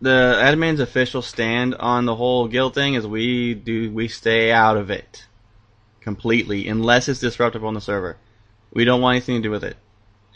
the 0.00 0.38
admin's 0.42 0.80
official 0.80 1.20
stand 1.20 1.74
on 1.74 2.06
the 2.06 2.16
whole 2.16 2.48
guild 2.48 2.74
thing 2.74 2.94
is 2.94 3.06
we 3.06 3.52
do 3.52 3.92
we 3.92 4.08
stay 4.08 4.52
out 4.52 4.78
of 4.78 4.90
it 4.90 5.26
completely 6.00 6.66
unless 6.66 7.10
it's 7.10 7.20
disruptive 7.20 7.62
on 7.62 7.74
the 7.74 7.80
server. 7.82 8.16
We 8.72 8.86
don't 8.86 9.02
want 9.02 9.16
anything 9.16 9.36
to 9.36 9.42
do 9.42 9.50
with 9.50 9.64
it, 9.64 9.76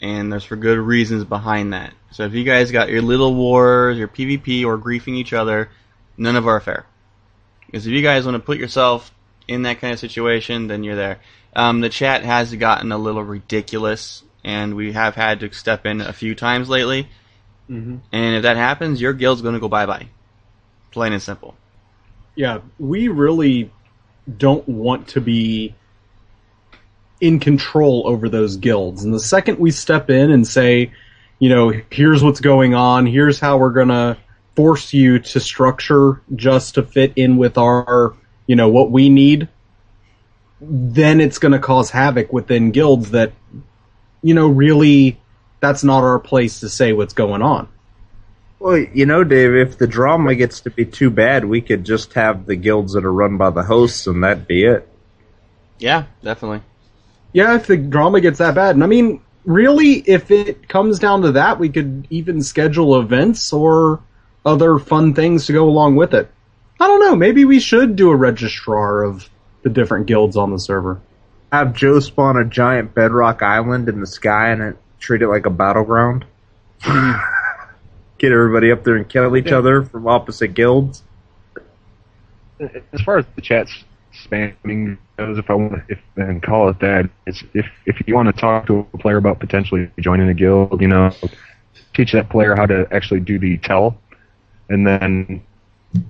and 0.05 0.31
there's 0.31 0.43
for 0.43 0.55
good 0.55 0.77
reasons 0.77 1.23
behind 1.23 1.73
that. 1.73 1.91
So 2.11 2.25
if 2.25 2.33
you 2.33 2.43
guys 2.43 2.71
got 2.71 2.89
your 2.89 3.01
little 3.01 3.33
wars, 3.33 3.97
your 3.97 4.07
PvP, 4.07 4.63
or 4.63 4.77
griefing 4.77 5.15
each 5.15 5.33
other, 5.33 5.71
none 6.15 6.35
of 6.35 6.47
our 6.47 6.57
affair. 6.57 6.85
Because 7.65 7.87
if 7.87 7.91
you 7.91 8.03
guys 8.03 8.23
want 8.23 8.35
to 8.35 8.39
put 8.39 8.59
yourself 8.59 9.11
in 9.47 9.63
that 9.63 9.81
kind 9.81 9.93
of 9.93 9.99
situation, 9.99 10.67
then 10.67 10.83
you're 10.83 10.95
there. 10.95 11.21
Um, 11.55 11.81
the 11.81 11.89
chat 11.89 12.23
has 12.23 12.53
gotten 12.53 12.91
a 12.91 12.99
little 12.99 13.23
ridiculous, 13.23 14.21
and 14.43 14.75
we 14.75 14.91
have 14.91 15.15
had 15.15 15.39
to 15.39 15.51
step 15.51 15.87
in 15.87 16.01
a 16.01 16.13
few 16.13 16.35
times 16.35 16.69
lately. 16.69 17.09
Mhm. 17.67 18.01
And 18.11 18.35
if 18.35 18.43
that 18.43 18.57
happens, 18.57 19.01
your 19.01 19.13
guild's 19.13 19.41
going 19.41 19.55
to 19.55 19.59
go 19.59 19.69
bye 19.69 19.87
bye. 19.87 20.09
Plain 20.91 21.13
and 21.13 21.21
simple. 21.21 21.55
Yeah, 22.35 22.59
we 22.77 23.07
really 23.07 23.71
don't 24.37 24.67
want 24.69 25.07
to 25.09 25.21
be 25.21 25.73
in 27.25 27.39
control 27.39 28.03
over 28.05 28.29
those 28.29 28.57
guilds. 28.57 29.03
And 29.03 29.13
the 29.13 29.19
second 29.19 29.57
we 29.57 29.71
step 29.71 30.09
in 30.09 30.31
and 30.31 30.45
say, 30.45 30.91
you 31.39 31.49
know, 31.49 31.73
here's 31.89 32.23
what's 32.23 32.39
going 32.39 32.75
on, 32.75 33.05
here's 33.05 33.39
how 33.39 33.57
we're 33.57 33.71
going 33.71 33.87
to 33.89 34.17
force 34.55 34.93
you 34.93 35.19
to 35.19 35.39
structure 35.39 36.21
just 36.35 36.75
to 36.75 36.83
fit 36.83 37.13
in 37.15 37.37
with 37.37 37.57
our, 37.57 38.13
you 38.47 38.55
know, 38.55 38.69
what 38.69 38.91
we 38.91 39.09
need, 39.09 39.49
then 40.61 41.19
it's 41.19 41.39
going 41.39 41.51
to 41.51 41.59
cause 41.59 41.89
havoc 41.89 42.31
within 42.31 42.71
guilds 42.71 43.11
that, 43.11 43.33
you 44.21 44.33
know, 44.33 44.47
really 44.47 45.19
that's 45.59 45.83
not 45.83 46.03
our 46.03 46.19
place 46.19 46.59
to 46.59 46.69
say 46.69 46.93
what's 46.93 47.13
going 47.13 47.41
on. 47.41 47.67
Well, 48.59 48.77
you 48.77 49.05
know, 49.05 49.23
Dave, 49.23 49.53
if 49.55 49.77
the 49.77 49.87
drama 49.87 50.35
gets 50.35 50.61
to 50.61 50.69
be 50.69 50.85
too 50.85 51.09
bad, 51.09 51.43
we 51.43 51.61
could 51.61 51.83
just 51.83 52.13
have 52.13 52.45
the 52.45 52.55
guilds 52.55 52.93
that 52.93 53.03
are 53.03 53.13
run 53.13 53.37
by 53.37 53.49
the 53.49 53.63
hosts, 53.63 54.07
and 54.07 54.23
that'd 54.23 54.47
be 54.47 54.63
it. 54.63 54.87
Yeah, 55.77 56.05
definitely. 56.23 56.61
Yeah, 57.35 57.57
if 57.57 57.67
the 57.67 57.75
drama 57.75 58.21
gets 58.21 58.37
that 58.37 58.55
bad. 58.55 58.75
And 58.75 58.83
I 58.83 58.87
mean, 58.87 59.19
really, 59.43 59.95
if 59.95 60.31
it 60.31 60.69
comes 60.69 60.99
down 60.99 61.23
to 61.23 61.33
that, 61.33 61.59
we 61.59 61.67
could 61.67 62.07
even 62.09 62.41
schedule 62.41 62.97
events 62.97 63.51
or 63.51 64.01
other 64.45 64.79
fun 64.79 65.13
things 65.13 65.45
to 65.47 65.51
go 65.51 65.67
along 65.67 65.97
with 65.97 66.13
it. 66.13 66.31
I 66.79 66.87
don't 66.87 67.01
know. 67.01 67.13
Maybe 67.13 67.43
we 67.43 67.59
should 67.59 67.97
do 67.97 68.09
a 68.09 68.15
registrar 68.15 69.03
of 69.03 69.29
the 69.63 69.69
different 69.69 70.05
guilds 70.05 70.37
on 70.37 70.49
the 70.49 70.57
server. 70.57 71.01
Have 71.51 71.73
Joe 71.73 71.99
spawn 71.99 72.37
a 72.37 72.45
giant 72.45 72.95
bedrock 72.95 73.41
island 73.41 73.89
in 73.89 73.99
the 73.99 74.07
sky 74.07 74.51
and 74.51 74.61
it, 74.61 74.77
treat 74.99 75.21
it 75.21 75.27
like 75.27 75.45
a 75.45 75.49
battleground. 75.49 76.23
Get 76.85 78.31
everybody 78.31 78.71
up 78.71 78.85
there 78.85 78.95
and 78.95 79.09
kill 79.09 79.35
each 79.35 79.51
other 79.51 79.83
from 79.83 80.07
opposite 80.07 80.53
guilds. 80.53 81.03
as 82.61 83.01
far 83.01 83.17
as 83.17 83.25
the 83.35 83.41
chat 83.41 83.67
spamming 84.23 84.97
goes, 85.17 85.37
if 85.37 85.49
I 85.49 85.53
want, 85.53 85.83
if 85.89 85.99
and 86.15 86.41
call 86.41 86.69
it 86.69 86.79
that, 86.79 87.09
it's 87.25 87.43
if 87.53 87.65
if 87.85 88.07
you 88.07 88.15
want 88.15 88.33
to 88.33 88.39
talk 88.39 88.67
to 88.67 88.87
a 88.93 88.97
player 88.97 89.17
about 89.17 89.39
potentially 89.39 89.89
joining 89.99 90.29
a 90.29 90.33
guild, 90.33 90.81
you 90.81 90.87
know, 90.87 91.11
teach 91.93 92.11
that 92.13 92.29
player 92.29 92.55
how 92.55 92.65
to 92.65 92.87
actually 92.91 93.21
do 93.21 93.39
the 93.39 93.57
tell, 93.57 93.97
and 94.69 94.85
then 94.85 95.43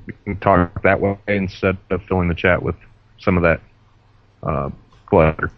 we 0.06 0.14
can 0.24 0.38
talk 0.38 0.84
that 0.84 1.00
way 1.00 1.18
instead 1.28 1.78
of 1.90 2.04
filling 2.04 2.28
the 2.28 2.36
chat 2.36 2.62
with 2.62 2.76
some 3.20 3.38
of 3.38 3.44
that 3.44 3.62
uh, 4.44 4.70
clutter. 5.06 5.52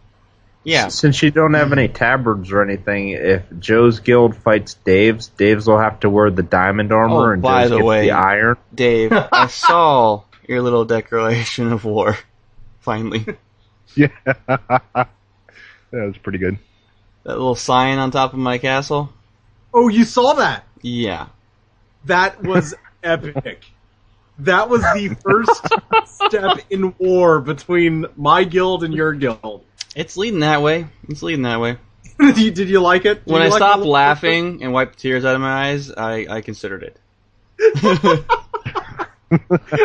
Yeah. 0.64 0.90
Since 0.90 1.24
you 1.24 1.32
don't 1.32 1.54
have 1.54 1.72
any 1.72 1.88
tabards 1.88 2.52
or 2.52 2.62
anything, 2.62 3.10
if 3.10 3.44
Joe's 3.58 4.02
guild 4.02 4.36
fights 4.36 4.74
Dave's, 4.74 5.30
Dave's 5.30 5.66
will 5.66 5.80
have 5.80 6.02
to 6.02 6.10
wear 6.10 6.30
the 6.30 6.44
diamond 6.44 6.92
armor 6.92 7.30
Oh, 7.30 7.34
and 7.34 7.42
by 7.42 7.62
Joe's 7.62 7.70
the 7.70 7.78
gets 7.78 7.86
way, 7.86 8.02
the 8.02 8.12
iron. 8.12 8.58
Dave, 8.76 9.14
I 9.14 9.48
saw 9.50 10.24
your 10.46 10.62
little 10.62 10.84
declaration 10.84 11.72
of 11.72 11.86
war. 11.86 12.18
Finally. 12.88 13.26
Yeah, 13.96 14.08
that 14.26 15.08
was 15.92 16.18
pretty 16.22 16.38
good. 16.40 16.58
That 17.24 17.38
little 17.38 17.56
sign 17.56 18.00
on 18.00 18.12
top 18.12 18.34
of 18.34 18.40
my 18.40 18.58
castle? 18.58 19.12
Oh, 19.74 19.88
you 19.88 20.04
saw 20.04 20.34
that? 20.34 20.66
Yeah. 20.82 21.28
That 22.06 22.44
was 22.44 22.76
epic. 23.04 23.64
That 24.40 24.70
was 24.70 24.82
the 24.82 25.16
first 25.24 25.66
step 26.28 26.60
in 26.70 26.94
war 26.98 27.40
between 27.40 28.08
my 28.18 28.44
guild 28.44 28.84
and 28.84 28.94
your 28.94 29.14
guild. 29.14 29.64
It's 29.96 30.18
leading 30.18 30.42
that 30.42 30.62
way. 30.62 30.88
It's 31.08 31.24
leading 31.24 31.44
that 31.44 31.62
way. 31.62 31.78
did, 32.20 32.38
you, 32.38 32.52
did 32.52 32.70
you 32.70 32.82
like 32.82 33.06
it? 33.06 33.26
Did 33.26 33.32
When 33.34 33.42
I 33.42 33.48
like 33.48 33.56
stopped 33.56 33.76
the 33.76 33.80
little- 33.80 33.94
laughing 33.94 34.64
and 34.64 34.74
wiped 34.74 35.00
tears 35.00 35.24
out 35.24 35.34
of 35.36 35.42
my 35.42 35.70
eyes, 35.70 35.90
I, 35.92 36.28
I 36.30 36.42
considered 36.42 36.84
it. 36.84 36.98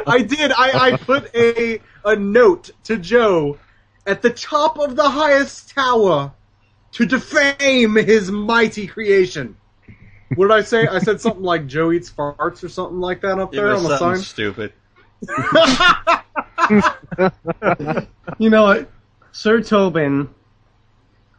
I 0.07 0.23
did. 0.23 0.53
I, 0.53 0.71
I 0.93 0.97
put 0.97 1.35
a 1.35 1.81
a 2.05 2.17
note 2.17 2.71
to 2.85 2.97
Joe 2.97 3.59
at 4.07 4.23
the 4.23 4.31
top 4.31 4.79
of 4.79 4.97
the 4.97 5.09
highest 5.09 5.75
tower 5.75 6.33
to 6.93 7.07
defame 7.07 7.95
his 7.97 8.31
mighty 8.31 8.87
creation. 8.87 9.57
What 10.35 10.49
did 10.49 10.55
I 10.55 10.63
say? 10.63 10.87
I 10.87 10.99
said 10.99 11.21
something 11.21 11.43
like 11.43 11.67
Joe 11.67 11.93
eats 11.93 12.11
farts 12.11 12.65
or 12.65 12.69
something 12.69 13.01
like 13.01 13.21
that 13.21 13.39
up 13.39 13.53
It 13.53 13.57
there 13.57 13.67
was 13.75 13.85
on 13.85 13.91
the 13.91 13.99
sign. 13.99 14.19
stupid. 14.19 14.73
You 18.39 18.51
know 18.51 18.63
what? 18.65 18.91
Sir 19.33 19.61
Tobin, 19.61 20.29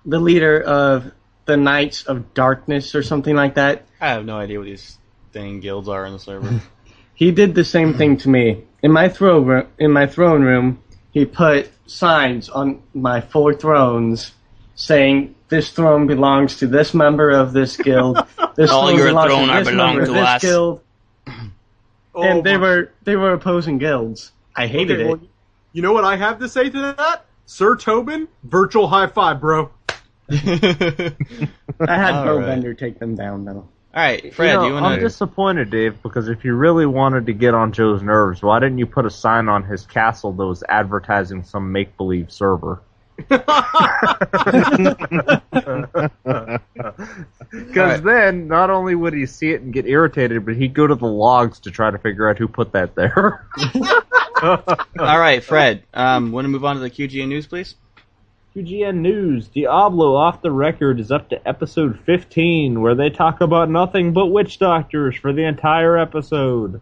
the 0.06 0.20
leader 0.20 0.62
of 0.62 1.12
the 1.46 1.58
Knights 1.58 2.04
of 2.04 2.34
Darkness 2.34 2.96
or 2.96 3.04
something 3.04 3.36
like 3.36 3.56
that, 3.56 3.86
I 4.00 4.10
have 4.10 4.26
no 4.26 4.38
idea 4.38 4.60
what 4.60 4.66
these 4.66 4.98
dang 5.32 5.60
guilds 5.60 5.90
are 5.90 6.06
in 6.06 6.14
the 6.14 6.20
server. 6.20 6.62
he 7.16 7.32
did 7.32 7.56
the 7.56 7.64
same 7.64 7.94
thing 7.94 8.18
to 8.18 8.30
me. 8.30 8.64
In 8.82 8.92
my 8.92 9.10
throne 9.10 9.46
room, 9.46 9.68
in 9.80 9.92
my 9.92 10.08
throne 10.08 10.44
room, 10.44 10.82
he 11.12 11.26
put 11.26 11.70
signs 11.86 12.50
on 12.50 12.82
my 12.94 13.22
four 13.22 13.54
thrones 13.54 14.32
saying 14.76 15.36
this 15.50 15.70
throne 15.70 16.08
belongs 16.08 16.58
to 16.58 16.68
this 16.68 16.94
member 16.94 17.30
of 17.30 17.54
this 17.54 17.78
guild. 17.78 18.18
This 18.56 18.70
All 18.70 18.86
throne 18.88 18.98
your 19.00 19.08
belongs 19.08 19.32
throne 19.32 19.48
to 19.48 19.54
this 19.56 19.70
belong 19.70 19.96
member 19.96 20.06
to 20.06 20.12
of 20.12 20.16
this 20.18 20.28
us. 20.28 20.42
guild. 20.44 20.82
Oh, 22.14 22.22
and 22.24 22.44
they 22.44 22.54
oh 22.56 22.60
my- 22.60 22.68
were 22.68 22.92
they 23.04 23.16
were 23.16 23.34
opposing 23.34 23.80
guilds. 23.80 24.32
I 24.56 24.68
hated 24.68 25.02
Okay, 25.02 25.24
it. 25.24 25.30
you 25.72 25.82
know 25.82 25.92
what 25.92 26.04
I 26.04 26.16
have 26.18 26.38
to 26.40 26.48
say 26.48 26.70
to 26.70 26.94
that? 26.96 27.26
Sir 27.48 27.76
Tobin, 27.76 28.28
virtual 28.44 28.88
high 28.88 29.08
five, 29.08 29.42
bro. 29.42 29.72
I 30.30 30.36
had 31.88 32.14
All 32.14 32.26
Bo 32.26 32.38
right. 32.38 32.46
Bender 32.46 32.74
take 32.76 33.00
them 33.00 33.16
down 33.16 33.46
though. 33.46 33.68
All 33.96 34.02
right, 34.02 34.34
Fred, 34.34 34.48
you 34.48 34.54
know, 34.56 34.68
you 34.68 34.74
want 34.74 34.86
I'm 34.86 35.00
disappointed, 35.00 35.70
Dave, 35.70 36.02
because 36.02 36.28
if 36.28 36.44
you 36.44 36.56
really 36.56 36.88
wanted 36.88 37.28
to 37.28 37.34
get 37.34 37.54
on 37.54 37.72
Joe's 37.72 38.02
nerves, 38.02 38.42
why 38.42 38.60
didn't 38.60 38.80
you 38.80 38.88
put 38.88 39.06
a 39.06 39.10
sign 39.12 39.48
on 39.48 39.64
his 39.64 39.86
castle 39.86 40.34
that 40.34 40.46
was 40.48 40.64
advertising 40.68 41.44
some 41.44 41.72
make 41.72 41.96
believe 41.96 42.32
server? 42.32 42.82
Because 47.52 48.02
then, 48.02 48.48
not 48.48 48.72
only 48.72 48.96
would 48.96 49.14
he 49.14 49.28
see 49.28 49.52
it 49.52 49.62
and 49.62 49.72
get 49.72 49.86
irritated, 49.86 50.44
but 50.46 50.56
he'd 50.56 50.74
go 50.74 50.88
to 50.88 50.96
the 50.96 51.06
logs 51.06 51.60
to 51.60 51.72
try 51.72 51.92
to 51.92 52.00
figure 52.00 52.28
out 52.28 52.40
who 52.40 52.48
put 52.48 52.72
that 52.72 52.96
there. 52.96 53.48
All 54.42 55.20
right, 55.20 55.44
Fred. 55.44 55.84
Um, 55.94 56.32
want 56.32 56.46
to 56.46 56.50
move 56.50 56.66
on 56.66 56.76
to 56.76 56.82
the 56.82 56.90
QGN 56.90 57.28
news, 57.28 57.46
please? 57.46 57.76
QGN 58.56 58.98
News, 58.98 59.48
Diablo 59.48 60.16
off 60.16 60.44
the 60.44 60.52
record 60.52 61.00
is 61.00 61.12
up 61.12 61.30
to 61.30 61.48
episode 61.48 62.00
15, 62.06 62.82
where 62.82 62.94
they 62.94 63.10
talk 63.10 63.42
about 63.42 63.68
nothing 63.68 64.14
but 64.14 64.28
witch 64.28 64.60
doctors 64.60 65.16
for 65.16 65.34
the 65.34 65.44
entire 65.44 65.98
episode. 65.98 66.80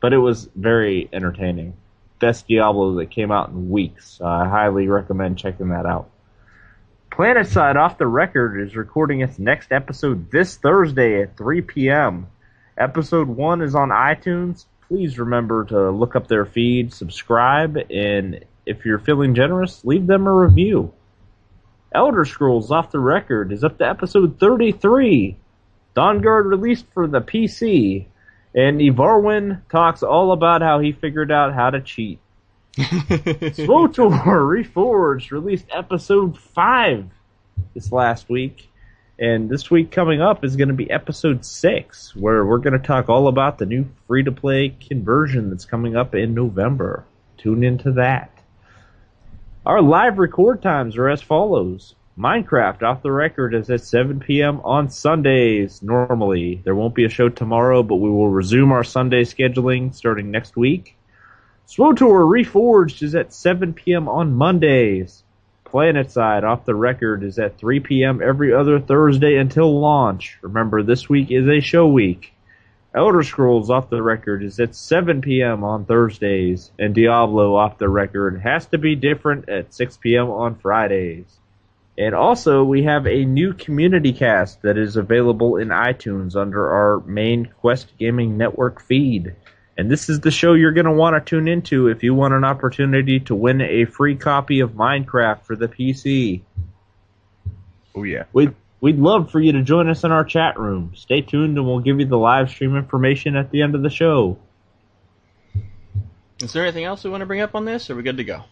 But 0.00 0.14
it 0.14 0.18
was 0.18 0.48
very 0.56 1.06
entertaining. 1.12 1.74
Best 2.20 2.48
Diablo 2.48 2.94
that 2.94 3.10
came 3.10 3.30
out 3.30 3.50
in 3.50 3.68
weeks. 3.68 4.18
I 4.22 4.48
highly 4.48 4.88
recommend 4.88 5.36
checking 5.36 5.68
that 5.68 5.84
out. 5.84 6.08
Planetside 7.12 7.76
off 7.76 7.98
the 7.98 8.06
record 8.06 8.58
is 8.58 8.74
recording 8.74 9.20
its 9.20 9.38
next 9.38 9.72
episode 9.72 10.30
this 10.30 10.56
Thursday 10.56 11.20
at 11.20 11.36
3 11.36 11.60
p.m. 11.60 12.28
Episode 12.78 13.28
1 13.28 13.60
is 13.60 13.74
on 13.74 13.90
iTunes. 13.90 14.64
Please 14.88 15.18
remember 15.18 15.66
to 15.66 15.90
look 15.90 16.16
up 16.16 16.28
their 16.28 16.46
feed, 16.46 16.94
subscribe, 16.94 17.76
and 17.90 18.42
if 18.68 18.84
you're 18.84 18.98
feeling 18.98 19.34
generous, 19.34 19.84
leave 19.84 20.06
them 20.06 20.26
a 20.26 20.32
review. 20.32 20.92
Elder 21.92 22.24
Scrolls 22.24 22.70
Off 22.70 22.92
the 22.92 22.98
Record 22.98 23.50
is 23.50 23.64
up 23.64 23.78
to 23.78 23.88
episode 23.88 24.38
33. 24.38 25.36
Dawnguard 25.96 26.44
released 26.44 26.84
for 26.92 27.06
the 27.06 27.20
PC, 27.20 28.06
and 28.54 28.80
Ivarwin 28.80 29.62
talks 29.70 30.02
all 30.02 30.32
about 30.32 30.60
how 30.60 30.80
he 30.80 30.92
figured 30.92 31.32
out 31.32 31.54
how 31.54 31.70
to 31.70 31.80
cheat. 31.80 32.18
SWOTOR 32.78 34.10
Reforged 34.10 35.30
released 35.30 35.66
episode 35.74 36.38
5 36.38 37.06
this 37.74 37.90
last 37.90 38.28
week. 38.28 38.68
And 39.18 39.48
this 39.48 39.68
week 39.68 39.90
coming 39.90 40.20
up 40.20 40.44
is 40.44 40.54
going 40.54 40.68
to 40.68 40.74
be 40.74 40.88
episode 40.90 41.44
6, 41.44 42.14
where 42.14 42.44
we're 42.44 42.58
going 42.58 42.78
to 42.80 42.86
talk 42.86 43.08
all 43.08 43.26
about 43.26 43.58
the 43.58 43.66
new 43.66 43.86
free 44.06 44.22
to 44.22 44.30
play 44.30 44.68
conversion 44.68 45.50
that's 45.50 45.64
coming 45.64 45.96
up 45.96 46.14
in 46.14 46.34
November. 46.34 47.04
Tune 47.36 47.64
into 47.64 47.90
that. 47.92 48.37
Our 49.68 49.82
live 49.82 50.16
record 50.16 50.62
times 50.62 50.96
are 50.96 51.10
as 51.10 51.20
follows. 51.20 51.94
Minecraft 52.18 52.82
off 52.82 53.02
the 53.02 53.12
record 53.12 53.52
is 53.52 53.68
at 53.68 53.82
7 53.82 54.18
p.m. 54.18 54.62
on 54.64 54.88
Sundays 54.88 55.82
normally. 55.82 56.62
There 56.64 56.74
won't 56.74 56.94
be 56.94 57.04
a 57.04 57.10
show 57.10 57.28
tomorrow, 57.28 57.82
but 57.82 57.96
we 57.96 58.08
will 58.08 58.30
resume 58.30 58.72
our 58.72 58.82
Sunday 58.82 59.24
scheduling 59.24 59.94
starting 59.94 60.30
next 60.30 60.56
week. 60.56 60.96
SWOTOR 61.66 62.24
Reforged 62.24 63.02
is 63.02 63.14
at 63.14 63.34
7 63.34 63.74
p.m. 63.74 64.08
on 64.08 64.32
Mondays. 64.32 65.22
Planetside 65.66 66.44
off 66.44 66.64
the 66.64 66.74
record 66.74 67.22
is 67.22 67.38
at 67.38 67.58
3 67.58 67.80
p.m. 67.80 68.22
every 68.22 68.54
other 68.54 68.80
Thursday 68.80 69.36
until 69.36 69.78
launch. 69.78 70.38
Remember, 70.40 70.82
this 70.82 71.10
week 71.10 71.30
is 71.30 71.46
a 71.46 71.60
show 71.60 71.86
week. 71.86 72.32
Elder 72.94 73.22
Scrolls 73.22 73.70
off 73.70 73.90
the 73.90 74.02
record 74.02 74.42
is 74.42 74.58
at 74.60 74.74
7 74.74 75.20
p.m. 75.20 75.62
on 75.62 75.84
Thursdays, 75.84 76.72
and 76.78 76.94
Diablo 76.94 77.54
off 77.54 77.78
the 77.78 77.88
record 77.88 78.40
has 78.40 78.66
to 78.66 78.78
be 78.78 78.96
different 78.96 79.48
at 79.48 79.74
6 79.74 79.98
p.m. 79.98 80.30
on 80.30 80.54
Fridays. 80.54 81.38
And 81.98 82.14
also, 82.14 82.64
we 82.64 82.84
have 82.84 83.06
a 83.06 83.24
new 83.24 83.52
community 83.52 84.12
cast 84.12 84.62
that 84.62 84.78
is 84.78 84.96
available 84.96 85.56
in 85.56 85.68
iTunes 85.68 86.36
under 86.36 86.70
our 86.70 87.00
main 87.00 87.46
Quest 87.60 87.92
Gaming 87.98 88.38
Network 88.38 88.80
feed. 88.80 89.34
And 89.76 89.90
this 89.90 90.08
is 90.08 90.20
the 90.20 90.30
show 90.30 90.54
you're 90.54 90.72
going 90.72 90.86
to 90.86 90.92
want 90.92 91.14
to 91.14 91.28
tune 91.28 91.46
into 91.46 91.88
if 91.88 92.02
you 92.02 92.14
want 92.14 92.34
an 92.34 92.44
opportunity 92.44 93.20
to 93.20 93.34
win 93.34 93.60
a 93.60 93.84
free 93.84 94.16
copy 94.16 94.60
of 94.60 94.72
Minecraft 94.72 95.42
for 95.42 95.56
the 95.56 95.68
PC. 95.68 96.42
Oh 97.94 98.04
yeah. 98.04 98.24
We'd, 98.32 98.54
we'd 98.80 98.98
love 98.98 99.30
for 99.30 99.40
you 99.40 99.52
to 99.52 99.62
join 99.62 99.88
us 99.88 100.04
in 100.04 100.12
our 100.12 100.24
chat 100.24 100.58
room. 100.58 100.92
Stay 100.94 101.20
tuned 101.20 101.56
and 101.56 101.66
we'll 101.66 101.80
give 101.80 102.00
you 102.00 102.06
the 102.06 102.18
live 102.18 102.50
stream 102.50 102.76
information 102.76 103.36
at 103.36 103.50
the 103.50 103.62
end 103.62 103.74
of 103.74 103.82
the 103.82 103.90
show. 103.90 104.38
Is 106.40 106.52
there 106.52 106.62
anything 106.62 106.84
else 106.84 107.02
we 107.02 107.10
want 107.10 107.22
to 107.22 107.26
bring 107.26 107.40
up 107.40 107.54
on 107.54 107.64
this? 107.64 107.90
Or 107.90 107.94
are 107.94 107.96
we 107.96 108.02
good 108.02 108.18
to 108.18 108.24
go? 108.24 108.44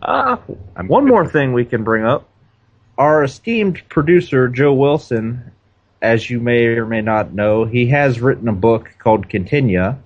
Uh, 0.00 0.36
one 0.86 1.06
more 1.06 1.28
thing 1.28 1.52
we 1.52 1.64
can 1.64 1.84
bring 1.84 2.04
up. 2.04 2.26
Our 2.96 3.22
esteemed 3.22 3.82
producer, 3.88 4.48
Joe 4.48 4.72
Wilson, 4.72 5.52
as 6.00 6.28
you 6.30 6.40
may 6.40 6.64
or 6.66 6.86
may 6.86 7.02
not 7.02 7.34
know, 7.34 7.64
he 7.64 7.88
has 7.88 8.20
written 8.20 8.48
a 8.48 8.52
book 8.52 8.90
called 8.98 9.28
Continua, 9.28 9.98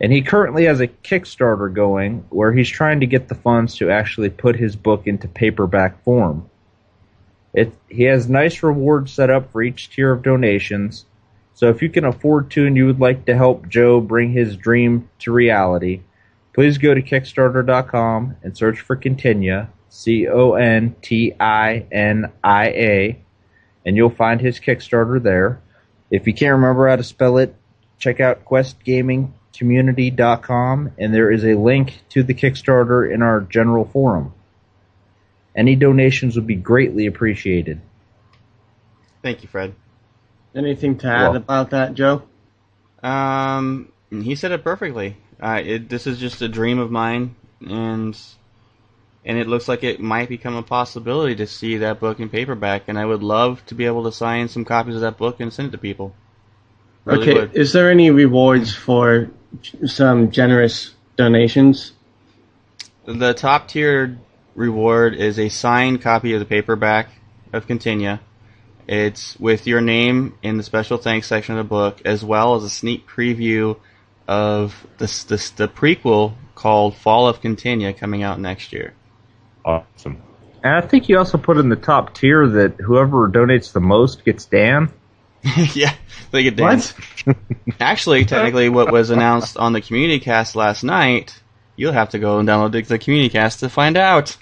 and 0.00 0.12
he 0.12 0.22
currently 0.22 0.64
has 0.64 0.80
a 0.80 0.88
Kickstarter 0.88 1.72
going 1.72 2.26
where 2.28 2.52
he's 2.52 2.68
trying 2.68 3.00
to 3.00 3.06
get 3.06 3.28
the 3.28 3.34
funds 3.34 3.76
to 3.76 3.90
actually 3.90 4.30
put 4.30 4.56
his 4.56 4.76
book 4.76 5.06
into 5.06 5.28
paperback 5.28 6.02
form. 6.04 6.50
It, 7.54 7.72
he 7.88 8.04
has 8.04 8.28
nice 8.28 8.62
rewards 8.62 9.12
set 9.12 9.30
up 9.30 9.52
for 9.52 9.62
each 9.62 9.90
tier 9.90 10.12
of 10.12 10.22
donations, 10.22 11.04
so 11.54 11.68
if 11.68 11.82
you 11.82 11.90
can 11.90 12.04
afford 12.04 12.50
to 12.52 12.64
and 12.66 12.76
you 12.76 12.86
would 12.86 13.00
like 13.00 13.24
to 13.26 13.36
help 13.36 13.68
Joe 13.68 14.00
bring 14.00 14.32
his 14.32 14.56
dream 14.56 15.08
to 15.20 15.30
reality, 15.32 16.00
please 16.54 16.78
go 16.78 16.94
to 16.94 17.02
Kickstarter.com 17.02 18.36
and 18.42 18.56
search 18.56 18.80
for 18.80 18.96
Continua, 18.96 19.68
C 19.88 20.26
O 20.26 20.54
N 20.54 20.96
T 21.02 21.34
I 21.38 21.86
N 21.92 22.32
I 22.42 22.66
A, 22.68 23.18
and 23.84 23.96
you'll 23.96 24.10
find 24.10 24.40
his 24.40 24.58
Kickstarter 24.58 25.22
there. 25.22 25.60
If 26.10 26.26
you 26.26 26.34
can't 26.34 26.52
remember 26.52 26.88
how 26.88 26.96
to 26.96 27.04
spell 27.04 27.38
it, 27.38 27.54
check 27.98 28.20
out 28.20 28.44
QuestGamingCommunity.com, 28.44 30.92
and 30.98 31.14
there 31.14 31.30
is 31.30 31.44
a 31.44 31.54
link 31.54 32.00
to 32.10 32.22
the 32.22 32.34
Kickstarter 32.34 33.10
in 33.12 33.22
our 33.22 33.40
general 33.42 33.84
forum. 33.84 34.32
Any 35.54 35.76
donations 35.76 36.36
would 36.36 36.46
be 36.46 36.54
greatly 36.56 37.06
appreciated. 37.06 37.80
Thank 39.22 39.42
you, 39.42 39.48
Fred. 39.48 39.74
Anything 40.54 40.98
to 40.98 41.06
add 41.06 41.28
Well- 41.28 41.36
about 41.36 41.70
that, 41.70 41.94
Joe? 41.94 42.22
Um, 43.02 43.90
he 44.10 44.34
said 44.34 44.52
it 44.52 44.62
perfectly. 44.62 45.16
Uh, 45.40 45.60
it, 45.64 45.88
this 45.88 46.06
is 46.06 46.18
just 46.18 46.40
a 46.40 46.48
dream 46.48 46.78
of 46.78 46.90
mine, 46.90 47.34
and 47.60 48.16
and 49.24 49.38
it 49.38 49.48
looks 49.48 49.68
like 49.68 49.82
it 49.82 50.00
might 50.00 50.28
become 50.28 50.54
a 50.54 50.62
possibility 50.62 51.34
to 51.36 51.46
see 51.46 51.78
that 51.78 52.00
book 52.00 52.20
in 52.20 52.28
paperback. 52.28 52.84
And 52.88 52.98
I 52.98 53.04
would 53.04 53.22
love 53.22 53.64
to 53.66 53.74
be 53.74 53.86
able 53.86 54.04
to 54.04 54.12
sign 54.12 54.48
some 54.48 54.64
copies 54.64 54.94
of 54.96 55.00
that 55.00 55.16
book 55.16 55.40
and 55.40 55.52
send 55.52 55.68
it 55.68 55.72
to 55.72 55.78
people. 55.78 56.14
Really 57.04 57.22
okay, 57.22 57.40
would. 57.40 57.56
is 57.56 57.72
there 57.72 57.90
any 57.90 58.10
rewards 58.10 58.74
for 58.74 59.30
some 59.86 60.30
generous 60.30 60.94
donations? 61.16 61.92
The 63.04 63.34
top 63.34 63.68
tier 63.68 64.18
reward 64.54 65.14
is 65.14 65.38
a 65.38 65.48
signed 65.48 66.02
copy 66.02 66.34
of 66.34 66.40
the 66.40 66.46
paperback 66.46 67.08
of 67.52 67.66
Continua. 67.66 68.20
It's 68.86 69.38
with 69.38 69.66
your 69.66 69.80
name 69.80 70.36
in 70.42 70.56
the 70.56 70.62
special 70.62 70.98
thanks 70.98 71.26
section 71.26 71.56
of 71.56 71.64
the 71.64 71.68
book, 71.68 72.02
as 72.04 72.24
well 72.24 72.56
as 72.56 72.64
a 72.64 72.70
sneak 72.70 73.06
preview 73.06 73.78
of 74.26 74.86
this, 74.98 75.24
this 75.24 75.50
the 75.50 75.68
prequel 75.68 76.34
called 76.54 76.96
Fall 76.96 77.28
of 77.28 77.40
Continua 77.40 77.92
coming 77.92 78.22
out 78.22 78.40
next 78.40 78.72
year. 78.72 78.94
Awesome. 79.64 80.22
And 80.62 80.76
I 80.76 80.80
think 80.80 81.08
you 81.08 81.18
also 81.18 81.38
put 81.38 81.58
in 81.58 81.68
the 81.68 81.76
top 81.76 82.14
tier 82.14 82.46
that 82.46 82.74
whoever 82.80 83.28
donates 83.28 83.72
the 83.72 83.80
most 83.80 84.24
gets 84.24 84.44
Dan. 84.44 84.92
yeah, 85.74 85.94
they 86.30 86.44
get 86.44 86.54
dance. 86.54 86.94
Actually, 87.80 88.24
technically, 88.24 88.68
what 88.68 88.92
was 88.92 89.10
announced 89.10 89.56
on 89.56 89.72
the 89.72 89.80
community 89.80 90.20
cast 90.20 90.54
last 90.54 90.84
night, 90.84 91.41
you'll 91.76 91.92
have 91.92 92.10
to 92.10 92.18
go 92.18 92.38
and 92.38 92.48
download 92.48 92.72
the- 92.72 92.82
the 92.82 92.98
community 92.98 93.28
cast 93.30 93.60
to 93.60 93.68
find 93.68 93.96
out. 93.96 94.36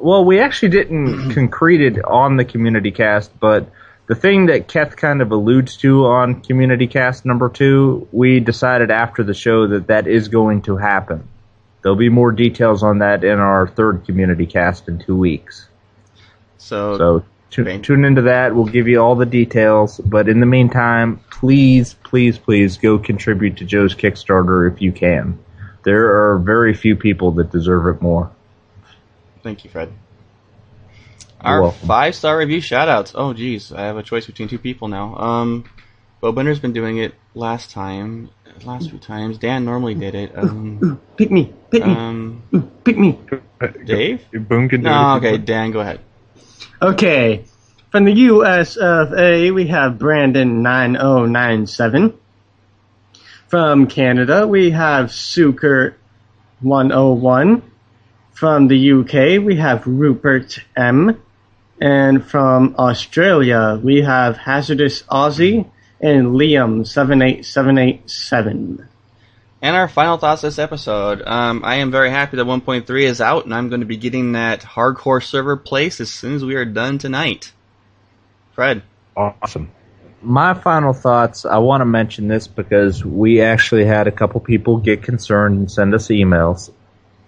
Well, 0.00 0.24
we 0.24 0.40
actually 0.40 0.70
didn't 0.70 1.30
concrete 1.34 1.80
it 1.80 2.04
on 2.04 2.36
the 2.36 2.44
community 2.44 2.90
cast, 2.90 3.38
but 3.40 3.70
the 4.06 4.14
thing 4.14 4.46
that 4.46 4.68
Keth 4.68 4.96
kind 4.96 5.22
of 5.22 5.32
alludes 5.32 5.76
to 5.78 6.04
on 6.06 6.42
community 6.42 6.86
cast 6.86 7.24
number 7.24 7.48
two, 7.48 8.06
we 8.12 8.38
decided 8.40 8.90
after 8.90 9.22
the 9.22 9.32
show 9.34 9.66
that 9.68 9.86
that 9.86 10.06
is 10.06 10.28
going 10.28 10.62
to 10.62 10.76
happen. 10.76 11.26
There'll 11.82 11.96
be 11.96 12.08
more 12.10 12.32
details 12.32 12.82
on 12.82 12.98
that 12.98 13.24
in 13.24 13.38
our 13.38 13.66
third 13.66 14.04
community 14.04 14.46
cast 14.46 14.88
in 14.88 14.98
two 14.98 15.16
weeks. 15.16 15.68
So, 16.58 16.96
So 16.98 17.24
tu- 17.50 17.78
tune 17.78 18.04
into 18.04 18.22
that. 18.22 18.54
We'll 18.54 18.64
give 18.66 18.88
you 18.88 19.00
all 19.00 19.14
the 19.16 19.26
details. 19.26 19.98
But 20.04 20.28
in 20.28 20.40
the 20.40 20.46
meantime, 20.46 21.20
please, 21.30 21.94
please, 22.04 22.38
please 22.38 22.76
go 22.78 22.98
contribute 22.98 23.58
to 23.58 23.64
Joe's 23.64 23.94
Kickstarter 23.94 24.70
if 24.70 24.80
you 24.82 24.92
can. 24.92 25.38
There 25.84 26.30
are 26.32 26.38
very 26.38 26.74
few 26.74 26.96
people 26.96 27.30
that 27.32 27.50
deserve 27.52 27.86
it 27.94 28.00
more. 28.02 28.30
thank 29.42 29.64
you, 29.64 29.70
Fred. 29.70 29.92
You're 31.42 31.52
Our 31.52 31.62
welcome. 31.62 31.86
five 31.88 32.14
star 32.14 32.38
review 32.38 32.58
shoutouts. 32.60 33.12
Oh, 33.14 33.34
geez, 33.34 33.70
I 33.72 33.82
have 33.82 33.96
a 33.98 34.02
choice 34.02 34.24
between 34.26 34.48
two 34.48 34.58
people 34.58 34.88
now. 34.88 35.14
Um, 35.16 35.64
Bowbender's 36.22 36.58
been 36.58 36.72
doing 36.72 36.96
it 36.96 37.14
last 37.34 37.70
time, 37.70 38.30
last 38.64 38.88
few 38.88 38.98
times. 38.98 39.36
Dan 39.36 39.66
normally 39.66 39.94
did 39.94 40.14
it. 40.14 40.32
Um, 40.36 40.98
Pick 41.18 41.30
me, 41.30 41.52
pick 41.70 41.84
me, 41.86 41.92
um, 41.92 42.42
pick 42.84 42.96
me. 42.98 43.18
Dave? 43.84 44.24
Boom 44.32 44.68
can 44.70 44.80
do 44.82 44.88
No, 44.88 45.14
it. 45.14 45.18
okay, 45.18 45.36
Dan, 45.38 45.70
go 45.70 45.80
ahead. 45.80 46.00
Okay, 46.82 47.44
from 47.90 48.04
the 48.04 48.12
US 48.12 48.76
of 48.76 49.12
A, 49.12 49.50
we 49.52 49.66
have 49.68 49.92
Brandon9097. 49.98 52.14
From 53.54 53.86
Canada, 53.86 54.48
we 54.48 54.72
have 54.72 55.10
Suker101. 55.10 57.62
From 58.32 58.66
the 58.66 58.92
UK, 58.92 59.40
we 59.44 59.54
have 59.54 59.86
Rupert 59.86 60.58
M. 60.76 61.22
And 61.80 62.28
from 62.28 62.74
Australia, 62.76 63.80
we 63.80 64.02
have 64.02 64.38
Hazardous 64.38 65.04
Aussie 65.04 65.70
and 66.00 66.32
Liam78787. 66.32 68.88
And 69.62 69.76
our 69.76 69.86
final 69.86 70.18
thoughts 70.18 70.42
this 70.42 70.58
episode. 70.58 71.22
Um, 71.24 71.64
I 71.64 71.76
am 71.76 71.92
very 71.92 72.10
happy 72.10 72.36
that 72.38 72.46
1.3 72.46 73.02
is 73.04 73.20
out, 73.20 73.44
and 73.44 73.54
I'm 73.54 73.68
going 73.68 73.82
to 73.82 73.86
be 73.86 73.98
getting 73.98 74.32
that 74.32 74.62
hardcore 74.62 75.22
server 75.22 75.56
place 75.56 76.00
as 76.00 76.10
soon 76.10 76.34
as 76.34 76.44
we 76.44 76.56
are 76.56 76.64
done 76.64 76.98
tonight. 76.98 77.52
Fred. 78.52 78.82
Awesome. 79.16 79.70
My 80.24 80.54
final 80.54 80.94
thoughts. 80.94 81.44
I 81.44 81.58
want 81.58 81.82
to 81.82 81.84
mention 81.84 82.28
this 82.28 82.46
because 82.46 83.04
we 83.04 83.42
actually 83.42 83.84
had 83.84 84.06
a 84.06 84.10
couple 84.10 84.40
people 84.40 84.78
get 84.78 85.02
concerned 85.02 85.58
and 85.58 85.70
send 85.70 85.94
us 85.94 86.08
emails. 86.08 86.70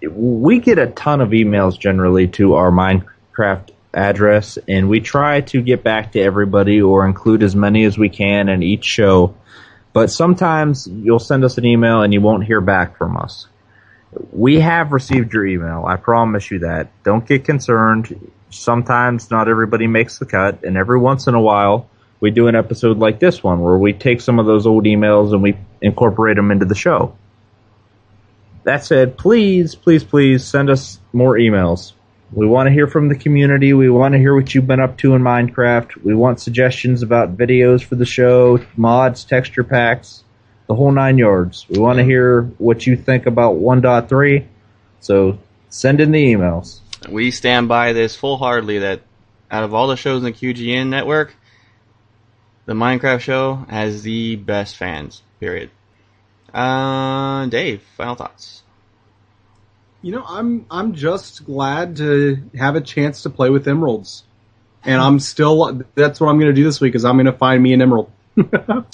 We 0.09 0.59
get 0.59 0.79
a 0.79 0.87
ton 0.87 1.21
of 1.21 1.29
emails 1.29 1.79
generally 1.79 2.27
to 2.29 2.55
our 2.55 2.71
Minecraft 2.71 3.69
address, 3.93 4.57
and 4.67 4.89
we 4.89 4.99
try 4.99 5.41
to 5.41 5.61
get 5.61 5.83
back 5.83 6.13
to 6.13 6.21
everybody 6.21 6.81
or 6.81 7.05
include 7.05 7.43
as 7.43 7.55
many 7.55 7.83
as 7.83 7.99
we 7.99 8.09
can 8.09 8.49
in 8.49 8.63
each 8.63 8.85
show. 8.85 9.35
But 9.93 10.09
sometimes 10.09 10.87
you'll 10.87 11.19
send 11.19 11.43
us 11.43 11.59
an 11.59 11.65
email 11.65 12.01
and 12.01 12.11
you 12.11 12.21
won't 12.21 12.45
hear 12.45 12.61
back 12.61 12.97
from 12.97 13.15
us. 13.15 13.45
We 14.31 14.59
have 14.59 14.91
received 14.91 15.33
your 15.33 15.45
email. 15.45 15.85
I 15.87 15.97
promise 15.97 16.49
you 16.49 16.59
that. 16.59 16.89
Don't 17.03 17.27
get 17.27 17.45
concerned. 17.45 18.31
Sometimes 18.49 19.29
not 19.29 19.47
everybody 19.47 19.85
makes 19.85 20.17
the 20.17 20.25
cut, 20.25 20.63
and 20.63 20.77
every 20.77 20.97
once 20.97 21.27
in 21.27 21.35
a 21.35 21.41
while 21.41 21.89
we 22.19 22.31
do 22.31 22.47
an 22.47 22.55
episode 22.55 22.97
like 22.97 23.19
this 23.19 23.43
one 23.43 23.61
where 23.61 23.77
we 23.77 23.93
take 23.93 24.21
some 24.21 24.39
of 24.39 24.45
those 24.45 24.65
old 24.65 24.85
emails 24.85 25.33
and 25.33 25.41
we 25.41 25.57
incorporate 25.81 26.35
them 26.35 26.51
into 26.51 26.65
the 26.65 26.75
show. 26.75 27.15
That 28.63 28.83
said, 28.83 29.17
please, 29.17 29.75
please, 29.75 30.03
please 30.03 30.43
send 30.43 30.69
us 30.69 30.99
more 31.13 31.35
emails. 31.35 31.93
We 32.33 32.45
want 32.45 32.67
to 32.67 32.73
hear 32.73 32.87
from 32.87 33.07
the 33.07 33.15
community. 33.15 33.73
We 33.73 33.89
want 33.89 34.13
to 34.13 34.17
hear 34.17 34.35
what 34.35 34.53
you've 34.53 34.67
been 34.67 34.81
up 34.81 34.97
to 34.97 35.15
in 35.15 35.21
Minecraft. 35.21 36.03
We 36.03 36.13
want 36.13 36.41
suggestions 36.41 37.01
about 37.01 37.37
videos 37.37 37.81
for 37.81 37.95
the 37.95 38.05
show, 38.05 38.59
mods, 38.75 39.23
texture 39.23 39.63
packs, 39.63 40.25
the 40.67 40.75
whole 40.75 40.91
nine 40.91 41.17
yards. 41.17 41.65
We 41.69 41.79
want 41.79 41.99
to 41.99 42.03
hear 42.03 42.41
what 42.57 42.85
you 42.85 42.97
think 42.97 43.25
about 43.25 43.55
1.3. 43.55 44.45
So 44.99 45.39
send 45.69 46.01
in 46.01 46.11
the 46.11 46.33
emails. 46.33 46.81
We 47.07 47.31
stand 47.31 47.69
by 47.69 47.93
this 47.93 48.15
full 48.15 48.37
heartedly 48.37 48.79
that 48.79 49.01
out 49.49 49.63
of 49.63 49.73
all 49.73 49.87
the 49.87 49.95
shows 49.95 50.17
in 50.17 50.25
the 50.25 50.33
QGN 50.33 50.89
network, 50.89 51.33
the 52.67 52.73
Minecraft 52.73 53.21
show 53.21 53.65
has 53.69 54.03
the 54.03 54.35
best 54.35 54.75
fans. 54.75 55.23
Period. 55.39 55.71
Uh, 56.53 57.47
Dave, 57.47 57.81
final 57.95 58.15
thoughts. 58.15 58.61
You 60.03 60.11
know, 60.11 60.23
I'm 60.27 60.65
I'm 60.69 60.93
just 60.93 61.45
glad 61.45 61.95
to 61.97 62.37
have 62.57 62.75
a 62.75 62.81
chance 62.81 63.23
to 63.23 63.29
play 63.31 63.49
with 63.49 63.67
emeralds, 63.67 64.23
and 64.83 65.01
I'm 65.01 65.19
still. 65.19 65.81
That's 65.95 66.19
what 66.21 66.29
I'm 66.29 66.37
going 66.39 66.51
to 66.51 66.55
do 66.55 66.63
this 66.63 66.79
week. 66.79 66.93
Is 66.93 67.03
I'm 67.03 67.15
going 67.15 67.25
to 67.25 67.33
find 67.33 67.63
me 67.63 67.73
an 67.73 67.81
emerald. 67.81 68.11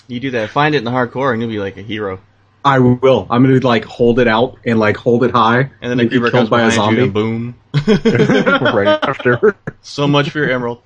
You 0.07 0.19
do 0.21 0.31
that, 0.31 0.49
find 0.51 0.73
it 0.75 0.77
in 0.79 0.83
the 0.85 0.91
hardcore, 0.91 1.33
and 1.33 1.41
you'll 1.41 1.51
be 1.51 1.59
like 1.59 1.75
a 1.77 1.81
hero. 1.81 2.19
I 2.63 2.79
will. 2.79 3.27
I'm 3.29 3.43
going 3.43 3.59
to 3.59 3.67
like 3.67 3.83
hold 3.83 4.19
it 4.19 4.27
out 4.27 4.57
and 4.65 4.79
like 4.79 4.95
hold 4.95 5.23
it 5.25 5.31
high, 5.31 5.71
And 5.81 5.91
then 5.91 5.99
a 5.99 6.03
get 6.03 6.11
creeper 6.11 6.31
killed 6.31 6.49
comes 6.49 6.49
by 6.49 6.61
a 6.63 6.71
zombie. 6.71 7.01
you, 7.01 7.11
boom. 7.11 7.55
right 7.87 8.87
after. 9.03 9.55
So 9.81 10.07
much 10.07 10.29
for 10.29 10.39
your 10.39 10.51
emerald. 10.51 10.81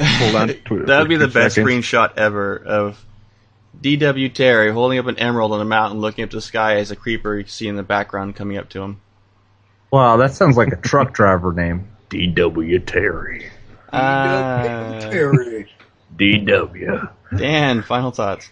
Hold 0.00 0.34
on 0.34 0.48
to 0.68 0.84
that 0.86 1.00
would 1.00 1.08
be 1.08 1.16
the 1.16 1.28
best 1.28 1.54
seconds. 1.56 1.86
screenshot 1.86 2.16
ever 2.16 2.56
of 2.56 3.04
D.W. 3.80 4.28
Terry 4.30 4.72
holding 4.72 4.98
up 4.98 5.06
an 5.06 5.18
emerald 5.18 5.52
on 5.52 5.60
a 5.60 5.64
mountain, 5.64 6.00
looking 6.00 6.24
up 6.24 6.30
to 6.30 6.36
the 6.36 6.42
sky 6.42 6.76
as 6.76 6.90
a 6.90 6.96
creeper 6.96 7.38
you 7.38 7.46
see 7.46 7.68
in 7.68 7.76
the 7.76 7.82
background 7.82 8.36
coming 8.36 8.56
up 8.56 8.68
to 8.70 8.82
him. 8.82 9.00
Wow, 9.90 10.16
that 10.18 10.32
sounds 10.34 10.56
like 10.56 10.72
a 10.72 10.76
truck 10.76 11.12
driver 11.14 11.52
name. 11.52 11.88
D.W. 12.08 12.78
Terry. 12.80 13.50
Uh, 13.92 15.10
D.W. 16.16 17.08
Dan, 17.36 17.82
final 17.82 18.10
thoughts. 18.10 18.50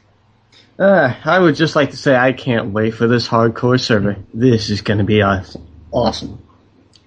Uh, 0.78 1.14
I 1.24 1.38
would 1.38 1.54
just 1.54 1.76
like 1.76 1.90
to 1.90 1.96
say 1.96 2.16
I 2.16 2.32
can't 2.32 2.72
wait 2.72 2.94
for 2.94 3.06
this 3.06 3.28
hardcore 3.28 3.80
server. 3.80 4.16
This 4.32 4.70
is 4.70 4.80
going 4.80 4.98
to 4.98 5.04
be 5.04 5.22
awesome. 5.22 5.66
Awesome. 5.92 6.42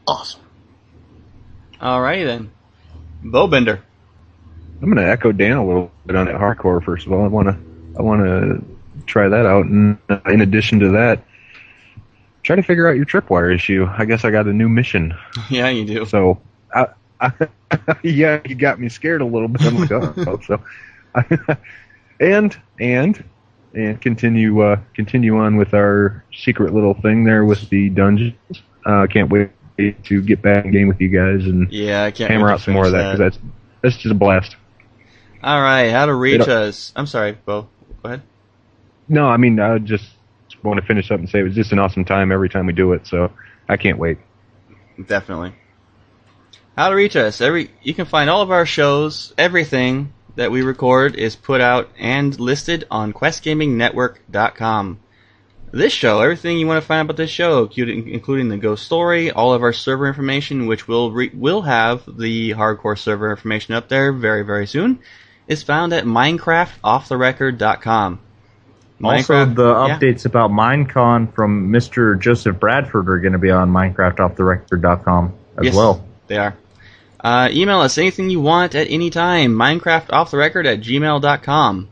Awesome. 0.07 0.41
Alrighty 1.81 2.25
then. 2.25 2.51
Bowbender. 3.23 3.81
I'm 4.81 4.91
going 4.91 5.03
to 5.03 5.09
echo 5.09 5.31
Dan 5.31 5.57
a 5.57 5.65
little 5.65 5.91
bit 6.05 6.15
on 6.15 6.25
that 6.25 6.35
hardcore. 6.35 6.83
First 6.83 7.05
of 7.05 7.13
all, 7.13 7.23
I 7.23 7.27
want 7.27 7.47
to 7.47 7.57
I 7.97 8.01
want 8.01 8.23
to 8.23 8.63
try 9.05 9.27
that 9.27 9.45
out, 9.45 9.65
and 9.65 9.97
uh, 10.09 10.19
in 10.27 10.41
addition 10.41 10.79
to 10.79 10.89
that, 10.89 11.23
try 12.43 12.55
to 12.55 12.63
figure 12.63 12.87
out 12.87 12.95
your 12.95 13.05
tripwire 13.05 13.53
issue. 13.53 13.87
I 13.89 14.05
guess 14.05 14.25
I 14.25 14.31
got 14.31 14.47
a 14.47 14.53
new 14.53 14.69
mission. 14.69 15.15
Yeah, 15.49 15.69
you 15.69 15.85
do. 15.85 16.05
So, 16.05 16.41
I, 16.73 16.87
I, 17.19 17.31
yeah, 18.03 18.41
you 18.45 18.55
got 18.55 18.79
me 18.79 18.89
scared 18.89 19.21
a 19.21 19.25
little 19.25 19.47
bit. 19.47 19.63
I'm 19.63 19.77
like, 19.77 19.91
oh, 19.91 20.39
so, 20.45 20.61
and 22.19 22.57
and 22.79 23.23
and 23.73 24.01
continue 24.01 24.61
uh, 24.61 24.79
continue 24.93 25.37
on 25.37 25.57
with 25.57 25.73
our 25.73 26.23
secret 26.33 26.73
little 26.73 26.93
thing 26.93 27.23
there 27.23 27.45
with 27.45 27.69
the 27.69 27.89
dungeons. 27.89 28.35
Uh, 28.85 29.07
can't 29.07 29.31
wait 29.31 29.51
to 30.03 30.21
get 30.21 30.41
back 30.41 30.65
in 30.65 30.71
game 30.71 30.87
with 30.87 31.01
you 31.01 31.09
guys 31.09 31.45
and 31.45 31.71
Yeah, 31.71 32.03
I 32.03 32.11
can't 32.11 32.31
hammer 32.31 32.49
out 32.49 32.61
some 32.61 32.73
more 32.73 32.85
of 32.85 32.91
that 32.93 33.11
because 33.11 33.19
that's 33.19 33.39
that's 33.81 33.97
just 33.97 34.11
a 34.11 34.15
blast. 34.15 34.55
Alright, 35.45 35.91
how 35.91 36.07
to 36.07 36.13
reach 36.13 36.47
us. 36.47 36.91
I'm 36.95 37.05
sorry, 37.05 37.37
Bo. 37.45 37.67
Go 38.01 38.09
ahead. 38.09 38.23
No, 39.07 39.27
I 39.27 39.37
mean 39.37 39.59
I 39.59 39.77
just 39.77 40.05
want 40.63 40.79
to 40.79 40.85
finish 40.85 41.11
up 41.11 41.19
and 41.19 41.29
say 41.29 41.39
it 41.39 41.43
was 41.43 41.53
just 41.53 41.71
an 41.71 41.77
awesome 41.77 42.03
time 42.03 42.31
every 42.31 42.49
time 42.49 42.65
we 42.65 42.73
do 42.73 42.93
it. 42.93 43.05
So 43.05 43.31
I 43.69 43.77
can't 43.77 43.99
wait. 43.99 44.17
Definitely. 45.05 45.53
How 46.75 46.89
to 46.89 46.95
reach 46.95 47.15
us. 47.15 47.41
Every 47.41 47.69
you 47.83 47.93
can 47.93 48.05
find 48.05 48.27
all 48.27 48.41
of 48.41 48.49
our 48.49 48.65
shows, 48.65 49.35
everything 49.37 50.13
that 50.35 50.49
we 50.49 50.63
record 50.63 51.15
is 51.15 51.35
put 51.35 51.61
out 51.61 51.89
and 51.99 52.37
listed 52.39 52.87
on 52.89 53.13
questgamingnetwork.com. 53.13 54.99
This 55.71 55.93
show, 55.93 56.21
everything 56.21 56.57
you 56.57 56.67
want 56.67 56.81
to 56.81 56.87
find 56.87 56.99
out 56.99 57.05
about 57.05 57.17
this 57.17 57.29
show, 57.29 57.63
including 57.65 58.09
including 58.09 58.49
the 58.49 58.57
ghost 58.57 58.83
story, 58.85 59.29
all 59.29 59.53
of 59.53 59.61
our 59.61 59.73
server 59.73 60.07
information, 60.07 60.65
which 60.65 60.87
will 60.87 61.11
re- 61.11 61.31
will 61.33 61.61
have 61.61 62.03
the 62.17 62.51
hardcore 62.51 62.97
server 62.97 63.29
information 63.29 63.75
up 63.75 63.89
there 63.89 64.11
very 64.11 64.43
very 64.43 64.65
soon, 64.65 64.99
is 65.47 65.63
found 65.63 65.93
at 65.93 66.03
minecraftofftherecord.com. 66.05 68.19
Also, 69.03 69.33
Minecraft- 69.33 69.55
the 69.55 69.67
yeah. 69.67 69.97
updates 69.99 70.25
about 70.25 70.51
Minecon 70.51 71.33
from 71.33 71.69
Mr. 71.69 72.17
Joseph 72.19 72.59
Bradford 72.59 73.09
are 73.09 73.19
going 73.19 73.33
to 73.33 73.39
be 73.39 73.51
on 73.51 73.69
MinecraftOffTheRecord.com 73.71 75.33
as 75.57 75.65
Yes, 75.65 75.75
well. 75.75 76.05
They 76.27 76.37
are. 76.37 76.55
Uh, 77.19 77.49
email 77.51 77.81
us 77.81 77.97
anything 77.97 78.29
you 78.29 78.39
want 78.39 78.73
at 78.75 78.87
any 78.89 79.09
time. 79.09 79.53
MinecraftOffTheRecord 79.55 80.65
at 80.65 80.79
gmail.com. 80.81 81.89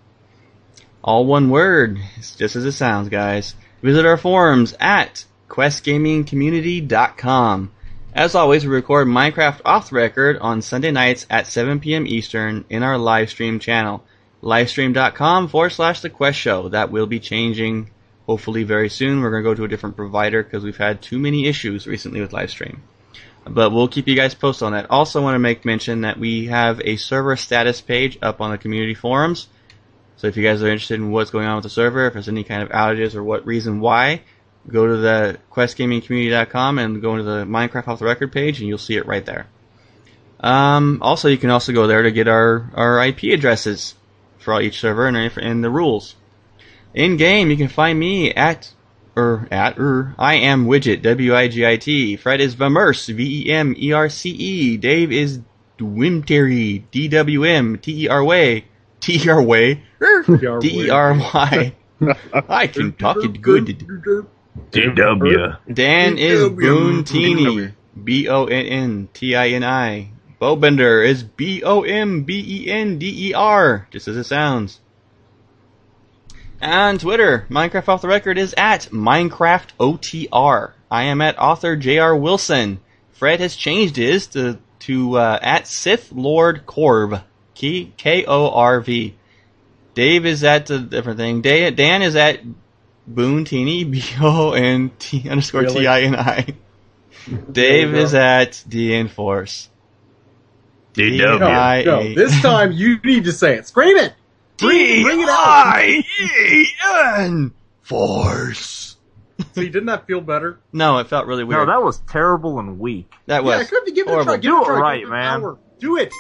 All 1.03 1.25
one 1.25 1.49
word. 1.49 1.99
It's 2.17 2.35
just 2.35 2.55
as 2.55 2.63
it 2.65 2.71
sounds, 2.73 3.09
guys. 3.09 3.55
Visit 3.81 4.05
our 4.05 4.15
forums 4.15 4.73
at 4.80 5.25
questgamingcommunity.com. 5.49 7.71
As 8.15 8.35
always, 8.35 8.64
we 8.64 8.72
record 8.72 9.07
Minecraft 9.07 9.61
Off 9.65 9.90
the 9.90 9.95
Record 9.95 10.38
on 10.38 10.61
Sunday 10.61 10.91
nights 10.91 11.26
at 11.31 11.48
7 11.48 11.80
p.m. 11.80 12.06
Eastern 12.06 12.64
in 12.69 12.84
our 12.84 12.95
live 12.95 13.31
stream 13.31 13.57
channel. 13.57 14.03
Livestream.com 14.44 15.48
forward 15.48 15.72
slash 15.72 16.02
The 16.02 16.11
Quest 16.11 16.38
Show. 16.38 16.69
That 16.69 16.91
will 16.91 17.07
be 17.07 17.19
changing 17.19 17.90
hopefully 18.27 18.61
very 18.61 18.90
soon. 18.90 19.19
We're 19.19 19.31
going 19.31 19.44
to 19.44 19.49
go 19.49 19.56
to 19.56 19.64
a 19.64 19.68
different 19.68 19.95
provider 19.95 20.44
because 20.44 20.64
we've 20.64 20.77
had 20.77 21.02
too 21.02 21.18
many 21.18 21.48
issues 21.48 21.88
recently 21.88 22.22
with 22.22 22.34
Livestream. 22.34 22.81
But 23.48 23.72
we'll 23.72 23.88
keep 23.88 24.07
you 24.07 24.15
guys 24.15 24.35
posted 24.35 24.68
on 24.68 24.73
that. 24.73 24.91
Also, 24.91 25.19
want 25.19 25.34
to 25.34 25.40
make 25.40 25.65
mention 25.65 26.02
that 26.02 26.19
we 26.19 26.45
have 26.45 26.81
a 26.81 26.98
server 26.98 27.35
status 27.35 27.81
page 27.81 28.19
up 28.22 28.41
on 28.41 28.52
the 28.52 28.60
community 28.60 28.94
forums. 28.94 29.48
So 30.18 30.27
if 30.27 30.38
you 30.38 30.44
guys 30.44 30.61
are 30.61 30.68
interested 30.68 30.99
in 30.99 31.10
what's 31.10 31.31
going 31.31 31.48
on 31.48 31.56
with 31.56 31.64
the 31.64 31.69
server, 31.72 32.06
if 32.06 32.14
there's 32.14 32.30
any 32.30 32.44
kind 32.44 32.61
of 32.61 32.69
outages 32.69 33.15
or 33.15 33.23
what 33.23 33.48
reason 33.48 33.80
why, 33.80 34.22
go 34.68 34.88
to 34.88 34.98
the 34.98 35.38
questgamingcommunity.com 35.52 36.80
and 36.80 37.02
go 37.02 37.15
into 37.15 37.23
the 37.23 37.45
Minecraft 37.45 37.88
off 37.88 37.99
the 37.99 38.06
record 38.06 38.31
page, 38.31 38.60
and 38.60 38.68
you'll 38.68 38.77
see 38.77 38.95
it 38.95 39.06
right 39.06 39.26
there. 39.26 39.48
Um, 40.40 40.99
also, 41.02 41.30
you 41.30 41.38
can 41.38 41.49
also 41.49 41.73
go 41.73 41.88
there 41.88 42.03
to 42.03 42.11
get 42.11 42.27
our, 42.27 42.69
our 42.73 43.06
IP 43.06 43.23
addresses 43.34 43.95
for 44.40 44.61
each 44.61 44.80
server 44.80 45.07
and, 45.07 45.18
and 45.38 45.64
the 45.64 45.69
rules. 45.69 46.15
In 46.94 47.18
game, 47.18 47.49
you 47.49 47.57
can 47.57 47.69
find 47.69 47.98
me 47.98 48.31
at 48.31 48.72
er 49.18 49.48
at 49.52 49.80
er 49.80 50.15
I 50.18 50.35
am 50.35 50.65
widget 50.65 51.02
W 51.02 51.35
I 51.35 51.48
G 51.48 51.65
I 51.65 51.77
T. 51.77 52.18
Fred 52.18 52.41
is 52.41 52.56
Vemerce 52.56 53.11
V 53.11 53.48
E 53.48 53.52
M 53.52 53.73
E 53.77 53.94
R 53.94 54.10
C 54.10 54.30
E. 54.30 54.77
Dave 54.77 55.11
is 55.11 55.40
Dwimterry 55.80 56.84
D 56.91 57.07
W 57.07 57.44
M 57.44 57.80
T 57.80 58.06
E 58.06 58.07
R 58.07 58.23
way 58.23 58.65
T 58.99 59.23
E 59.23 59.30
R 59.30 59.41
way 59.41 59.81
D 60.27 60.85
E 60.85 60.90
R 60.90 61.14
Y. 61.14 61.73
I 62.49 62.68
can 62.68 62.94
talk 62.94 63.18
it 63.23 63.41
good. 63.41 64.27
DW. 64.71 65.57
Dan 65.71 66.17
is 66.17 66.41
Boontini. 66.49 67.73
B 68.01 68.27
O 68.27 68.45
N 68.45 68.65
N 68.65 69.09
T 69.13 69.35
I 69.35 69.49
N 69.49 69.63
I. 69.63 70.09
Bowbender 70.41 71.05
is 71.05 71.23
B 71.23 71.63
O 71.63 71.84
M 71.84 72.23
B 72.23 72.43
E 72.45 72.71
N 72.71 72.97
D 72.97 73.30
E 73.30 73.34
R, 73.34 73.88
just 73.91 74.07
as 74.07 74.17
it 74.17 74.25
sounds. 74.25 74.80
On 76.61 76.97
Twitter, 76.97 77.45
Minecraft 77.49 77.89
Off 77.89 78.01
the 78.01 78.07
Record 78.07 78.38
is 78.38 78.53
at 78.57 78.84
Minecraft 78.91 79.67
OTR. 79.80 80.71
I 80.89 81.03
am 81.03 81.21
at 81.21 81.38
author 81.38 81.75
J.R. 81.75 82.15
Wilson. 82.15 82.80
Fred 83.11 83.41
has 83.41 83.55
changed 83.55 83.97
his 83.97 84.27
to, 84.27 84.59
to 84.80 85.17
uh, 85.17 85.39
at 85.41 85.67
Sith 85.67 86.11
Lord 86.11 86.65
Korv. 86.65 87.23
K 87.53 88.25
O 88.25 88.49
R 88.49 88.81
V. 88.81 89.15
Dave 89.93 90.25
is 90.25 90.43
at 90.43 90.65
the 90.65 90.80
different 90.80 91.19
thing. 91.19 91.41
Dan 91.41 92.01
is 92.01 92.15
at 92.15 92.39
Boone 93.07 93.45
Teeny, 93.45 93.84
B 93.89 94.03
O 94.21 94.53
N 94.53 94.91
T 94.99 95.30
underscore 95.30 95.61
Really? 95.61 95.81
T 95.81 95.88
I 95.88 96.01
N 96.01 96.15
I. 96.15 96.47
Dave 97.51 97.93
is 97.93 98.13
at 98.13 98.63
D 98.67 98.93
Enforce. 98.95 99.69
D 100.93 101.17
Go, 101.17 101.38
I 101.39 101.84
go. 101.84 101.99
A. 102.01 102.13
This 102.15 102.39
time 102.41 102.71
you 102.71 102.99
need 103.03 103.23
to 103.25 103.31
say 103.31 103.55
it. 103.55 103.67
Scream 103.67 103.97
it. 103.97 104.13
Bring, 104.57 105.03
bring 105.03 105.21
it 105.21 105.30
out. 105.30 105.73
D-I-E-N 105.81 107.51
Force. 107.81 108.97
So 109.53 109.61
you 109.61 109.69
didn't 109.69 109.88
that 109.88 110.05
feel 110.07 110.21
better? 110.21 110.59
No, 110.71 110.99
it 110.99 111.07
felt 111.07 111.25
really 111.25 111.43
weird. 111.43 111.67
No, 111.67 111.73
that 111.73 111.84
was 111.84 111.99
terrible 112.09 112.59
and 112.59 112.80
weak. 112.80 113.11
that 113.25 113.43
was. 113.43 113.53
Yeah, 113.53 113.57
was 113.59 113.69
come 113.69 113.85
to 113.85 113.91
give 113.91 114.07
it 114.07 114.17
a 114.19 114.23
try. 114.23 114.38
Give 114.38 114.51
Do 114.51 114.57
it 114.57 114.59
a 114.59 114.61
it 114.61 114.65
try. 114.65 114.80
right, 114.80 114.99
Give 114.99 115.07
it 115.07 115.11
man. 115.11 115.41
power. 115.41 115.57
Do 115.80 115.97
it. 115.97 116.13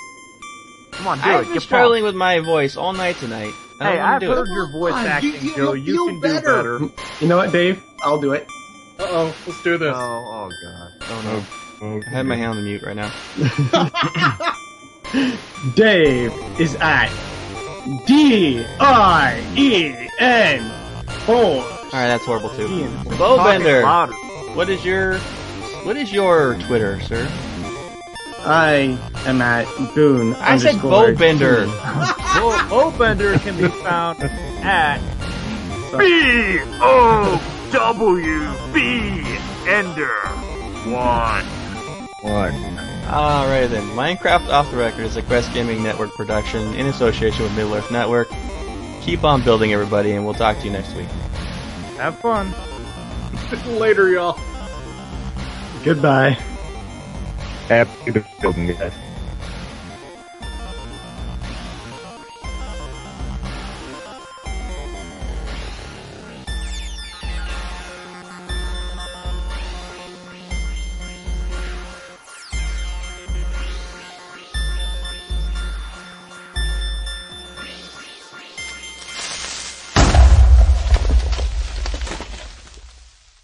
Come 0.93 1.07
on, 1.07 1.17
do 1.19 1.23
I've 1.25 1.41
it. 1.41 1.43
been 1.45 1.53
Get 1.53 1.61
struggling 1.63 2.03
with 2.03 2.15
my 2.15 2.39
voice 2.39 2.75
all 2.75 2.93
night 2.93 3.15
tonight. 3.17 3.53
I 3.85 3.91
Hey, 3.91 3.99
I've 3.99 4.19
do 4.21 4.31
heard 4.31 4.47
it. 4.47 4.53
your 4.53 4.71
voice 4.71 4.93
Come 4.93 5.01
on, 5.01 5.07
acting, 5.07 5.33
you- 5.33 5.39
you- 5.41 5.55
Joe. 5.55 5.73
you'll 5.73 6.05
You 6.07 6.11
can 6.11 6.19
better. 6.21 6.79
do 6.79 6.89
better. 6.89 7.01
You 7.21 7.27
know 7.27 7.37
what, 7.37 7.51
Dave? 7.51 7.81
I'll 8.03 8.19
do 8.19 8.33
it. 8.33 8.47
Uh 8.99 9.05
oh. 9.09 9.35
Let's 9.47 9.61
do 9.63 9.77
this. 9.77 9.93
Oh, 9.95 10.01
oh 10.01 10.49
god. 10.63 10.91
Oh 11.09 11.21
no. 11.81 11.87
Okay. 11.97 12.07
I 12.07 12.09
have 12.11 12.25
my 12.25 12.35
hand 12.35 12.51
on 12.51 12.57
the 12.57 12.63
mute 12.63 12.83
right 12.83 12.95
now. 12.95 13.11
Dave 15.75 16.31
is 16.59 16.75
at 16.75 17.09
D 18.07 18.63
I 18.79 19.43
E 19.55 19.93
N 20.19 20.61
four. 21.25 21.35
Alright, 21.35 21.91
that's 21.91 22.25
horrible 22.25 22.49
too. 22.51 22.67
Ian. 22.67 22.91
Bowbender, 23.17 23.83
what 24.55 24.69
is 24.69 24.83
your 24.85 25.17
what 25.83 25.97
is 25.97 26.11
your 26.13 26.55
Twitter, 26.67 26.99
sir? 27.01 27.27
I 28.45 28.97
am 29.25 29.41
at 29.41 29.65
Boone. 29.95 30.33
I 30.35 30.57
said 30.57 30.75
underscore 30.75 31.13
Bowbender. 31.13 31.65
Bo- 32.69 32.91
Bowbender 32.91 33.39
can 33.41 33.57
be 33.57 33.67
found 33.83 34.21
at 34.21 34.99
B 35.97 36.59
O 36.81 37.69
W 37.71 38.73
B 38.73 39.23
Ender 39.69 40.09
one. 40.91 41.45
One. 42.21 42.53
Alright 43.07 43.69
then, 43.69 43.83
Minecraft 43.89 44.49
Off 44.49 44.71
the 44.71 44.77
Record 44.77 45.05
is 45.05 45.15
a 45.17 45.21
Quest 45.21 45.53
Gaming 45.53 45.83
Network 45.83 46.13
production 46.13 46.73
in 46.75 46.87
association 46.87 47.43
with 47.43 47.53
Middle 47.55 47.75
Earth 47.75 47.91
Network. 47.91 48.29
Keep 49.01 49.23
on 49.23 49.43
building, 49.43 49.73
everybody, 49.73 50.11
and 50.13 50.23
we'll 50.25 50.33
talk 50.33 50.57
to 50.59 50.65
you 50.65 50.71
next 50.71 50.93
week. 50.95 51.07
Have 51.97 52.17
fun. 52.19 52.53
Later, 53.79 54.09
y'all. 54.09 54.39
Goodbye. 55.83 56.37
Guys. 57.69 58.93